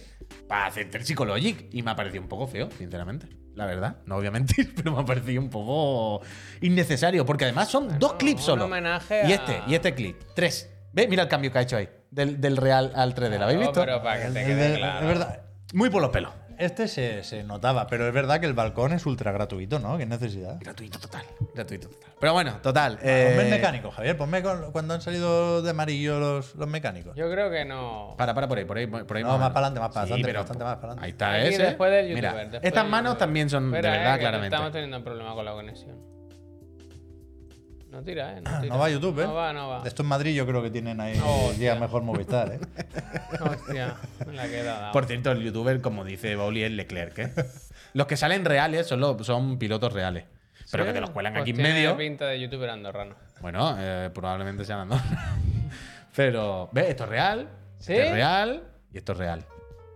para 0.48 0.66
hacerte 0.66 0.98
el 0.98 1.04
Psychologic. 1.04 1.66
Y 1.72 1.82
me 1.82 1.90
ha 1.90 1.96
parecido 1.96 2.22
un 2.22 2.28
poco 2.28 2.46
feo, 2.46 2.68
sinceramente. 2.76 3.28
La 3.54 3.66
verdad. 3.66 3.96
No 4.06 4.16
voy 4.16 4.26
a 4.26 4.30
mentir, 4.30 4.72
pero 4.76 4.92
me 4.92 5.00
ha 5.00 5.04
parecido 5.04 5.40
un 5.40 5.50
poco 5.50 6.22
innecesario. 6.60 7.24
Porque 7.26 7.44
además 7.44 7.68
son 7.68 7.98
dos 7.98 8.14
clips 8.14 8.40
un 8.42 8.46
solo. 8.46 8.64
homenaje 8.66 9.22
y 9.28 9.32
este, 9.32 9.62
y 9.66 9.74
este 9.74 9.94
clip. 9.94 10.16
Tres. 10.34 10.70
¿Ves? 10.92 11.08
Mira 11.08 11.24
el 11.24 11.28
cambio 11.28 11.52
que 11.52 11.58
ha 11.58 11.62
hecho 11.62 11.76
ahí. 11.76 11.88
Del, 12.10 12.40
del 12.40 12.56
real 12.56 12.92
al 12.94 13.14
3D. 13.14 13.38
¿Lo 13.38 13.44
habéis 13.44 13.60
No, 13.60 13.66
visto? 13.66 13.80
Pero 13.80 14.02
para 14.02 14.20
que 14.20 14.26
Es 14.28 14.32
te 14.34 14.44
quede 14.44 14.72
es 14.72 14.78
claro. 14.78 15.06
verdad. 15.06 15.40
Muy 15.74 15.90
por 15.90 16.00
los 16.02 16.10
pelos. 16.10 16.32
Este 16.56 16.88
se, 16.88 17.22
se 17.22 17.44
notaba, 17.44 17.86
pero 17.86 18.08
es 18.08 18.12
verdad 18.12 18.40
que 18.40 18.46
el 18.46 18.52
balcón 18.52 18.92
es 18.92 19.06
ultra 19.06 19.30
gratuito, 19.30 19.78
¿no? 19.78 19.96
Qué 19.96 20.06
necesidad. 20.06 20.56
Gratuito 20.58 20.98
total. 20.98 21.22
Gratuito 21.54 21.88
total. 21.88 22.10
Pero 22.18 22.32
bueno, 22.32 22.56
total. 22.62 22.96
Ponme 22.98 23.32
el 23.34 23.40
eh, 23.46 23.50
mecánico, 23.50 23.92
Javier. 23.92 24.16
Ponme 24.16 24.42
con- 24.42 24.72
cuando 24.72 24.94
han 24.94 25.00
salido 25.00 25.62
de 25.62 25.70
amarillo 25.70 26.18
los, 26.18 26.56
los 26.56 26.66
mecánicos. 26.66 27.14
Yo 27.14 27.30
creo 27.30 27.48
que 27.48 27.64
no. 27.64 28.14
Para, 28.18 28.34
para, 28.34 28.48
por 28.48 28.58
ahí, 28.58 28.64
por 28.64 28.76
ahí. 28.76 28.88
Por 28.88 29.16
ahí 29.16 29.22
No, 29.22 29.38
más 29.38 29.50
para 29.50 29.66
adelante, 29.68 29.78
más 29.80 29.90
para 29.94 30.06
Sí, 30.06 30.12
adelante, 30.14 30.28
pero- 30.28 30.40
bastante 30.40 30.64
más 30.64 30.74
para 30.78 30.86
adelante. 30.94 31.04
Ahí 31.04 31.10
está 31.12 31.32
Aquí 31.34 31.54
ese. 31.54 31.62
después 31.62 31.92
del 31.92 32.14
Mira, 32.14 32.28
youtuber, 32.30 32.50
después 32.50 32.68
estas 32.68 32.84
manos 32.88 33.10
youtuber. 33.12 33.18
también 33.18 33.50
son 33.50 33.64
Espera, 33.66 33.90
de 33.90 33.94
eh, 33.96 33.98
verdad, 34.00 34.14
que 34.14 34.20
claramente. 34.20 34.56
Estamos 34.56 34.72
teniendo 34.72 34.96
un 34.96 35.04
problema 35.04 35.34
con 35.34 35.44
la 35.44 35.52
conexión. 35.52 36.17
No 37.98 38.04
tira, 38.04 38.38
¿eh? 38.38 38.40
No, 38.40 38.60
tira. 38.60 38.74
No 38.74 38.78
va 38.78 38.86
a 38.86 38.90
YouTube, 38.90 39.18
¿eh? 39.20 39.24
No 39.26 39.34
va, 39.34 39.52
no 39.52 39.68
va. 39.70 39.82
Esto 39.84 40.02
en 40.02 40.08
Madrid 40.08 40.32
yo 40.36 40.46
creo 40.46 40.62
que 40.62 40.70
tienen 40.70 41.00
ahí 41.00 41.20
Oh, 41.24 41.48
hostia. 41.48 41.74
mejor 41.74 42.02
Movistar, 42.02 42.52
¿eh? 42.52 42.60
Hostia, 43.40 43.96
me 44.24 44.34
la 44.34 44.46
queda 44.46 44.78
dado. 44.80 44.92
Por 44.92 45.06
cierto, 45.06 45.32
el 45.32 45.42
youtuber, 45.42 45.80
como 45.80 46.04
dice 46.04 46.36
Bauli, 46.36 46.62
es 46.62 46.70
Leclerc. 46.70 47.18
¿eh? 47.18 47.32
los 47.94 48.06
que 48.06 48.16
salen 48.16 48.44
reales 48.44 48.86
son, 48.86 49.00
los- 49.00 49.26
son 49.26 49.58
pilotos 49.58 49.92
reales. 49.92 50.26
Pero 50.70 50.84
que 50.84 50.92
te 50.92 51.00
los 51.00 51.10
cuelan 51.10 51.32
Pues 51.32 51.42
aquí 51.42 51.50
en 51.50 51.56
medio. 51.56 51.96
pinta 51.96 52.26
de 52.26 52.38
youtuber 52.40 52.70
andorrano. 52.70 53.16
Bueno, 53.40 53.74
eh, 53.80 54.10
probablemente 54.14 54.64
sean 54.64 54.80
Andorra. 54.80 55.02
Pero, 56.14 56.68
¿ves? 56.72 56.90
Esto 56.90 57.02
es 57.04 57.10
real. 57.10 57.48
¿Sí? 57.78 57.94
Esto 57.94 58.04
es 58.04 58.12
real. 58.12 58.62
Y 58.92 58.98
esto 58.98 59.12
es 59.12 59.18
real. 59.18 59.44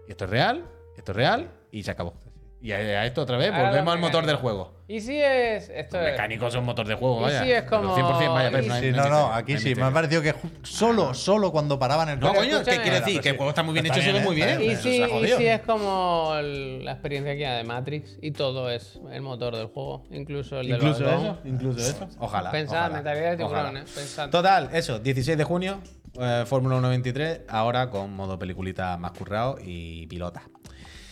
Y 0.08 0.10
esto 0.10 0.24
es 0.24 0.30
real. 0.30 0.64
Y 0.96 0.98
esto 0.98 1.12
es 1.12 1.16
real. 1.16 1.50
Y 1.70 1.82
se 1.84 1.90
acabó. 1.92 2.14
Y 2.60 2.72
a, 2.72 2.76
a 2.76 3.06
esto 3.06 3.22
otra 3.22 3.36
vez, 3.36 3.50
volvemos 3.56 3.92
al 3.94 4.00
motor 4.00 4.24
del 4.26 4.36
juego. 4.36 4.81
¿Y 4.94 5.00
si 5.00 5.18
es. 5.18 5.70
Esto 5.70 5.96
Los 5.96 6.10
mecánicos 6.10 6.52
son 6.52 6.64
motor 6.66 6.86
de 6.86 6.94
juego, 6.96 7.20
Y 7.20 7.22
vaya. 7.22 7.42
si 7.44 7.50
es 7.52 7.62
Pero 7.62 7.80
como- 7.80 7.94
100%, 7.96 8.32
vaya, 8.34 8.48
y 8.48 8.52
no 8.66 8.74
hay- 8.74 8.80
Sí, 8.82 8.90
no 8.92 9.02
hay 9.32 9.40
aquí 9.40 9.52
sí. 9.56 9.64
Me 9.64 9.70
misterio. 9.70 9.86
ha 9.86 9.90
parecido 9.92 10.22
que 10.22 10.34
ju- 10.34 10.50
solo, 10.64 11.14
solo 11.14 11.50
cuando 11.50 11.78
paraban 11.78 12.10
el 12.10 12.20
No, 12.20 12.26
juego. 12.28 12.42
coño, 12.42 12.50
¿qué 12.50 12.56
Escúchame. 12.72 12.82
quiere 12.82 13.00
decir? 13.00 13.20
Que 13.22 13.28
el 13.30 13.36
juego 13.36 13.50
está 13.50 13.62
muy 13.62 13.72
bien 13.72 13.86
Está 13.86 13.96
hecho, 13.98 14.04
se 14.04 14.12
bien, 14.12 14.22
ve 14.22 14.28
muy 14.28 14.36
está 14.40 14.46
bien. 14.46 14.58
bien. 14.58 14.70
Y 14.70 14.74
Eso 14.74 14.82
si, 14.82 14.96
y 14.96 15.10
jodido. 15.10 15.38
si 15.38 15.46
es 15.46 15.60
como 15.62 16.34
el- 16.38 16.84
la 16.84 16.92
experiencia 16.92 17.34
que 17.36 17.46
hay 17.46 17.56
de 17.58 17.64
Matrix 17.64 18.18
y 18.20 18.32
todo 18.32 18.68
es 18.70 19.00
el 19.10 19.22
motor 19.22 19.56
del 19.56 19.68
juego, 19.68 20.04
incluso 20.10 20.60
el 20.60 20.68
de 20.68 20.74
Incluso 20.74 21.00
los 21.04 21.12
eso, 21.22 21.38
incluso 21.46 21.78
eso. 21.80 22.08
Ojalá. 22.18 22.50
Pensad, 22.50 22.76
ojalá, 22.80 22.94
mentalidad 22.94 23.30
de 23.30 23.36
tiburón, 23.38 23.60
ojalá. 23.60 23.80
¿eh? 23.80 23.84
Pensad. 23.94 24.28
Total, 24.28 24.68
eso, 24.74 24.98
16 24.98 25.38
de 25.38 25.44
junio, 25.44 25.78
eh, 26.20 26.44
Fórmula 26.46 26.76
1 26.76 26.90
23, 26.90 27.40
ahora 27.48 27.88
con 27.88 28.14
modo 28.14 28.38
peliculita 28.38 28.98
más 28.98 29.12
currado 29.12 29.56
y 29.64 30.06
pilota. 30.08 30.42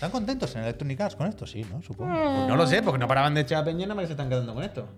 ¿Están 0.00 0.12
contentos 0.12 0.56
en 0.56 0.62
Electronic 0.62 0.98
Arts 0.98 1.14
con 1.14 1.26
esto? 1.26 1.46
Sí, 1.46 1.62
¿no? 1.70 1.82
Supongo. 1.82 2.10
Pues 2.14 2.48
no 2.48 2.56
lo 2.56 2.66
sé, 2.66 2.82
porque 2.82 2.98
no 2.98 3.06
paraban 3.06 3.34
de 3.34 3.42
echar 3.42 3.68
a 3.68 3.70
más 3.70 3.96
que 3.98 4.06
se 4.06 4.12
están 4.14 4.30
quedando 4.30 4.54
con 4.54 4.64
esto. 4.64 4.88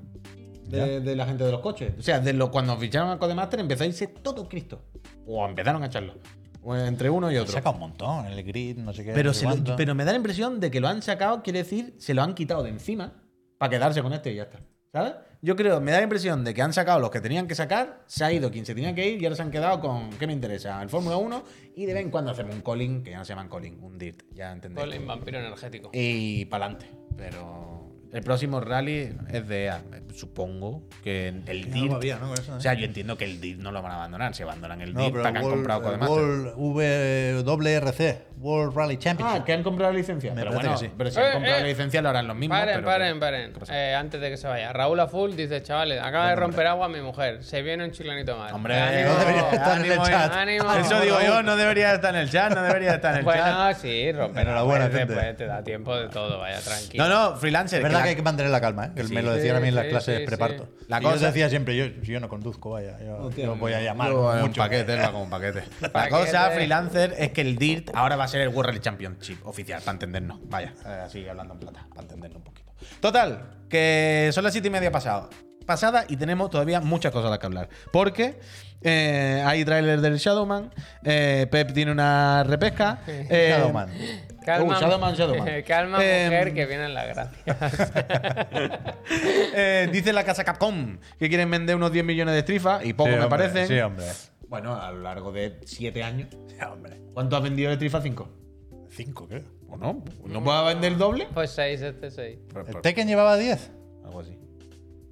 De, 0.69 1.01
de 1.01 1.17
la 1.17 1.27
gente 1.27 1.43
de 1.43 1.51
los 1.51 1.61
coches. 1.61 1.95
O 1.99 2.03
sea, 2.03 2.21
de 2.21 2.33
lo, 2.33 2.53
cuando 2.53 2.77
ficharon 2.77 3.11
a 3.11 3.19
Codemaster 3.19 3.59
empezó 3.59 3.83
a 3.83 3.89
irse 3.89 4.07
todo 4.07 4.49
Cristo. 4.49 4.85
O 5.27 5.45
empezaron 5.45 5.83
a 5.83 5.87
echarlo. 5.87 6.15
O 6.63 6.77
entre 6.77 7.11
uno 7.11 7.33
y 7.33 7.37
otro. 7.37 7.53
Saca 7.53 7.71
un 7.71 7.81
montón, 7.81 8.27
el 8.27 8.45
grid, 8.45 8.79
no 8.79 8.93
sé 8.93 9.03
qué. 9.03 9.11
Pero, 9.13 9.31
no 9.31 9.35
sé 9.35 9.41
se 9.41 9.47
lo- 9.47 9.51
cuánto. 9.55 9.75
pero 9.75 9.97
me 9.97 10.05
da 10.05 10.13
la 10.13 10.19
impresión 10.19 10.61
de 10.61 10.71
que 10.71 10.79
lo 10.81 10.87
han 10.87 11.03
sacado, 11.03 11.43
quiere 11.43 11.59
decir, 11.65 11.97
se 11.99 12.15
lo 12.15 12.23
han 12.23 12.35
quitado 12.37 12.63
de 12.63 12.71
encima 12.71 13.25
para 13.59 13.71
quedarse 13.71 14.03
con 14.05 14.13
este 14.13 14.31
y 14.31 14.37
ya 14.37 14.45
está. 14.45 14.61
¿Sabes? 14.93 15.15
Yo 15.45 15.57
creo, 15.57 15.81
me 15.81 15.91
da 15.91 15.97
la 15.97 16.05
impresión 16.05 16.45
de 16.45 16.55
que 16.55 16.63
han 16.63 16.73
sacado 16.73 17.01
los 17.01 17.11
que 17.11 17.21
tenían 17.21 17.49
que 17.49 17.57
sacar, 17.57 18.05
se 18.07 18.25
ha 18.25 18.33
ido 18.33 18.53
quien 18.53 18.65
se 18.65 18.77
tenía 18.77 18.95
que 18.95 19.09
ir 19.09 19.21
y 19.21 19.25
ahora 19.25 19.35
se 19.35 19.43
han 19.43 19.51
quedado 19.51 19.81
con, 19.81 20.11
¿qué 20.11 20.29
me 20.29 20.33
interesa? 20.33 20.81
El 20.81 20.89
Fórmula 20.89 21.17
1 21.17 21.45
y 21.75 21.85
de 21.85 21.95
vez 21.95 22.05
en 22.05 22.13
cuando 22.13 22.31
hacemos 22.31 22.55
un 22.55 22.61
calling, 22.61 23.03
que 23.03 23.11
ya 23.11 23.19
no 23.19 23.25
se 23.25 23.33
llaman 23.33 23.49
calling, 23.49 23.83
un 23.83 23.99
dirt, 23.99 24.23
ya 24.33 24.53
entendéis. 24.53 24.87
Colin, 24.87 25.05
vampiro 25.05 25.41
energético. 25.41 25.91
Y 25.93 26.45
para 26.45 26.67
adelante. 26.67 26.93
Pero 27.17 27.91
el 28.13 28.23
próximo 28.23 28.61
rally 28.61 29.17
es 29.33 29.49
de 29.49 29.65
EA. 29.65 29.83
Supongo 30.15 30.83
que 31.03 31.29
el 31.29 31.71
Algo 31.75 31.97
había, 31.97 32.17
¿no? 32.17 32.33
Eso, 32.35 32.53
¿eh? 32.53 32.57
O 32.57 32.61
sea, 32.61 32.75
yo 32.75 32.85
entiendo 32.85 33.17
que 33.17 33.25
el 33.25 33.41
DIRT 33.41 33.61
no 33.61 33.73
lo 33.73 33.83
van 33.83 33.93
a 33.93 33.95
abandonar. 33.97 34.35
Si 34.35 34.43
abandonan 34.43 34.81
el 34.81 34.95
No, 34.95 35.13
para 35.13 35.33
que 35.33 35.39
han 35.39 35.45
comprado 35.51 35.81
eh, 35.81 35.85
Codemaster. 35.85 36.55
World 36.57 37.45
WRC, 37.45 38.19
World 38.41 38.77
Rally 38.77 38.97
Championship. 38.97 39.41
Ah, 39.41 39.45
que 39.45 39.53
han 39.53 39.63
comprado 39.63 39.93
la 39.93 39.99
licencia. 39.99 40.31
Me 40.35 40.41
pero 40.43 40.51
parece 40.53 40.69
bueno, 40.69 40.81
que 40.81 40.87
sí. 40.87 40.93
pero 40.97 41.11
si 41.11 41.19
Eh, 41.19 41.23
han 41.25 41.33
comprado 41.33 41.57
eh. 41.57 41.61
la 41.63 41.67
licencia 41.69 42.03
lo 42.03 42.09
harán 42.09 42.27
los 42.29 42.37
mismos. 42.37 42.59
Paren, 42.59 42.75
pero 42.77 42.87
paren, 42.87 43.21
paren. 43.21 43.53
Eh, 43.71 43.95
antes 43.95 44.21
de 44.21 44.31
que 44.31 44.37
se 44.37 44.47
vaya. 44.49 44.73
Raúl 44.73 44.99
Aful 45.01 45.37
dice, 45.37 45.63
chavales, 45.63 46.01
acaba 46.03 46.29
de 46.31 46.37
romper 46.37 46.67
agua 46.67 46.87
a 46.87 46.89
mi 46.89 47.01
mujer. 47.01 47.43
Se 47.45 47.63
viene 47.63 47.85
un 47.85 47.91
chiclanito 47.93 48.37
más. 48.37 48.53
Hombre, 48.53 48.79
ánimo, 48.81 49.09
no 49.13 49.19
debería 49.19 49.51
estar 49.51 49.79
en 49.79 49.85
el 49.85 49.93
ánimo, 49.93 50.07
chat. 50.07 50.33
ánimo. 50.33 50.73
Eso 50.75 51.01
digo 51.01 51.17
yo, 51.25 51.43
no 51.43 51.57
debería 51.57 51.95
estar 51.95 52.15
en 52.15 52.21
el 52.23 52.31
chat, 52.31 52.55
no 52.55 52.63
debería 52.63 52.95
estar 52.95 53.13
en 53.15 53.21
el 53.21 53.25
chat. 53.27 53.55
Bueno, 53.55 53.75
sí, 53.81 54.13
romper 54.13 54.43
Enhorabuena, 54.47 54.89
después 54.89 55.37
te 55.37 55.47
da 55.47 55.63
tiempo 55.63 55.97
de 55.97 56.09
todo, 56.09 56.39
vaya, 56.39 56.61
tranquilo. 56.61 57.09
No, 57.09 57.31
no, 57.31 57.37
freelancer. 57.37 57.79
Es 57.79 57.83
verdad 57.85 58.03
que 58.03 58.09
hay 58.11 58.17
que 58.17 58.23
mantener 58.23 58.51
la 58.51 58.61
calma, 58.61 58.87
¿eh? 58.87 58.91
que 58.97 59.05
me 59.05 59.23
lo 59.23 59.33
decían 59.35 59.57
a 59.57 59.61
mí 59.61 59.69
en 59.69 59.75
las 59.75 59.87
Sí, 59.87 59.93
clases 60.05 60.27
preparto. 60.27 60.69
sí. 60.79 60.85
La 60.89 60.99
Y 60.99 61.03
yo 61.05 61.11
cosa- 61.11 61.27
decía 61.27 61.49
siempre, 61.49 61.77
yo, 61.77 61.85
si 62.05 62.13
yo 62.13 62.21
no 62.21 62.29
conduzco, 62.29 62.71
vaya, 62.71 62.99
yo, 63.01 63.31
yo 63.31 63.57
voy 63.57 63.73
a 63.73 63.81
llamar 63.81 64.11
Yo, 64.11 64.29
un 64.31 64.41
mucho. 64.43 64.61
paquete, 64.61 64.97
lo 64.97 65.05
hago 65.05 65.23
un 65.23 65.31
paquete. 65.31 65.63
La 65.81 65.93
Paquete. 65.93 66.11
cosa, 66.17 66.51
freelancer, 66.51 67.15
es 67.19 67.33
que 67.33 67.41
el 67.41 67.57
DIRT 67.57 67.91
ahora 67.95 68.17
va 68.17 68.25
a 68.25 68.29
ser 68.29 68.41
el 68.43 68.49
World 68.49 68.69
Rally 68.71 68.81
Championship 68.81 69.47
oficial, 69.47 69.81
para 69.81 69.93
entendernos. 69.93 70.39
Vaya, 70.49 70.75
eh, 70.87 71.03
así 71.07 71.29
hablando 71.29 71.55
en 71.55 71.61
plata, 71.61 71.87
para 71.91 72.03
entendernos 72.03 72.37
un 72.39 72.45
poquito. 72.45 72.73
Total, 73.01 73.51
que 73.69 74.31
son 74.33 74.45
las 74.45 74.53
siete 74.53 74.69
y 74.69 74.71
media 74.71 74.91
pasado. 74.91 75.31
Pasada 75.67 76.05
y 76.09 76.17
tenemos 76.17 76.51
todavía 76.51 76.81
muchas 76.81 77.13
cosas 77.13 77.27
de 77.27 77.31
las 77.31 77.39
que 77.39 77.47
hablar. 77.47 77.69
Porque 77.93 78.41
eh, 78.83 79.41
hay 79.47 79.65
tráiler 79.65 80.01
del 80.01 80.17
Shadowman, 80.19 80.73
eh, 81.05 81.47
Pep 81.51 81.73
tiene 81.73 81.93
una 81.93 82.43
repesca. 82.43 82.99
eh, 83.07 83.55
Shadowman. 83.57 83.89
Calma, 84.45 84.77
Uh, 84.77 84.81
Shadowman, 84.81 85.15
Shadowman. 85.15 85.63
calma 85.67 85.99
Eh, 86.03 86.25
mujer, 86.27 86.55
que 86.55 86.67
vienen 86.67 86.95
las 86.95 87.07
gracias. 87.09 87.93
eh, 89.55 89.89
dice 89.93 90.13
la 90.13 90.25
casa 90.25 90.45
Capcom 90.45 90.99
que 91.19 91.29
quieren 91.29 91.51
vender 91.51 91.77
unos 91.77 91.93
10 91.93 92.05
millones 92.05 92.35
de 92.35 92.43
trifas 92.43 92.85
y 92.85 92.93
poco 92.93 93.11
Sí, 93.11 93.17
me 93.17 93.23
hombre, 93.25 93.39
parecen. 93.39 93.69
Sí, 93.69 93.79
hombre. 93.81 94.07
Bueno, 94.49 94.75
a 94.81 94.91
lo 94.93 95.01
largo 95.01 95.33
de 95.33 95.59
7 95.65 96.03
años. 96.03 96.29
Sí, 96.49 96.57
hombre. 96.71 97.01
¿Cuánto 97.15 97.37
has 97.37 97.43
vendido 97.43 97.71
de 97.71 97.77
trifa 97.77 98.01
5? 98.01 98.29
Cinco, 98.91 99.27
creo. 99.27 99.43
Bueno, 99.63 100.05
¿no 100.27 100.45
puedo 100.45 100.65
vender 100.67 100.93
el 100.93 100.99
doble? 100.99 101.27
pues 101.33 101.51
6, 101.53 101.81
este 101.81 102.11
6. 102.11 102.39
¿El 102.69 102.81
Tekken 102.83 103.09
llevaba 103.09 103.37
10? 103.39 103.71
Algo 104.05 104.21
así. 104.21 104.39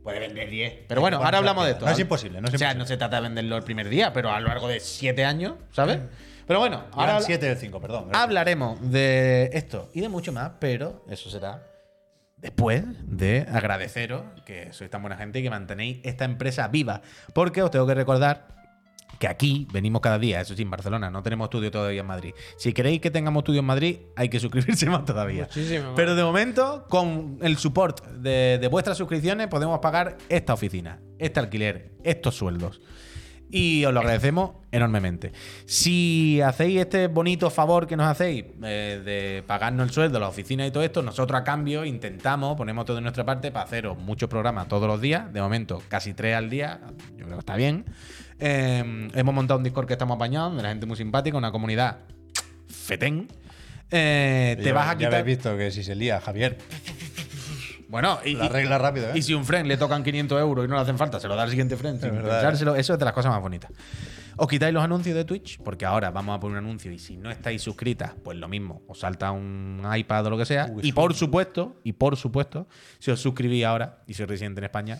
Puede 0.03 0.19
vender 0.19 0.51
10. 0.51 0.75
Pero 0.89 1.01
bueno, 1.01 1.17
ahora 1.19 1.39
o 1.39 1.41
hablamos 1.41 1.65
de 1.65 1.73
esto. 1.73 1.87
no 1.87 1.91
es 1.93 1.99
imposible, 1.99 2.41
no 2.41 2.49
es 2.49 2.55
o 2.55 2.59
sea, 2.59 2.69
imposible. 2.69 2.79
no 2.83 2.87
se 2.87 2.97
trata 2.99 3.17
de 3.17 3.23
venderlo 3.23 3.57
el 3.57 3.63
primer 3.63 3.89
día, 3.89 4.13
pero 4.13 4.31
a 4.31 4.41
lo 4.41 4.49
largo 4.49 4.69
de 4.69 4.81
7 4.81 5.25
años, 5.25 5.55
¿sabes? 5.73 5.99
Pero 6.51 6.59
bueno, 6.59 6.83
ahora 6.95 7.13
Ahora 7.13 7.25
7 7.25 7.47
del 7.47 7.57
5, 7.57 7.81
perdón. 7.81 8.09
hablaremos 8.13 8.91
de 8.91 9.51
esto 9.53 9.89
y 9.95 10.01
de 10.01 10.09
mucho 10.09 10.33
más, 10.33 10.51
pero 10.59 11.05
eso 11.09 11.31
será 11.31 11.65
después 12.39 12.83
de 13.05 13.47
agradeceros 13.49 14.25
que 14.45 14.73
sois 14.73 14.91
tan 14.91 15.01
buena 15.01 15.17
gente 15.17 15.39
y 15.39 15.45
que 15.45 15.51
mantenéis 15.51 15.99
esta 16.03 16.25
empresa 16.25 16.67
viva. 16.67 17.03
Porque 17.35 17.63
os 17.63 17.71
tengo 17.71 17.87
que 17.87 17.95
recordar 17.95 18.49
que 19.21 19.29
aquí 19.29 19.69
venimos 19.73 20.01
cada 20.01 20.19
día, 20.19 20.41
eso 20.41 20.57
sí, 20.57 20.63
en 20.63 20.71
Barcelona, 20.71 21.09
no 21.09 21.23
tenemos 21.23 21.45
estudio 21.45 21.71
todavía 21.71 22.01
en 22.01 22.07
Madrid. 22.09 22.35
Si 22.59 22.73
queréis 22.73 23.01
que 23.01 23.13
tengamos 23.13 23.43
estudio 23.43 23.61
en 23.61 23.67
Madrid, 23.67 23.99
hay 24.17 24.29
que 24.29 24.41
suscribirse 24.41 24.87
más 24.91 25.05
todavía. 25.05 25.45
Muchísimo. 25.45 25.93
Pero 25.95 26.17
de 26.17 26.25
momento, 26.25 26.85
con 26.89 27.39
el 27.43 27.59
support 27.59 28.05
de, 28.09 28.59
de 28.61 28.67
vuestras 28.67 28.99
suscripciones, 28.99 29.47
podemos 29.47 29.79
pagar 29.79 30.19
esta 30.29 30.53
oficina, 30.55 31.01
este 31.21 31.39
alquiler, 31.39 31.93
estos 32.03 32.35
sueldos. 32.35 32.81
Y 33.53 33.85
os 33.85 33.93
lo 33.93 34.01
agradecemos 34.01 34.53
enormemente. 34.71 35.33
Si 35.67 36.41
hacéis 36.41 36.81
este 36.81 37.09
bonito 37.09 37.51
favor 37.51 37.87
que 37.89 37.97
nos 37.97 38.07
hacéis 38.07 38.45
eh, 38.63 39.03
de 39.05 39.43
pagarnos 39.45 39.89
el 39.89 39.93
sueldo, 39.93 40.21
la 40.21 40.29
oficina 40.29 40.65
y 40.67 40.71
todo 40.71 40.85
esto, 40.85 41.03
nosotros 41.03 41.41
a 41.41 41.43
cambio 41.43 41.85
intentamos, 41.85 42.57
ponemos 42.57 42.85
todo 42.85 42.97
de 42.97 43.03
nuestra 43.03 43.25
parte 43.25 43.51
para 43.51 43.65
haceros 43.65 43.99
muchos 43.99 44.29
programas 44.31 44.69
todos 44.69 44.87
los 44.87 45.01
días. 45.01 45.33
De 45.33 45.41
momento, 45.41 45.83
casi 45.89 46.15
tres 46.15 46.37
al 46.37 46.49
día. 46.49 46.81
Yo 47.17 47.25
creo 47.25 47.37
que 47.39 47.41
está 47.41 47.57
bien. 47.57 47.85
Eh, 48.39 49.09
hemos 49.15 49.35
montado 49.35 49.59
un 49.59 49.65
Discord 49.65 49.87
que 49.87 49.95
estamos 49.95 50.15
apañados, 50.15 50.57
de 50.57 50.63
la 50.63 50.69
gente 50.69 50.87
muy 50.87 50.97
simpática, 50.97 51.37
una 51.37 51.51
comunidad 51.51 51.99
fetén. 52.69 53.27
Eh, 53.91 54.55
te 54.59 54.65
Ya- 54.67 54.73
vas 54.73 54.87
a 54.89 54.93
Ya 54.93 54.99
quitar. 54.99 55.15
habéis 55.17 55.37
visto 55.39 55.57
que 55.59 55.73
si 55.73 55.83
se 55.83 55.97
lía 55.97 56.21
Javier, 56.21 56.57
Bueno, 57.91 58.21
y, 58.25 58.35
la 58.35 58.49
regla 58.49 58.79
rápido, 58.79 59.09
¿eh? 59.09 59.13
y 59.17 59.23
si 59.23 59.35
un 59.35 59.45
friend 59.45 59.67
le 59.67 59.77
tocan 59.77 60.05
500 60.05 60.41
euros 60.41 60.65
y 60.65 60.69
no 60.69 60.77
le 60.77 60.83
hacen 60.83 60.97
falta, 60.97 61.19
se 61.19 61.27
lo 61.27 61.35
da 61.35 61.43
al 61.43 61.51
siguiente 61.51 61.77
friend 61.77 62.01
sin 62.01 62.13
verdad, 62.13 62.41
pensárselo. 62.41 62.77
Eso 62.77 62.93
es 62.93 62.99
de 63.01 63.05
las 63.05 63.13
cosas 63.13 63.33
más 63.33 63.41
bonitas. 63.43 63.73
Os 64.37 64.47
quitáis 64.47 64.73
los 64.73 64.83
anuncios 64.85 65.17
de 65.17 65.25
Twitch, 65.25 65.59
porque 65.61 65.85
ahora 65.85 66.11
vamos 66.13 66.37
a 66.37 66.41
poner 66.41 66.59
un 66.59 66.65
anuncio 66.65 66.93
y 66.93 66.99
si 67.01 67.17
no 67.17 67.31
estáis 67.33 67.61
suscritas, 67.63 68.15
pues 68.23 68.39
lo 68.39 68.47
mismo, 68.47 68.83
os 68.87 69.01
salta 69.01 69.33
un 69.33 69.83
iPad 69.93 70.27
o 70.27 70.31
lo 70.31 70.39
que 70.39 70.47
sea. 70.47 70.71
Y 70.83 70.93
por 70.93 71.15
supuesto, 71.15 71.81
y 71.83 71.93
por 71.95 72.17
supuesto, 72.17 72.69
si 73.01 73.11
os 73.11 73.21
suscribís 73.21 73.65
ahora 73.65 74.05
y 74.07 74.15
sois 74.15 74.29
residente 74.29 74.61
en 74.61 74.65
España, 74.67 74.99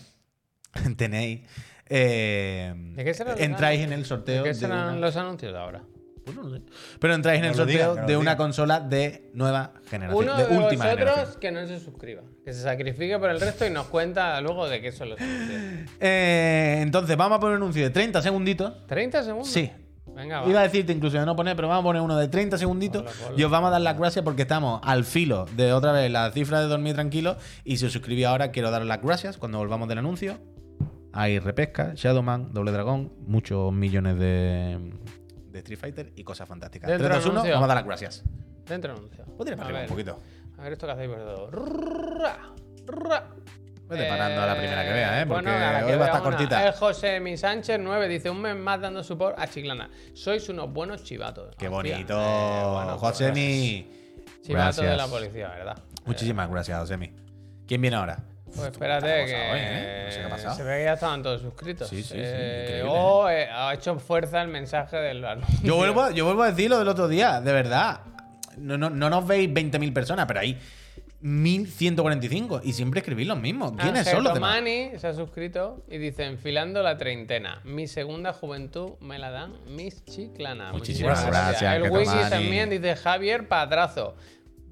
tenéis. 0.97 1.41
eh, 1.87 2.73
¿De 2.75 3.03
qué 3.05 3.13
serán 3.13 3.33
los 3.35 3.41
entráis 3.41 3.79
en 3.79 3.93
anuncios? 3.93 3.99
el 3.99 4.05
sorteo. 4.17 4.43
¿Qué 4.43 4.49
de 4.49 4.55
serán 4.55 4.89
una- 4.89 4.99
los 4.99 5.15
anuncios 5.15 5.53
de 5.53 5.59
ahora? 5.59 5.83
Pues 6.23 6.37
no 6.37 6.43
lo 6.43 6.55
sé. 6.55 6.61
Pero 6.99 7.15
entráis 7.15 7.39
en 7.39 7.45
el 7.45 7.55
sorteo 7.55 7.91
digan, 7.91 8.07
de 8.07 8.17
una 8.17 8.31
digan. 8.31 8.37
consola 8.37 8.79
de 8.79 9.31
nueva 9.33 9.73
generación. 9.89 10.23
Uno 10.23 10.37
de, 10.37 10.45
de, 10.45 10.57
última 10.57 10.85
vosotros 10.85 11.09
generación. 11.09 11.39
que 11.39 11.51
no 11.51 11.67
se 11.67 11.79
suscriba. 11.79 12.21
Que 12.45 12.53
se 12.53 12.61
sacrifique 12.61 13.17
por 13.17 13.29
el 13.29 13.39
resto 13.39 13.65
y 13.65 13.69
nos 13.69 13.87
cuenta 13.87 14.39
luego 14.41 14.67
de 14.67 14.81
qué 14.81 14.91
son 14.91 15.09
los. 15.09 15.19
Eh, 15.99 16.79
entonces, 16.81 17.17
vamos 17.17 17.37
a 17.37 17.39
poner 17.39 17.57
un 17.57 17.63
anuncio 17.63 17.83
de 17.83 17.89
30 17.89 18.21
segunditos. 18.21 18.73
¿30 18.87 19.23
segundos? 19.23 19.47
Sí. 19.49 19.71
Venga, 20.15 20.41
va. 20.41 20.49
Iba 20.49 20.59
a 20.59 20.63
decirte 20.63 20.91
incluso 20.91 21.17
de 21.17 21.25
no 21.25 21.35
poner, 21.35 21.55
pero 21.55 21.67
vamos 21.67 21.83
a 21.83 21.85
poner 21.85 22.01
uno 22.01 22.17
de 22.17 22.27
30 22.27 22.57
segunditos 22.57 23.05
y 23.37 23.43
os 23.43 23.51
vamos 23.51 23.69
a 23.69 23.71
dar 23.71 23.81
las 23.81 23.97
gracias 23.97 24.25
porque 24.25 24.41
estamos 24.41 24.81
al 24.83 25.05
filo 25.05 25.45
de 25.55 25.71
otra 25.73 25.91
vez 25.93 26.11
la 26.11 26.31
cifra 26.31 26.59
de 26.59 26.67
dormir 26.67 26.95
tranquilo. 26.95 27.37
Y 27.63 27.77
si 27.77 27.85
os 27.85 27.93
suscribís 27.93 28.25
ahora, 28.25 28.51
quiero 28.51 28.71
daros 28.71 28.87
las 28.87 29.01
gracias 29.01 29.37
cuando 29.37 29.57
volvamos 29.57 29.87
del 29.87 29.99
anuncio. 29.99 30.37
Hay 31.13 31.39
repesca, 31.39 31.93
Shadowman, 31.95 32.53
Doble 32.53 32.71
Dragón, 32.71 33.11
muchos 33.25 33.73
millones 33.73 34.17
de, 34.17 34.79
de 35.51 35.59
Street 35.59 35.79
Fighter 35.79 36.13
y 36.15 36.23
cosas 36.23 36.47
fantásticas. 36.47 36.89
Dentro 36.89 37.07
3, 37.07 37.17
2, 37.17 37.25
1, 37.25 37.31
anuncio. 37.33 37.53
vamos 37.53 37.65
a 37.65 37.67
dar 37.67 37.77
las 37.77 37.85
gracias. 37.85 38.23
Dentro 38.65 38.93
anuncio. 38.93 39.25
Podría 39.37 39.57
para 39.57 39.67
arriba 39.69 39.81
un 39.83 39.87
poquito. 39.87 40.19
A 40.57 40.63
ver 40.63 40.73
esto 40.73 40.85
que 40.85 40.93
hacéis 40.93 41.09
vosotros. 41.09 41.65
Vete 43.89 44.07
parando 44.07 44.41
a 44.41 44.45
la 44.45 44.57
primera 44.57 44.83
que 44.85 44.93
vea, 44.93 45.21
¿eh? 45.21 45.25
Porque 45.25 45.49
bueno, 45.49 45.65
a 45.65 45.71
la 45.73 45.79
que 45.85 45.91
hoy 45.91 45.97
va 45.97 46.05
a 46.05 46.07
estar 46.07 46.23
cortita. 46.23 46.65
El 46.65 46.73
José 46.73 47.19
Mi 47.19 47.35
Sánchez 47.35 47.77
9 47.81 48.07
dice: 48.07 48.29
Un 48.29 48.41
mes 48.41 48.55
más 48.55 48.79
dando 48.79 49.03
support 49.03 49.37
a 49.37 49.47
Chiclana. 49.47 49.89
Sois 50.13 50.47
unos 50.47 50.71
buenos 50.71 51.03
chivatos. 51.03 51.53
Qué 51.57 51.67
bonito. 51.67 52.13
eh, 52.13 52.71
bueno, 52.71 52.97
pues, 52.99 53.17
Josemi. 53.17 53.91
Chivato 54.43 54.81
de 54.81 54.95
la 54.95 55.07
policía, 55.07 55.49
¿verdad? 55.49 55.77
Muchísimas 56.05 56.49
gracias, 56.49 56.79
Josemi. 56.79 57.11
¿Quién 57.67 57.81
viene 57.81 57.97
ahora? 57.97 58.23
Pues 58.55 58.71
espérate 58.71 59.07
que 59.07 59.33
pasado 59.33 59.53
hoy, 59.53 59.59
¿eh? 59.61 60.03
No 60.05 60.11
sé 60.11 60.19
qué 60.19 60.25
ha 60.25 60.29
pasado. 60.29 60.55
se 60.55 60.63
ve 60.63 60.77
que 60.77 60.83
ya 60.83 60.93
estaban 60.93 61.23
todos 61.23 61.41
suscritos. 61.41 61.87
Sí, 61.87 62.03
sí, 62.03 62.09
sí, 62.09 62.15
Eh, 62.17 62.83
o 62.87 63.29
eh, 63.29 63.47
ha 63.51 63.73
hecho 63.73 63.97
fuerza 63.99 64.41
el 64.41 64.47
mensaje 64.49 64.97
del. 64.97 65.25
Yo 65.63 65.75
vuelvo, 65.75 66.11
yo 66.11 66.25
vuelvo 66.25 66.43
a 66.43 66.51
decir 66.51 66.69
lo 66.69 66.79
del 66.79 66.87
otro 66.87 67.07
día, 67.07 67.41
de 67.41 67.53
verdad. 67.53 68.01
No, 68.57 68.77
no, 68.77 68.89
no 68.89 69.09
nos 69.09 69.25
veis 69.25 69.49
20.000 69.49 69.93
personas, 69.93 70.25
pero 70.25 70.41
hay 70.41 70.59
1.145 71.23 72.61
y 72.63 72.73
siempre 72.73 72.99
escribís 72.99 73.27
los 73.27 73.39
mismos. 73.39 73.73
¿Quiénes 73.73 73.99
Ángel 73.99 74.15
son 74.15 74.23
los 74.23 74.33
demás? 74.33 74.55
Tomani 74.55 74.91
se 74.97 75.07
ha 75.07 75.13
suscrito 75.13 75.83
y 75.89 75.97
dice: 75.97 76.25
Enfilando 76.25 76.81
la 76.83 76.97
treintena. 76.97 77.61
Mi 77.63 77.87
segunda 77.87 78.33
juventud 78.33 78.93
me 78.99 79.19
la 79.19 79.29
dan 79.31 79.53
mis 79.67 80.03
chiclanas. 80.05 80.73
Muchísimas 80.73 81.19
Muchísimas 81.19 81.47
gracias, 81.47 81.75
El 81.75 81.91
Wiki 81.91 82.29
también 82.29 82.69
dice: 82.69 82.95
Javier 82.95 83.47
Padrazo. 83.47 84.15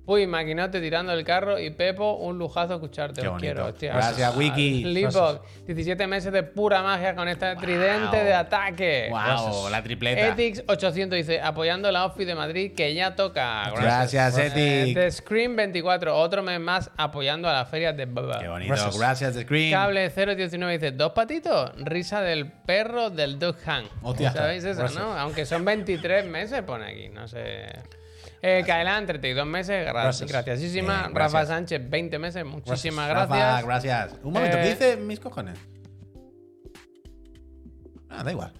Puy, 0.09 0.25
maquinote 0.25 0.81
tirando 0.81 1.13
el 1.13 1.23
carro 1.23 1.59
y 1.59 1.69
Pepo, 1.69 2.15
un 2.15 2.39
lujazo 2.39 2.73
escucharte. 2.73 3.21
Qué 3.21 3.27
Os 3.27 3.33
bonito. 3.33 3.53
quiero, 3.53 3.65
hostia. 3.67 3.93
Gracias, 3.93 4.35
Wiki. 4.35 4.83
Lipo, 4.85 5.39
17 5.67 6.07
meses 6.07 6.33
de 6.33 6.41
pura 6.41 6.81
magia 6.81 7.13
con 7.13 7.27
este 7.27 7.55
tridente 7.57 8.23
de 8.23 8.33
ataque. 8.33 9.09
Wow, 9.11 9.69
la 9.69 9.83
tripleta. 9.83 10.29
Etix 10.29 10.63
800 10.67 11.15
dice, 11.15 11.39
apoyando 11.39 11.91
la 11.91 12.05
OFI 12.05 12.25
de 12.25 12.33
Madrid 12.33 12.71
que 12.75 12.95
ya 12.95 13.13
toca. 13.13 13.69
Gracias, 13.79 14.35
Eh, 14.39 14.47
Etix. 14.47 14.95
The 14.95 15.11
Scream 15.11 15.55
24, 15.55 16.17
otro 16.17 16.41
mes 16.41 16.59
más 16.59 16.89
apoyando 16.97 17.47
a 17.47 17.53
las 17.53 17.69
ferias 17.69 17.95
de 17.95 18.07
Baba. 18.07 18.39
Qué 18.39 18.47
bonito. 18.47 18.73
Gracias. 18.73 18.97
Gracias, 18.97 19.33
The 19.35 19.43
Screen. 19.43 19.71
Cable 19.71 20.09
019 20.09 20.73
dice, 20.79 20.89
¿dos 20.91 21.11
patitos? 21.11 21.71
Risa 21.77 22.23
del 22.23 22.47
perro 22.51 23.11
del 23.11 23.37
Dog 23.37 23.57
Hang. 23.63 23.85
Hostia. 24.01 24.31
¿Sabéis 24.31 24.63
eso, 24.63 24.87
no? 24.99 25.13
Aunque 25.19 25.45
son 25.45 25.63
23 25.63 26.25
meses, 26.25 26.63
pone 26.63 26.85
aquí, 26.87 27.09
no 27.09 27.27
sé. 27.27 27.67
Eh, 28.41 28.63
Kaelan, 28.65 29.05
32 29.05 29.45
meses, 29.45 29.85
gra- 29.87 29.91
Gracias. 30.03 30.29
graciasísima. 30.31 31.09
Gracias. 31.09 31.13
Rafa 31.13 31.45
Sánchez, 31.45 31.89
20 31.89 32.19
meses, 32.19 32.45
muchísimas 32.45 33.09
Rafa, 33.11 33.35
gracias. 33.35 33.65
gracias. 33.65 34.19
Un 34.23 34.33
momento, 34.33 34.57
Eh, 34.57 34.61
¿qué 34.63 34.69
dice 34.69 34.97
mis 34.97 35.19
cojones? 35.19 35.59
Ah, 38.09 38.23
da 38.23 38.31
igual. 38.31 38.51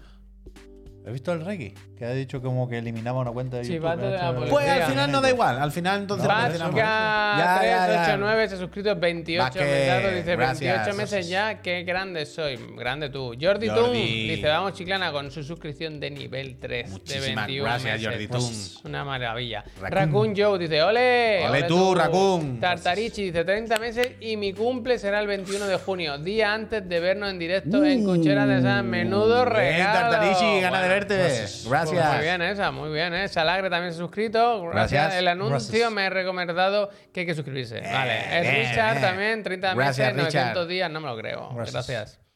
¿Has 1.06 1.12
visto 1.12 1.32
el 1.32 1.44
Reggie? 1.44 1.74
Que 1.96 2.04
ha 2.04 2.12
dicho 2.12 2.40
como 2.42 2.68
que 2.68 2.78
eliminaba 2.78 3.20
una 3.20 3.30
cuenta 3.30 3.56
de 3.56 3.64
YouTube. 3.64 3.96
De 3.96 4.10
la 4.10 4.32
policía. 4.34 4.50
Pues 4.50 4.68
al 4.68 4.82
final 4.90 5.12
no 5.12 5.20
da 5.20 5.30
igual. 5.30 5.58
Al 5.58 5.72
final 5.72 6.00
entonces 6.00 6.28
cancelamos. 6.28 6.76
Ya, 6.76 7.34
ya, 7.38 7.62
ya. 7.62 8.18
Vasca389 8.18 8.48
se 8.48 8.54
ha 8.54 8.58
suscrito 8.58 8.96
28 8.96 9.42
Vázquez, 9.42 9.62
mesazos, 9.62 10.14
dice 10.14 10.36
gracias. 10.36 10.74
28 10.76 10.96
meses 10.96 11.28
ya, 11.28 11.62
qué 11.62 11.82
grande 11.84 12.26
soy, 12.26 12.58
grande 12.76 13.08
tú. 13.08 13.34
Jordi, 13.40 13.68
Jordi. 13.68 13.82
Tung 13.82 13.92
dice, 13.92 14.48
vamos 14.48 14.74
chiclana 14.74 15.10
con 15.12 15.30
su 15.30 15.42
suscripción 15.42 16.00
de 16.00 16.10
nivel 16.10 16.58
3 16.58 16.86
de 16.86 16.90
Muchísimas 16.92 17.46
21 17.46 17.64
gracias, 17.64 17.92
meses. 17.94 18.08
Jordi 18.08 18.28
Tung. 18.28 18.86
Una 18.86 19.04
maravilla. 19.04 19.64
Raccoon. 19.80 20.34
Joe 20.36 20.58
dice, 20.58 20.82
ole, 20.82 21.46
Ole 21.48 21.62
tú, 21.64 21.94
Raccoon. 21.94 22.60
Tartarichi 22.60 23.24
dice, 23.24 23.44
30 23.44 23.76
meses 23.78 24.12
y 24.20 24.36
mi 24.36 24.52
cumple 24.52 24.98
será 24.98 25.20
el 25.20 25.26
21 25.26 25.66
de 25.66 25.76
junio, 25.76 26.18
día 26.18 26.52
antes 26.52 26.86
de 26.88 27.00
vernos 27.00 27.30
en 27.30 27.38
directo 27.38 27.84
en 27.84 28.04
Cuchera 28.04 28.46
de 28.46 28.62
San 28.62 28.88
Menudo 28.88 29.44
Bien, 29.44 29.56
regalo. 29.56 30.10
Tartarichi, 30.10 30.60
gana 30.60 30.82
de 30.82 30.89
Bueno, 30.90 31.06
verte. 31.06 31.16
gracias. 31.16 31.66
Gracias. 31.68 32.02
pues 32.02 32.14
muy 32.14 32.22
bien 32.24 32.42
esa, 32.42 32.70
muy 32.70 32.92
bien, 32.92 33.14
¿eh? 33.14 33.28
Salagre 33.28 33.70
también 33.70 33.92
se 33.92 33.98
ha 33.98 34.02
suscrito. 34.02 34.62
Gracias. 34.62 34.92
Gracias. 34.92 35.14
El 35.20 35.28
anuncio 35.28 35.50
Gracias. 35.70 35.92
me 35.92 36.06
ha 36.06 36.10
recomendado 36.10 36.90
que 37.12 37.20
hay 37.20 37.26
que 37.26 37.34
suscribirse. 37.34 37.80
vale. 37.80 38.38
El 38.38 38.42
bien, 38.42 38.54
Richard 38.68 38.90
bien. 38.92 39.02
también, 39.02 39.42
30 39.42 39.74
Gracias, 39.74 39.96
meses, 39.98 40.16
900 40.16 40.50
Richard. 40.52 40.68
días, 40.68 40.90
no 40.90 41.00
me 41.00 41.06
lo 41.08 41.16
creo. 41.16 41.50
Gracias. 41.54 42.29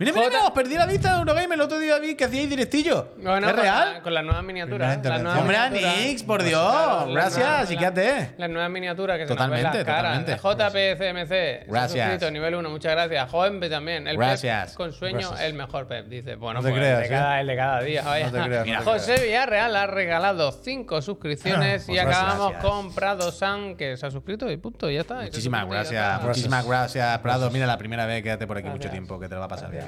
Mira, 0.00 0.12
mira, 0.12 0.26
mira, 0.28 0.44
os 0.44 0.52
perdí 0.52 0.76
la 0.76 0.86
vista 0.86 1.12
de 1.12 1.18
Eurogame 1.18 1.56
el 1.56 1.60
otro 1.60 1.76
día 1.80 1.98
vi 1.98 2.14
que 2.14 2.24
hacíais 2.24 2.48
directillo. 2.48 3.08
Bueno, 3.16 3.48
¿Es 3.48 3.52
con 3.52 3.62
real? 3.62 3.94
la- 3.94 4.00
con 4.02 4.14
las 4.14 4.22
nuevas 4.24 4.44
miniaturas. 4.44 5.04
Las 5.04 5.22
nuevas 5.22 5.40
Hombre. 5.40 5.56
Anix, 5.56 6.22
por 6.22 6.44
Dios. 6.44 6.62
Claro, 6.62 7.12
Gracias, 7.12 7.68
quédate. 7.76 8.30
Las 8.38 8.48
nuevas 8.48 8.70
miniaturas 8.70 9.18
que 9.18 9.26
Totalmente, 9.26 9.62
se 9.72 9.78
nos 9.78 9.86
ven 9.86 9.86
las 9.86 10.40
caras. 10.40 10.40
JPCMC, 10.40 11.66
Gracias. 11.66 12.10
suscrito, 12.10 12.30
nivel 12.30 12.54
1, 12.54 12.70
muchas 12.70 12.92
gracias. 12.92 13.28
Jovenpe 13.28 13.68
también. 13.68 14.06
El 14.06 14.16
Gracias. 14.16 14.68
Pep 14.68 14.76
con 14.76 14.92
sueño, 14.92 15.18
Gracias. 15.18 15.40
el 15.40 15.54
mejor 15.54 15.88
Pep. 15.88 16.06
Dice, 16.06 16.36
bueno, 16.36 16.60
No 16.60 16.62
pues 16.68 16.74
creas, 16.74 16.94
el, 16.94 17.00
de 17.00 17.06
¿eh? 17.06 17.18
cada, 17.18 17.40
el 17.40 17.46
de 17.48 17.56
cada 17.56 17.80
día. 17.80 18.02
Vaya. 18.02 18.26
No 18.26 18.32
te 18.32 18.42
creas, 18.44 18.64
Mira, 18.66 18.78
no 18.78 18.84
te 18.84 18.90
José 18.92 19.20
Villarreal 19.20 19.74
ha 19.74 19.86
regalado 19.88 20.52
5 20.52 21.02
suscripciones 21.02 21.84
Pues 21.86 21.96
y 21.96 21.98
acabamos 21.98 22.52
gracias. 22.52 22.70
con 22.70 22.94
Prado 22.94 23.32
San, 23.32 23.74
que 23.76 23.96
se 23.96 24.06
ha 24.06 24.12
suscrito 24.12 24.48
y 24.48 24.58
punto, 24.58 24.88
ya 24.88 25.00
está. 25.00 25.14
Muchísimas 25.22 25.68
gracias, 25.68 26.22
muchísimas 26.22 26.64
gracias, 26.64 27.18
Prado. 27.18 27.50
Mira, 27.50 27.66
la 27.66 27.78
primera 27.78 28.06
vez, 28.06 28.22
quédate 28.22 28.46
por 28.46 28.58
aquí 28.58 28.68
mucho 28.68 28.88
tiempo, 28.90 29.18
que 29.18 29.28
te 29.28 29.34
lo 29.34 29.40
va 29.40 29.46
a 29.46 29.48
pasar 29.48 29.72
bien. 29.72 29.87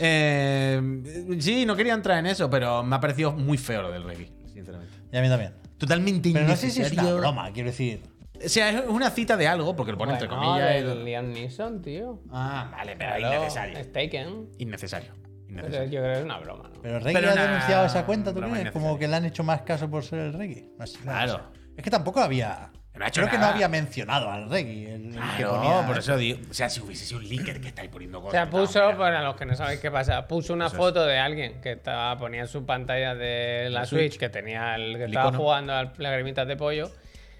Eh, 0.00 1.36
sí, 1.40 1.64
no 1.66 1.76
quería 1.76 1.94
entrar 1.94 2.18
en 2.18 2.26
eso, 2.26 2.48
pero 2.50 2.82
me 2.82 2.96
ha 2.96 3.00
parecido 3.00 3.32
muy 3.32 3.58
feo 3.58 3.82
lo 3.82 3.90
del 3.90 4.02
reggae, 4.04 4.30
sinceramente. 4.52 4.94
Y 5.12 5.16
a 5.16 5.22
mí 5.22 5.28
también. 5.28 5.54
Totalmente 5.78 6.30
Pero 6.32 6.46
no 6.46 6.54
sé 6.56 6.70
si 6.70 6.80
es 6.82 6.92
una 6.92 7.02
innecesario. 7.02 7.16
broma, 7.18 7.50
quiero 7.52 7.70
decir. 7.70 8.02
O 8.44 8.48
sea, 8.48 8.70
es 8.70 8.88
una 8.88 9.10
cita 9.10 9.36
de 9.36 9.46
algo, 9.46 9.74
porque 9.76 9.92
lo 9.92 9.98
pone 9.98 10.12
entre 10.12 10.28
comillas. 10.28 10.80
y- 10.80 10.84
del 10.84 11.04
Liam 11.04 11.32
Neeson, 11.32 11.80
tío. 11.82 12.20
Ah, 12.30 12.68
vale, 12.72 12.96
pero 12.96 13.16
Claro, 13.16 13.36
innecesario. 13.36 13.78
Es 13.78 13.92
Taken. 13.92 14.48
Innecesario. 14.58 15.12
Pero 15.14 15.58
Innecesario. 15.68 15.90
yo 15.92 16.00
creo 16.00 16.12
que 16.14 16.18
es 16.20 16.24
una 16.24 16.38
broma, 16.38 16.70
¿no? 16.74 16.80
Pero 16.82 16.98
Reggie 17.00 17.20
Pero 17.20 17.30
ha 17.30 17.34
denunciado 17.46 17.86
esa 17.86 18.06
cuenta, 18.06 18.32
¿tú 18.32 18.40
crees? 18.40 18.70
Como 18.72 18.98
que 18.98 19.06
le 19.06 19.16
han 19.16 19.24
hecho 19.26 19.44
más 19.44 19.62
caso 19.62 19.88
por 19.90 20.02
ser 20.04 20.20
el 20.20 20.32
Reggie. 20.32 20.70
No 20.78 20.86
sé, 20.86 20.98
no 20.98 21.04
Claro. 21.04 21.32
sé. 21.52 21.60
Es 21.76 21.84
que 21.84 21.90
tampoco 21.90 22.20
había. 22.20 22.70
No 23.02 23.06
ha 23.06 23.08
hecho 23.08 23.20
creo 23.22 23.30
que 23.32 23.38
no 23.38 23.46
había 23.46 23.68
mencionado 23.68 24.30
al 24.30 24.48
Reggie. 24.48 24.94
El, 24.94 25.06
el 25.06 25.20
que 25.36 25.44
ponía- 25.44 25.84
por 25.86 25.98
eso 25.98 26.16
digo. 26.16 26.38
O 26.48 26.54
sea, 26.54 26.68
si 26.70 26.80
hubiese 26.80 27.04
sido 27.04 27.18
un 27.20 27.28
leaker 27.28 27.60
que 27.60 27.68
estáis 27.68 27.90
poniendo 27.90 28.18
O 28.18 28.22
cosas. 28.22 28.32
sea, 28.32 28.44
no, 28.44 28.50
puso, 28.52 28.96
para 28.96 29.22
los 29.22 29.34
que 29.34 29.44
no 29.44 29.54
sabéis 29.56 29.80
qué 29.80 29.90
pasa, 29.90 30.28
puso 30.28 30.52
una 30.52 30.66
Eso 30.66 30.76
es. 30.76 30.78
foto 30.78 31.04
de 31.04 31.18
alguien 31.18 31.60
que 31.60 31.72
estaba, 31.72 32.16
ponía 32.16 32.42
en 32.42 32.48
su 32.48 32.64
pantalla 32.64 33.14
de 33.16 33.68
la 33.70 33.80
La 33.80 33.86
Switch, 33.86 34.00
Switch. 34.12 34.18
que 34.20 34.28
tenía 34.28 34.76
el 34.76 34.96
que 34.96 35.04
El 35.04 35.10
estaba 35.10 35.30
icono. 35.30 35.38
jugando 35.42 35.72
a 35.74 35.92
lagrimitas 35.98 36.46
de 36.46 36.56
pollo. 36.56 36.90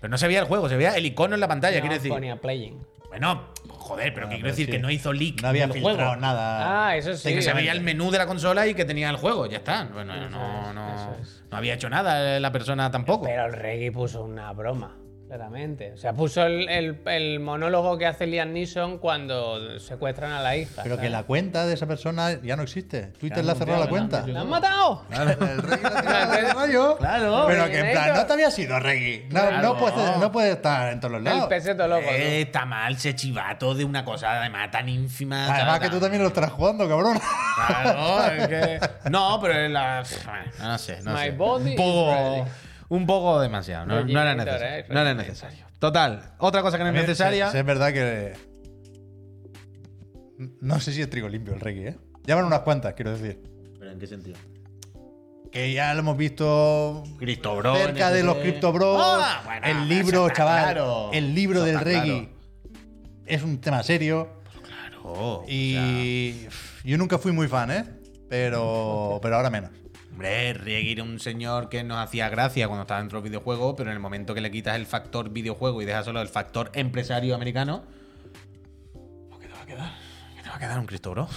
Pero 0.01 0.11
no 0.11 0.19
se 0.19 0.27
veía 0.27 0.41
el 0.41 0.47
juego, 0.47 0.69
se 0.69 0.77
veía 0.77 0.97
el 0.97 1.07
icono 1.07 1.35
en 1.35 1.41
la 1.41 1.47
pantalla, 1.47 1.77
no, 1.77 1.83
quiero 1.83 1.95
decir. 1.95 2.11
ponía 2.11 2.35
playing. 2.35 2.85
Bueno, 3.09 3.49
joder, 3.69 4.13
pero 4.15 4.27
Ah, 4.27 4.31
que 4.31 4.37
quiero 4.37 4.45
pero 4.47 4.53
decir 4.55 4.67
sí. 4.67 4.73
que 4.73 4.79
no 4.79 4.91
hizo 4.91 5.13
leak 5.13 5.43
No 5.43 5.49
había 5.49 5.69
filtrado 5.69 5.97
juego. 5.99 6.17
nada. 6.17 6.89
Ah, 6.89 6.97
eso 6.97 7.15
sí. 7.15 7.29
De 7.29 7.35
que 7.37 7.43
se 7.43 7.53
veía 7.53 7.71
el 7.73 7.83
menú 7.83 8.11
de 8.11 8.19
la 8.19 8.27
consola 8.27 8.67
y 8.67 8.75
que 8.75 8.85
tenía 8.87 9.11
el 9.11 9.17
juego, 9.17 9.47
ya 9.47 9.59
está. 9.59 9.85
Bueno, 9.93 10.15
Eso 10.15 10.31
no, 10.31 10.69
es, 10.71 10.75
no, 10.75 10.95
eso 10.95 11.17
es. 11.21 11.45
no 11.51 11.57
había 11.59 11.75
hecho 11.75 11.89
nada 11.91 12.41
la 12.41 12.51
persona 12.51 12.91
tampoco. 12.91 13.27
Pero 13.27 13.45
el 13.47 13.53
Reggie 13.53 13.93
puso 13.93 14.25
una 14.25 14.51
broma, 14.55 14.97
claramente. 15.37 15.93
O 15.93 15.97
sea, 15.97 16.13
puso 16.13 16.45
el, 16.45 16.69
el- 16.69 17.01
el 17.07 17.41
monólogo 17.41 17.97
que 17.97 18.05
hace 18.07 18.27
Liam 18.27 18.53
Neeson 18.53 18.99
cuando 18.99 19.79
secuestran 19.81 20.31
a 20.33 20.43
la 20.43 20.57
hija. 20.57 20.83
Pero 20.83 20.99
que 20.99 21.09
la 21.09 21.23
cuenta 21.23 21.65
de 21.65 21.73
esa 21.73 21.87
persona 21.87 22.39
ya 22.43 22.55
no 22.55 22.63
existe. 22.63 23.05
Twitter 23.19 23.43
Claro, 23.43 23.47
le 23.47 23.53
ha 23.53 23.55
cerrado 23.55 23.81
la 23.81 23.87
claro, 23.89 24.09
cuenta. 24.09 24.27
¡La 24.27 24.41
han 24.43 24.49
matado! 24.51 25.07
El 25.11 25.63
Reggie 25.63 25.83
la 25.83 26.53
rollo. 26.53 26.97
Claro. 26.99 27.45
Pero 27.49 27.67
que 27.71 27.79
en 27.81 27.93
plan, 27.93 28.15
no 28.15 28.27
te 28.27 28.33
había 28.35 28.51
sido 28.51 28.79
Reggie. 28.79 29.25
No, 29.31 29.41
Claro. 29.41 29.63
no, 29.63 29.77
puede, 29.79 30.19
no 30.19 30.31
puede 30.33 30.51
estar 30.53 30.93
en 30.93 31.01
todos 31.01 31.13
los 31.13 31.19
El 31.21 31.25
lados. 31.25 31.47
peseto 31.49 31.89
loco. 31.89 32.03
¿no? 32.03 32.09
Eh, 32.11 32.43
está 32.43 32.67
mal 32.67 32.93
ese 32.93 33.15
chivato 33.15 33.75
de 33.75 33.85
una 33.87 34.05
cosa 34.05 34.39
además 34.39 34.71
tan 34.71 34.87
ínfima. 34.89 35.55
Además 35.55 35.81
que 35.81 35.89
tú 35.89 35.99
también 35.99 36.23
lo 36.23 36.29
estás 36.29 36.51
jugando, 36.51 36.87
cabrón. 36.87 37.19
Claro, 37.57 38.33
es 38.35 38.49
que- 38.49 38.81
No, 39.11 39.39
pero 39.41 39.55
es 39.55 39.71
la. 39.71 40.03
No 40.61 40.77
sé, 40.79 41.01
no 41.03 41.13
My 41.15 41.19
sé. 41.21 41.31
body 41.31 41.71
un 41.71 41.77
poco. 41.77 42.47
Un 42.93 43.07
poco 43.07 43.41
demasiado. 43.41 43.87
No, 43.87 44.05
no 44.05 44.21
era 44.21 44.35
necesario. 44.35 44.85
No 44.91 45.01
era 45.01 45.15
necesario. 45.15 45.65
Total. 45.79 46.35
Otra 46.37 46.61
cosa 46.61 46.77
que 46.77 46.85
no 46.85 46.91
es 46.91 46.95
necesaria. 46.95 47.51
Es 47.51 47.65
verdad 47.65 47.91
que. 47.91 48.35
No 50.61 50.79
sé 50.79 50.93
si 50.93 51.01
es 51.01 51.09
trigo 51.09 51.27
limpio 51.27 51.55
el 51.55 51.61
Reggie, 51.61 51.89
¿eh? 51.89 51.97
Llevan 52.27 52.45
unas 52.45 52.61
cuantas, 52.61 52.93
quiero 52.93 53.17
decir. 53.17 53.43
¿Pero 53.79 53.93
en 53.93 53.99
qué 53.99 54.07
sentido? 54.07 54.37
Que 55.51 55.73
ya 55.73 55.95
lo 55.95 56.01
hemos 56.01 56.19
visto 56.19 57.03
Cristo 57.19 57.57
Bro. 57.57 57.77
cerca 57.77 58.11
de 58.11 58.25
los 58.25 58.37
Crypto 58.37 58.73
Bros. 58.75 59.01
Ah, 59.03 59.41
bueno, 59.47 59.67
el 59.69 59.89
libro, 59.89 60.29
chaval. 60.29 60.63
claro. 60.65 61.11
El 61.15 61.35
libro 61.35 61.61
Eso 61.61 61.67
del 61.67 61.77
está 61.77 61.85
Reggie 61.85 62.29
es 63.25 63.43
un 63.43 63.59
tema 63.59 63.83
serio. 63.83 64.43
Claro. 64.63 65.45
Y 65.49 66.47
yo 66.85 66.99
nunca 66.99 67.17
fui 67.17 67.33
muy 67.33 67.49
fan, 67.49 67.71
¿eh? 67.71 67.85
Pero, 68.29 69.19
pero 69.23 69.37
ahora 69.37 69.49
menos. 69.49 69.71
Hombre, 70.23 70.93
era 70.93 71.03
un 71.03 71.19
señor 71.19 71.69
que 71.69 71.83
nos 71.83 71.99
hacía 71.99 72.29
gracia 72.29 72.69
cuando 72.69 72.83
estaba 72.83 73.01
dentro 73.01 73.21
del 73.21 73.29
videojuego, 73.29 73.75
pero 73.75 73.91
en 73.91 73.95
el 73.95 74.01
momento 74.01 74.35
que 74.35 74.41
le 74.41 74.53
quitas 74.53 74.77
el 74.77 74.87
factor 74.87 75.31
videojuego 75.31 75.83
y 75.83 75.85
dejas 75.85 76.05
solo 76.05 76.21
el 76.21 76.29
factor 76.29 76.71
empresario 76.75 77.35
americano, 77.35 77.83
pues, 79.29 79.41
¿qué 79.41 79.49
te 79.49 79.53
va 79.53 79.63
a 79.63 79.67
quedar? 79.67 79.93
¿Qué 80.37 80.43
te 80.45 80.49
va 80.49 80.55
a 80.55 80.59
quedar 80.61 80.79
un 80.79 80.87
Cristo 80.87 81.11
Bro? 81.11 81.29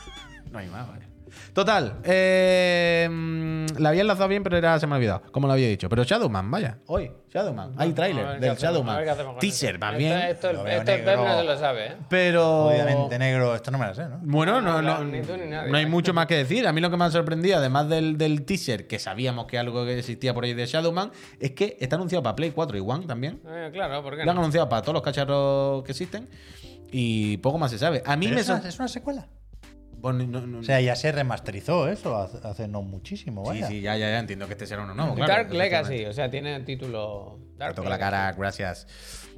no 0.52 0.58
hay 0.58 0.68
más, 0.68 0.86
vale. 0.86 1.13
Total, 1.52 1.98
eh, 2.04 3.08
mm, 3.10 3.66
la 3.78 3.88
había 3.90 4.00
enlazado 4.02 4.28
bien, 4.28 4.42
pero 4.42 4.56
era, 4.56 4.78
se 4.78 4.86
me 4.86 4.94
ha 4.94 4.96
olvidado, 4.96 5.22
como 5.32 5.46
lo 5.46 5.52
había 5.52 5.68
dicho. 5.68 5.88
Pero 5.88 6.02
Shadowman, 6.04 6.50
vaya, 6.50 6.78
hoy, 6.86 7.10
Shadowman. 7.32 7.72
Hay 7.76 7.92
tráiler 7.92 8.40
del 8.40 8.56
Shadowman. 8.56 8.96
ver 8.96 9.04
qué 9.04 9.10
hacemos 9.10 9.32
con 9.34 9.40
Teaser, 9.40 9.74
esto. 9.74 9.80
más 9.86 9.92
Esto- 9.94 9.98
bien. 9.98 10.12
Esto, 10.28 10.52
Lo 10.52 10.62
veo 10.64 10.78
esto 10.78 10.92
el 10.92 11.02
Pep 11.04 11.16
no 11.16 11.38
se 11.38 11.44
lo 11.44 11.58
sabe, 11.58 11.86
¿eh? 11.86 11.96
Pero. 12.08 12.66
Obviamente 12.66 13.18
negro, 13.18 13.54
esto 13.54 13.70
no 13.70 13.78
me 13.78 13.86
la 13.86 13.94
sé, 13.94 14.08
¿no? 14.08 14.18
Bueno, 14.22 14.60
no, 14.60 14.82
no, 14.82 15.04
Ni 15.04 15.22
tú 15.22 15.36
ni 15.36 15.46
nadie. 15.46 15.70
no 15.70 15.76
hay 15.78 15.86
mucho 15.86 16.12
más 16.12 16.26
que 16.26 16.36
decir. 16.36 16.66
A 16.66 16.72
mí 16.72 16.80
lo 16.80 16.90
que 16.90 16.96
me 16.96 17.04
ha 17.04 17.10
sorprendido, 17.10 17.58
además 17.58 17.88
del, 17.88 18.18
del 18.18 18.44
teaser, 18.44 18.86
que 18.86 18.98
sabíamos 18.98 19.46
que 19.46 19.58
algo 19.58 19.84
que 19.84 19.98
existía 19.98 20.34
por 20.34 20.44
ahí 20.44 20.54
de 20.54 20.66
Shadowman, 20.66 21.10
es 21.40 21.52
que 21.52 21.76
está 21.80 21.96
anunciado 21.96 22.22
para 22.22 22.36
Play 22.36 22.50
4 22.50 22.76
y 22.76 22.80
One 22.80 23.06
también. 23.06 23.40
Eh, 23.46 23.70
claro, 23.72 24.02
¿por 24.02 24.16
qué 24.16 24.24
Lo 24.24 24.30
han 24.30 24.36
no? 24.36 24.42
anunciado 24.42 24.68
para 24.68 24.82
todos 24.82 24.94
los 24.94 25.02
cacharros 25.02 25.82
que 25.84 25.92
existen. 25.92 26.28
Y 26.96 27.38
poco 27.38 27.58
más 27.58 27.72
se 27.72 27.78
sabe. 27.78 28.02
A 28.06 28.14
mí 28.16 28.26
Pero 28.26 28.36
me 28.36 28.40
es, 28.42 28.48
una, 28.48 28.58
sor- 28.60 28.68
es 28.68 28.78
una 28.78 28.88
secuela. 28.88 29.26
Bueno, 30.04 30.26
no- 30.26 30.46
no- 30.46 30.58
O 30.58 30.62
sea, 30.62 30.82
ya 30.82 30.94
se 30.96 31.10
remasterizó 31.12 31.88
eso 31.88 32.14
hace, 32.44 32.68
no 32.68 32.82
muchísimo, 32.82 33.42
sí, 33.46 33.48
vaya. 33.52 33.68
sí, 33.68 33.80
ya, 33.80 33.96
ya, 33.96 34.10
ya 34.10 34.18
entiendo 34.18 34.46
que 34.46 34.52
este 34.52 34.66
será 34.66 34.82
uno 34.82 34.94
nuevo. 34.94 35.14
claro, 35.14 35.32
Dark. 35.32 35.50
Legacy, 35.52 36.04
o 36.04 36.12
sea, 36.12 36.30
tiene 36.30 36.60
título 36.60 37.38
Me 37.52 37.58
Dark 37.58 37.74
toco 37.74 37.88
la 37.88 37.96
Legacy. 37.96 38.10
cara, 38.12 38.32
gracias. 38.32 38.86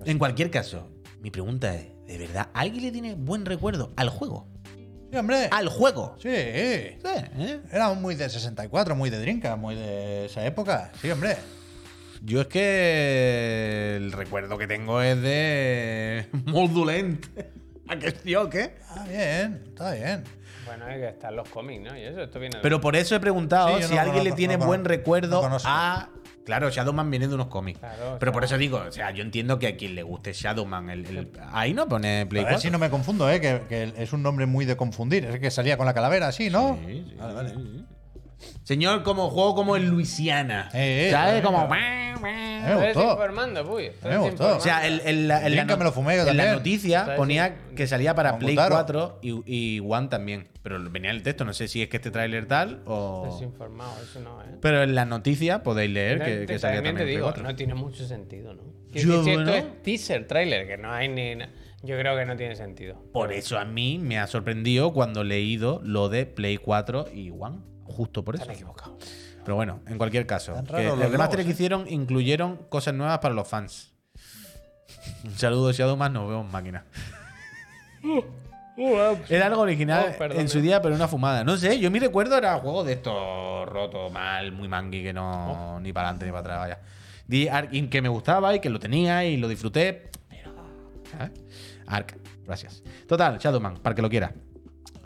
En 0.05 0.19
cualquier 0.19 0.51
caso, 0.51 0.91
mi 1.21 1.31
pregunta 1.31 1.73
es: 1.73 1.87
¿de 2.09 2.19
verdad 2.19 2.49
alguien 2.53 2.83
le 2.83 2.91
tiene 2.91 3.15
buen 3.15 3.47
recuerdo 3.47 3.93
al 3.97 4.09
juego? 4.09 4.49
Sí, 5.13 5.17
hombre. 5.17 5.49
¡Al 5.53 5.69
juego! 5.69 6.17
Sí. 6.19 6.31
Sí, 6.31 6.99
¿eh? 7.39 7.61
Era 7.71 7.93
muy 7.95 8.17
de 8.17 8.29
64, 8.29 8.97
muy 8.97 9.09
de 9.09 9.21
Dreamcast, 9.21 9.57
muy 9.59 9.77
de 9.77 10.27
esa 10.27 10.45
época. 10.45 10.91
Sí, 11.01 11.09
hombre. 11.13 11.37
Yo 12.23 12.41
es 12.41 12.49
que 12.49 13.95
el 13.99 14.11
recuerdo 14.11 14.59
que 14.59 14.67
tengo 14.67 15.01
es 15.01 15.23
de 15.23 16.27
Moldulent. 16.47 17.25
¿A 17.89 17.97
qué 18.01 18.11
sí 18.11 18.35
o 18.35 18.51
qué? 18.51 18.75
Ah, 18.89 19.07
bien, 19.09 19.63
está 19.69 19.93
bien. 19.95 20.25
Bueno, 20.79 20.93
es 20.93 20.99
que 21.01 21.09
están 21.09 21.37
los 21.37 21.49
cómics, 21.49 21.83
¿no? 21.83 21.97
Y 21.97 22.03
eso, 22.03 22.21
esto 22.23 22.39
viene. 22.39 22.59
Pero 22.63 22.81
por 22.81 22.97
eso 22.97 23.15
he 23.17 23.21
preguntado 23.21 23.77
Sí, 23.79 23.85
si 23.85 23.95
no 23.95 24.01
alguien 24.01 24.25
le 24.25 24.33
tiene 24.33 24.57
no 24.59 24.67
buen 24.67 24.85
recuerdo 24.85 25.43
a. 25.65 26.09
Claro, 26.45 26.71
Shadowman 26.71 27.11
viene 27.11 27.27
de 27.27 27.35
unos 27.35 27.49
cómics. 27.49 27.81
Claro, 27.81 28.19
pero 28.21 28.31
por 28.31 28.45
eso 28.45 28.57
digo, 28.57 28.79
o 28.89 28.93
sea, 28.93 29.11
yo 29.11 29.23
entiendo 29.25 29.59
que 29.59 29.67
a 29.67 29.77
quien 29.77 29.97
le 29.97 30.05
guste 30.05 30.33
Shadowman, 30.33 30.91
el, 30.91 31.05
el- 31.07 31.33
ahí 31.53 31.75
no 31.75 31.89
pone 31.89 32.25
Play 32.27 32.43
A 32.43 32.47
ver 32.47 32.55
4. 32.55 32.61
si 32.61 32.71
no 32.71 32.79
me 32.79 32.89
confundo, 32.89 33.29
¿eh? 33.29 33.41
Que, 33.41 33.63
que 33.69 33.93
es 33.97 34.13
un 34.13 34.23
nombre 34.23 34.47
muy 34.47 34.65
de 34.65 34.77
confundir. 34.77 35.25
Es 35.25 35.41
que 35.41 35.51
salía 35.51 35.77
con 35.77 35.87
la 35.87 35.95
calavera 35.95 36.29
así, 36.29 36.49
¿no? 36.49 36.79
Sí, 36.87 37.05
sí, 37.09 37.17
Vale, 37.17 37.35
vale. 37.35 37.49
sí, 37.51 37.57
sí. 37.57 37.85
Señor, 38.65 39.03
como 39.03 39.31
juego 39.31 39.55
como 39.55 39.77
en 39.77 39.89
Luisiana. 39.89 40.69
Eh, 40.75 41.09
eh, 41.09 41.11
¿Sabes? 41.11 41.41
eh, 41.41 41.43
Como. 41.43 41.69
eh. 41.75 42.15
Me 42.23 42.89
Estás 42.89 42.95
gustó. 42.97 43.13
informando, 43.13 43.65
puy. 43.67 43.85
Me 44.03 44.17
gustó. 44.17 44.33
informando. 44.33 44.57
O 44.57 44.61
sea, 44.61 44.87
el, 44.87 45.01
el- 45.05 45.29
la- 45.29 45.41
me 45.77 45.85
lo 45.85 45.93
fumé 45.93 46.17
yo 46.17 46.27
en 46.27 46.37
la 46.37 46.53
noticia 46.55 47.15
ponía 47.17 47.57
que 47.77 47.87
salía 47.87 48.15
para 48.15 48.39
Play 48.39 48.55
Gutaro. 48.57 48.75
4 48.75 49.19
y, 49.23 49.43
y 49.77 49.81
One 49.81 50.09
también. 50.09 50.49
Pero 50.63 50.83
venía 50.91 51.11
el 51.11 51.23
texto, 51.23 51.45
no 51.45 51.53
sé 51.53 51.69
si 51.69 51.83
es 51.83 51.89
que 51.89 51.99
este 51.99 52.11
tráiler 52.11 52.47
tal 52.47 52.83
o. 52.87 53.27
Estás 53.29 53.43
informado, 53.43 53.93
eso 54.03 54.19
no, 54.21 54.43
¿eh? 54.43 54.47
Pero 54.61 54.83
en 54.83 54.95
la 54.95 55.05
noticia 55.05 55.63
podéis 55.63 55.91
leer 55.93 56.19
que, 56.19 56.47
que 56.47 56.59
salía 56.59 56.77
también 56.79 56.97
también 56.97 56.97
te 56.97 57.05
digo, 57.05 57.25
4. 57.27 57.43
no 57.45 57.55
tiene 57.55 57.75
mucho 57.75 58.05
sentido, 58.07 58.55
¿no? 58.55 58.63
Que- 58.93 59.01
Yo, 59.01 59.23
si 59.23 59.31
esto 59.31 59.55
es 59.55 59.83
teaser, 59.83 60.27
trailer, 60.27 60.67
que 60.67 60.77
no 60.79 60.91
hay 60.91 61.09
ni. 61.09 61.37
Yo 61.83 61.97
creo 61.99 62.17
que 62.17 62.25
no 62.25 62.37
tiene 62.37 62.57
sentido. 62.57 63.01
Por 63.13 63.33
eso 63.33 63.59
a 63.59 63.65
mí 63.65 63.99
me 64.03 64.19
ha 64.19 64.27
sorprendido 64.27 64.93
cuando 64.93 65.21
he 65.21 65.25
leído 65.25 65.81
lo 65.85 66.09
de 66.09 66.27
Play 66.27 66.57
4 66.57 67.07
y 67.15 67.31
One. 67.31 67.59
Justo 67.87 68.25
por 68.25 68.35
eso. 68.35 68.43
Están 68.43 68.57
equivocados. 68.57 68.95
Pero 69.45 69.55
bueno, 69.55 69.81
en 69.87 69.97
cualquier 69.97 70.27
caso. 70.27 70.55
Que 70.69 70.89
el 70.89 71.11
remaster 71.11 71.41
que 71.43 71.51
¿eh? 71.51 71.53
hicieron 71.53 71.87
incluyeron 71.89 72.57
cosas 72.69 72.95
nuevas 72.95 73.19
para 73.21 73.35
los 73.35 73.47
fans. 73.47 73.93
Un 75.25 75.39
saludo, 75.39 75.73
Shadowman, 75.73 76.13
nos 76.13 76.29
vemos 76.29 76.51
máquina. 76.51 76.85
Era 79.29 79.47
algo 79.47 79.63
original 79.63 80.15
Oh, 80.21 80.25
en 80.25 80.49
su 80.49 80.59
eh. 80.59 80.63
día, 80.63 80.83
pero 80.83 80.95
una 80.95 81.09
fumada. 81.09 81.45
No 81.45 81.57
sé, 81.57 81.79
yo 81.79 81.91
mi 81.91 81.99
recuerdo 81.99 82.37
era 82.37 82.59
juego 82.59 82.85
de 82.85 82.93
estos 82.93 83.67
roto, 83.67 84.11
mal, 84.11 84.53
muy 84.53 84.69
mangui, 84.69 85.03
que 85.03 85.13
no 85.13 85.81
ni 85.81 85.93
para 85.93 86.09
adelante 86.09 86.27
ni 86.27 86.33
para 86.33 86.41
atrás, 86.41 86.59
vaya. 86.59 86.81
Di 87.27 87.49
Ark 87.49 87.71
que 87.89 88.03
me 88.03 88.09
gustaba 88.09 88.55
y 88.55 88.61
que 88.61 88.69
lo 88.69 88.79
tenía 88.79 89.25
y 89.25 89.39
lo 89.39 89.49
disfruté. 89.49 90.11
Pero. 90.29 90.55
¿sabes? 91.11 91.31
Ark, 91.87 92.19
gracias. 92.45 92.83
Total, 93.09 93.39
Shadowman, 93.39 93.79
para 93.79 93.95
que 93.95 94.03
lo 94.03 94.11
quiera. 94.11 94.35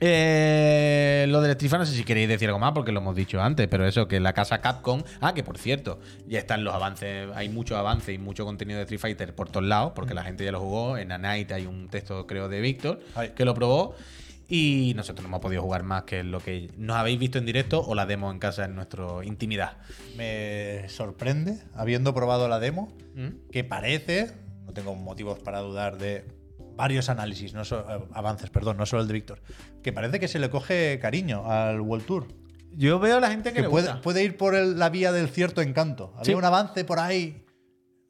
Eh, 0.02 1.26
lo 1.28 1.42
del 1.42 1.50
Street 1.52 1.70
Fighter, 1.70 1.80
no 1.80 1.86
sé 1.86 1.94
si 1.94 2.04
queréis 2.04 2.26
decir 2.26 2.48
algo 2.48 2.58
más 2.58 2.72
porque 2.72 2.90
lo 2.90 3.00
hemos 3.00 3.14
dicho 3.14 3.40
antes, 3.40 3.68
pero 3.68 3.86
eso, 3.86 4.08
que 4.08 4.18
la 4.18 4.32
casa 4.32 4.60
Capcom. 4.60 5.02
Ah, 5.20 5.34
que 5.34 5.44
por 5.44 5.58
cierto, 5.58 6.00
ya 6.26 6.38
están 6.38 6.64
los 6.64 6.74
avances, 6.74 7.28
hay 7.34 7.50
mucho 7.50 7.76
avance 7.76 8.12
y 8.12 8.18
mucho 8.18 8.46
contenido 8.46 8.78
de 8.78 8.84
Street 8.84 9.00
Fighter 9.00 9.34
por 9.34 9.50
todos 9.50 9.66
lados, 9.66 9.92
porque 9.94 10.14
la 10.14 10.24
gente 10.24 10.44
ya 10.44 10.52
lo 10.52 10.60
jugó. 10.60 10.96
En 10.96 11.12
A 11.12 11.18
Night 11.18 11.52
hay 11.52 11.66
un 11.66 11.88
texto, 11.88 12.26
creo, 12.26 12.48
de 12.48 12.60
Víctor 12.60 13.00
que 13.36 13.44
lo 13.44 13.54
probó. 13.54 13.94
Y 14.48 14.94
nosotros 14.96 15.22
no 15.22 15.28
hemos 15.28 15.40
podido 15.40 15.62
jugar 15.62 15.84
más 15.84 16.02
que 16.02 16.24
lo 16.24 16.40
que 16.40 16.72
nos 16.76 16.96
habéis 16.96 17.20
visto 17.20 17.38
en 17.38 17.46
directo 17.46 17.84
o 17.86 17.94
la 17.94 18.04
demo 18.04 18.32
en 18.32 18.40
casa 18.40 18.64
en 18.64 18.74
nuestra 18.74 19.04
intimidad. 19.22 19.76
Me 20.16 20.88
sorprende, 20.88 21.60
habiendo 21.72 22.12
probado 22.14 22.48
la 22.48 22.58
demo, 22.58 22.92
¿Mm? 23.14 23.50
que 23.52 23.62
parece, 23.62 24.32
no 24.66 24.72
tengo 24.72 24.96
motivos 24.96 25.38
para 25.38 25.60
dudar 25.60 25.98
de 25.98 26.24
varios 26.80 27.08
análisis, 27.10 27.52
no 27.54 27.64
so- 27.64 27.80
eh, 27.88 28.04
avances, 28.14 28.48
perdón, 28.50 28.76
no 28.78 28.86
solo 28.86 29.02
el 29.02 29.08
de 29.08 29.14
Víctor, 29.14 29.42
que 29.82 29.92
parece 29.92 30.18
que 30.18 30.28
se 30.28 30.38
le 30.38 30.48
coge 30.50 30.98
cariño 31.00 31.50
al 31.50 31.80
World 31.80 32.06
Tour. 32.06 32.26
Yo 32.72 32.98
veo 32.98 33.16
a 33.18 33.20
la 33.20 33.30
gente 33.30 33.50
que, 33.50 33.56
Que 33.56 33.62
le 33.62 33.68
puede, 33.68 33.86
gusta. 33.88 34.00
puede 34.02 34.22
ir 34.24 34.36
por 34.36 34.54
el- 34.54 34.78
la 34.78 34.88
vía 34.90 35.12
del 35.12 35.28
cierto 35.28 35.60
encanto. 35.60 36.12
Había 36.14 36.24
Sí. 36.24 36.34
un 36.34 36.44
avance 36.44 36.84
por 36.84 36.98
ahí, 37.00 37.44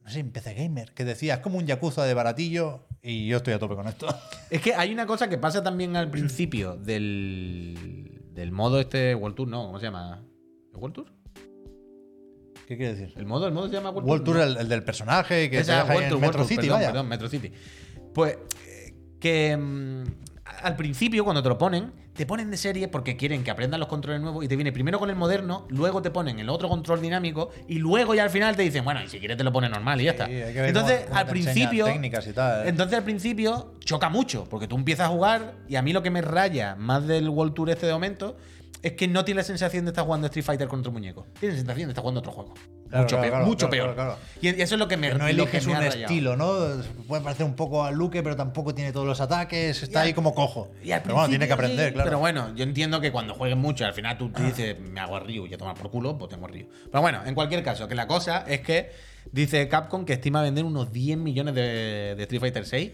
no 0.04 0.10
sé, 0.10 0.20
en 0.20 0.30
PC 0.30 0.54
Gamer, 0.54 0.92
que 0.94 1.04
decía, 1.04 1.34
es 1.34 1.40
como 1.40 1.58
un 1.58 1.66
Yakuza 1.66 2.04
de 2.04 2.14
baratillo, 2.14 2.86
y 3.02 3.26
yo 3.26 3.38
estoy 3.38 3.54
a 3.54 3.58
tope 3.58 3.74
con 3.74 3.88
esto. 3.88 4.06
Es 4.50 4.60
que 4.60 4.74
hay 4.74 4.92
una 4.92 5.06
cosa 5.06 5.28
que 5.28 5.38
pasa 5.38 5.62
también 5.62 5.96
al 5.96 6.10
principio 6.10 6.76
del, 6.76 8.20
del 8.34 8.52
modo 8.52 8.80
este 8.80 9.14
World 9.14 9.36
Tour, 9.36 9.48
no, 9.48 9.66
¿cómo 9.66 9.78
se 9.78 9.86
llama? 9.86 10.22
¿El 10.72 10.76
World 10.78 10.94
Tour? 10.94 11.06
¿Qué 12.66 12.76
quiere 12.76 12.94
decir? 12.94 13.14
¿El 13.16 13.26
modo, 13.26 13.46
el 13.48 13.52
modo 13.52 13.66
se 13.68 13.74
llama 13.74 13.90
World, 13.90 14.08
World 14.08 14.24
Tour, 14.24 14.36
No. 14.36 14.42
el, 14.44 14.56
el 14.58 14.68
del 14.68 14.84
personaje 14.84 15.50
que 15.50 15.58
Esa, 15.58 15.64
se 15.64 15.72
deja 15.80 15.86
World 15.88 16.02
en 16.04 16.08
Tour, 16.10 16.20
Metro 16.20 16.36
Tour, 16.38 16.46
City, 16.48 16.60
perdón, 16.60 16.76
vaya. 16.78 16.88
perdón, 16.90 17.08
Metro 17.08 17.28
City. 17.28 17.52
Pues 18.14 18.36
eh, 18.66 18.94
que 19.20 19.56
mm, 19.56 20.02
al 20.62 20.76
principio, 20.76 21.24
cuando 21.24 21.42
te 21.42 21.48
lo 21.48 21.56
ponen, 21.58 21.92
te 22.14 22.26
ponen 22.26 22.50
de 22.50 22.56
serie 22.56 22.88
porque 22.88 23.16
quieren 23.16 23.42
que 23.42 23.50
aprendan 23.50 23.80
los 23.80 23.88
controles 23.88 24.20
nuevos 24.20 24.44
y 24.44 24.48
te 24.48 24.54
viene 24.56 24.72
primero 24.72 24.98
con 24.98 25.08
el 25.08 25.16
moderno, 25.16 25.66
luego 25.70 26.02
te 26.02 26.10
ponen 26.10 26.38
el 26.38 26.50
otro 26.50 26.68
control 26.68 27.00
dinámico 27.00 27.50
y 27.66 27.78
luego 27.78 28.14
ya 28.14 28.24
al 28.24 28.30
final 28.30 28.56
te 28.56 28.62
dicen, 28.62 28.84
bueno, 28.84 29.02
y 29.02 29.08
si 29.08 29.18
quieres 29.20 29.38
te 29.38 29.44
lo 29.44 29.52
pones 29.52 29.70
normal 29.70 30.00
y 30.00 30.04
ya 30.04 30.10
está. 30.10 30.26
Sí, 30.26 30.32
Entonces, 30.34 31.04
cómo- 31.06 31.18
al 31.18 31.26
principio. 31.28 31.84
técnicas 31.86 32.26
y 32.26 32.32
tal. 32.32 32.66
Entonces 32.68 32.98
al 32.98 33.04
principio 33.04 33.74
choca 33.80 34.10
mucho, 34.10 34.44
porque 34.50 34.66
tú 34.68 34.76
empiezas 34.76 35.06
a 35.06 35.10
jugar 35.10 35.54
y 35.66 35.76
a 35.76 35.82
mí 35.82 35.92
lo 35.92 36.02
que 36.02 36.10
me 36.10 36.20
raya 36.20 36.74
más 36.76 37.06
del 37.06 37.28
World 37.28 37.54
Tour 37.54 37.70
este 37.70 37.86
de 37.86 37.92
momento 37.92 38.36
es 38.82 38.92
que 38.92 39.08
no 39.08 39.24
tienes 39.24 39.44
la 39.44 39.46
sensación 39.46 39.84
de 39.84 39.90
estar 39.90 40.04
jugando 40.04 40.26
Street 40.26 40.44
Fighter 40.44 40.68
contra 40.68 40.90
un 40.90 40.94
muñeco. 40.94 41.26
Tienes 41.38 41.56
la 41.56 41.60
sensación 41.60 41.88
de 41.88 41.92
estar 41.92 42.02
jugando 42.02 42.20
otro 42.20 42.32
juego. 42.32 42.54
Claro, 42.90 43.04
mucho 43.04 43.16
claro, 43.16 43.22
peor. 43.22 43.30
claro, 43.30 43.46
mucho 43.46 43.68
claro, 43.68 43.84
peor. 43.84 43.94
claro, 43.94 44.18
Y 44.40 44.48
eso 44.48 44.74
es 44.74 44.78
lo 44.78 44.88
que 44.88 44.96
me 44.96 45.08
Que 45.08 45.14
no 45.14 45.20
lo 45.20 45.24
que 45.26 45.30
eliges 45.30 45.66
me 45.66 45.76
un 45.78 45.82
estilo, 45.84 46.36
¿no? 46.36 46.52
Puede 47.06 47.22
parecer 47.22 47.46
un 47.46 47.54
poco 47.54 47.84
a 47.84 47.90
Luke, 47.92 48.20
pero 48.22 48.34
tampoco 48.36 48.74
tiene 48.74 48.92
todos 48.92 49.06
los 49.06 49.20
ataques. 49.20 49.82
Está 49.84 50.04
Y 50.04 50.08
ahí 50.08 50.12
como 50.12 50.34
cojo. 50.34 50.68
Y 50.82 50.90
al 50.90 51.02
pero 51.02 51.14
bueno, 51.14 51.28
tiene 51.28 51.46
que 51.46 51.52
aprender, 51.52 51.88
sí, 51.88 51.94
claro. 51.94 52.08
Pero 52.08 52.18
bueno, 52.18 52.54
yo 52.56 52.64
entiendo 52.64 53.00
que 53.00 53.12
cuando 53.12 53.34
juegues 53.34 53.56
mucho, 53.56 53.84
al 53.86 53.94
final 53.94 54.18
tú 54.18 54.30
te 54.30 54.42
dices, 54.42 54.76
me 54.80 54.98
hago 55.00 55.16
a 55.16 55.20
Ryu 55.20 55.46
y 55.46 55.54
a 55.54 55.58
tomar 55.58 55.76
por 55.76 55.90
culo, 55.90 56.18
pues 56.18 56.30
tengo 56.30 56.46
a 56.46 56.48
Ryu. 56.48 56.66
Pero 56.90 57.00
bueno, 57.00 57.20
en 57.24 57.34
cualquier 57.34 57.62
caso, 57.62 57.86
que 57.86 57.94
la 57.94 58.08
cosa 58.08 58.44
es 58.48 58.60
que 58.60 58.90
dice 59.30 59.68
Capcom 59.68 60.04
que 60.04 60.14
estima 60.14 60.42
vender 60.42 60.64
unos 60.64 60.92
10 60.92 61.18
millones 61.18 61.54
de, 61.54 62.14
de 62.16 62.22
Street 62.22 62.40
Fighter 62.40 62.66
6, 62.66 62.90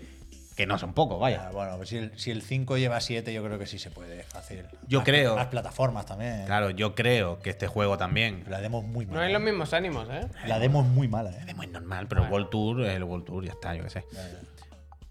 que 0.56 0.66
no 0.66 0.78
son 0.78 0.94
pocos, 0.94 1.20
vaya. 1.20 1.48
Ah, 1.48 1.50
bueno, 1.52 1.76
pues 1.76 1.90
si 1.90 1.98
el, 1.98 2.18
si 2.18 2.30
el 2.30 2.40
5 2.42 2.78
lleva 2.78 2.98
7, 3.00 3.32
yo 3.32 3.44
creo 3.44 3.58
que 3.58 3.66
sí 3.66 3.78
se 3.78 3.90
puede 3.90 4.22
fácil. 4.22 4.64
Yo 4.88 5.00
Más- 5.00 5.04
creo. 5.04 5.36
Más 5.36 5.46
plataformas 5.48 6.06
también. 6.06 6.46
Claro, 6.46 6.70
yo 6.70 6.94
creo 6.94 7.38
que 7.40 7.50
este 7.50 7.66
juego 7.66 7.98
también. 7.98 8.42
La 8.48 8.60
demo 8.62 8.80
es 8.80 8.86
muy 8.86 9.04
No 9.06 9.12
mala. 9.12 9.26
hay 9.26 9.32
los 9.34 9.42
mismos 9.42 9.72
ánimos, 9.74 10.08
¿eh? 10.10 10.26
La 10.46 10.58
demo 10.58 10.80
es 10.82 10.88
muy 10.88 11.08
mala, 11.08 11.30
¿eh? 11.30 11.44
Es 11.48 11.54
muy 11.56 11.66
normal, 11.66 12.06
pero 12.08 12.24
el 12.24 12.30
World 12.32 12.48
Tour 12.48 12.80
es 12.86 12.94
el 12.96 13.04
World 13.04 13.24
Tour, 13.26 13.44
ya 13.44 13.52
está, 13.52 13.74
yo 13.76 13.84
qué 13.84 13.90
sé. 13.90 14.04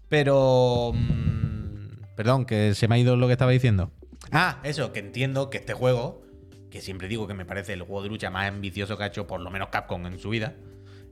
Pero. 0.08 0.92
mm, 0.94 2.14
perdón, 2.16 2.44
que 2.44 2.74
se 2.74 2.88
me 2.88 2.96
ha 2.96 2.98
ido 2.98 3.16
lo 3.16 3.26
que 3.26 3.32
estaba 3.32 3.50
diciendo. 3.50 3.90
Ah, 4.32 4.58
eso, 4.64 4.92
que 4.92 5.00
entiendo 5.00 5.50
que 5.50 5.58
este 5.58 5.74
juego, 5.74 6.22
que 6.70 6.80
siempre 6.80 7.08
digo 7.08 7.26
que 7.26 7.34
me 7.34 7.44
parece 7.44 7.72
el 7.72 7.82
juego 7.82 8.02
de 8.02 8.08
lucha 8.08 8.30
más 8.30 8.48
ambicioso 8.48 8.96
que 8.96 9.04
ha 9.04 9.06
hecho 9.06 9.26
por 9.26 9.40
lo 9.40 9.50
menos 9.50 9.68
Capcom 9.68 10.06
en 10.06 10.18
su 10.18 10.30
vida. 10.30 10.54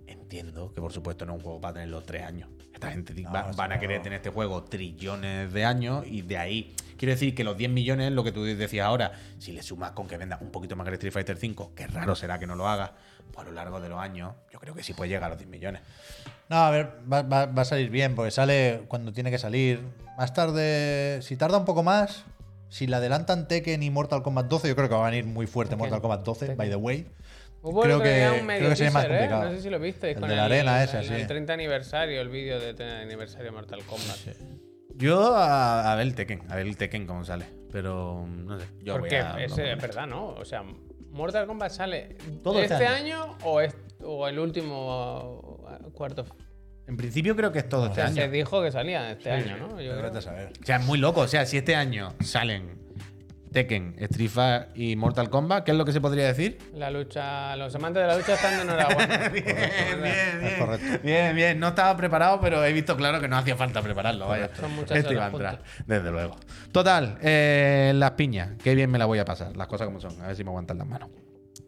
Entiendo 0.07 0.72
que 0.72 0.80
por 0.80 0.92
supuesto 0.92 1.24
no 1.26 1.32
es 1.32 1.38
un 1.38 1.44
juego 1.44 1.61
para 1.61 1.74
tener 1.74 1.88
los 1.88 2.05
tres 2.05 2.22
años. 2.24 2.48
Esta 2.72 2.90
gente 2.90 3.14
No, 3.14 3.32
va- 3.32 3.52
van 3.52 3.72
a 3.72 3.78
querer 3.78 4.02
tener 4.02 4.16
este 4.18 4.30
juego 4.30 4.64
trillones 4.64 5.52
de 5.52 5.64
años 5.64 6.05
y 6.07 6.22
de 6.22 6.36
ahí. 6.38 6.74
Quiero 6.96 7.12
decir 7.12 7.34
que 7.34 7.44
los 7.44 7.57
10 7.57 7.70
millones, 7.70 8.12
lo 8.12 8.22
que 8.24 8.32
tú 8.32 8.44
decías 8.44 8.86
ahora, 8.86 9.12
si 9.38 9.52
le 9.52 9.62
sumas 9.62 9.92
con 9.92 10.07
que 10.07 10.16
venda 10.16 10.38
un 10.40 10.50
poquito 10.50 10.76
más 10.76 10.84
que 10.84 10.90
el 10.90 10.94
Street 10.94 11.12
Fighter 11.12 11.36
5, 11.36 11.72
que 11.74 11.86
raro 11.86 12.14
será 12.14 12.38
que 12.38 12.46
no 12.46 12.55
lo 12.57 12.68
haga, 12.68 12.94
pues 13.32 13.46
a 13.46 13.50
lo 13.50 13.55
largo 13.55 13.80
de 13.80 13.88
los 13.88 13.98
años, 13.98 14.34
yo 14.52 14.59
creo 14.61 14.74
que 14.74 14.82
sí 14.82 14.92
puede 14.92 15.09
llegar 15.09 15.24
a 15.24 15.28
los 15.30 15.38
10 15.38 15.48
millones. 15.50 15.82
No, 16.48 16.57
a 16.57 16.70
ver, 16.70 16.98
va, 17.11 17.22
va- 17.22 17.46
va 17.46 17.62
a 17.62 17.64
salir 17.64 17.90
bien, 17.90 18.14
porque 18.14 18.30
sale 18.30 18.82
cuando 18.88 19.12
tiene 19.12 19.30
que 19.30 19.38
salir. 19.38 19.80
Más 20.18 20.32
tarde, 20.34 21.20
si 21.22 21.36
tarda 21.36 21.59
un 21.59 21.64
poco 21.64 21.82
más, 21.82 22.24
si 22.68 22.86
le 22.86 22.96
adelantan 22.96 23.48
Tekken 23.48 23.82
y 23.82 23.90
Mortal 23.90 24.22
Kombat 24.22 24.46
12, 24.46 24.68
yo 24.68 24.76
creo 24.76 24.88
que 24.88 24.94
va 24.94 25.07
a 25.07 25.11
venir 25.11 25.24
muy 25.26 25.46
fuerte 25.46 25.74
Mortal 25.76 26.00
Kombat 26.00 26.24
12, 26.24 26.55
by 26.55 26.68
the 26.68 26.76
way. 26.76 27.07
Hubo 27.64 27.80
creo 27.82 27.96
el 27.96 28.02
que, 28.02 28.14
día 28.14 28.32
un 28.32 28.46
medio 28.46 28.58
creo 28.60 28.70
que 28.70 28.76
sería 28.76 28.90
más 28.92 29.02
teaser, 29.04 29.16
¿eh? 29.16 29.18
complicado. 29.28 29.50
No 29.50 29.56
sé 29.56 29.62
si 29.62 29.70
lo 29.70 29.80
visteis. 29.80 30.14
El 30.16 30.20
con 30.20 30.28
de 30.28 30.36
la 30.36 30.44
arena 30.44 30.82
ese, 30.84 31.02
sí. 31.02 31.14
El 31.14 31.26
30 31.26 31.52
aniversario, 31.52 32.20
el 32.20 32.28
vídeo 32.28 32.60
de 32.60 32.74
30 32.74 33.00
aniversario 33.00 33.46
de 33.46 33.50
Mortal 33.52 33.82
Kombat. 33.84 34.18
Yo 34.96 35.34
a, 35.34 35.92
a 35.92 35.96
ver 35.96 36.06
el 36.06 36.14
Tekken, 36.14 36.42
a 36.48 36.56
ver 36.56 36.66
el 36.66 36.76
Tekken 36.76 37.06
cómo 37.06 37.24
sale. 37.24 37.46
Pero 37.72 38.24
no 38.28 38.60
sé. 38.60 38.66
Yo 38.82 38.98
voy 38.98 39.10
a- 39.14 39.42
es 39.42 39.56
no, 39.56 39.64
eh, 39.64 39.74
verdad, 39.74 40.06
¿no? 40.06 40.26
O 40.28 40.44
sea, 40.44 40.62
Mortal 41.10 41.46
Kombat 41.46 41.72
sale 41.72 42.16
Todo 42.42 42.60
este, 42.60 42.74
este 42.74 42.86
año, 42.86 43.36
o, 43.42 43.60
es- 43.60 43.74
o 44.02 44.28
el 44.28 44.38
último 44.38 45.66
uh, 45.84 45.90
cuarto. 45.92 46.24
En 46.86 46.96
principio 46.96 47.34
creo 47.34 47.50
que 47.50 47.60
es 47.60 47.68
todo 47.68 47.84
O 47.84 47.86
este 47.86 47.96
sea, 47.96 48.04
año. 48.06 48.14
se 48.16 48.28
dijo 48.28 48.62
que 48.62 48.70
salía 48.70 49.10
este 49.10 49.30
año, 49.30 49.56
¿no? 49.56 49.80
Yo 49.80 49.96
creo. 49.98 50.12
a 50.16 50.20
saber. 50.20 50.52
O 50.62 50.64
sea, 50.66 50.76
es 50.76 50.84
muy 50.84 50.98
loco. 50.98 51.22
O 51.22 51.28
sea, 51.28 51.46
si 51.46 51.56
este 51.56 51.74
año 51.74 52.12
salen 52.22 52.84
Tekken, 53.55 53.94
Street 54.00 54.28
Fighter 54.28 54.68
y 54.74 54.96
Mortal 54.96 55.30
Kombat, 55.30 55.64
¿qué 55.64 55.70
es 55.70 55.76
lo 55.76 55.84
que 55.84 55.92
se 55.92 56.00
podría 56.00 56.26
decir? 56.26 56.59
La 56.74 56.90
lucha, 56.90 57.55
los 57.55 57.72
amantes 57.76 58.02
de 58.02 58.09
la 58.09 58.16
lucha 58.16 58.34
están 58.34 58.57
de 58.57 58.62
enhorabuena. 58.62 59.28
bien, 59.32 60.59
correcto. 60.59 61.00
Bien, 61.05 61.36
bien. 61.36 61.61
No 61.61 61.68
estaba 61.68 61.96
preparado, 61.96 62.40
pero 62.40 62.64
he 62.64 62.72
visto 62.72 62.96
claro 62.96 63.20
que 63.20 63.28
no 63.28 63.36
hacía 63.36 63.55
falta 63.55 63.80
prepararlo. 63.80 64.26
Vaya. 64.26 64.50
Son 64.57 64.74
muchas 64.74 64.98
Esto 64.98 65.12
iba 65.12 65.26
a 65.26 65.28
entrar, 65.28 65.62
desde 65.86 66.11
luego. 66.11 66.34
Total, 66.72 67.16
eh, 67.22 67.92
las 67.94 68.11
piñas. 68.12 68.50
Qué 68.61 68.74
bien 68.74 68.90
me 68.90 68.98
la 68.98 69.07
voy 69.07 69.20
a 69.20 69.24
pasar. 69.24 69.57
Las 69.57 69.68
cosas 69.68 69.86
como 69.86 70.00
son. 70.00 70.20
A 70.20 70.26
ver 70.26 70.36
si 70.36 70.42
me 70.42 70.50
aguantan 70.50 70.78
las 70.78 70.88
manos. 70.88 71.11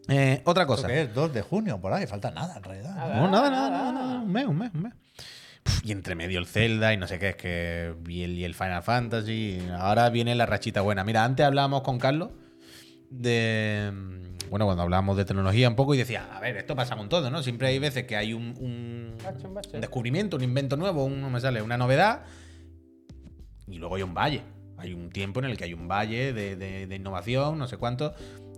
Eh, 0.09 0.41
otra 0.43 0.63
¿Esto 0.63 0.75
cosa. 0.75 0.93
es? 0.93 1.13
2 1.13 1.33
de 1.33 1.41
junio, 1.41 1.79
por 1.79 1.93
ahí. 1.93 2.05
Falta 2.05 2.31
nada, 2.31 2.57
en 2.57 2.63
realidad. 2.63 3.15
No, 3.15 3.29
nada, 3.29 3.49
nada, 3.49 3.69
nada, 3.69 3.91
nada. 3.93 4.19
Un 4.19 4.31
mes, 4.31 4.45
un 4.45 4.57
mes, 4.57 4.71
un 4.73 4.83
mes. 4.83 4.93
Y 5.83 5.91
entre 5.91 6.15
medio 6.15 6.39
el 6.39 6.45
Zelda 6.45 6.93
y 6.93 6.97
no 6.97 7.07
sé 7.07 7.19
qué, 7.19 7.29
es 7.29 7.35
que. 7.35 7.93
Y 8.07 8.23
el, 8.23 8.31
y 8.37 8.43
el 8.43 8.53
Final 8.55 8.83
Fantasy. 8.83 9.59
Ahora 9.77 10.09
viene 10.09 10.35
la 10.35 10.45
rachita 10.45 10.81
buena. 10.81 11.03
Mira, 11.03 11.23
antes 11.23 11.45
hablábamos 11.45 11.81
con 11.81 11.97
Carlos 11.99 12.29
de. 13.09 13.91
mm, 13.93 14.49
Bueno, 14.49 14.65
cuando 14.65 14.83
hablábamos 14.83 15.17
de 15.17 15.25
tecnología 15.25 15.67
un 15.69 15.75
poco 15.75 15.93
y 15.93 15.97
decía, 15.97 16.27
a 16.33 16.39
ver, 16.39 16.57
esto 16.57 16.75
pasa 16.75 16.95
con 16.95 17.09
todo, 17.09 17.29
¿no? 17.29 17.43
Siempre 17.43 17.67
hay 17.67 17.79
veces 17.79 18.05
que 18.05 18.15
hay 18.15 18.33
un, 18.33 19.15
descubrimiento, 19.79 20.37
un 20.37 20.43
invento 20.43 20.77
nuevo, 20.77 21.05
un, 21.05 21.19
no 21.21 21.29
me 21.29 21.39
sale, 21.41 21.61
una 21.61 21.77
novedad. 21.77 22.23
Y 23.67 23.77
luego 23.77 23.95
hay 23.95 24.03
un 24.03 24.13
valle. 24.13 24.41
Hay 24.77 24.93
un 24.93 25.09
tiempo 25.09 25.39
en 25.39 25.45
el 25.47 25.57
que 25.57 25.63
hay 25.65 25.73
un 25.73 25.87
valle 25.87 26.33
de, 26.33 26.55
de- 26.55 26.87
de 26.87 26.95
innovación, 26.95 27.57
no 27.57 27.67
sé 27.67 27.77
cuánto. 27.77 28.13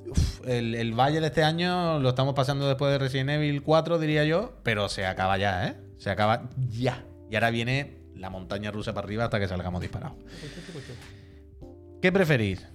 Uf, 0.08 0.42
el, 0.48 0.76
el 0.76 0.94
valle 0.94 1.22
de 1.22 1.28
este 1.28 1.44
año 1.44 2.00
lo 2.00 2.10
estamos 2.10 2.34
pasando 2.36 2.68
después 2.68 2.92
de 2.92 2.98
Resident 3.00 3.30
Evil 3.32 3.62
4, 3.64 4.00
diría 4.00 4.26
yo, 4.26 4.60
pero 4.64 4.90
se 4.90 5.06
acaba 5.06 5.38
ya, 5.38 5.68
¿eh? 5.68 5.76
Se 6.00 6.10
acaba 6.10 6.50
ya. 6.70 7.06
Y 7.30 7.36
ahora 7.36 7.52
viene 7.52 8.00
la 8.16 8.32
montaña 8.32 8.72
rusa 8.72 8.92
para 8.94 9.06
arriba 9.06 9.26
hasta 9.26 9.40
que 9.40 9.48
salgamos 9.48 9.80
disparados. 9.82 10.18
¿Qué 12.02 12.12
preferís? 12.12 12.66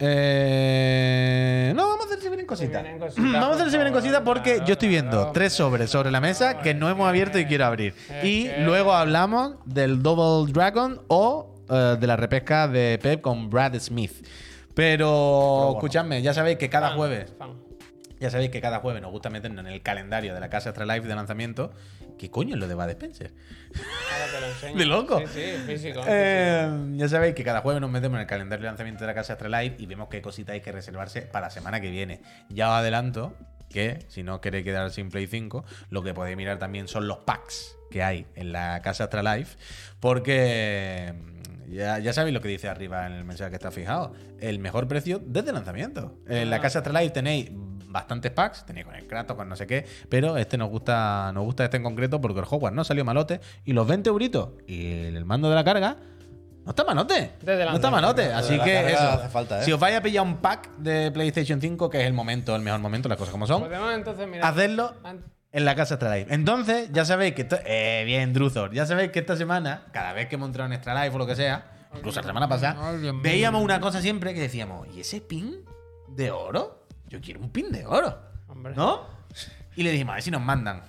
Eh, 0.00 1.72
no, 1.74 1.88
vamos 1.88 2.04
a 2.04 2.08
hacer 2.08 2.20
si 2.20 2.28
vienen 2.28 2.46
cositas. 2.46 2.82
Vamos 2.84 3.16
a 3.16 3.50
hacer 3.50 3.58
por 3.64 3.70
si 3.70 3.76
vienen 3.76 3.92
cositas 3.92 4.22
porque 4.24 4.52
claro, 4.54 4.66
yo 4.66 4.72
estoy 4.74 4.88
viendo 4.88 5.10
claro. 5.18 5.32
tres 5.32 5.52
sobres 5.52 5.90
sobre 5.90 6.10
la 6.10 6.20
mesa 6.20 6.60
que 6.60 6.72
no 6.74 6.88
hemos 6.88 7.08
abierto 7.08 7.38
y 7.38 7.46
quiero 7.46 7.66
abrir. 7.66 7.94
Y 8.22 8.44
que- 8.44 8.58
luego 8.60 8.92
hablamos 8.92 9.56
del 9.64 10.02
Double 10.02 10.50
Dragon 10.52 11.00
o 11.08 11.54
eh, 11.68 11.96
de 12.00 12.06
la 12.06 12.16
repesca 12.16 12.68
de 12.68 12.98
Pep 13.02 13.20
con 13.20 13.50
Brad 13.50 13.74
Smith. 13.80 14.24
Pero, 14.74 15.72
escuchadme, 15.74 16.22
ya 16.22 16.32
sabéis 16.32 16.56
que 16.58 16.70
cada 16.70 16.90
Fan, 16.90 16.96
jueves 16.96 17.32
fan. 17.36 17.50
ya 18.20 18.30
sabéis 18.30 18.50
que 18.50 18.60
cada 18.60 18.78
jueves 18.78 19.02
nos 19.02 19.10
gusta 19.10 19.28
meternos 19.28 19.66
en 19.66 19.72
el 19.72 19.82
calendario 19.82 20.32
de 20.34 20.38
la 20.40 20.48
casa 20.48 20.68
Astralife 20.70 21.08
de 21.08 21.14
lanzamiento. 21.16 21.72
¿Qué 22.18 22.30
coño 22.30 22.54
es 22.54 22.60
lo 22.60 22.68
de 22.68 22.74
Bad 22.74 22.90
Spencer? 22.90 23.32
Ahora 23.74 24.32
te 24.32 24.40
lo 24.40 24.46
enseño. 24.48 24.76
De 24.78 24.86
loco. 24.86 25.20
Sí, 25.20 25.26
sí, 25.34 25.62
físico. 25.66 26.02
Eh, 26.06 26.94
ya 26.96 27.08
sabéis 27.08 27.34
que 27.34 27.44
cada 27.44 27.60
jueves 27.60 27.80
nos 27.80 27.90
metemos 27.90 28.16
en 28.16 28.22
el 28.22 28.26
calendario 28.26 28.64
de 28.64 28.70
lanzamiento 28.70 29.02
de 29.02 29.06
la 29.06 29.14
casa 29.14 29.34
Astralife 29.34 29.76
y 29.78 29.86
vemos 29.86 30.08
qué 30.08 30.20
cositas 30.20 30.54
hay 30.54 30.60
que 30.60 30.72
reservarse 30.72 31.22
para 31.22 31.46
la 31.46 31.50
semana 31.50 31.80
que 31.80 31.90
viene. 31.90 32.20
Ya 32.50 32.68
os 32.70 32.74
adelanto 32.74 33.34
que 33.70 34.04
si 34.08 34.22
no 34.22 34.40
queréis 34.40 34.64
quedar 34.64 34.90
sin 34.90 35.10
Play 35.10 35.26
5, 35.26 35.64
lo 35.90 36.02
que 36.02 36.14
podéis 36.14 36.36
mirar 36.36 36.58
también 36.58 36.88
son 36.88 37.06
los 37.06 37.18
packs 37.18 37.76
que 37.90 38.02
hay 38.02 38.26
en 38.34 38.52
la 38.52 38.80
casa 38.82 39.04
Astralife, 39.04 39.56
porque 40.00 41.14
mm, 41.14 41.72
ya, 41.72 41.98
ya 41.98 42.12
sabéis 42.12 42.34
lo 42.34 42.40
que 42.40 42.48
dice 42.48 42.68
arriba 42.68 43.06
en 43.06 43.12
el 43.12 43.24
mensaje 43.24 43.50
que 43.50 43.56
está 43.56 43.70
fijado. 43.70 44.12
El 44.40 44.58
mejor 44.58 44.88
precio 44.88 45.20
desde 45.24 45.50
el 45.50 45.54
lanzamiento. 45.54 46.18
En 46.26 46.50
la 46.50 46.60
casa 46.60 46.80
Astralife 46.80 47.10
tenéis 47.10 47.50
bastantes 47.88 48.30
packs, 48.30 48.64
tenéis 48.66 48.86
con 48.86 48.94
el 48.94 49.06
Kratos, 49.06 49.36
con 49.36 49.48
no 49.48 49.56
sé 49.56 49.66
qué, 49.66 49.84
pero 50.08 50.36
este 50.36 50.56
nos 50.58 50.68
gusta, 50.68 51.30
nos 51.32 51.44
gusta 51.44 51.64
este 51.64 51.78
en 51.78 51.82
concreto 51.82 52.20
porque 52.20 52.40
el 52.40 52.46
Hogwarts 52.48 52.76
no 52.76 52.84
salió 52.84 53.04
malote 53.04 53.40
y 53.64 53.72
los 53.72 53.86
20 53.86 54.10
euritos 54.10 54.50
y 54.66 55.04
el 55.06 55.24
mando 55.24 55.48
de 55.48 55.54
la 55.54 55.64
carga 55.64 55.96
no 56.64 56.70
está 56.70 56.84
malote. 56.84 57.32
Desde 57.40 57.64
No 57.64 57.76
está 57.76 57.90
malote. 57.90 58.22
Desde 58.22 58.34
Así 58.34 58.56
la 58.58 58.64
que 58.64 58.90
eso. 58.92 59.02
hace 59.08 59.28
falta, 59.28 59.60
¿eh? 59.60 59.64
Si 59.64 59.72
os 59.72 59.80
vais 59.80 59.96
a 59.96 60.02
pillar 60.02 60.22
un 60.22 60.36
pack 60.36 60.76
de 60.76 61.10
PlayStation 61.10 61.60
5, 61.62 61.88
que 61.88 62.00
es 62.02 62.06
el 62.06 62.12
momento, 62.12 62.54
el 62.54 62.60
mejor 62.60 62.80
momento, 62.80 63.08
las 63.08 63.16
cosas 63.16 63.32
como 63.32 63.46
son, 63.46 63.62
Podemos 63.62 63.90
entonces 63.94 64.28
mirar. 64.28 64.52
hacedlo 64.52 64.92
An- 65.02 65.24
en 65.50 65.64
la 65.64 65.74
casa 65.74 65.94
Extra 65.94 66.14
Life. 66.14 66.34
Entonces, 66.34 66.90
ya 66.92 67.06
sabéis 67.06 67.32
que. 67.34 67.42
esto- 67.42 67.56
Eh, 67.64 68.02
bien, 68.04 68.34
Druzor. 68.34 68.70
Ya 68.74 68.84
sabéis 68.84 69.12
que 69.12 69.20
esta 69.20 69.34
semana, 69.34 69.86
cada 69.92 70.12
vez 70.12 70.28
que 70.28 70.34
hemos 70.34 70.48
entrado 70.48 70.66
en 70.66 70.74
Extra 70.74 70.92
Life 71.02 71.16
o 71.16 71.18
lo 71.18 71.26
que 71.26 71.36
sea, 71.36 71.88
incluso 71.96 72.20
la 72.20 72.26
semana 72.26 72.48
pasada, 72.50 72.92
veíamos 73.22 73.62
una 73.64 73.80
cosa 73.80 74.02
siempre 74.02 74.34
que 74.34 74.40
decíamos: 74.40 74.86
¿y 74.94 75.00
ese 75.00 75.22
pin 75.22 75.64
de 76.10 76.30
oro? 76.30 76.86
Yo 77.08 77.20
quiero 77.20 77.40
un 77.40 77.50
pin 77.50 77.70
de 77.72 77.86
oro. 77.86 78.16
Hombre. 78.48 78.74
¿No? 78.76 79.06
Y 79.76 79.82
le 79.82 79.90
dijimos: 79.92 80.12
a 80.12 80.14
ver 80.14 80.22
si 80.22 80.30
nos 80.30 80.42
mandan. 80.42 80.82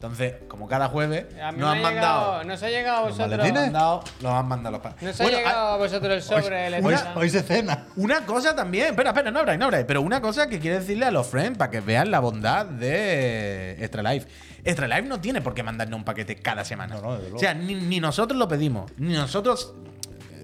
Entonces, 0.00 0.34
como 0.46 0.68
cada 0.68 0.86
jueves, 0.88 1.26
A 1.42 1.50
mí 1.50 1.58
nos 1.58 1.70
han 1.70 1.78
ha 1.78 1.82
mandado. 1.82 2.20
llegado, 2.20 2.44
nos 2.44 2.62
ha 2.62 2.68
llegado 2.68 2.98
a 2.98 3.08
Nos 3.08 3.18
vosotros. 3.18 3.44
han 3.48 3.54
mandado, 3.54 4.04
los 4.20 4.32
han 4.32 4.46
mandado 4.46 4.72
los 4.76 4.80
packs. 4.80 5.02
Nos 5.02 5.20
ha 5.20 5.24
Bueno, 5.24 5.38
llegado 5.38 5.58
ah, 5.70 5.74
a 5.74 5.76
vosotros 5.76 6.12
el 6.14 6.22
sobre. 6.22 6.66
el 6.68 6.86
Hoy, 6.86 6.94
hoy 7.16 7.30
se 7.30 7.42
cena. 7.42 7.86
Una 7.96 8.24
cosa 8.24 8.54
también, 8.54 8.86
espera, 8.90 9.10
espera, 9.10 9.32
no 9.32 9.40
abráis, 9.40 9.58
no 9.58 9.64
abráis, 9.64 9.84
pero 9.88 10.00
una 10.02 10.20
cosa 10.20 10.46
que 10.48 10.60
quiero 10.60 10.78
decirle 10.78 11.06
a 11.06 11.10
los 11.10 11.26
friends 11.26 11.58
para 11.58 11.72
que 11.72 11.80
vean 11.80 12.12
la 12.12 12.20
bondad 12.20 12.64
de 12.66 13.72
Extra 13.80 14.04
Life. 14.04 14.28
Extra 14.62 14.86
Life 14.86 15.02
no 15.02 15.20
tiene 15.20 15.40
por 15.42 15.52
qué 15.52 15.64
mandarnos 15.64 15.98
un 15.98 16.04
paquete 16.04 16.36
cada 16.36 16.64
semana. 16.64 16.94
No, 16.94 17.02
no, 17.02 17.12
desde 17.14 17.22
luego. 17.30 17.36
o 17.38 17.40
sea, 17.40 17.54
ni, 17.54 17.74
ni 17.74 17.98
nosotros 17.98 18.38
lo 18.38 18.46
pedimos, 18.46 18.92
ni 18.98 19.14
nosotros, 19.14 19.74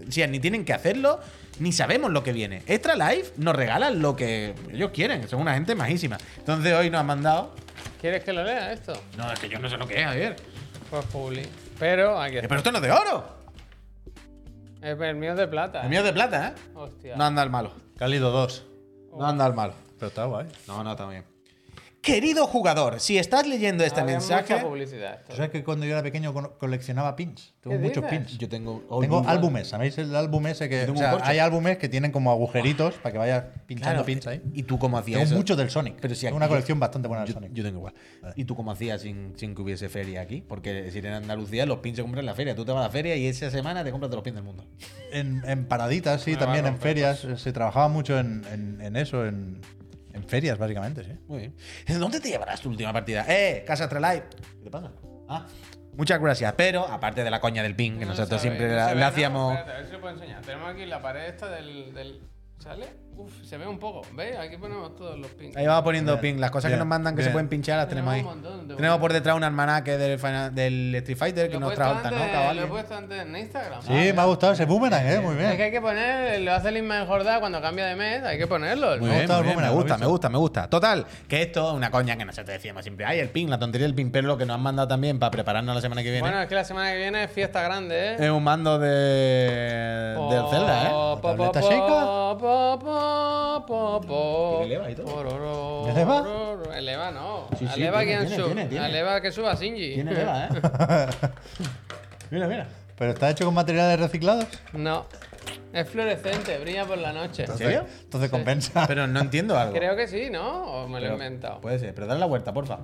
o 0.09 0.13
sea, 0.13 0.27
ni 0.27 0.41
tienen 0.41 0.65
que 0.65 0.73
hacerlo, 0.73 1.21
ni 1.59 1.73
sabemos 1.73 2.11
lo 2.11 2.23
que 2.23 2.33
viene. 2.33 2.63
Extra 2.67 2.95
Life 2.97 3.33
nos 3.37 3.55
regalan 3.55 4.01
lo 4.03 4.17
que 4.17 4.55
ellos 4.73 4.91
quieren, 4.93 5.21
que 5.21 5.29
son 5.29 5.41
una 5.41 5.55
gente 5.55 5.75
majísima. 5.75 6.19
Entonces 6.39 6.73
hoy 6.75 6.91
nos 6.91 7.01
han 7.01 7.07
mandado. 7.07 7.55
¿Quieres 8.01 8.23
que 8.25 8.33
lo 8.33 8.45
lea 8.45 8.73
esto? 8.73 8.93
No, 9.17 9.33
es 9.33 9.39
que 9.39 9.49
yo 9.49 9.59
no 9.59 9.69
sé 9.71 9.77
lo 9.77 9.87
que 9.87 10.01
es, 10.01 10.05
Javier. 10.07 10.37
Pues 10.91 11.05
publi. 11.07 11.43
Pero 11.79 12.21
aquí 12.21 12.35
Eh, 12.37 12.39
está. 12.39 12.49
Pero 12.49 12.59
esto 12.59 12.73
no 12.73 12.79
es 12.79 12.83
de 12.85 12.91
oro. 12.93 13.29
Eh, 14.83 14.97
El 15.01 15.17
mío 15.17 15.33
es 15.33 15.39
de 15.39 15.47
plata. 15.49 15.83
El 15.83 15.89
mío 15.89 16.01
es 16.01 16.05
de 16.05 16.13
plata, 16.13 16.49
¿eh? 16.49 16.61
Hostia. 16.75 17.17
No 17.17 17.25
anda 17.25 17.41
al 17.43 17.51
malo. 17.51 17.73
Cálido 17.99 18.31
2. 18.31 18.65
No 19.19 19.27
anda 19.27 19.47
al 19.47 19.55
malo. 19.55 19.75
Pero 19.99 20.09
está 20.09 20.25
guay. 20.27 20.47
No, 20.67 20.85
no, 20.85 20.91
está 20.93 21.07
bien. 21.09 21.25
Querido 22.05 22.47
jugador, 22.47 23.01
si 23.01 23.17
estás 23.17 23.47
leyendo 23.47 23.83
este 23.83 23.99
Había 24.01 24.17
mensaje. 24.17 24.53
mucha 24.55 24.63
publicidad. 24.67 25.21
¿Tú 25.27 25.37
sabes 25.37 25.51
que 25.51 25.65
cuando 25.65 25.87
yo 25.87 25.93
era 25.93 26.03
pequeño 26.03 26.35
co- 26.35 26.59
coleccionaba 26.59 27.17
pins? 27.17 27.55
Tengo 27.63 27.77
¿Qué 27.79 27.83
muchos 27.83 28.05
dices? 28.05 28.19
pins. 28.27 28.39
Yo 28.39 28.47
tengo. 28.47 28.83
Tengo 29.01 29.27
álbumes, 29.27 29.69
¿sabéis 29.69 29.97
el 29.97 30.15
álbum 30.15 30.47
ese 30.49 30.69
que.? 30.69 30.85
O 30.91 30.97
sea, 30.97 31.19
hay 31.23 31.39
álbumes 31.39 31.79
que 31.79 31.89
tienen 31.89 32.13
como 32.13 32.31
agujeritos 32.31 32.97
para 32.97 33.11
que 33.13 33.19
vayas 33.19 33.45
pinchando 33.67 33.93
Claro, 34.03 34.05
pins 34.05 34.27
ahí. 34.27 34.43
¿Y 34.53 34.65
tú 34.65 34.79
cómo 34.79 34.99
hacías 34.99 35.17
Tengo 35.21 35.29
eso? 35.29 35.37
muchos 35.37 35.57
del 35.57 35.71
Sonic. 35.71 35.97
Pero 35.99 36.15
si 36.15 36.21
tengo 36.27 36.35
aquí- 36.35 36.37
una 36.37 36.49
colección 36.49 36.79
bastante 36.79 37.09
buena 37.09 37.23
del 37.25 37.29
Yo, 37.33 37.41
Sonic. 37.41 37.53
yo 37.55 37.65
tengo 37.65 37.79
igual. 37.79 37.95
¿Y 38.37 38.45
tú 38.45 38.55
cómo 38.55 38.71
hacías 38.73 39.01
sin, 39.01 39.33
sin 39.39 39.55
que 39.55 39.63
hubiese 39.63 39.89
feria 39.89 40.21
aquí? 40.21 40.43
Porque 40.47 40.91
si 40.91 40.99
en 40.99 41.07
Andalucía 41.07 41.65
los 41.65 41.79
pins 41.79 41.97
se 41.97 42.03
compran 42.03 42.21
en 42.21 42.27
la 42.27 42.35
feria. 42.35 42.55
Tú 42.55 42.67
te 42.67 42.73
vas 42.73 42.81
a 42.83 42.89
la 42.89 42.91
feria 42.93 43.17
y 43.17 43.27
esa 43.27 43.51
semana 43.51 43.83
te 43.83 43.91
compras 43.91 44.11
todos 44.11 44.19
los 44.19 44.25
pins 44.25 44.35
del 44.35 44.45
mundo. 44.45 44.67
En, 45.11 45.43
en 45.47 45.65
paraditas, 45.65 46.21
sí, 46.21 46.33
Me 46.33 46.37
también 46.37 46.67
en 46.67 46.77
ferias. 46.77 47.27
Se 47.37 47.51
trabajaba 47.55 47.89
mucho 47.89 48.19
en, 48.19 48.43
en- 48.53 48.81
en 48.83 48.97
eso, 48.97 49.25
en, 49.25 49.63
en 50.15 50.25
ferias, 50.29 50.57
básicamente, 50.57 51.05
sí. 51.05 51.13
Muy 51.29 51.39
bien. 51.41 51.57
¿Dónde 52.01 52.21
te 52.21 52.29
llevarás 52.29 52.61
tu 52.61 52.71
última 52.71 52.93
partida? 52.93 53.25
¡Eh! 53.29 53.65
Casa 53.67 53.85
Astralife. 53.85 54.25
¿Qué 54.59 54.65
te 54.65 54.71
pasa? 54.71 54.93
Ah. 55.29 55.47
Muchas 55.97 56.21
gracias. 56.21 56.53
Pero, 56.57 56.87
aparte 56.89 57.23
de 57.23 57.31
la 57.31 57.41
coña 57.41 57.63
del 57.63 57.77
pin, 57.77 57.99
que 57.99 58.05
No 58.05 58.13
nosotros 58.13 58.41
siempre 58.41 58.67
no 58.69 58.75
la- 58.75 58.85
se 58.89 58.89
ve, 58.91 58.95
le 58.97 59.01
¿no? 59.03 59.07
hacíamos. 59.07 59.53
Espérate, 59.55 59.71
a 59.71 59.77
ver 59.79 59.87
si 59.87 59.93
lo 59.93 60.01
puedo 60.01 60.15
enseñar. 60.15 60.43
Tenemos 60.43 60.69
aquí 60.71 60.87
la 60.87 61.03
pared 61.03 61.27
esta 61.27 61.49
del. 61.51 61.95
del- 61.95 62.21
¿Sale? 62.59 62.87
Uf, 63.17 63.33
se 63.45 63.57
ve 63.57 63.67
un 63.67 63.79
poco. 63.79 64.03
¿Veis? 64.15 64.37
Aquí 64.37 64.57
ponemos 64.57 64.95
todos 64.97 65.17
los 65.19 65.31
pins. 65.33 65.57
Ahí 65.57 65.67
vamos 65.67 65.85
poniendo 65.85 66.13
Bien, 66.19 66.35
pin. 66.35 66.41
Las 66.41 66.51
cosas 66.51 66.65
que 66.69 66.73
bien, 66.75 66.79
nos 66.81 66.89
mandan 66.89 67.15
que 67.15 67.23
se 67.23 67.29
bien. 67.29 67.33
pueden 67.35 67.49
pinchar 67.49 67.77
las 67.79 67.89
tenemos 67.89 68.13
ahí. 68.13 68.21
Tenemos 68.21 68.37
un 68.37 68.43
montón 68.43 68.69
de- 68.69 68.75
Tenemos 68.77 68.99
por 68.99 69.13
detrás 69.13 69.37
un 69.37 69.45
almanaque 69.45 69.97
del, 69.97 70.19
Final- 70.19 70.55
del 70.55 70.95
Street 70.97 71.17
Fighter 71.19 71.49
que 71.51 71.59
nos 71.59 71.75
trajo 71.75 72.01
Tanoka, 72.03 72.41
¿vale? 72.41 72.61
Lo 72.61 72.67
he 72.67 72.71
puesto 72.71 72.95
antes 72.97 73.23
en 73.23 73.37
Instagram. 73.37 73.83
Sí, 73.83 73.93
me 73.93 74.21
ha 74.21 74.25
gustado 74.25 74.53
ese 74.53 74.65
boomerang, 74.65 75.07
¿eh? 75.07 75.21
Muy 75.21 75.33
Es 75.35 75.37
que 75.39 75.47
bien. 75.49 75.63
hay 75.63 75.71
que 75.71 75.81
poner, 75.81 76.41
lo 76.41 76.53
hace 76.55 76.69
el 76.71 76.77
Ismael 76.79 77.07
Jordá 77.07 77.39
cuando 77.41 77.61
cambia 77.63 77.87
de 77.87 77.95
mes, 77.97 78.23
hay 78.25 78.37
que 78.39 78.47
ponerlo. 78.47 78.89
Muy 78.99 79.01
Me 79.01 79.07
bien, 79.09 79.19
gustado 79.21 79.41
muy 79.43 79.51
el 79.53 79.57
bien, 79.59 79.69
me 79.69 79.75
gusta, 79.75 79.99
me 79.99 80.07
gusta, 80.07 80.29
me 80.29 80.39
gusta. 80.39 80.69
Total, 80.69 81.07
que 81.29 81.43
esto 81.43 81.69
es 81.71 81.75
una 81.77 81.91
coña 81.91 82.17
que 82.17 82.25
nosotros 82.25 82.49
decíamos 82.55 82.83
siempre. 82.83 83.07
Ay, 83.07 83.21
el 83.21 83.31
pin, 83.31 83.49
la 83.49 83.59
tontería 83.59 83.87
del 83.87 83.95
pin, 83.95 84.11
pero 84.11 84.27
lo 84.27 84.37
que 84.37 84.45
nos 84.45 84.55
han 84.57 84.63
mandado 84.63 84.89
también 84.89 85.19
para 85.21 85.31
prepararnos 85.31 85.75
la 85.75 85.81
semana 85.81 86.03
que 86.03 86.09
viene 86.11 86.23
Bueno, 86.23 86.41
es 86.43 86.49
que 86.49 86.55
la 86.57 86.65
semana 86.65 86.91
que 86.91 86.99
viene 86.99 87.25
es 87.25 87.31
fiesta 87.31 87.63
grande, 87.63 88.15
¿eh? 88.15 88.17
es 88.19 88.31
un 88.31 88.43
mando 88.43 88.79
de, 88.79 90.17
del 90.31 90.49
Zelda, 90.51 90.87
¿eh? 90.87 90.91
Po, 90.91 91.19
po, 91.21 91.29
¿La 91.37 91.51
tableta 91.53 91.61
po, 92.39 92.79
chica? 93.05 93.67
po, 93.67 93.67
po, 93.67 94.01
po, 94.01 94.07
po. 94.07 94.57
¿Tiene 94.59 94.69
leva 94.75 94.91
y 94.91 94.95
todo? 94.95 95.89
¿Eleva? 95.89 96.25
Eleva 96.77 97.11
no. 97.11 97.47
Sí, 97.59 97.67
sí, 97.75 97.81
Eleva 97.81 98.03
tiene, 98.03 98.27
tiene. 98.69 98.87
Eleva 98.89 99.21
que 99.21 99.31
suba 99.33 99.55
Shinji. 99.55 99.95
Tiene 99.95 100.13
leva, 100.13 100.45
¿eh? 100.47 100.49
mira, 102.31 102.47
mira. 102.49 102.67
¿Pero 102.97 103.11
está 103.13 103.31
hecho 103.31 103.45
con 103.45 103.55
materiales 103.55 103.99
reciclados? 103.99 104.47
No. 104.73 105.07
Es 105.73 105.89
fluorescente, 105.89 106.57
brilla 106.59 106.85
por 106.85 106.99
la 106.99 107.13
noche. 107.13 107.45
¿En 107.45 107.59
serio? 107.59 107.87
Entonces 108.05 108.31
compensa. 108.31 108.87
Pero 108.87 109.07
no 109.09 109.21
entiendo 109.21 109.59
algo. 109.59 109.75
Creo 109.75 109.97
que 109.97 110.07
sí, 110.07 110.29
¿no? 110.31 110.63
O 110.85 110.89
me 110.89 111.01
lo 111.01 111.09
he 111.09 111.13
inventado. 111.13 111.61
Puede 111.61 111.79
ser, 111.81 111.93
pero 111.95 112.07
dale 112.07 112.21
la 112.21 112.27
vuelta, 112.27 112.53
porfa. 112.53 112.79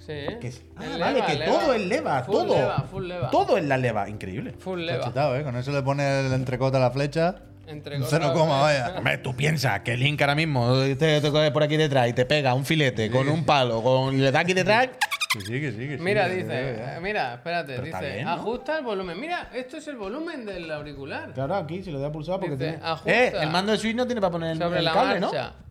Sí. 0.00 0.12
Que 0.38 0.48
es- 0.48 0.62
Ah, 0.76 0.84
Es 0.84 0.98
vale, 1.00 1.14
leva, 1.14 1.26
que 1.26 1.34
leva. 1.36 1.52
todo 1.58 1.72
es 1.72 1.80
leva, 1.86 2.22
Full 2.24 2.34
todo. 2.34 2.54
leva, 2.56 2.78
full 2.90 3.04
leva. 3.06 3.30
Todo 3.30 3.56
es 3.56 3.64
la 3.64 3.78
leva, 3.78 4.06
increíble. 4.10 4.52
Full 4.58 4.80
leva. 4.80 5.02
chetado, 5.04 5.34
¿eh? 5.36 5.42
Con 5.44 5.56
eso 5.56 5.72
le 5.72 5.80
pone 5.82 6.26
el 6.26 6.32
entrecota 6.34 6.76
a 6.76 6.80
la 6.80 6.90
flecha. 6.90 7.36
Entre 7.66 7.96
Un 7.96 8.02
cosas- 8.02 8.20
cero 8.20 8.32
coma, 8.34 8.60
vaya. 8.60 8.94
Hombre, 8.98 9.18
tú 9.18 9.34
piensas 9.34 9.80
que 9.80 9.96
Link 9.96 10.20
ahora 10.20 10.34
mismo 10.34 10.74
te, 10.98 11.20
te 11.20 11.30
coge 11.30 11.50
por 11.50 11.62
aquí 11.62 11.76
detrás 11.76 12.08
y 12.08 12.12
te 12.12 12.26
pega 12.26 12.52
un 12.54 12.64
filete 12.64 13.10
con 13.10 13.28
un 13.28 13.44
palo, 13.44 13.82
con, 13.82 14.20
le 14.20 14.30
da 14.30 14.40
aquí 14.40 14.52
detrás. 14.52 14.88
Que 15.32 15.40
sí, 15.40 15.60
que 15.60 15.72
sí, 15.72 15.78
que 15.88 15.96
sí. 15.96 16.02
Mira, 16.02 16.28
dice, 16.28 16.42
sí, 16.42 16.48
eh, 16.52 16.98
mira, 17.02 17.34
espérate, 17.34 17.72
Pero 17.74 17.84
dice, 17.86 18.12
bien, 18.12 18.24
¿no? 18.26 18.32
ajusta 18.34 18.78
el 18.78 18.84
volumen. 18.84 19.18
Mira, 19.18 19.48
esto 19.52 19.78
es 19.78 19.88
el 19.88 19.96
volumen 19.96 20.46
del 20.46 20.70
auricular. 20.70 21.32
Claro, 21.32 21.56
aquí, 21.56 21.82
si 21.82 21.90
lo 21.90 21.98
doy 21.98 22.08
a 22.08 22.12
pulsar 22.12 22.38
porque 22.38 22.54
Dice, 22.56 22.72
tiene. 22.72 22.78
ajusta. 22.86 23.10
Eh, 23.12 23.32
el 23.40 23.50
mando 23.50 23.72
de 23.72 23.78
Switch 23.78 23.96
no 23.96 24.06
tiene 24.06 24.20
para 24.20 24.30
poner 24.30 24.52
el, 24.52 24.58
Sobre 24.58 24.78
el 24.78 24.84
la 24.84 24.92
cable, 24.92 25.20
marcha. 25.20 25.42
¿no? 25.58 25.64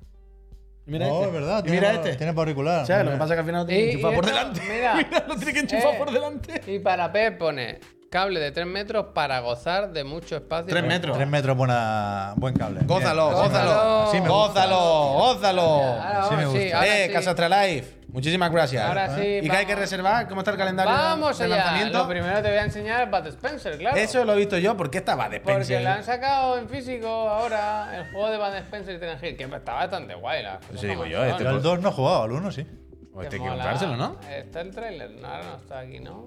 Mira 0.86 1.08
No, 1.08 1.14
este. 1.14 1.28
es 1.28 1.34
verdad. 1.34 1.64
Tiene 1.64 1.78
mira 1.80 1.90
para- 1.94 2.04
este. 2.04 2.18
Tiene 2.18 2.34
para 2.34 2.42
auricular. 2.42 2.86
¿Sabes? 2.86 3.06
Lo 3.06 3.12
Muy 3.12 3.18
que 3.18 3.20
pasa 3.20 3.34
es 3.34 3.36
que 3.38 3.40
al 3.40 3.46
final 3.46 3.62
lo 3.62 3.66
tiene 3.68 3.84
que 3.86 3.92
enchufar 3.94 4.16
por 4.16 4.26
delante. 4.26 4.62
mira. 4.70 5.26
lo 5.30 5.36
tiene 5.38 5.54
que 5.54 5.60
enchufar 5.62 5.94
Eh, 5.94 5.98
por 5.98 6.12
delante. 6.12 6.62
Y 6.68 6.80
para 6.80 7.12
P 7.14 7.32
pone 7.32 7.80
cable 8.14 8.40
de 8.40 8.52
3 8.52 8.68
metros 8.68 9.08
para 9.16 9.40
gozar 9.40 9.92
de 9.92 10.04
mucho 10.04 10.36
espacio. 10.36 10.68
Tres 10.68 10.84
y 10.84 10.88
metros. 10.88 11.18
Tres 11.18 11.28
metros, 11.28 11.58
buena, 11.58 12.36
buen 12.38 12.54
cable. 12.54 12.82
Gózalo, 12.86 13.30
Bien. 13.30 13.42
gózalo. 13.42 14.02
Así 14.04 14.22
me 14.22 14.30
gusta. 14.30 14.34
gózalo, 14.36 14.78
gózalo. 15.14 15.62
Ahora 15.62 16.38
me 16.38 16.46
vamos, 16.46 16.54
sí, 16.54 16.60
gusta. 16.64 16.78
ahora 16.78 17.00
eh, 17.00 17.08
sí. 17.08 17.14
Casa 17.14 17.30
Astralife. 17.32 18.04
Muchísimas 18.10 18.52
gracias. 18.52 18.86
Ahora 18.86 19.16
sí, 19.16 19.40
¿Y 19.42 19.50
qué 19.50 19.58
hay 19.58 19.66
que 19.66 19.76
reservar? 19.76 20.28
¿Cómo 20.28 20.42
está 20.42 20.52
el 20.52 20.58
calendario 20.58 20.94
Vamos 20.94 21.40
de 21.40 21.46
allá. 21.46 21.56
lanzamiento? 21.56 21.98
Lo 21.98 22.08
primero 22.08 22.36
te 22.44 22.50
voy 22.50 22.58
a 22.60 22.64
enseñar 22.66 23.10
Bud 23.10 23.26
Spencer, 23.26 23.80
claro. 23.80 23.98
Eso 23.98 24.24
lo 24.24 24.34
he 24.34 24.36
visto 24.36 24.60
yo. 24.60 24.78
¿Por 24.78 24.92
qué 24.92 25.00
estaba 25.00 25.28
de 25.30 25.40
Porque 25.40 25.62
Spencer? 25.64 25.82
lo 25.82 25.90
han 25.90 26.04
sacado 26.04 26.60
en 26.60 26.70
físico 26.70 27.08
ahora, 27.08 27.90
el 27.98 28.12
juego 28.12 28.30
de 28.30 28.38
Bud 28.38 28.56
Spencer 28.58 29.02
y 29.02 29.26
Hill, 29.26 29.38
que 29.38 29.44
está 29.46 29.74
bastante 29.74 30.14
guay. 30.14 30.44
Cosas 30.44 30.60
Eso 30.76 30.82
digo 30.86 31.00
como 31.02 31.12
yo, 31.12 31.24
este 31.24 31.44
Yo 31.44 31.50
al 31.50 31.64
2 31.64 31.80
no 31.80 31.90
he 31.90 31.92
jugado, 31.92 32.24
al 32.24 32.32
1 32.32 32.52
sí. 32.52 32.68
Pues 33.12 33.26
hay 33.26 33.40
que 33.40 33.48
comprárselo, 33.48 33.98
¿no? 33.98 34.18
Está 34.30 34.62
el 34.62 34.70
trailer, 34.70 35.10
no, 35.10 35.28
ahora 35.28 35.44
no 35.44 35.56
está 35.58 35.80
aquí, 35.80 36.00
¿no? 36.00 36.26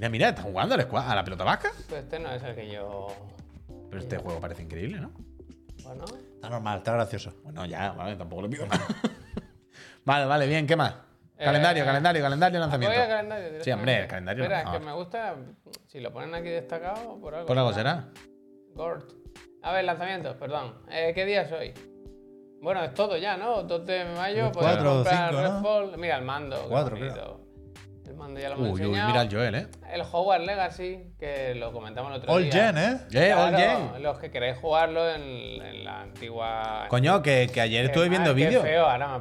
Mira, 0.00 0.08
mira, 0.08 0.28
está 0.30 0.40
jugando 0.42 0.74
al 0.74 0.80
squad- 0.82 1.10
a 1.10 1.14
la 1.14 1.22
pelota 1.24 1.44
vasca. 1.44 1.70
Pues 1.90 2.02
este 2.04 2.18
no 2.18 2.30
es 2.32 2.42
el 2.42 2.54
que 2.54 2.70
yo. 2.70 3.08
Pero 3.90 4.00
este 4.02 4.16
juego 4.16 4.40
parece 4.40 4.62
increíble, 4.62 4.98
¿no? 4.98 5.10
Bueno, 5.84 6.04
Está 6.34 6.48
normal, 6.48 6.78
está 6.78 6.92
gracioso. 6.92 7.34
Bueno, 7.44 7.66
ya, 7.66 7.92
vale, 7.92 8.16
tampoco 8.16 8.40
le 8.42 8.48
pido 8.48 8.66
nada. 8.66 8.82
vale, 10.06 10.24
vale, 10.24 10.46
bien, 10.46 10.66
¿qué 10.66 10.74
más? 10.74 10.94
Eh, 11.36 11.44
Calendario, 11.44 11.84
calendario, 11.84 12.22
calendario, 12.22 12.60
lanzamiento. 12.60 12.94
voy 12.94 13.02
al 13.02 13.08
calendario 13.10 13.62
Sí, 13.64 13.70
hombre, 13.72 14.00
el 14.02 14.06
calendario. 14.08 14.44
Espera, 14.44 14.64
no. 14.64 14.72
es 14.72 14.78
que 14.78 14.86
me 14.86 14.92
gusta. 14.94 15.36
Si 15.86 16.00
lo 16.00 16.10
ponen 16.12 16.34
aquí 16.34 16.48
destacado, 16.48 17.18
por 17.20 17.34
algo. 17.34 17.46
Por 17.46 17.58
algo 17.58 17.72
será. 17.74 18.08
Gort. 18.74 19.12
A 19.62 19.72
ver, 19.72 19.84
lanzamientos, 19.84 20.34
perdón. 20.36 20.76
Eh, 20.90 21.12
¿Qué 21.14 21.26
día 21.26 21.42
es 21.42 21.52
hoy? 21.52 21.74
Bueno, 22.62 22.82
es 22.84 22.94
todo 22.94 23.16
ya, 23.18 23.36
¿no? 23.36 23.62
2 23.64 23.86
de 23.86 24.04
mayo. 24.16 24.46
El 24.46 24.52
podemos 24.52 24.72
cuatro 24.74 24.92
o 24.92 24.94
comprar 24.96 25.28
cinco, 25.30 25.42
¿no? 25.42 25.54
Redfall. 25.56 25.98
Mira, 25.98 26.16
el 26.18 26.24
mando. 26.24 26.56
qué 26.62 26.68
Cuatro, 26.68 26.96
bonito. 26.96 27.40
El 27.42 27.49
mando 28.20 28.38
ya 28.38 28.50
lo 28.50 28.54
hemos 28.56 28.66
Uy, 28.68 28.74
uy, 28.74 28.80
enseñado. 28.86 29.08
mira 29.08 29.22
el 29.22 29.30
Joel, 29.32 29.54
¿eh? 29.56 29.66
El 29.92 30.02
Hogwarts 30.02 30.46
Legacy, 30.46 30.98
que 31.18 31.54
lo 31.56 31.72
comentamos 31.72 32.12
el 32.12 32.18
otro 32.18 32.32
All 32.32 32.44
día. 32.44 32.52
Gen, 32.72 32.78
¿eh? 32.78 32.98
Eh, 33.12 33.32
all 33.34 33.56
gen. 33.56 34.02
Los 34.02 34.18
que 34.18 34.30
queréis 34.30 34.56
jugarlo 34.58 35.10
en, 35.10 35.22
en 35.22 35.84
la 35.84 36.02
antigua. 36.02 36.86
Coño, 36.88 37.22
que, 37.22 37.50
que 37.52 37.60
ayer 37.60 37.86
estuve 37.86 38.08
viendo 38.08 38.32
vídeos. 38.34 38.62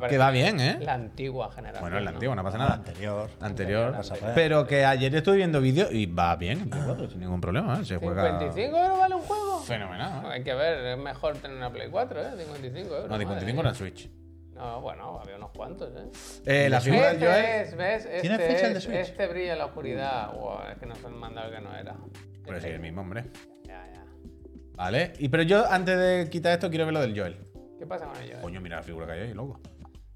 Que 0.07 0.17
va 0.17 0.29
bien, 0.31 0.59
¿eh? 0.59 0.77
La 0.81 0.93
antigua 0.93 1.49
generación. 1.51 1.81
Bueno, 1.81 1.97
es 1.97 2.03
la 2.03 2.09
antigua, 2.11 2.35
no 2.35 2.43
pasa 2.43 2.57
La 2.57 2.63
nada. 2.65 2.75
anterior. 2.75 3.29
Anterior. 3.39 3.91
Nada. 3.93 4.31
Pero 4.35 4.67
que 4.67 4.85
ayer 4.85 5.15
estuve 5.15 5.37
viendo 5.37 5.61
vídeos 5.61 5.91
y 5.91 6.05
va 6.05 6.35
bien, 6.35 6.69
4, 6.85 7.09
sin 7.09 7.21
ningún 7.21 7.41
problema, 7.41 7.79
¿eh? 7.81 7.85
Se 7.85 7.97
juega. 7.97 8.39
¿55 8.39 8.57
euros 8.77 8.99
vale 8.99 9.15
un 9.15 9.21
juego? 9.21 9.59
Fenomenal. 9.61 10.25
¿eh? 10.25 10.29
Hay 10.33 10.43
que 10.43 10.53
ver, 10.53 10.85
es 10.85 10.97
mejor 10.97 11.37
tener 11.37 11.57
una 11.57 11.71
Play 11.71 11.89
4, 11.89 12.21
¿eh? 12.21 12.25
55 12.37 12.95
euros. 12.95 13.09
No, 13.09 13.17
de 13.17 13.25
madre 13.25 13.39
55 13.39 13.61
mía. 13.61 13.69
en 13.69 13.75
Switch. 13.75 14.09
No, 14.59 14.81
bueno, 14.81 15.19
había 15.21 15.37
unos 15.37 15.51
cuantos, 15.51 15.89
¿eh? 15.95 16.65
Eh, 16.65 16.69
la 16.69 16.81
figura 16.81 17.13
del 17.13 17.15
Este 17.15 17.25
Joel. 17.27 17.45
es, 17.45 17.75
¿ves? 17.77 18.05
Este 18.05 18.21
¿Tiene 18.21 18.37
fecha 18.39 18.67
el 18.67 18.73
de 18.73 18.81
Switch? 18.81 18.95
Este 18.97 19.27
brilla 19.27 19.53
en 19.53 19.59
la 19.59 19.65
oscuridad. 19.67 20.33
Wow, 20.33 20.59
es 20.71 20.77
que 20.77 20.85
nos 20.85 21.03
han 21.05 21.13
mandado 21.17 21.47
el 21.47 21.55
que 21.55 21.61
no 21.61 21.75
era. 21.77 21.95
Pero 22.45 22.59
sí, 22.59 22.67
el 22.67 22.79
mismo, 22.81 23.01
hombre. 23.01 23.23
Ya, 23.63 23.87
ya. 23.93 24.05
Vale. 24.73 25.13
Y 25.17 25.29
pero 25.29 25.43
yo, 25.43 25.65
antes 25.69 25.97
de 25.97 26.29
quitar 26.29 26.51
esto, 26.53 26.69
quiero 26.69 26.83
ver 26.85 26.93
lo 26.93 26.99
del 27.01 27.17
Joel. 27.17 27.37
¿Qué 27.79 27.87
pasa 27.87 28.05
con 28.07 28.21
ello? 28.21 28.33
eh? 28.33 28.41
Coño, 28.41 28.59
mira 28.59 28.75
la 28.77 28.83
figura 28.83 29.05
que 29.05 29.13
hay 29.13 29.19
ahí, 29.21 29.33
loco. 29.33 29.61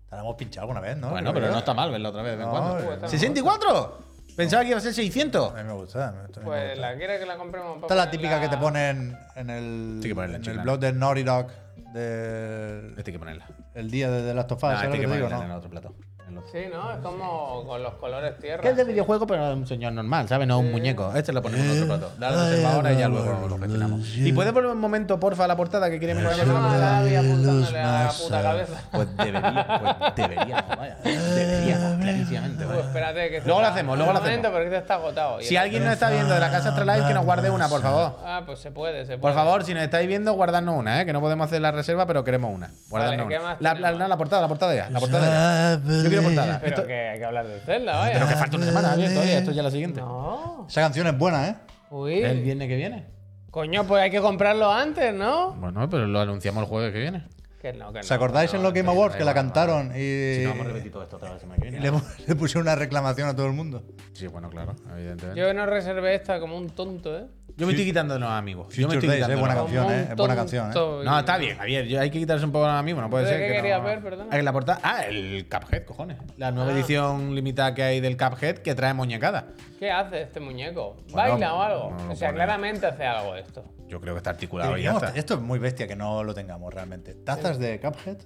Te 0.10 0.16
la 0.18 0.22
hemos 0.22 0.36
pinchado 0.36 0.64
alguna 0.66 0.82
vez, 0.82 0.98
¿no? 0.98 1.10
Bueno, 1.10 1.34
pero 1.34 1.50
no 1.50 1.58
está 1.60 1.74
mal 1.74 1.90
verla 1.90 2.10
otra 2.10 2.22
vez 2.22 2.32
de 2.34 2.38
vez 2.38 2.46
en 2.46 2.52
No, 2.54 2.60
cuando. 2.60 2.92
eh, 2.92 2.96
está 2.96 3.08
¡64! 3.08 3.94
Pensaba 4.36 4.64
que 4.64 4.70
iba 4.70 4.78
a 4.78 4.82
ser 4.82 4.94
600. 4.94 5.52
A 5.52 5.56
mí 5.56 5.64
me 5.64 5.74
gusta. 5.74 6.10
a 6.10 6.12
mí 6.12 6.18
me 6.22 6.28
Pues 6.44 6.70
gusta. 6.70 6.82
la 6.82 6.96
quiere 6.98 7.20
que 7.20 7.26
la 7.26 7.38
compremos. 7.38 7.74
para 7.76 7.82
Esta 7.86 7.94
es 7.94 7.98
la 8.06 8.12
típica 8.12 8.42
que 8.42 8.50
te 8.50 8.58
ponen 8.58 9.18
en 9.36 9.50
el, 9.50 10.00
Sí, 10.02 10.10
que 10.10 10.16
ponerla, 10.16 10.38
en 10.38 10.46
el 10.50 10.60
blog 10.60 10.80
de 10.80 10.94
Naughty 10.94 11.24
Dog 11.24 11.48
del 11.94 12.94
Este 12.98 13.12
hay 13.12 13.14
que 13.14 13.20
ponerla. 13.20 13.46
el 13.76 13.92
día 13.92 14.10
de 14.10 14.24
The 14.24 14.34
Last 14.34 14.52
of 14.52 14.58
Us, 14.58 14.64
Ah, 14.64 14.76
¿sabes 14.78 14.84
este 14.84 14.86
hay 14.86 14.90
lo 14.90 14.94
que 14.94 15.00
que 15.02 15.08
te 15.08 15.16
digo, 15.16 15.28
ponerla 15.28 15.44
en 15.46 15.50
no? 15.50 15.54
el 15.54 15.58
otro 15.60 15.70
plato. 15.70 15.96
en 16.28 16.32
el 16.34 16.38
otro. 16.40 16.52
Sí, 16.52 16.60
¿no? 16.74 16.92
Es 16.92 16.98
como 17.00 17.64
con 17.68 17.84
los 17.84 17.94
colores 17.96 18.40
tierra. 18.40 18.62
Que 18.62 18.70
es 18.70 18.78
de 18.78 18.84
videojuego, 18.86 19.28
pero 19.28 19.52
es 19.52 19.56
un 19.58 19.68
señor 19.68 19.94
normal, 19.94 20.28
¿sabes? 20.28 20.48
No 20.48 20.58
un 20.60 20.72
muñeco. 20.72 21.14
Este 21.16 21.32
lo 21.34 21.42
ponemos 21.44 21.66
en 21.68 21.84
otro 21.84 21.86
plato. 22.00 22.12
Dale 22.20 22.50
reserva 22.50 22.74
ahora 22.74 22.94
y 22.94 22.98
ya 22.98 23.08
luego 23.10 23.48
lo 23.48 23.58
gestionamos. 23.60 24.18
¿Y 24.18 24.34
puedes 24.34 24.52
poner 24.54 24.72
un 24.72 24.80
momento, 24.80 25.20
porfa, 25.20 25.46
la 25.48 25.56
portada 25.56 25.90
que 25.92 26.00
quiere 26.00 26.16
mirar? 26.16 26.48
No, 26.48 26.76
la 26.78 27.00
había 27.00 27.20
apuntándole 27.20 27.80
a 27.80 28.04
la 28.06 28.12
puta 28.12 28.42
cabeza. 28.42 28.84
Pues 28.92 29.18
debería, 29.18 29.98
pues 30.00 30.16
deberíamos, 30.16 30.78
vaya. 30.78 30.98
Deberíamos, 31.04 31.93
clarísimamente, 32.04 32.64
Pues 32.66 32.78
vaya. 32.78 32.88
espérate 32.88 33.30
que 33.30 33.42
Luego 33.42 33.62
lo 33.62 33.68
hacemos, 33.68 33.98
luego 33.98 34.14
lo 34.14 34.20
hacemos. 34.20 34.48
porque 34.52 34.76
está 34.78 34.94
agotado. 34.96 35.42
Si 35.42 35.58
alguien 35.58 35.84
nos 35.84 35.94
está 35.94 36.10
viendo 36.10 36.34
de 36.34 36.40
la 36.40 36.52
casa 36.52 36.70
Astralife, 36.70 37.08
que 37.08 37.14
nos 37.14 37.26
guarde 37.26 37.50
una, 37.50 37.68
por 37.68 37.82
favor. 37.82 38.20
Ah, 38.26 38.44
pues 38.46 38.60
se 38.60 38.72
puede, 38.72 39.02
se 39.06 39.18
puede. 39.18 39.20
Por 39.20 39.34
favor, 39.34 39.64
si 39.64 39.74
nos 39.74 39.84
estáis 39.84 40.08
viendo, 40.08 40.34
guardadnos 40.34 40.76
una, 40.78 41.02
¿eh? 41.02 41.06
Que 41.06 41.14
no 41.14 41.22
podemos 41.22 41.46
hacer 41.48 41.62
la 41.62 41.72
reserva, 41.72 42.06
pero 42.06 42.24
queremos 42.24 42.54
una. 42.54 42.72
Guardadnos 42.90 43.28
¿qué 43.28 43.36
una. 43.38 43.44
más 43.44 43.58
La, 43.62 43.74
la, 43.74 44.08
la 44.08 44.18
portada, 44.18 44.42
la 44.42 44.48
portada 44.48 44.76
ya. 44.76 44.90
La 44.90 45.00
portada 45.00 45.78
ya. 45.78 45.82
Yo 46.04 46.10
quiero 46.10 46.24
portada. 46.24 46.60
Pero 46.62 46.76
Esto- 46.76 46.88
que 46.88 47.10
hay 47.10 47.20
que 47.20 47.26
hablar 47.26 47.48
de 47.48 47.60
Zelda, 47.62 47.98
vaya. 47.98 48.14
pero 48.14 48.28
que 48.28 48.36
falta 48.36 48.58
una 48.58 48.66
semana, 48.66 48.88
Javier, 48.90 49.14
todavía. 49.14 49.38
Esto 49.40 49.52
ya 49.52 49.62
es 49.62 49.66
la 49.66 49.72
siguiente. 49.72 50.02
No. 50.02 50.66
Esa 50.70 50.82
canción 50.82 51.08
es 51.08 51.18
buena, 51.18 51.48
¿eh? 51.50 51.56
Uy. 51.90 52.22
¿El 52.22 52.42
viernes 52.42 52.68
que 52.68 52.76
viene? 52.76 53.06
Coño, 53.52 53.84
pues 53.86 54.02
hay 54.02 54.10
que 54.10 54.20
comprarlo 54.20 54.72
antes, 54.72 55.14
¿no? 55.14 55.52
Bueno, 55.54 55.88
pero 55.90 56.08
lo 56.08 56.20
anunciamos 56.20 56.64
el 56.64 56.70
jueves 56.70 56.92
que 56.92 57.00
viene. 57.00 57.24
Que 57.64 57.72
no, 57.72 57.94
que 57.94 58.00
no. 58.00 58.00
¿Os 58.02 58.12
acordáis 58.12 58.54
en 58.54 58.62
los 58.62 58.74
Game 58.74 58.90
Awards 58.90 59.16
que 59.16 59.24
la 59.24 59.34
cantaron 59.34 59.94
y, 59.96 60.36
Si 60.36 60.42
no, 60.44 60.50
vamos 60.50 60.66
a 60.66 60.68
repetir 60.68 60.92
todo 60.92 61.04
esto 61.04 61.16
otra 61.16 61.32
vez 61.32 61.40
semana 61.40 61.62
que 61.62 61.70
y 61.70 61.72
viene. 61.72 61.92
le, 61.92 61.98
le 62.28 62.36
pusieron 62.36 62.64
una 62.64 62.76
reclamación 62.76 63.30
a 63.30 63.34
todo 63.38 63.46
el 63.48 63.54
mundo? 63.54 63.84
Sí, 64.12 64.28
bueno, 64.28 64.50
claro, 64.50 64.76
evidentemente. 64.94 65.40
Yo 65.40 65.54
no 65.54 65.66
reservé 65.66 66.14
esta 66.14 66.42
como 66.42 66.58
un 66.58 66.72
tonto, 66.72 67.18
¿eh? 67.18 67.26
Yo 67.56 67.68
me 67.68 67.74
estoy 67.74 67.86
quitando 67.86 68.16
de 68.16 68.20
los 68.20 68.30
amigos. 68.30 68.74
Yo 68.76 68.88
me 68.88 68.96
Future 68.96 68.98
estoy 68.98 69.10
Days, 69.10 69.18
quitando 69.20 69.34
es 69.36 69.40
buena 69.40 69.56
los 69.56 69.64
canción, 69.66 69.92
¿eh? 69.92 70.08
Es 70.10 70.16
buena 70.16 70.36
canción, 70.36 70.72
¿eh? 70.72 71.04
No, 71.06 71.20
está 71.20 71.38
bien, 71.38 71.58
Javier. 71.58 71.86
yo- 71.86 72.02
hay 72.02 72.10
que 72.10 72.18
quitarse 72.20 72.46
un 72.46 72.52
poco 72.52 72.66
los 72.66 72.74
amigos. 72.76 73.04
No 73.04 73.10
puede 73.12 73.24
¿Entonces 73.26 73.40
ser 73.42 73.48
qué 73.48 73.54
que 73.56 73.62
querías 73.62 73.80
no- 73.80 73.86
ver, 73.86 74.02
perdona? 74.02 74.30
Ah, 74.32 74.40
En 74.40 74.46
la 74.46 74.52
portada. 74.54 74.80
Ah, 74.82 75.04
el 75.06 75.48
Cuphead, 75.48 75.84
cojones. 75.86 76.18
La 76.38 76.52
nueva 76.52 76.72
Ah. 76.72 76.74
edición 76.74 77.36
limitada 77.36 77.76
que 77.76 77.84
hay 77.84 78.00
del 78.02 78.18
Cuphead 78.18 78.58
que 78.58 78.74
trae 78.74 78.94
muñecada. 78.96 79.46
¿Qué 79.78 79.92
hace 79.92 80.24
este 80.24 80.40
muñeco? 80.40 80.96
Bueno, 81.12 81.32
¿Baila 81.34 81.54
o 81.54 81.62
algo? 81.62 81.92
no, 81.92 82.06
no 82.06 82.12
o 82.14 82.16
sea, 82.16 82.30
pone. 82.30 82.38
claramente 82.38 82.86
hace 82.88 83.06
algo 83.06 83.36
esto. 83.36 83.64
Yo 83.88 84.02
creo 84.02 84.16
que 84.16 84.18
está 84.18 84.32
articulado 84.32 84.72
y 84.72 84.82
ya 84.82 84.90
Deberíamos- 84.90 85.04
está. 85.04 85.20
esto 85.20 85.34
es 85.36 85.40
muy 85.42 85.60
bestia 85.60 85.88
que 85.88 85.96
no 85.96 86.24
lo 86.24 86.34
tengamos 86.34 86.74
realmente. 86.74 87.14
Tazas 87.14 87.60
de 87.60 87.80
Cuphead, 87.80 88.18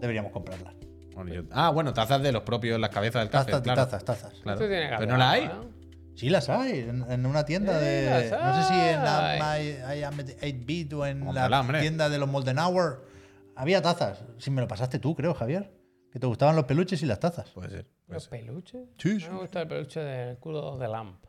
deberíamos 0.00 0.30
comprarlas. 0.30 0.74
Bueno, 1.14 1.32
yo- 1.34 1.42
Ah, 1.50 1.70
bueno, 1.70 1.92
tazas 1.92 2.22
de 2.22 2.30
los 2.30 2.42
propios, 2.42 2.78
las 2.78 2.90
cabezas 2.90 3.22
del 3.22 3.30
Cuphead. 3.30 3.46
Tazas, 3.46 3.62
claro. 3.62 3.84
tazas, 3.84 4.04
tazas. 4.04 4.32
Claro. 4.42 4.58
Esto 4.60 4.68
tiene 4.68 4.82
que 4.82 4.88
Pero 4.90 4.96
haber 4.96 5.08
no 5.08 5.16
la 5.16 5.30
algo, 5.32 5.42
hay. 5.44 5.58
¿no? 5.58 5.75
Sí, 6.16 6.28
las 6.30 6.48
hay. 6.48 6.80
En, 6.80 7.04
en 7.10 7.26
una 7.26 7.44
tienda 7.44 7.78
Sí, 7.78 7.84
de. 7.84 8.30
No 8.30 8.62
sé 8.62 8.68
si 8.68 8.74
en 8.74 9.00
hay. 9.00 9.38
la 9.38 9.38
My- 9.38 9.98
I 10.00 10.02
Am 10.02 10.16
8-Bit 10.18 10.92
o 10.94 11.06
en 11.06 11.34
la 11.34 11.60
hombre. 11.60 11.80
tienda 11.80 12.08
de 12.08 12.18
los 12.18 12.28
Molden 12.28 12.58
Hour. 12.58 13.06
Había 13.54 13.80
tazas. 13.82 14.24
Si 14.38 14.50
me 14.50 14.60
lo 14.60 14.68
pasaste 14.68 14.98
tú, 14.98 15.14
creo, 15.14 15.34
Javier. 15.34 15.70
Que 16.12 16.18
te 16.18 16.26
gustaban 16.26 16.56
los 16.56 16.64
peluches 16.64 17.02
y 17.02 17.06
las 17.06 17.20
tazas. 17.20 17.50
Puede 17.50 17.68
ser. 17.70 17.84
Puede 18.06 18.16
¿Los 18.16 18.24
ser. 18.24 18.30
peluches? 18.40 18.80
Sí, 18.98 19.20
sí. 19.20 19.28
me 19.30 19.38
gusta 19.40 19.60
el 19.62 19.68
peluche 19.68 20.00
del 20.00 20.38
culo 20.38 20.78
de 20.78 20.88
Lamp. 20.88 21.24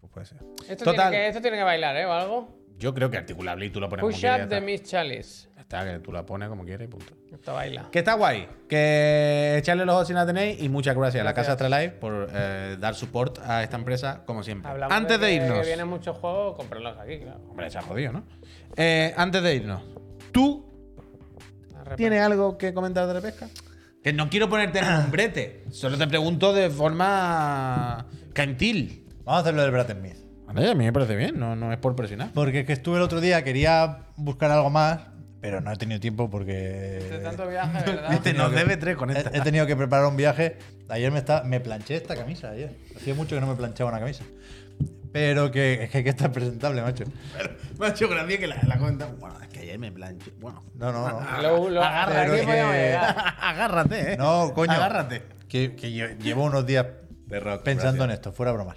Pues 0.00 0.12
puede 0.12 0.26
ser. 0.26 0.38
Esto, 0.68 0.84
Total. 0.84 1.10
Tiene 1.10 1.24
que, 1.24 1.28
esto 1.28 1.40
tiene 1.42 1.56
que 1.56 1.62
bailar, 1.64 1.96
¿eh? 1.96 2.06
O 2.06 2.12
algo. 2.12 2.48
Yo 2.78 2.94
creo 2.94 3.10
que 3.10 3.16
articulable 3.16 3.66
y 3.66 3.70
tú 3.70 3.80
lo 3.80 3.88
pones 3.88 4.02
como 4.02 4.12
Push 4.12 4.24
up 4.24 4.36
de 4.36 4.42
está. 4.42 4.60
Miss 4.60 4.82
Chalice. 4.84 5.48
Está, 5.58 5.84
que 5.84 5.98
tú 5.98 6.12
la 6.12 6.24
pones 6.24 6.48
como 6.48 6.64
quieres 6.64 6.86
y 6.86 6.90
punto. 6.90 7.12
Esto 7.32 7.52
baila. 7.54 7.88
Que 7.90 7.98
está 7.98 8.14
guay. 8.14 8.48
Que 8.68 9.56
echarle 9.58 9.84
los 9.84 9.94
ojos 9.96 10.06
si 10.08 10.14
la 10.14 10.24
tenéis. 10.24 10.62
Y 10.62 10.68
muchas 10.68 10.96
gracias, 10.96 11.20
a 11.20 11.24
la 11.24 11.34
Casa. 11.34 11.52
Astralife 11.52 11.90
por 11.90 12.28
eh, 12.32 12.76
dar 12.78 12.94
support 12.94 13.38
a 13.44 13.62
esta 13.64 13.76
empresa, 13.76 14.22
como 14.24 14.42
siempre. 14.42 14.70
Hablamos 14.70 14.96
antes 14.96 15.20
de, 15.20 15.26
que- 15.26 15.34
irnos. 15.34 15.58
Que 15.60 15.66
vienen 15.66 15.88
muchos 15.88 16.16
juegos, 16.16 16.56
comprarlos 16.56 16.96
aquí, 16.98 17.18
claro. 17.18 17.40
Hombre, 17.50 17.68
se 17.68 17.78
ha 17.78 17.82
jodido, 17.82 18.12
¿no? 18.12 18.24
Eh, 18.76 19.12
antes 19.16 19.42
de 19.42 19.54
irnos. 19.56 19.82
¿Tú 20.32 20.64
tienes 21.96 22.20
algo 22.22 22.56
que 22.56 22.72
comentar 22.72 23.06
de 23.08 23.14
la 23.14 23.20
pesca? 23.20 23.48
Que 24.02 24.12
no 24.12 24.30
quiero 24.30 24.48
ponerte 24.48 24.78
en 24.78 24.86
un 24.86 25.10
brete. 25.10 25.64
Solo 25.70 25.98
te 25.98 26.06
pregunto 26.06 26.52
de 26.52 26.70
forma 26.70 28.06
cantil. 28.32 29.04
Vamos 29.24 29.38
a 29.38 29.40
hacerlo 29.42 29.62
del 29.62 29.72
Brad 29.72 29.90
Smith. 29.90 30.16
Vale, 30.52 30.70
a 30.70 30.74
mí 30.74 30.84
me 30.84 30.92
parece 30.92 31.14
bien, 31.16 31.38
no, 31.38 31.54
no 31.56 31.72
es 31.72 31.78
por 31.78 31.94
presionar. 31.94 32.30
Porque 32.34 32.60
es 32.60 32.66
que 32.66 32.72
estuve 32.72 32.96
el 32.96 33.02
otro 33.02 33.20
día, 33.20 33.44
quería 33.44 33.98
buscar 34.16 34.50
algo 34.50 34.70
más, 34.70 35.00
pero 35.40 35.60
no 35.60 35.70
he 35.72 35.76
tenido 35.76 36.00
tiempo 36.00 36.28
porque. 36.30 37.20
tanto 37.22 37.46
viaje, 37.48 37.82
¿verdad? 37.86 38.10
Viste, 38.10 38.32
nos 38.34 38.52
debe 38.52 38.76
tres 38.76 38.96
con 38.96 39.10
He, 39.10 39.18
esta. 39.18 39.30
he 39.36 39.40
tenido 39.42 39.66
que 39.66 39.76
preparar 39.76 40.06
un 40.06 40.16
viaje. 40.16 40.58
Ayer 40.88 41.12
me, 41.12 41.18
está, 41.18 41.42
me 41.44 41.60
planché 41.60 41.96
esta 41.96 42.16
camisa. 42.16 42.50
Ayer. 42.50 42.74
Hacía 42.96 43.14
mucho 43.14 43.34
que 43.36 43.40
no 43.40 43.46
me 43.46 43.54
planchaba 43.54 43.90
una 43.90 44.00
camisa. 44.00 44.24
Pero 45.12 45.50
que 45.50 45.84
es 45.84 45.90
que 45.90 45.98
hay 45.98 46.04
que 46.04 46.10
estar 46.10 46.30
presentable, 46.32 46.82
macho. 46.82 47.04
Me 47.78 47.86
ha 47.86 47.90
hecho 47.90 48.08
gracia 48.08 48.38
que 48.38 48.46
la, 48.46 48.56
la 48.66 48.78
comentamos. 48.78 49.18
Bueno, 49.18 49.40
es 49.40 49.48
que 49.48 49.60
ayer 49.60 49.78
me 49.78 49.90
planché. 49.90 50.32
Bueno, 50.38 50.62
No, 50.74 50.92
no, 50.92 51.08
no. 51.08 51.42
Lo, 51.42 51.68
lo, 51.70 51.80
pero 52.08 52.32
podíamos 52.44 52.74
que- 52.74 52.94
agárrate, 53.40 54.12
eh. 54.12 54.16
No, 54.18 54.52
coño. 54.54 54.72
Agárrate. 54.72 55.22
Que, 55.48 55.74
que 55.76 55.88
lle- 55.88 56.18
llevo 56.18 56.44
unos 56.44 56.66
días 56.66 56.86
pensando 57.64 58.04
en 58.04 58.10
esto, 58.10 58.32
fuera 58.32 58.52
bromas. 58.52 58.76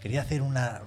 Quería 0.00 0.22
hacer 0.22 0.42
una, 0.42 0.80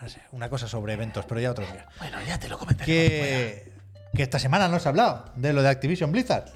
no 0.00 0.08
sé, 0.08 0.20
una 0.32 0.48
cosa 0.48 0.68
sobre 0.68 0.94
eventos, 0.94 1.24
pero 1.26 1.40
ya 1.40 1.50
otro 1.50 1.64
día. 1.66 1.86
Bueno, 1.98 2.18
ya 2.26 2.38
te 2.38 2.48
lo 2.48 2.58
comentaré. 2.58 2.86
Que, 2.86 3.72
que 4.14 4.22
esta 4.22 4.38
semana 4.38 4.68
no 4.68 4.78
se 4.78 4.88
ha 4.88 4.90
hablado 4.90 5.24
de 5.36 5.52
lo 5.52 5.62
de 5.62 5.68
Activision 5.68 6.12
Blizzard. 6.12 6.50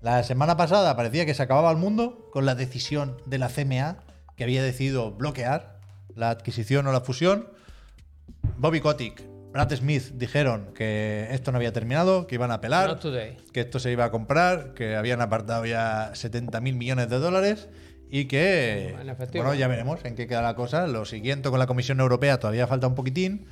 La 0.00 0.22
semana 0.22 0.56
pasada 0.56 0.94
parecía 0.96 1.26
que 1.26 1.34
se 1.34 1.42
acababa 1.42 1.70
el 1.70 1.76
mundo 1.76 2.28
con 2.32 2.46
la 2.46 2.54
decisión 2.54 3.16
de 3.26 3.38
la 3.38 3.48
CMA 3.48 3.96
que 4.36 4.44
había 4.44 4.62
decidido 4.62 5.12
bloquear 5.12 5.76
la 6.14 6.30
adquisición 6.30 6.86
o 6.86 6.92
la 6.92 7.00
fusión. 7.00 7.48
Bobby 8.56 8.80
Kotick, 8.80 9.22
Brad 9.52 9.74
Smith 9.74 10.12
dijeron 10.14 10.72
que 10.74 11.28
esto 11.30 11.52
no 11.52 11.56
había 11.56 11.72
terminado, 11.72 12.26
que 12.26 12.34
iban 12.34 12.50
a 12.50 12.54
apelar, 12.54 12.98
que 13.00 13.60
esto 13.60 13.78
se 13.78 13.90
iba 13.90 14.04
a 14.04 14.10
comprar, 14.10 14.74
que 14.74 14.96
habían 14.96 15.20
apartado 15.20 15.64
ya 15.66 16.10
70 16.14 16.60
mil 16.60 16.76
millones 16.76 17.08
de 17.08 17.18
dólares 17.18 17.68
y 18.10 18.26
que, 18.26 18.96
bueno, 19.34 19.54
ya 19.54 19.68
veremos 19.68 20.04
en 20.04 20.14
qué 20.14 20.26
queda 20.26 20.42
la 20.42 20.54
cosa. 20.54 20.86
Lo 20.86 21.04
siguiente 21.04 21.50
con 21.50 21.58
la 21.58 21.66
Comisión 21.66 22.00
Europea 22.00 22.38
todavía 22.38 22.66
falta 22.66 22.86
un 22.86 22.94
poquitín. 22.94 23.46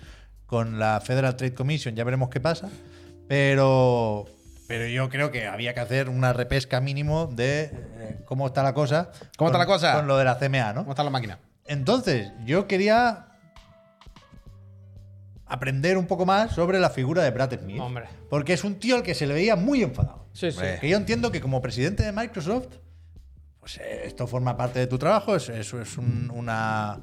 Con 0.47 0.79
la 0.79 1.01
Federal 1.01 1.37
Trade 1.37 1.55
Commission 1.55 1.95
ya 1.97 2.05
veremos 2.05 2.29
qué 2.31 2.39
pasa. 2.41 2.69
Pero, 3.29 4.27
pero 4.69 4.87
yo 4.87 5.09
creo 5.09 5.31
que 5.31 5.47
había 5.47 5.75
que 5.75 5.81
hacer 5.81 6.09
una 6.11 6.33
repesca 6.33 6.81
mínimo 6.81 7.27
de 7.27 7.63
eh, 7.73 8.21
cómo 8.27 8.47
está 8.47 8.63
la 8.63 8.75
cosa. 8.75 9.11
¿Cómo 9.37 9.49
está 9.51 9.59
con- 9.59 9.67
la 9.67 9.67
cosa? 9.67 9.95
Con 9.97 10.07
lo 10.07 10.17
de 10.19 10.25
la 10.25 10.39
CMA, 10.39 10.73
¿no? 10.75 10.81
¿Cómo 10.83 10.93
está 10.93 11.03
la 11.03 11.11
máquina? 11.11 11.39
Entonces, 11.67 12.31
yo 12.45 12.69
quería 12.69 13.29
aprender 15.47 15.97
un 15.99 16.07
poco 16.07 16.27
más 16.27 16.53
sobre 16.53 16.79
la 16.81 16.91
figura 16.91 17.23
de 17.23 17.31
Brad 17.31 17.59
Smith. 17.59 17.81
Hombre. 17.81 18.05
Porque 18.31 18.53
es 18.53 18.65
un 18.65 18.79
tío 18.79 18.97
al 18.97 19.03
que 19.03 19.15
se 19.15 19.27
le 19.27 19.35
veía 19.35 19.57
muy 19.57 19.83
enfadado. 19.83 20.27
Sí, 20.33 20.51
sí. 20.53 20.61
Que 20.81 20.89
yo 20.89 20.97
entiendo 20.97 21.31
que 21.31 21.41
como 21.41 21.61
presidente 21.63 22.03
de 22.03 22.13
Microsoft, 22.13 22.69
pues 23.65 23.79
eh, 23.79 24.03
esto 24.05 24.27
forma 24.27 24.59
parte 24.59 24.79
de 24.79 24.87
tu 24.87 24.99
trabajo, 24.99 25.35
es- 25.37 25.49
eso 25.49 25.81
es 25.81 25.97
un- 25.97 26.31
una... 26.35 26.99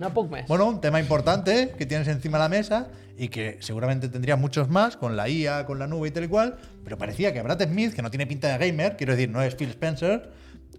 Bueno, 0.47 0.67
un 0.67 0.79
tema 0.79 0.99
importante 0.99 1.73
que 1.75 1.87
tienes 1.87 2.07
encima 2.07 2.37
de 2.37 2.43
la 2.43 2.49
mesa 2.49 2.87
y 3.17 3.29
que 3.29 3.57
seguramente 3.61 4.09
tendrías 4.09 4.37
muchos 4.37 4.69
más 4.69 4.95
con 4.95 5.17
la 5.17 5.27
IA, 5.27 5.65
con 5.65 5.79
la 5.79 5.87
nube 5.87 6.09
y 6.09 6.11
tal 6.11 6.25
y 6.25 6.27
cual, 6.27 6.59
pero 6.83 6.99
parecía 6.99 7.33
que 7.33 7.41
Brad 7.41 7.63
Smith, 7.63 7.95
que 7.95 8.03
no 8.03 8.11
tiene 8.11 8.27
pinta 8.27 8.55
de 8.55 8.63
gamer, 8.67 8.95
quiero 8.95 9.13
decir, 9.15 9.27
no 9.29 9.41
es 9.41 9.55
Phil 9.55 9.69
Spencer, 9.69 10.29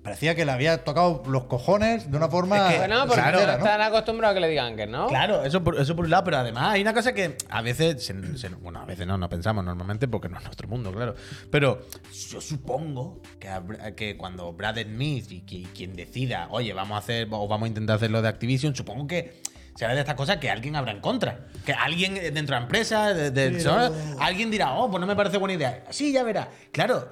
parecía 0.03 0.35
que 0.35 0.45
le 0.45 0.53
había 0.53 0.83
tocado 0.85 1.23
los 1.27 1.45
cojones 1.45 2.11
de 2.11 2.17
una 2.17 2.29
forma... 2.29 2.57
Es 2.69 2.73
que- 2.73 2.79
Bueno, 2.79 3.07
porque 3.07 3.23
sincera, 3.23 3.53
¿no? 3.59 3.65
están 3.65 3.81
acostumbrados 3.83 4.33
a 4.33 4.35
que 4.35 4.41
le 4.41 4.49
digan 4.49 4.77
que 4.77 4.87
no. 4.87 5.07
Claro, 5.09 5.45
eso 5.45 5.63
por, 5.63 5.81
eso 5.81 5.95
por 5.95 6.05
un 6.07 6.11
lado, 6.11 6.25
pero 6.25 6.39
además 6.39 6.73
hay 6.73 6.83
una 6.83 6.93
cosa 6.95 7.13
que 7.13 7.37
a 7.49 7.63
veces, 7.63 8.05
se- 8.05 8.37
se- 8.39 8.49
bueno, 8.49 8.81
a 8.81 8.85
veces 8.85 9.07
no, 9.07 9.17
no 9.19 9.29
pensamos 9.29 9.65
normalmente 9.65 10.09
porque 10.09 10.29
no 10.29 10.39
es 10.39 10.45
nuestro 10.45 10.67
mundo, 10.69 10.91
claro. 10.93 11.15
Pero 11.51 11.87
yo 12.31 12.41
supongo 12.41 13.21
que, 13.39 13.49
que 13.95 14.17
cuando 14.17 14.53
Brad 14.53 14.79
Smith 14.83 15.31
y 15.31 15.43
qui- 15.43 15.69
quien 15.73 15.95
decida, 15.95 16.49
oye, 16.51 16.73
vamos 16.73 16.97
a 16.97 16.99
hacer 16.99 17.29
o 17.31 17.47
vamos 17.47 17.67
a 17.67 17.69
intentar 17.69 17.97
hacer 17.97 18.11
lo 18.11 18.23
de 18.23 18.29
Activision, 18.29 18.75
supongo 18.75 19.07
que 19.07 19.41
será 19.75 19.95
de 19.95 20.01
estas 20.01 20.17
cosas 20.17 20.37
que 20.37 20.51
alguien 20.51 20.77
habrá 20.77 20.93
en 20.93 21.01
contra. 21.01 21.47
Que 21.65 21.73
alguien 21.73 22.15
dentro 22.15 22.43
de 22.57 22.61
la 22.61 22.63
empresa, 22.63 23.15
de- 23.15 23.31
de- 23.31 23.61
¿sabes? 23.61 23.93
alguien 24.21 24.51
dirá, 24.51 24.73
oh, 24.75 24.91
pues 24.91 25.01
no 25.01 25.07
me 25.07 25.17
parece 25.17 25.39
buena 25.39 25.55
idea. 25.55 25.85
Sí, 25.91 26.13
ya 26.13 26.23
verá. 26.25 26.49
Claro. 26.73 27.09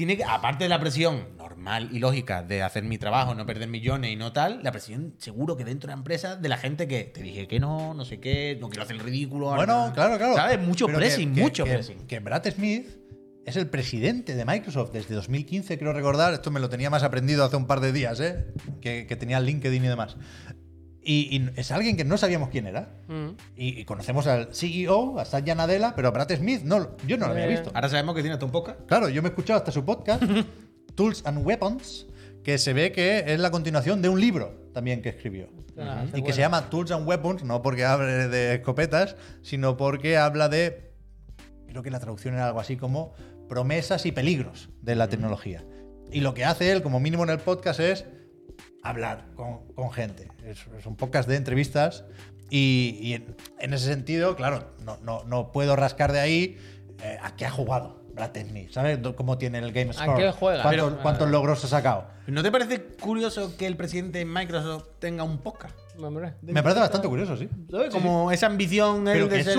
Tiene 0.00 0.16
que, 0.16 0.24
aparte 0.24 0.64
de 0.64 0.70
la 0.70 0.80
presión 0.80 1.36
normal 1.36 1.90
y 1.92 1.98
lógica 1.98 2.42
de 2.42 2.62
hacer 2.62 2.84
mi 2.84 2.96
trabajo, 2.96 3.34
no 3.34 3.44
perder 3.44 3.68
millones 3.68 4.10
y 4.10 4.16
no 4.16 4.32
tal, 4.32 4.62
la 4.62 4.72
presión 4.72 5.12
seguro 5.18 5.58
que 5.58 5.64
dentro 5.66 5.88
de 5.88 5.92
la 5.94 5.98
empresa 5.98 6.36
de 6.36 6.48
la 6.48 6.56
gente 6.56 6.88
que 6.88 7.04
te 7.04 7.20
dije 7.22 7.46
que 7.46 7.60
no, 7.60 7.92
no 7.92 8.06
sé 8.06 8.18
qué, 8.18 8.56
no 8.58 8.70
quiero 8.70 8.84
hacer 8.84 8.96
el 8.96 9.02
ridículo. 9.02 9.54
Bueno, 9.54 9.88
no. 9.88 9.92
claro, 9.92 10.16
claro. 10.16 10.36
¿Sabes? 10.36 10.58
Mucho 10.58 10.86
Pero 10.86 10.96
pressing, 11.00 11.34
que- 11.34 11.40
mucho 11.42 11.64
que- 11.64 11.70
pressing. 11.72 12.06
Que 12.06 12.18
Brad 12.20 12.46
Smith 12.50 12.88
es 13.44 13.56
el 13.56 13.66
presidente 13.68 14.34
de 14.34 14.44
Microsoft 14.46 14.90
desde 14.92 15.14
2015, 15.14 15.78
creo 15.78 15.92
recordar. 15.92 16.32
Esto 16.32 16.50
me 16.50 16.60
lo 16.60 16.70
tenía 16.70 16.88
más 16.88 17.02
aprendido 17.02 17.44
hace 17.44 17.56
un 17.56 17.66
par 17.66 17.80
de 17.80 17.92
días, 17.92 18.20
¿eh? 18.20 18.46
Que, 18.80 19.06
que 19.06 19.16
tenía 19.16 19.38
LinkedIn 19.38 19.84
y 19.84 19.88
demás. 19.88 20.16
Y, 21.02 21.36
y 21.36 21.50
es 21.56 21.70
alguien 21.70 21.96
que 21.96 22.04
no 22.04 22.18
sabíamos 22.18 22.50
quién 22.50 22.66
era. 22.66 22.90
Mm. 23.08 23.28
Y, 23.56 23.80
y 23.80 23.84
conocemos 23.84 24.26
al 24.26 24.54
CEO, 24.54 25.18
a 25.18 25.24
Satya 25.24 25.54
Nadella, 25.54 25.94
pero 25.96 26.08
a 26.08 26.10
Brad 26.10 26.30
Smith 26.36 26.62
no, 26.62 26.96
yo 27.06 27.16
no 27.16 27.26
lo 27.26 27.32
había 27.32 27.46
visto. 27.46 27.70
Ahora 27.74 27.88
sabemos 27.88 28.14
que 28.14 28.20
tiene 28.22 28.34
hasta 28.34 28.46
un 28.46 28.52
podcast. 28.52 28.80
Claro, 28.86 29.08
yo 29.08 29.22
me 29.22 29.28
he 29.28 29.30
escuchado 29.30 29.58
hasta 29.58 29.72
su 29.72 29.84
podcast, 29.84 30.22
Tools 30.94 31.22
and 31.24 31.44
Weapons, 31.46 32.06
que 32.44 32.58
se 32.58 32.72
ve 32.72 32.92
que 32.92 33.24
es 33.26 33.40
la 33.40 33.50
continuación 33.50 34.02
de 34.02 34.08
un 34.08 34.20
libro 34.20 34.60
también 34.74 35.02
que 35.02 35.08
escribió. 35.10 35.48
Ah, 35.78 36.04
Y 36.14 36.22
que 36.22 36.32
se 36.32 36.40
llama 36.40 36.68
Tools 36.68 36.90
and 36.90 37.06
Weapons, 37.06 37.44
no 37.44 37.62
porque 37.62 37.84
hable 37.84 38.28
de 38.28 38.54
escopetas, 38.54 39.16
sino 39.42 39.76
porque 39.76 40.16
habla 40.18 40.48
de, 40.48 40.92
creo 41.68 41.82
que 41.82 41.90
la 41.90 42.00
traducción 42.00 42.34
era 42.34 42.46
algo 42.46 42.60
así 42.60 42.76
como 42.76 43.14
promesas 43.48 44.04
y 44.06 44.12
peligros 44.12 44.68
de 44.82 44.94
la 44.94 45.08
tecnología. 45.08 45.64
Y 46.12 46.20
lo 46.20 46.34
que 46.34 46.44
hace 46.44 46.70
él, 46.72 46.82
como 46.82 47.00
mínimo 47.00 47.24
en 47.24 47.30
el 47.30 47.38
podcast, 47.38 47.80
es 47.80 48.04
hablar 48.82 49.26
con, 49.34 49.66
con 49.74 49.92
gente. 49.92 50.28
Es, 50.44 50.66
un 50.86 50.96
podcast 50.96 51.28
de 51.28 51.36
entrevistas 51.36 52.04
y, 52.50 52.98
y 53.00 53.14
en, 53.14 53.36
en 53.58 53.74
ese 53.74 53.86
sentido, 53.86 54.36
claro, 54.36 54.72
no, 54.84 54.98
no, 55.02 55.24
no 55.24 55.52
puedo 55.52 55.76
rascar 55.76 56.12
de 56.12 56.20
ahí 56.20 56.58
eh, 57.02 57.18
a 57.22 57.36
qué 57.36 57.46
ha 57.46 57.50
jugado 57.50 58.00
Smith. 58.28 58.70
¿Sabes 58.70 58.98
cómo 59.16 59.38
tiene 59.38 59.58
el 59.58 59.72
Game 59.72 59.92
Score? 59.92 60.16
qué 60.16 60.32
juega? 60.32 60.62
¿Cuántos, 60.62 60.90
Pero- 60.90 61.02
cuántos 61.02 61.30
logros 61.30 61.64
ha 61.64 61.68
sacado? 61.68 62.06
¿No 62.26 62.42
te 62.42 62.52
parece 62.52 62.82
curioso 63.00 63.56
que 63.56 63.66
el 63.66 63.76
presidente 63.76 64.18
de 64.18 64.24
Microsoft 64.24 64.86
tenga 64.98 65.24
un 65.24 65.38
podcast? 65.38 65.76
Hombre. 65.98 66.34
Me 66.42 66.62
parece 66.62 66.80
bastante 66.80 67.08
curioso, 67.08 67.36
sí. 67.36 67.48
¿Sabes? 67.70 67.90
Como 67.90 68.30
esa 68.32 68.46
ambición 68.46 69.06
él 69.08 69.14
Pero 69.14 69.28
de 69.28 69.34
que 69.34 69.40
es 69.40 69.46
ser- 69.46 69.54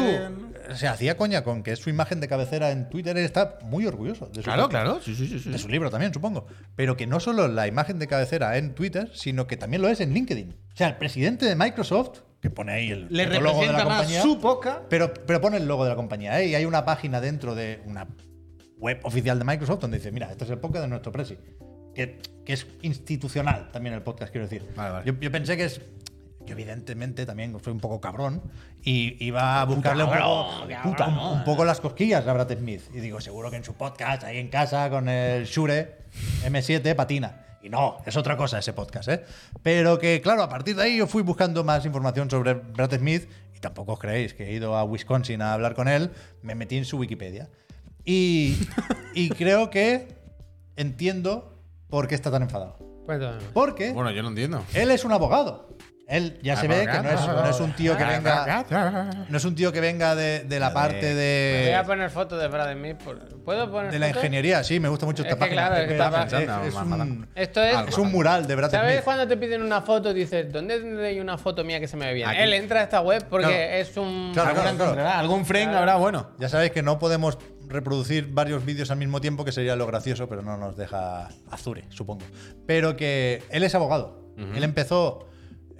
su. 0.69 0.75
Se 0.75 0.87
hacía 0.87 1.17
coña 1.17 1.43
con 1.43 1.63
que 1.63 1.71
es 1.71 1.79
su 1.79 1.89
imagen 1.89 2.19
de 2.19 2.27
cabecera 2.27 2.71
en 2.71 2.89
Twitter. 2.89 3.17
Él 3.17 3.25
está 3.25 3.57
muy 3.63 3.85
orgulloso 3.85 4.27
de 4.27 4.35
su 4.35 4.41
Claro, 4.43 4.69
claro. 4.69 4.99
Sí, 5.01 5.15
sí, 5.15 5.27
sí. 5.27 5.39
sí. 5.39 5.49
De 5.49 5.57
su 5.57 5.67
libro 5.67 5.89
también, 5.89 6.13
supongo. 6.13 6.45
Pero 6.75 6.95
que 6.95 7.07
no 7.07 7.19
solo 7.19 7.47
la 7.47 7.67
imagen 7.67 7.99
de 7.99 8.07
cabecera 8.07 8.57
en 8.57 8.73
Twitter, 8.75 9.09
sino 9.13 9.47
que 9.47 9.57
también 9.57 9.81
lo 9.81 9.89
es 9.89 9.99
en 10.01 10.13
LinkedIn. 10.13 10.55
O 10.73 10.75
sea, 10.77 10.87
el 10.87 10.95
presidente 10.97 11.45
de 11.45 11.55
Microsoft, 11.55 12.19
que 12.41 12.49
pone 12.49 12.71
ahí 12.73 12.91
el 12.91 13.07
Le 13.09 13.23
el 13.23 13.43
logo 13.43 13.61
de 13.61 13.67
la 13.67 13.79
representa 13.79 13.85
más 13.85 13.97
compañía, 13.97 14.21
su 14.21 14.39
podcast. 14.39 14.79
pero, 14.89 15.13
pero 15.13 15.41
pone 15.41 15.57
el 15.57 15.67
logo 15.67 15.83
de 15.83 15.89
la 15.89 15.95
compañía. 15.95 16.39
¿eh? 16.39 16.47
Y 16.47 16.55
hay 16.55 16.65
una 16.65 16.85
página 16.85 17.19
dentro 17.19 17.53
de 17.55 17.81
una 17.85 18.07
web 18.77 18.99
oficial 19.03 19.37
de 19.39 19.45
Microsoft 19.45 19.79
donde 19.81 19.97
dice, 19.97 20.11
mira, 20.11 20.31
este 20.31 20.43
es 20.45 20.49
el 20.51 20.57
podcast 20.59 20.83
de 20.83 20.89
nuestro 20.89 21.11
presi. 21.11 21.37
Que, 21.93 22.19
que 22.45 22.53
es 22.53 22.65
institucional 22.83 23.69
también 23.71 23.93
el 23.93 24.01
podcast, 24.01 24.31
quiero 24.31 24.47
decir. 24.47 24.65
Vale, 24.75 24.91
vale. 24.91 25.05
Yo, 25.05 25.19
yo 25.19 25.31
pensé 25.31 25.57
que 25.57 25.65
es... 25.65 25.81
Yo 26.45 26.53
evidentemente 26.53 27.25
también 27.25 27.55
soy 27.63 27.71
un 27.73 27.79
poco 27.79 28.01
cabrón 28.01 28.41
y 28.83 29.23
iba 29.23 29.61
a 29.61 29.65
buscarle 29.65 30.03
un 30.03 30.09
poco, 30.09 30.67
cabrón, 30.95 31.17
un- 31.17 31.37
un 31.39 31.43
poco 31.43 31.65
las 31.65 31.79
cosquillas 31.79 32.25
a 32.27 32.33
Brad 32.33 32.51
Smith. 32.57 32.81
Y 32.93 32.99
digo, 32.99 33.21
seguro 33.21 33.49
que 33.51 33.57
en 33.57 33.63
su 33.63 33.73
podcast, 33.75 34.23
ahí 34.23 34.37
en 34.37 34.49
casa, 34.49 34.89
con 34.89 35.07
el 35.07 35.45
Shure 35.45 35.97
M7, 36.45 36.95
patina. 36.95 37.45
Y 37.63 37.69
no, 37.69 37.97
es 38.07 38.17
otra 38.17 38.35
cosa 38.37 38.57
ese 38.57 38.73
podcast, 38.73 39.07
¿eh? 39.09 39.23
Pero 39.61 39.99
que, 39.99 40.19
claro, 40.21 40.41
a 40.41 40.49
partir 40.49 40.75
de 40.75 40.81
ahí 40.83 40.97
yo 40.97 41.05
fui 41.05 41.21
buscando 41.21 41.63
más 41.63 41.85
información 41.85 42.27
sobre 42.29 42.55
Brad 42.55 42.95
Smith 42.97 43.29
y 43.55 43.59
tampoco 43.59 43.93
os 43.93 43.99
creéis 43.99 44.33
que 44.33 44.49
he 44.49 44.53
ido 44.53 44.75
a 44.75 44.83
Wisconsin 44.83 45.43
a 45.43 45.53
hablar 45.53 45.75
con 45.75 45.87
él, 45.87 46.09
me 46.41 46.55
metí 46.55 46.77
en 46.77 46.85
su 46.85 46.97
Wikipedia. 46.97 47.49
Y, 48.03 48.57
y 49.13 49.29
creo 49.29 49.69
que 49.69 50.07
entiendo 50.75 51.61
por 51.87 52.07
qué 52.07 52.15
está 52.15 52.31
tan 52.31 52.41
enfadado. 52.41 52.77
Porque 53.53 53.91
Bueno, 53.93 54.09
yo 54.11 54.23
no 54.23 54.29
entiendo. 54.29 54.63
él 54.73 54.89
es 54.91 55.05
un 55.05 55.11
abogado. 55.11 55.69
Él 56.11 56.37
ya 56.43 56.57
se 56.57 56.67
ve 56.67 56.81
que 56.91 56.99
no 57.01 57.09
es, 57.09 57.25
no 57.25 57.45
es 57.49 57.59
un 57.61 57.71
tío 57.73 57.95
que 57.97 58.03
venga. 58.03 58.65
No 59.29 59.37
es 59.37 59.45
un 59.45 59.55
tío 59.55 59.71
que 59.71 59.79
venga 59.79 60.13
de, 60.13 60.43
de 60.43 60.59
la 60.59 60.73
parte 60.73 60.99
Voy 61.13 61.71
a 61.73 61.77
de, 61.79 61.83
poner 61.85 62.09
fotos 62.09 62.39
de 62.41 62.47
Brad 62.49 62.73
Smith. 62.73 62.97
¿Puedo 63.45 63.71
poner 63.71 63.91
de 63.91 63.97
la 63.99 64.07
fotos? 64.07 64.21
ingeniería. 64.23 64.63
Sí, 64.63 64.79
me 64.79 64.89
gusta 64.89 65.05
mucho 65.05 65.23
Es 65.23 65.29
esta 65.31 65.35
que 65.45 65.55
página. 65.55 65.67
claro, 65.67 65.75
es 65.77 65.85
Es- 65.85 65.91
estaba 65.93 66.23
es- 66.23 66.33
pensando, 66.33 66.65
es 66.67 66.75
un- 67.09 67.27
Esto 67.33 67.63
es. 67.63 67.87
es 67.87 67.97
un 67.97 68.11
mural 68.11 68.45
de 68.45 68.55
Brad 68.55 68.71
¿Sabes 68.71 69.01
cuando 69.03 69.25
te 69.27 69.37
piden 69.37 69.61
una 69.61 69.81
foto 69.81 70.11
y 70.11 70.13
dices, 70.13 70.51
¿dónde 70.51 70.79
tendré 70.79 71.21
una 71.21 71.37
foto 71.37 71.63
mía 71.63 71.79
que 71.79 71.87
se 71.87 71.95
me 71.95 72.07
ve 72.07 72.13
bien? 72.13 72.27
Aquí. 72.29 72.39
Él 72.41 72.53
entra 72.53 72.81
a 72.81 72.83
esta 72.83 72.99
web 73.01 73.25
porque 73.29 73.47
Claro. 73.47 73.61
es 73.61 73.95
un. 73.97 74.31
Claro, 74.33 74.53
claro. 74.75 75.07
Algún 75.09 75.45
frame 75.45 75.75
habrá 75.75 75.95
bueno. 75.95 76.31
Ya 76.39 76.49
sabéis 76.49 76.71
que 76.73 76.83
no 76.83 76.99
podemos 76.99 77.37
reproducir 77.69 78.27
varios 78.29 78.65
vídeos 78.65 78.91
al 78.91 78.97
mismo 78.97 79.21
tiempo, 79.21 79.45
que 79.45 79.53
sería 79.53 79.77
lo 79.77 79.87
gracioso, 79.87 80.27
pero 80.27 80.41
no 80.41 80.57
nos 80.57 80.75
deja 80.75 81.29
Azure, 81.49 81.85
supongo. 81.87 82.25
Pero 82.67 82.97
que 82.97 83.43
él 83.49 83.63
es 83.63 83.73
abogado. 83.75 84.19
Él 84.55 84.63
empezó 84.63 85.27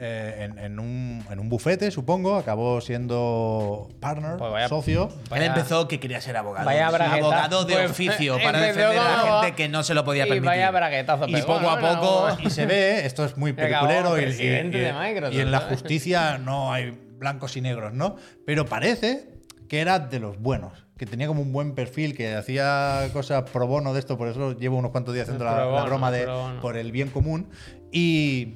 eh, 0.04 0.46
en, 0.50 0.58
en 0.58 0.80
un, 0.80 1.24
en 1.30 1.40
un 1.40 1.48
bufete, 1.48 1.92
supongo, 1.92 2.36
acabó 2.36 2.82
siendo 2.82 3.88
partner, 4.00 4.38
Pues 4.38 4.52
vaya- 4.52 4.68
socio. 4.68 5.10
Vaya- 5.30 5.44
Él 5.46 5.50
empezó 5.50 5.88
que 5.88 6.00
quería 6.00 6.20
ser 6.22 6.38
abogado. 6.38 6.66
Vaya 6.66 6.90
bragueta. 6.90 7.18
abogado 7.18 7.66
de 7.66 7.74
Pues, 7.76 7.92
oficio 7.92 8.38
para 8.44 8.60
defender 8.60 8.98
a 8.98 9.04
la 9.24 9.42
gente 9.44 9.56
que 9.56 9.70
no 9.70 9.84
se 9.84 9.94
lo 9.94 10.04
podía 10.04 10.26
y 10.26 10.30
permitir. 10.30 10.48
vaya 10.48 10.72
braguetazo 10.72 11.28
Y 11.28 11.40
poco 11.44 11.70
a 11.70 11.80
poco. 11.80 12.28
Y 12.44 12.50
se 12.50 12.66
ve, 12.66 13.06
esto 13.06 13.24
es 13.26 13.38
muy 13.38 13.54
peliculero 13.54 14.20
y, 14.20 14.24
y- 14.24 14.26
y- 14.26 15.36
y 15.38 15.40
en 15.40 15.52
la 15.52 15.60
¿sabes? 15.60 15.74
justicia 15.80 16.38
no 16.40 16.74
hay 16.74 16.98
blancos 17.20 17.56
y 17.58 17.62
negros, 17.62 17.94
¿no? 17.94 18.16
Pero 18.46 18.66
parece 18.66 19.30
que 19.70 19.82
era 19.82 20.00
de 20.00 20.20
los 20.20 20.40
buenos, 20.40 20.74
que 20.98 21.06
tenía 21.06 21.28
como 21.28 21.44
un 21.44 21.54
buen 21.54 21.76
perfil, 21.76 22.16
que 22.18 22.34
hacía 22.36 23.08
cosas 23.14 23.48
pro 23.52 23.68
bono 23.68 23.94
de 23.94 24.00
esto, 24.00 24.18
por 24.18 24.28
eso 24.28 24.58
llevo 24.58 24.78
unos 24.78 24.90
cuantos 24.92 25.14
días 25.14 25.26
haciendo 25.30 25.46
la, 25.46 25.84
broma 25.86 26.10
de 26.12 26.26
bono. 26.26 26.60
por 26.60 26.76
el 26.76 26.92
bien 26.92 27.10
común. 27.10 27.50
Y, 27.92 28.56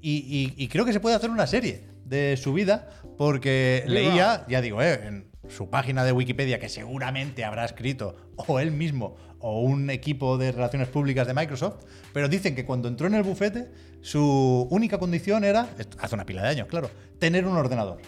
y, 0.00 0.54
y- 0.56 0.64
y 0.64 0.68
creo 0.68 0.84
que 0.84 0.92
se 0.92 1.00
puede 1.00 1.16
hacer 1.16 1.30
una 1.30 1.46
serie 1.46 1.84
de 2.04 2.36
su 2.36 2.52
vida, 2.52 2.88
porque 3.16 3.82
Viva. 3.86 4.00
leía, 4.00 4.46
ya 4.48 4.60
digo, 4.60 4.80
eh, 4.82 5.00
en 5.06 5.28
su 5.48 5.68
página 5.70 6.04
de 6.04 6.12
Wikipedia, 6.12 6.58
que 6.58 6.68
seguramente 6.68 7.44
habrá 7.44 7.64
escrito, 7.64 8.16
o 8.36 8.58
él 8.60 8.70
mismo, 8.70 9.16
o 9.40 9.60
un 9.62 9.88
equipo 9.90 10.36
de 10.38 10.50
relaciones 10.52 10.88
públicas 10.88 11.26
de 11.26 11.34
Microsoft, 11.34 11.84
pero 12.12 12.28
dicen 12.28 12.54
que 12.54 12.64
cuando 12.64 12.88
entró 12.88 13.06
en 13.06 13.14
el 13.14 13.22
bufete, 13.22 13.70
su 14.00 14.66
única 14.70 14.98
condición 14.98 15.44
era, 15.44 15.68
hace 16.00 16.14
una 16.14 16.24
pila 16.26 16.42
de 16.42 16.48
años, 16.48 16.66
claro, 16.68 16.90
tener 17.18 17.46
un 17.46 17.56
ordenador. 17.56 18.00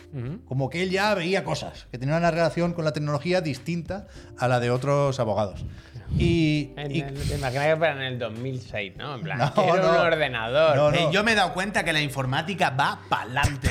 Como 0.44 0.70
que 0.70 0.82
él 0.82 0.90
ya 0.90 1.14
veía 1.14 1.44
cosas, 1.44 1.86
que 1.90 1.98
tenía 1.98 2.16
una 2.16 2.30
relación 2.30 2.72
con 2.72 2.84
la 2.84 2.92
tecnología 2.92 3.40
distinta 3.40 4.06
a 4.38 4.48
la 4.48 4.60
de 4.60 4.70
otros 4.70 5.18
abogados. 5.20 5.64
Y, 6.18 6.72
En 6.76 6.90
y- 6.94 7.00
el- 7.00 7.14
te 7.14 7.34
imaginas 7.36 7.66
que 7.68 7.76
fuera 7.76 7.92
en 7.94 8.02
el 8.02 8.18
2006, 8.18 8.96
¿no? 8.96 9.14
En 9.14 9.22
plan, 9.22 9.38
No, 9.38 9.54
quiero 9.54 9.74
un 9.74 9.80
no. 9.94 10.02
ordenador. 10.02 10.76
No, 10.76 10.90
no. 10.90 10.96
Eh, 10.96 11.08
yo 11.12 11.22
me 11.24 11.32
he 11.32 11.34
dado 11.34 11.52
cuenta 11.54 11.84
que 11.84 11.92
la 11.92 12.00
informática 12.00 12.70
va 12.70 13.00
para 13.08 13.22
adelante. 13.22 13.70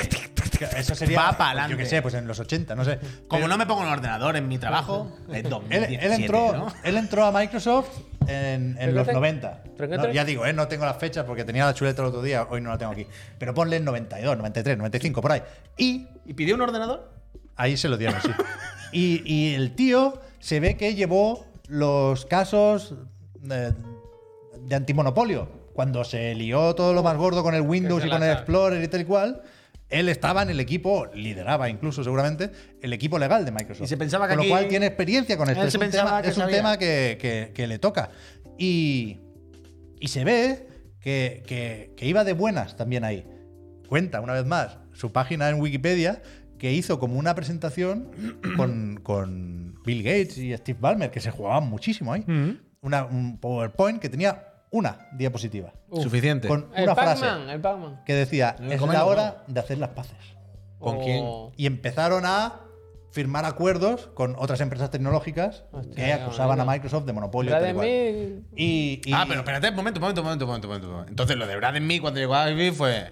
eso 0.78 0.96
sería, 0.96 1.20
Va 1.22 1.38
pa'lante. 1.38 1.72
yo 1.72 1.78
qué 1.78 1.86
sé, 1.86 2.02
pues 2.02 2.14
en 2.16 2.28
los 2.28 2.40
80, 2.40 2.76
no 2.76 2.84
sé. 2.86 2.98
Como 3.28 3.42
Pero- 3.42 3.48
no 3.48 3.58
me 3.58 3.66
pongo 3.66 3.82
un 3.82 3.88
ordenador 3.90 4.36
en 4.38 4.48
mi 4.48 4.58
trabajo, 4.58 5.16
Él, 5.32 5.44
2017, 5.50 6.06
él 6.06 6.12
entró, 6.14 6.52
¿no? 6.54 6.74
él 6.84 6.98
entró 6.98 7.26
a 7.26 7.32
Microsoft 7.32 7.90
en, 8.28 8.32
en 8.72 8.76
¿Pero 8.78 8.92
los 8.94 9.04
qué 9.04 9.08
te- 9.12 9.14
90. 9.14 9.64
pero 9.78 9.90
qué 9.90 9.98
No, 9.98 10.12
ya 10.12 10.26
digo, 10.26 10.46
eh, 10.46 10.54
no 10.54 10.68
tengo 10.68 10.86
las 10.86 10.98
fechas 10.98 11.24
porque 11.26 11.44
tenía 11.46 11.66
la 11.66 11.74
chuleta 11.74 12.02
el 12.02 12.08
otro 12.10 12.22
día, 12.22 12.46
hoy 12.50 12.62
no 12.62 12.70
la 12.72 12.78
tengo 12.78 12.92
aquí. 12.92 13.06
Pero 13.38 13.54
ponle 13.54 13.78
en 13.78 13.86
92, 13.86 14.36
93, 14.38 14.78
95, 14.78 15.22
por 15.22 15.32
ahí. 15.34 15.42
Y 15.78 16.08
¿Y 16.26 16.34
pidió 16.34 16.56
un 16.56 16.62
ordenador? 16.62 17.10
ahí 17.56 17.76
se 17.78 17.88
lo 17.90 17.98
dieron, 17.98 18.22
sí. 18.22 18.30
Y, 18.92 19.22
y 19.32 19.54
el 19.54 19.76
tío 19.76 20.20
se 20.40 20.60
ve 20.60 20.76
que 20.76 20.96
llevó 20.96 21.46
los 21.70 22.26
casos 22.26 22.96
de, 23.40 23.74
de 24.62 24.76
antimonopolio. 24.76 25.70
Cuando 25.74 26.04
se 26.04 26.36
lió 26.36 26.76
todo 26.76 26.94
lo 26.94 27.04
más 27.04 27.16
gordo 27.16 27.42
con 27.44 27.56
el 27.56 27.62
Windows 27.62 28.04
y 28.06 28.10
con 28.10 28.22
el. 28.24 28.32
Explorer 28.34 28.84
y 28.84 28.88
tal 28.90 29.02
y 29.02 29.06
cual, 29.06 29.42
él 29.88 30.10
estaba 30.10 30.42
en 30.44 30.50
el 30.50 30.60
equipo, 30.60 31.06
lideraba 31.14 31.70
incluso 31.70 32.04
seguramente, 32.04 32.52
el 32.82 32.92
equipo 32.92 33.18
legal 33.18 33.46
de 33.46 33.52
Microsoft. 33.52 33.86
Y 33.86 33.88
se 33.88 33.96
pensaba 33.96 34.28
que 34.28 34.36
con 34.36 34.44
lo 34.44 34.50
cual 34.50 34.68
tiene 34.68 34.88
experiencia 34.88 35.38
con 35.38 35.48
esto. 35.50 35.62
Es 35.64 35.76
un 35.76 35.80
tema, 36.06 36.22
que 36.22 36.30
es 36.30 36.38
un 36.38 36.44
tema 36.58 36.78
que, 36.78 37.18
que- 37.22 37.52
que 37.54 37.68
le 37.68 37.80
toca. 37.80 38.10
Y, 38.58 39.20
y 40.02 40.08
se 40.10 40.26
ve 40.26 40.68
que, 41.00 41.44
que- 41.48 41.94
que 41.96 42.06
iba 42.08 42.24
de 42.26 42.34
buenas 42.34 42.76
también 42.76 43.06
ahí. 43.06 43.26
Cuenta, 43.88 44.20
una 44.20 44.34
vez 44.34 44.46
más, 44.46 44.78
su 44.94 45.12
página 45.14 45.48
en 45.50 45.62
Wikipedia 45.62 46.22
que 46.60 46.72
hizo 46.74 47.00
como 47.00 47.18
una 47.18 47.34
presentación 47.34 48.12
con, 48.58 49.00
con 49.02 49.80
Bill 49.86 50.04
Gates 50.04 50.38
y 50.38 50.56
Steve 50.56 50.78
Ballmer, 50.80 51.10
que 51.10 51.20
se 51.22 51.32
jugaban 51.32 51.68
muchísimo 51.70 52.14
ahí. 52.14 52.24
Una- 52.82 53.06
un 53.06 53.38
PowerPoint 53.40 54.00
que 54.00 54.10
tenía 54.10 54.46
una 54.72 55.08
diapositiva. 55.14 55.74
Suficiente. 55.92 56.48
Con 56.48 56.70
El 56.76 56.84
una 56.84 56.94
frase 56.96 57.26
Pac-Man, 57.26 57.50
el 57.50 57.60
Pac-Man. 57.62 58.02
que 58.06 58.14
decía, 58.14 58.56
El 58.60 58.72
es 58.74 58.82
la 58.82 59.06
hora 59.06 59.44
de 59.48 59.60
hacer 59.60 59.80
las 59.80 59.90
paces. 59.90 60.18
¿Con 60.78 60.98
O- 60.98 61.00
quién? 61.02 61.26
Y 61.58 61.66
empezaron 61.66 62.24
a 62.26 62.62
firmar 63.12 63.44
acuerdos 63.46 64.06
con 64.14 64.36
otras 64.38 64.62
empresas 64.62 64.92
tecnológicas 64.92 65.64
Hostia, 65.72 65.96
que 65.96 66.14
acusaban 66.14 66.60
a. 66.62 66.66
Microsoft 66.66 67.06
de 67.06 67.14
monopolio. 67.14 67.50
y 67.50 67.54
tal 67.60 67.74
Brad 67.74 67.86
y 67.86 68.44
Y, 68.56 69.02
y- 69.04 69.12
Ah, 69.14 69.26
pero 69.28 69.40
espérate, 69.40 69.70
un 69.70 69.76
momento, 69.76 70.00
un 70.00 70.02
momento, 70.04 70.22
un 70.22 70.26
momento, 70.28 70.46
un 70.46 70.70
momento. 70.70 71.06
Entonces, 71.10 71.36
lo 71.36 71.48
de 71.48 71.56
Brad 71.56 71.74
Me 71.82 72.00
cuando 72.00 72.20
llegó 72.20 72.36
a 72.36 72.46
vivir 72.46 72.72
fue. 72.74 73.12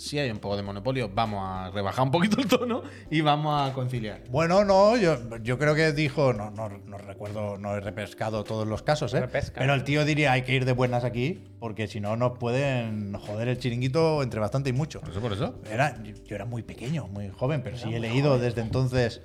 Si 0.00 0.18
hay 0.18 0.30
un 0.30 0.38
poco 0.38 0.56
de 0.56 0.62
monopolio, 0.62 1.10
vamos 1.12 1.40
a 1.46 1.70
rebajar 1.70 2.04
un 2.06 2.10
poquito 2.10 2.40
el 2.40 2.48
tono 2.48 2.80
y 3.10 3.20
vamos 3.20 3.60
a 3.70 3.74
conciliar. 3.74 4.22
Bueno, 4.30 4.64
no, 4.64 4.96
yo, 4.96 5.18
yo 5.42 5.58
creo 5.58 5.74
que 5.74 5.92
dijo, 5.92 6.32
no, 6.32 6.50
no, 6.50 6.70
no 6.70 6.96
recuerdo, 6.96 7.58
no 7.58 7.76
he 7.76 7.80
repescado 7.80 8.42
todos 8.42 8.66
los 8.66 8.82
casos, 8.82 9.12
¿eh? 9.12 9.20
Repesca. 9.20 9.60
pero 9.60 9.74
el 9.74 9.84
tío 9.84 10.06
diría 10.06 10.32
hay 10.32 10.40
que 10.40 10.54
ir 10.54 10.64
de 10.64 10.72
buenas 10.72 11.04
aquí, 11.04 11.44
porque 11.58 11.86
si 11.86 12.00
no 12.00 12.16
nos 12.16 12.38
pueden 12.38 13.12
joder 13.12 13.48
el 13.48 13.58
chiringuito 13.58 14.22
entre 14.22 14.40
bastante 14.40 14.70
y 14.70 14.72
mucho. 14.72 15.00
¿Por 15.02 15.10
eso, 15.10 15.20
por 15.20 15.32
eso? 15.34 15.60
Era, 15.70 16.02
yo, 16.02 16.34
era 16.34 16.46
muy 16.46 16.62
pequeño, 16.62 17.06
muy 17.08 17.28
joven, 17.28 17.60
pero 17.62 17.76
sí 17.76 17.94
he 17.94 18.00
leído 18.00 18.38
desde 18.38 18.62
entonces 18.62 19.20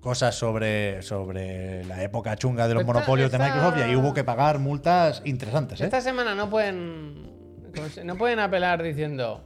cosas 0.00 0.34
sobre, 0.34 1.00
sobre 1.02 1.84
la 1.84 2.02
época 2.02 2.34
chunga 2.34 2.66
de 2.66 2.74
los 2.74 2.80
Esta- 2.80 2.92
monopolios 2.92 3.30
de 3.30 3.38
Microsoft 3.38 3.78
y 3.78 3.82
ahí 3.82 3.94
hubo 3.94 4.12
que 4.14 4.24
pagar 4.24 4.58
multas 4.58 5.22
interesantes. 5.24 5.80
¿eh? 5.80 5.84
Esta 5.84 6.00
semana 6.00 6.34
no 6.34 6.50
pueden. 6.50 7.36
¿cómo 7.72 7.88
se- 7.88 8.02
No 8.02 8.16
pueden 8.16 8.40
apelar 8.40 8.82
diciendo. 8.82 9.44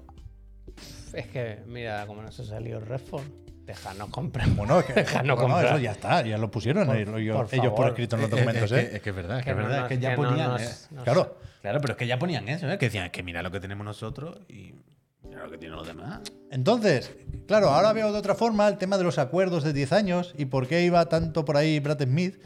Es 1.15 1.27
que, 1.27 1.59
mira, 1.67 2.07
como 2.07 2.23
nos 2.23 2.39
ha 2.41 2.45
salido 2.45 2.81
Redfall, 2.81 3.23
déjanos 3.65 4.09
comprar. 4.11 4.49
Bueno, 4.51 4.81
es 4.81 4.87
que, 4.87 4.93
bueno, 5.15 5.37
comprar. 5.37 5.67
eso 5.67 5.79
ya 5.79 5.93
está, 5.93 6.23
ya 6.23 6.39
lo 6.39 6.51
pusieron 6.51 6.87
Por- 6.87 6.97
ellos, 6.97 7.09
por 7.11 7.21
ellos 7.25 7.47
por 7.51 7.55
favor. 7.77 7.89
escrito 7.89 8.17
en 8.17 8.23
los 8.23 8.31
documentos. 8.31 8.73
es, 8.73 8.79
¿eh? 8.85 8.91
que, 8.91 8.97
es 8.97 9.03
que 9.03 9.11
es 9.11 9.17
verdad, 9.17 9.39
es 9.39 9.45
que, 9.45 9.51
no 9.53 9.57
verdad, 9.59 9.81
nos- 9.83 9.91
es 9.93 9.97
que 9.99 10.03
ya 10.03 10.11
que 10.11 10.17
no 10.23 10.29
ponían. 10.29 10.51
nos- 10.51 10.63
eh. 10.63 10.87
nos- 10.93 11.05
Claro. 11.05 11.39
Claro, 11.63 11.81
pero 11.81 11.93
es 11.93 11.99
que 11.99 12.07
ya 12.09 12.19
ponían 12.19 12.49
eso, 12.49 12.69
¿eh? 12.71 12.77
Que 12.77 12.87
decían, 12.87 13.05
es 13.07 13.13
que 13.13 13.23
mira 13.23 13.41
lo 13.43 13.53
que 13.53 13.61
tenemos 13.61 13.85
nosotros 13.85 14.41
y 14.49 14.75
mira 15.23 15.45
lo 15.45 15.51
que 15.51 15.59
tienen 15.59 15.77
los 15.77 15.87
demás. 15.87 16.21
Entonces, 16.51 17.15
claro, 17.47 17.69
ahora 17.71 17.93
veo 17.93 18.11
de 18.13 18.19
otra 18.19 18.35
forma 18.35 18.67
el 18.67 18.79
tema 18.79 18.99
de 18.99 19.05
los 19.05 19.19
acuerdos 19.19 19.63
de 19.63 19.73
10 19.73 19.93
años 19.93 20.35
y 20.37 20.47
por 20.47 20.67
qué 20.67 20.83
iba 20.83 21.07
tanto 21.07 21.45
por 21.45 21.57
ahí 21.57 21.79
Brad 21.79 22.03
Smith. 22.03 22.43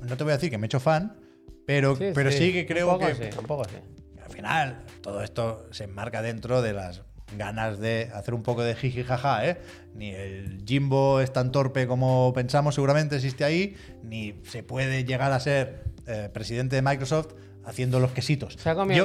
No 0.00 0.16
te 0.16 0.24
voy 0.24 0.32
a 0.32 0.36
decir 0.36 0.50
que 0.50 0.58
me 0.58 0.64
he 0.64 0.68
hecho 0.68 0.80
fan, 0.80 1.16
pero 1.64 1.94
sí, 1.94 2.10
pero 2.12 2.32
sí, 2.32 2.52
que 2.52 2.60
un 2.62 2.66
creo 2.66 2.86
poco 2.88 3.06
que 3.06 3.14
sí, 3.14 3.38
un 3.38 3.46
poco 3.46 3.64
sí. 3.66 3.76
al 4.22 4.30
final 4.32 4.82
todo 5.00 5.22
esto 5.22 5.68
se 5.70 5.84
enmarca 5.84 6.20
dentro 6.20 6.60
de 6.60 6.72
las 6.72 7.02
ganas 7.36 7.78
de 7.78 8.10
hacer 8.14 8.34
un 8.34 8.42
poco 8.42 8.62
de 8.62 8.74
jiji 8.74 9.02
jaja, 9.02 9.46
¿eh? 9.46 9.58
Ni 9.94 10.10
el 10.10 10.62
Jimbo 10.66 11.20
es 11.20 11.32
tan 11.32 11.50
torpe 11.50 11.86
como 11.86 12.32
pensamos, 12.34 12.74
seguramente 12.74 13.16
existe 13.16 13.44
ahí, 13.44 13.76
ni 14.02 14.34
se 14.44 14.62
puede 14.62 15.04
llegar 15.04 15.32
a 15.32 15.40
ser 15.40 15.84
eh, 16.06 16.30
presidente 16.32 16.76
de 16.76 16.82
Microsoft 16.82 17.34
haciendo 17.64 17.98
los 17.98 18.12
quesitos. 18.12 18.56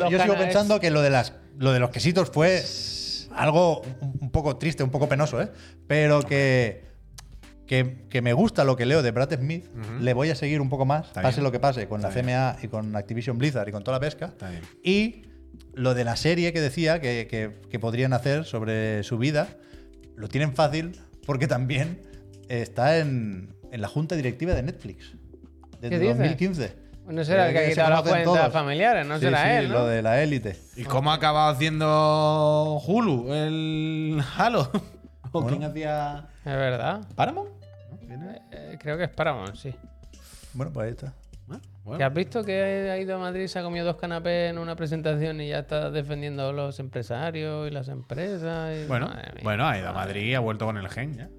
Yo, 0.09 0.21
sigo 0.21 0.35
pensando 0.35 0.79
que 0.79 0.91
lo 0.91 1.01
de 1.01 1.09
las 1.09 1.33
lo 1.57 1.71
de 1.71 1.79
los 1.79 1.89
quesitos 1.89 2.29
fue 2.29 2.63
algo 3.35 3.81
un 4.19 4.29
poco 4.31 4.57
triste, 4.57 4.83
un 4.83 4.91
poco 4.91 5.09
penoso, 5.09 5.41
¿eh? 5.41 5.49
Pero 5.87 6.21
que, 6.21 6.83
que, 7.65 8.05
que 8.09 8.21
me 8.21 8.33
gusta 8.33 8.63
lo 8.63 8.75
que 8.75 8.85
leo 8.85 9.01
de 9.01 9.11
Brad 9.11 9.33
Smith, 9.35 9.65
le 9.99 10.13
voy 10.13 10.29
a 10.29 10.35
seguir 10.35 10.61
un 10.61 10.69
poco 10.69 10.85
más, 10.85 11.07
Está 11.07 11.21
pase 11.21 11.37
bien. 11.37 11.45
lo 11.45 11.51
que 11.51 11.59
pase, 11.59 11.87
con 11.87 12.03
Está 12.05 12.21
la 12.21 12.53
CMA 12.53 12.57
y 12.63 12.67
con 12.67 12.95
Activision 12.95 13.37
Blizzard 13.37 13.67
y 13.67 13.71
con 13.71 13.83
toda 13.83 13.97
la 13.97 14.01
pesca. 14.01 14.25
Está 14.27 14.49
bien. 14.49 14.61
Y 14.83 15.30
lo 15.73 15.93
de 15.93 16.03
la 16.03 16.15
serie 16.15 16.53
que 16.53 16.61
decía 16.61 16.99
que, 17.01 17.27
que- 17.29 17.51
que 17.69 17.79
podrían 17.79 18.13
hacer 18.13 18.45
sobre 18.45 19.03
su 19.03 19.17
vida, 19.17 19.47
lo 20.15 20.27
tienen 20.27 20.53
fácil 20.53 20.99
porque 21.25 21.47
también 21.47 22.01
está 22.49 22.97
en, 22.97 23.55
en 23.71 23.81
la 23.81 23.87
junta 23.87 24.15
directiva 24.15 24.53
de 24.53 24.63
Netflix 24.63 25.13
desde 25.79 25.99
dices? 25.99 26.17
2015. 26.17 26.81
No 27.07 27.23
será 27.25 27.47
el 27.47 27.53
que 27.53 27.59
ha 27.59 27.63
se 27.63 27.69
quitado 27.71 27.89
las 27.89 28.01
cuentas 28.03 28.23
todos. 28.25 28.53
familiares, 28.53 29.05
no 29.07 29.15
Sí, 29.17 29.25
será 29.25 29.43
sí, 29.43 29.49
él, 29.65 29.69
¿no? 29.69 29.79
Lo 29.79 29.87
de 29.87 30.01
la 30.01 30.21
élite. 30.21 30.57
¿Y 30.77 30.83
cómo 30.83 31.11
ha 31.11 31.15
acabado 31.15 31.51
haciendo 31.51 32.79
Hulu, 32.85 33.33
el 33.33 34.21
Halo? 34.37 34.69
¿O 35.31 35.41
Bueno. 35.41 35.47
quién 35.57 35.63
hacía 35.69 36.27
Es 36.39 36.45
verdad. 36.45 37.01
Paramount? 37.15 37.49
¿No? 37.89 37.97
¿Viene? 38.07 38.41
Eh, 38.51 38.77
creo 38.79 38.97
que 38.97 39.05
es 39.05 39.09
Paramount, 39.09 39.55
sí. 39.55 39.73
Bueno, 40.53 40.71
pues 40.73 40.85
ahí 40.85 40.91
está. 40.91 41.13
Bueno. 41.83 41.97
¿Que 41.97 42.03
has 42.03 42.13
visto 42.13 42.43
que 42.43 42.89
ha 42.91 42.97
ido 42.99 43.15
a 43.15 43.19
Madrid, 43.19 43.47
se 43.47 43.57
ha 43.59 43.63
comido 43.63 43.85
dos 43.85 43.95
canapés 43.95 44.51
en 44.51 44.57
una 44.59 44.75
presentación 44.75 45.41
y 45.41 45.49
ya 45.49 45.59
está 45.59 45.89
defendiendo 45.89 46.49
a 46.49 46.53
los 46.53 46.79
empresarios 46.79 47.67
y 47.67 47.71
las 47.71 47.87
empresas? 47.87 48.75
y- 48.77 48.87
Bueno, 48.87 49.11
bueno, 49.43 49.67
ha 49.67 49.77
ido 49.77 49.89
a 49.89 49.93
Madrid 49.93 50.21
y 50.23 50.35
ha 50.35 50.39
vuelto 50.39 50.65
con 50.65 50.77
el 50.77 50.87
gen 50.89 51.17
ya. 51.17 51.29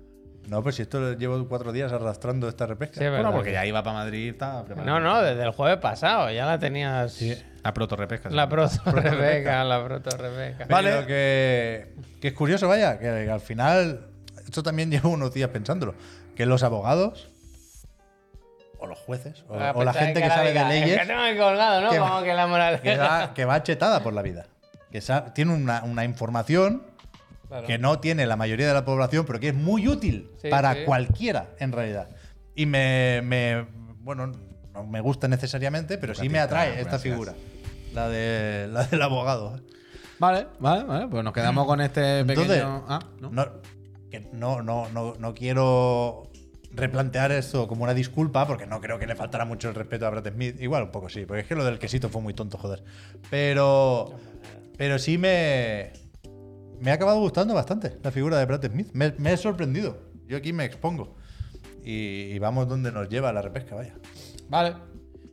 No, 0.49 0.61
pues 0.61 0.75
si 0.75 0.83
esto 0.83 0.99
lo 0.99 1.13
llevo 1.13 1.47
cuatro 1.47 1.71
días 1.71 1.93
arrastrando 1.93 2.49
esta 2.49 2.67
repesca. 2.67 2.99
Sí, 2.99 3.05
es 3.05 3.11
Bueno, 3.13 3.31
porque 3.33 3.53
ya 3.53 3.65
iba 3.65 3.81
para 3.85 3.99
Madrid 3.99 4.25
y 4.27 4.29
estaba 4.31 4.65
preparado. 4.65 4.99
No, 4.99 5.01
no, 5.01 5.23
desde 5.23 5.45
el 5.45 5.53
jueves 5.53 5.79
pasado 5.79 6.29
ya 6.33 6.45
la 6.47 6.59
tenías. 6.59 7.23
La 7.63 7.73
proto 7.73 7.95
repesca. 7.95 8.29
La 8.29 8.49
proto 8.49 8.91
Rebeca, 8.91 9.63
la 9.65 9.85
proto 9.85 10.17
Rebeca. 10.17 10.67
Vale. 10.69 10.91
Vale. 10.95 11.07
que, 11.07 11.95
que 12.21 12.29
es 12.29 12.35
curioso, 12.35 12.67
vaya, 12.67 12.99
que, 12.99 13.09
al 13.31 13.41
final, 13.41 14.09
esto 14.45 14.65
también 14.65 14.91
llevo 14.91 15.11
unos 15.11 15.33
días 15.33 15.51
pensándolo, 15.51 15.95
que 16.35 16.45
los 16.45 16.65
abogados, 16.65 17.31
o 18.83 18.87
los 18.87 18.99
jueces, 18.99 19.45
o, 19.49 19.55
Ah, 19.55 19.73
o 19.75 19.85
la 19.85 19.93
pensaba 19.93 20.07
gente 20.07 20.23
que 20.23 20.29
sabe 20.29 20.53
de 20.53 20.65
leyes, 20.65 21.01
Es 21.01 21.07
que 21.07 21.13
no 21.15 21.21
me 21.23 21.31
he 21.33 21.37
colgado, 21.39 21.81
¿no? 21.81 21.91
que 21.91 21.99
va- 21.99 22.09
Como 22.11 22.23
que 22.23 22.35
la 22.35 22.47
moral. 22.47 22.81
que 22.81 22.97
va, 22.97 23.33
que 23.35 23.45
va 23.45 23.63
chetada 23.63 24.03
por 24.03 24.13
la 24.13 24.23
vida. 24.23 24.47
Que 24.91 25.01
tiene 25.35 25.55
una, 25.55 25.83
una 25.85 26.05
información 26.05 26.83
Claro. 27.49 27.67
que 27.67 27.77
no 27.79 27.99
tiene 27.99 28.25
la 28.27 28.37
mayoría 28.37 28.67
de 28.67 28.73
la 28.75 28.85
población, 28.85 29.25
pero 29.27 29.39
que 29.39 29.49
es 29.49 29.55
muy 29.55 29.87
útil 29.87 30.31
Sí, 30.41 30.49
para 30.49 30.73
sí. 30.75 30.81
cualquiera, 30.87 31.51
en 31.59 31.71
realidad. 31.73 32.09
Y 32.55 32.65
me, 32.67 33.21
me- 33.23 33.67
bueno, 34.01 34.33
no 34.73 34.85
me 34.85 35.01
gusta 35.03 35.29
necesariamente, 35.29 35.99
pero 35.99 36.15
sí 36.15 36.29
me 36.31 36.39
atrae 36.39 36.71
esta 36.71 36.83
gracias. 36.93 37.03
figura, 37.03 37.35
la, 37.95 38.09
de, 38.09 38.69
la 38.73 38.85
del 38.85 39.03
abogado. 39.03 39.61
Vale, 40.19 40.47
vale, 40.61 40.85
vale. 40.85 41.09
Pues 41.09 41.23
nos 41.25 41.33
quedamos 41.35 41.67
con 41.67 41.81
este 41.83 42.25
pequeño. 42.25 42.43
Entonces, 42.55 42.65
ah, 42.89 43.01
¿no? 43.21 43.31
No, 43.31 43.47
que 44.11 44.21
no, 44.33 44.63
no, 44.63 44.89
no, 44.91 45.15
no 45.19 45.35
quiero 45.35 46.31
replantear 46.75 47.33
esto 47.33 47.69
como 47.69 47.85
una 47.85 47.95
disculpa, 47.95 48.47
porque 48.47 48.67
no 48.67 48.81
creo 48.81 48.99
que 48.99 49.07
le 49.07 49.15
faltara 49.15 49.45
mucho 49.45 49.69
el 49.69 49.75
respeto 49.75 50.07
a 50.07 50.11
Brad 50.11 50.33
Smith. 50.33 50.61
Igual 50.61 50.85
un 50.85 50.91
poco 50.91 51.09
sí, 51.09 51.27
porque 51.27 51.43
es 51.43 51.47
que 51.47 51.55
lo 51.55 51.65
del 51.65 51.79
quesito 51.79 52.09
fue 52.09 52.23
muy 52.23 52.35
tonto, 52.35 52.59
joder. 52.59 52.83
Pero, 53.31 54.15
pero 54.77 54.99
sí 54.99 55.19
me, 55.19 55.93
me 56.81 56.91
ha 56.91 56.95
acabado 56.95 57.21
gustando 57.21 57.55
bastante 57.55 57.99
la 58.03 58.11
figura 58.11 58.39
de 58.39 58.47
Brad 58.47 58.65
Smith. 58.65 58.89
Me, 58.93 59.33
he 59.33 59.37
sorprendido. 59.37 59.99
Yo 60.27 60.37
aquí 60.37 60.53
me 60.53 60.65
expongo. 60.65 61.17
Y, 61.85 62.39
vamos 62.39 62.69
donde 62.69 62.93
nos 62.93 63.09
lleva 63.09 63.33
la 63.33 63.43
repesca, 63.43 63.75
vaya. 63.75 63.95
Vale. 64.49 64.75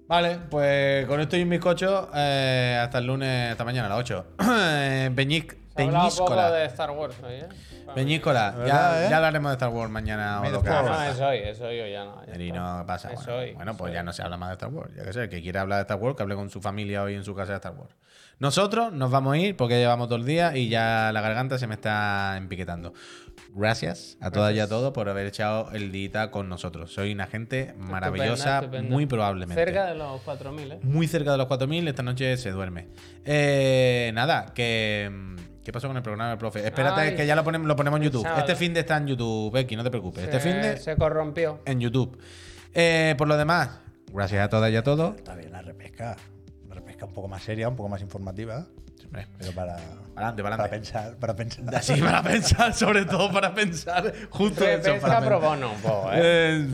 Vale, 0.08 0.40
pues 0.50 1.06
con 1.06 1.20
esto 1.20 1.38
y 1.38 1.44
un 1.44 1.50
bizcocho, 1.50 2.10
eh, 2.16 2.80
hasta 2.82 2.98
el 2.98 3.06
lunes, 3.06 3.52
hasta 3.52 3.64
mañana 3.64 3.86
a 3.86 3.90
las 3.90 4.00
8. 4.00 4.26
Eh, 4.82 5.12
Peñic, 5.16 5.56
Peñíscola. 5.88 6.52
de 6.52 6.66
Star 6.66 6.92
Wars 6.92 7.16
hoy, 7.24 7.34
¿eh? 7.36 7.48
Peñíscola. 7.96 8.52
¿Verdad, 8.52 8.68
Ya, 8.68 9.06
eh? 9.06 9.10
ya 9.10 9.18
hablaremos 9.18 9.52
de 9.52 9.54
Star 9.56 9.70
Wars 9.70 9.92
mañana 9.92 10.42
o 10.42 10.50
lo 10.50 10.62
que 10.62 10.70
No, 10.70 10.76
haga 10.76 10.82
Fourth. 10.88 10.92
no, 10.92 11.06
falta. 11.06 11.12
es 11.12 11.22
hoy, 11.22 11.50
es 11.50 11.62
hoy 11.62 11.80
o 11.82 11.88
ya 11.88 12.06
no. 12.06 12.26
ya 12.26 12.54
no 12.80 12.86
pasa. 12.86 13.12
Es 13.14 13.26
Bueno, 13.26 13.36
hoy, 13.40 13.54
Bueno, 13.54 13.72
es 13.72 13.78
pues 13.78 13.90
hoy. 13.90 13.96
ya 13.96 14.04
no 14.04 14.14
se 14.14 14.22
habla 14.22 14.38
más 14.38 14.50
de 14.50 14.54
Star 14.54 14.70
Wars. 14.70 14.92
Ya 14.96 15.04
que 15.04 15.14
sé, 15.14 15.24
el 15.24 15.30
que 15.30 15.42
quiera 15.42 15.62
hablar 15.62 15.78
de 15.78 15.82
Star 15.84 15.98
Wars, 15.98 16.16
que 16.16 16.24
hable 16.24 16.36
con 16.36 16.50
su 16.50 16.62
familia 16.62 17.02
hoy 17.04 17.16
en 17.16 17.24
su 17.24 17.34
casa 17.36 17.52
de 17.54 17.58
Star 17.58 17.74
Wars. 17.74 17.96
Nosotros 18.40 18.94
nos 18.94 19.12
vamos 19.12 19.34
a 19.34 19.38
ir 19.38 19.58
porque 19.58 19.74
ya 19.74 19.80
llevamos 19.82 20.08
todo 20.08 20.18
el 20.18 20.26
día 20.26 20.56
y 20.56 20.70
ya 20.70 21.12
la 21.14 21.20
garganta 21.20 21.58
se 21.58 21.68
me 21.68 21.74
está 21.76 22.36
empiquetando. 22.38 22.94
Gracias 23.54 24.18
a 24.22 24.30
todas 24.32 24.54
y 24.54 24.60
a 24.60 24.70
todos 24.70 24.94
por 24.94 25.10
haber 25.10 25.26
echado 25.26 25.72
el 25.74 25.92
día 25.92 26.30
con 26.32 26.48
nosotros. 26.48 26.94
Soy 26.94 27.12
una 27.12 27.26
gente 27.28 27.74
maravillosa, 27.78 28.60
estupenda. 28.60 28.90
muy 28.90 29.08
probablemente. 29.08 29.62
Cerca 29.62 29.88
de 29.88 29.96
los 29.96 30.22
4.000, 30.24 30.74
¿eh? 30.74 30.80
Muy 30.84 31.08
cerca 31.08 31.32
de 31.32 31.38
los 31.40 31.48
4.000, 31.48 31.90
esta 31.90 32.04
noche 32.04 32.38
se 32.38 32.52
duerme. 32.52 32.88
Eh, 33.26 34.12
nada, 34.14 34.54
que... 34.54 35.12
¿Qué 35.64 35.72
pasó 35.72 35.88
con 35.88 35.98
el 35.98 36.04
programa 36.04 36.30
del 36.30 36.38
profe? 36.40 36.66
Espérate 36.66 37.02
Ay, 37.02 37.16
que 37.16 37.26
ya 37.28 37.36
lo 37.36 37.44
ponemos, 37.44 37.68
lo 37.68 37.76
ponemos 37.76 37.98
en 38.00 38.04
YouTube. 38.06 38.24
sábado. 38.24 38.42
Este 38.42 38.56
fin 38.56 38.74
de 38.74 38.80
está 38.80 38.98
en 38.98 39.08
YouTube, 39.08 39.52
Becky, 39.54 39.76
no 39.76 39.84
te 39.84 39.90
preocupes. 39.92 40.24
Este 40.24 40.40
fin 40.40 40.62
de 40.62 40.78
Se 40.78 40.96
corrompió. 40.96 41.60
en 41.66 41.80
YouTube. 41.80 42.18
Eh, 42.74 43.14
por 43.18 43.28
lo 43.28 43.38
demás, 43.38 43.70
gracias 44.14 44.44
a 44.46 44.50
todas 44.50 44.72
y 44.72 44.76
a 44.76 44.84
todos. 44.84 45.16
Está 45.18 45.36
bien 45.36 45.52
la 45.52 45.62
repesca. 45.62 46.16
Una 46.66 46.76
repesca 46.76 47.06
un 47.06 47.14
poco 47.14 47.28
más 47.28 47.44
seria, 47.44 47.68
un 47.70 47.76
poco 47.76 47.90
más 47.90 48.02
informativa. 48.02 48.66
Pero 49.40 49.52
para, 49.54 49.74
Adelante, 50.16 50.44
para 50.44 50.56
adelante. 50.56 50.70
pensar, 50.70 51.16
para 51.18 51.36
pensar. 51.36 51.64
Así 51.76 52.00
para 52.00 52.22
pensar, 52.22 52.74
sobre 52.76 53.06
todo 53.06 53.32
para 53.32 53.54
pensar. 53.56 54.14
Justo 54.30 54.64
eso. 54.68 54.98
Para, 55.02 55.20
pro 55.20 55.40
pen- 55.40 55.50
bono 55.50 55.72
un 55.72 55.82
poco, 55.82 56.12
¿eh? 56.14 56.68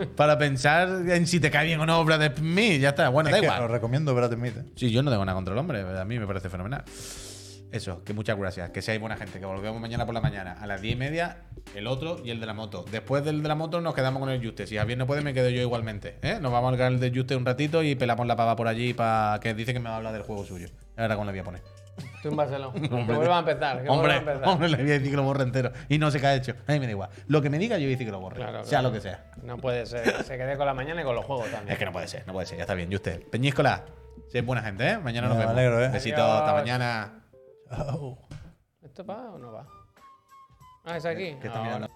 Eh, 0.00 0.06
para 0.16 0.36
pensar 0.36 0.88
en 1.08 1.26
si 1.28 1.38
te 1.38 1.52
cae 1.52 1.66
bien 1.66 1.78
o 1.80 1.86
no 1.86 2.04
Brad 2.04 2.34
Smith. 2.36 2.80
Ya 2.80 2.88
está. 2.90 3.08
Bueno, 3.10 3.28
Es 3.28 3.34
da 3.36 3.40
que 3.40 3.46
igual. 3.46 3.62
os 3.62 3.70
recomiendo 3.70 4.12
Brad 4.14 4.32
Smith. 4.32 4.56
¿eh? 4.56 4.64
Sí, 4.74 4.90
yo 4.90 5.02
no 5.04 5.10
tengo 5.12 5.24
nada 5.24 5.36
contra 5.36 5.52
el 5.54 5.58
hombre. 5.60 5.82
A 5.98 6.04
mí 6.04 6.18
me 6.18 6.26
parece 6.26 6.48
fenomenal. 6.50 6.82
Eso, 7.70 8.02
que 8.04 8.12
muchas 8.14 8.38
gracias. 8.38 8.70
Que 8.70 8.80
seáis 8.82 9.00
buena 9.00 9.16
gente. 9.16 9.38
Que 9.38 9.46
volvemos 9.46 9.80
mañana 9.80 10.06
por 10.06 10.14
la 10.14 10.20
mañana. 10.20 10.56
A 10.60 10.66
las 10.66 10.80
10 10.80 10.94
y 10.94 10.96
media, 10.96 11.42
el 11.74 11.86
otro 11.86 12.18
y 12.24 12.30
el 12.30 12.40
de 12.40 12.46
la 12.46 12.54
moto. 12.54 12.84
Después 12.90 13.24
del 13.24 13.42
de 13.42 13.48
la 13.48 13.54
moto 13.54 13.80
nos 13.80 13.94
quedamos 13.94 14.20
con 14.20 14.30
el 14.30 14.42
Juste. 14.44 14.66
Si 14.66 14.76
Javier 14.76 14.96
no 14.96 15.06
puede, 15.06 15.20
me 15.22 15.34
quedo 15.34 15.50
yo 15.50 15.60
igualmente. 15.60 16.18
¿eh? 16.22 16.38
Nos 16.40 16.50
vamos 16.52 16.72
al 16.72 16.78
canal 16.78 17.00
de 17.00 17.10
Juste 17.14 17.36
un 17.36 17.44
ratito 17.44 17.82
y 17.82 17.94
pelamos 17.94 18.26
la 18.26 18.36
pava 18.36 18.56
por 18.56 18.68
allí 18.68 18.94
para 18.94 19.38
que 19.40 19.52
dice 19.54 19.72
que 19.72 19.80
me 19.80 19.88
va 19.88 19.94
a 19.94 19.98
hablar 19.98 20.12
del 20.12 20.22
juego 20.22 20.44
suyo. 20.44 20.68
Ahora 20.96 21.14
cómo 21.16 21.26
le 21.26 21.32
voy 21.32 21.40
a 21.40 21.44
poner. 21.44 21.62
Túmbaselo. 22.22 22.72
que 22.80 22.88
vuelva 22.88 23.36
a 23.36 23.38
empezar. 23.40 23.82
Que 23.82 23.88
Hombre, 23.88 24.14
vuelva 24.14 24.32
a 24.32 24.34
empezar. 24.34 24.48
hombre, 24.48 24.68
le 24.70 24.76
voy 24.76 24.90
a 24.90 24.92
decir 24.94 25.10
que 25.10 25.16
lo 25.16 25.22
borre 25.24 25.42
entero. 25.42 25.72
Y 25.88 25.98
no 25.98 26.10
sé 26.10 26.20
qué 26.20 26.26
ha 26.26 26.34
hecho. 26.36 26.54
A 26.66 26.72
mí 26.72 26.80
me 26.80 26.86
da 26.86 26.92
igual. 26.92 27.10
Lo 27.26 27.42
que 27.42 27.50
me 27.50 27.58
diga, 27.58 27.76
yo 27.76 27.82
voy 27.82 27.88
a 27.88 27.96
decir 27.96 28.06
que 28.06 28.12
lo 28.12 28.20
borre. 28.20 28.36
Claro, 28.36 28.64
sea 28.64 28.80
claro. 28.80 28.88
lo 28.88 28.94
que 28.94 29.00
sea. 29.00 29.32
No 29.42 29.58
puede 29.58 29.84
ser. 29.84 30.24
Se 30.24 30.36
quede 30.38 30.56
con 30.56 30.66
la 30.66 30.74
mañana 30.74 31.02
y 31.02 31.04
con 31.04 31.14
los 31.14 31.24
juegos 31.24 31.50
también. 31.50 31.72
Es 31.72 31.78
que 31.78 31.84
no 31.84 31.92
puede 31.92 32.08
ser, 32.08 32.26
no 32.26 32.32
puede 32.32 32.46
ser. 32.46 32.56
Ya 32.56 32.62
está 32.62 32.74
bien. 32.74 32.90
Juste. 32.90 33.26
Peñíscola. 33.30 33.84
Sé 34.28 34.42
buena 34.42 34.62
gente, 34.62 34.88
¿eh? 34.88 34.98
Mañana 34.98 35.28
nos 35.28 35.36
Me 35.36 35.44
vemos. 35.44 35.56
alegro, 35.58 35.84
¿eh? 35.84 35.88
Besitos. 35.88 36.20
Hasta 36.20 36.52
mañana. 36.52 37.12
Chao. 37.76 38.18
¿Esto 38.82 39.04
va 39.04 39.30
o 39.32 39.38
no 39.38 39.52
va? 39.52 39.66
Ah, 40.84 40.96
es 40.96 41.04
aquí. 41.04 41.34
Que 41.40 41.48
Ah. 41.48 41.88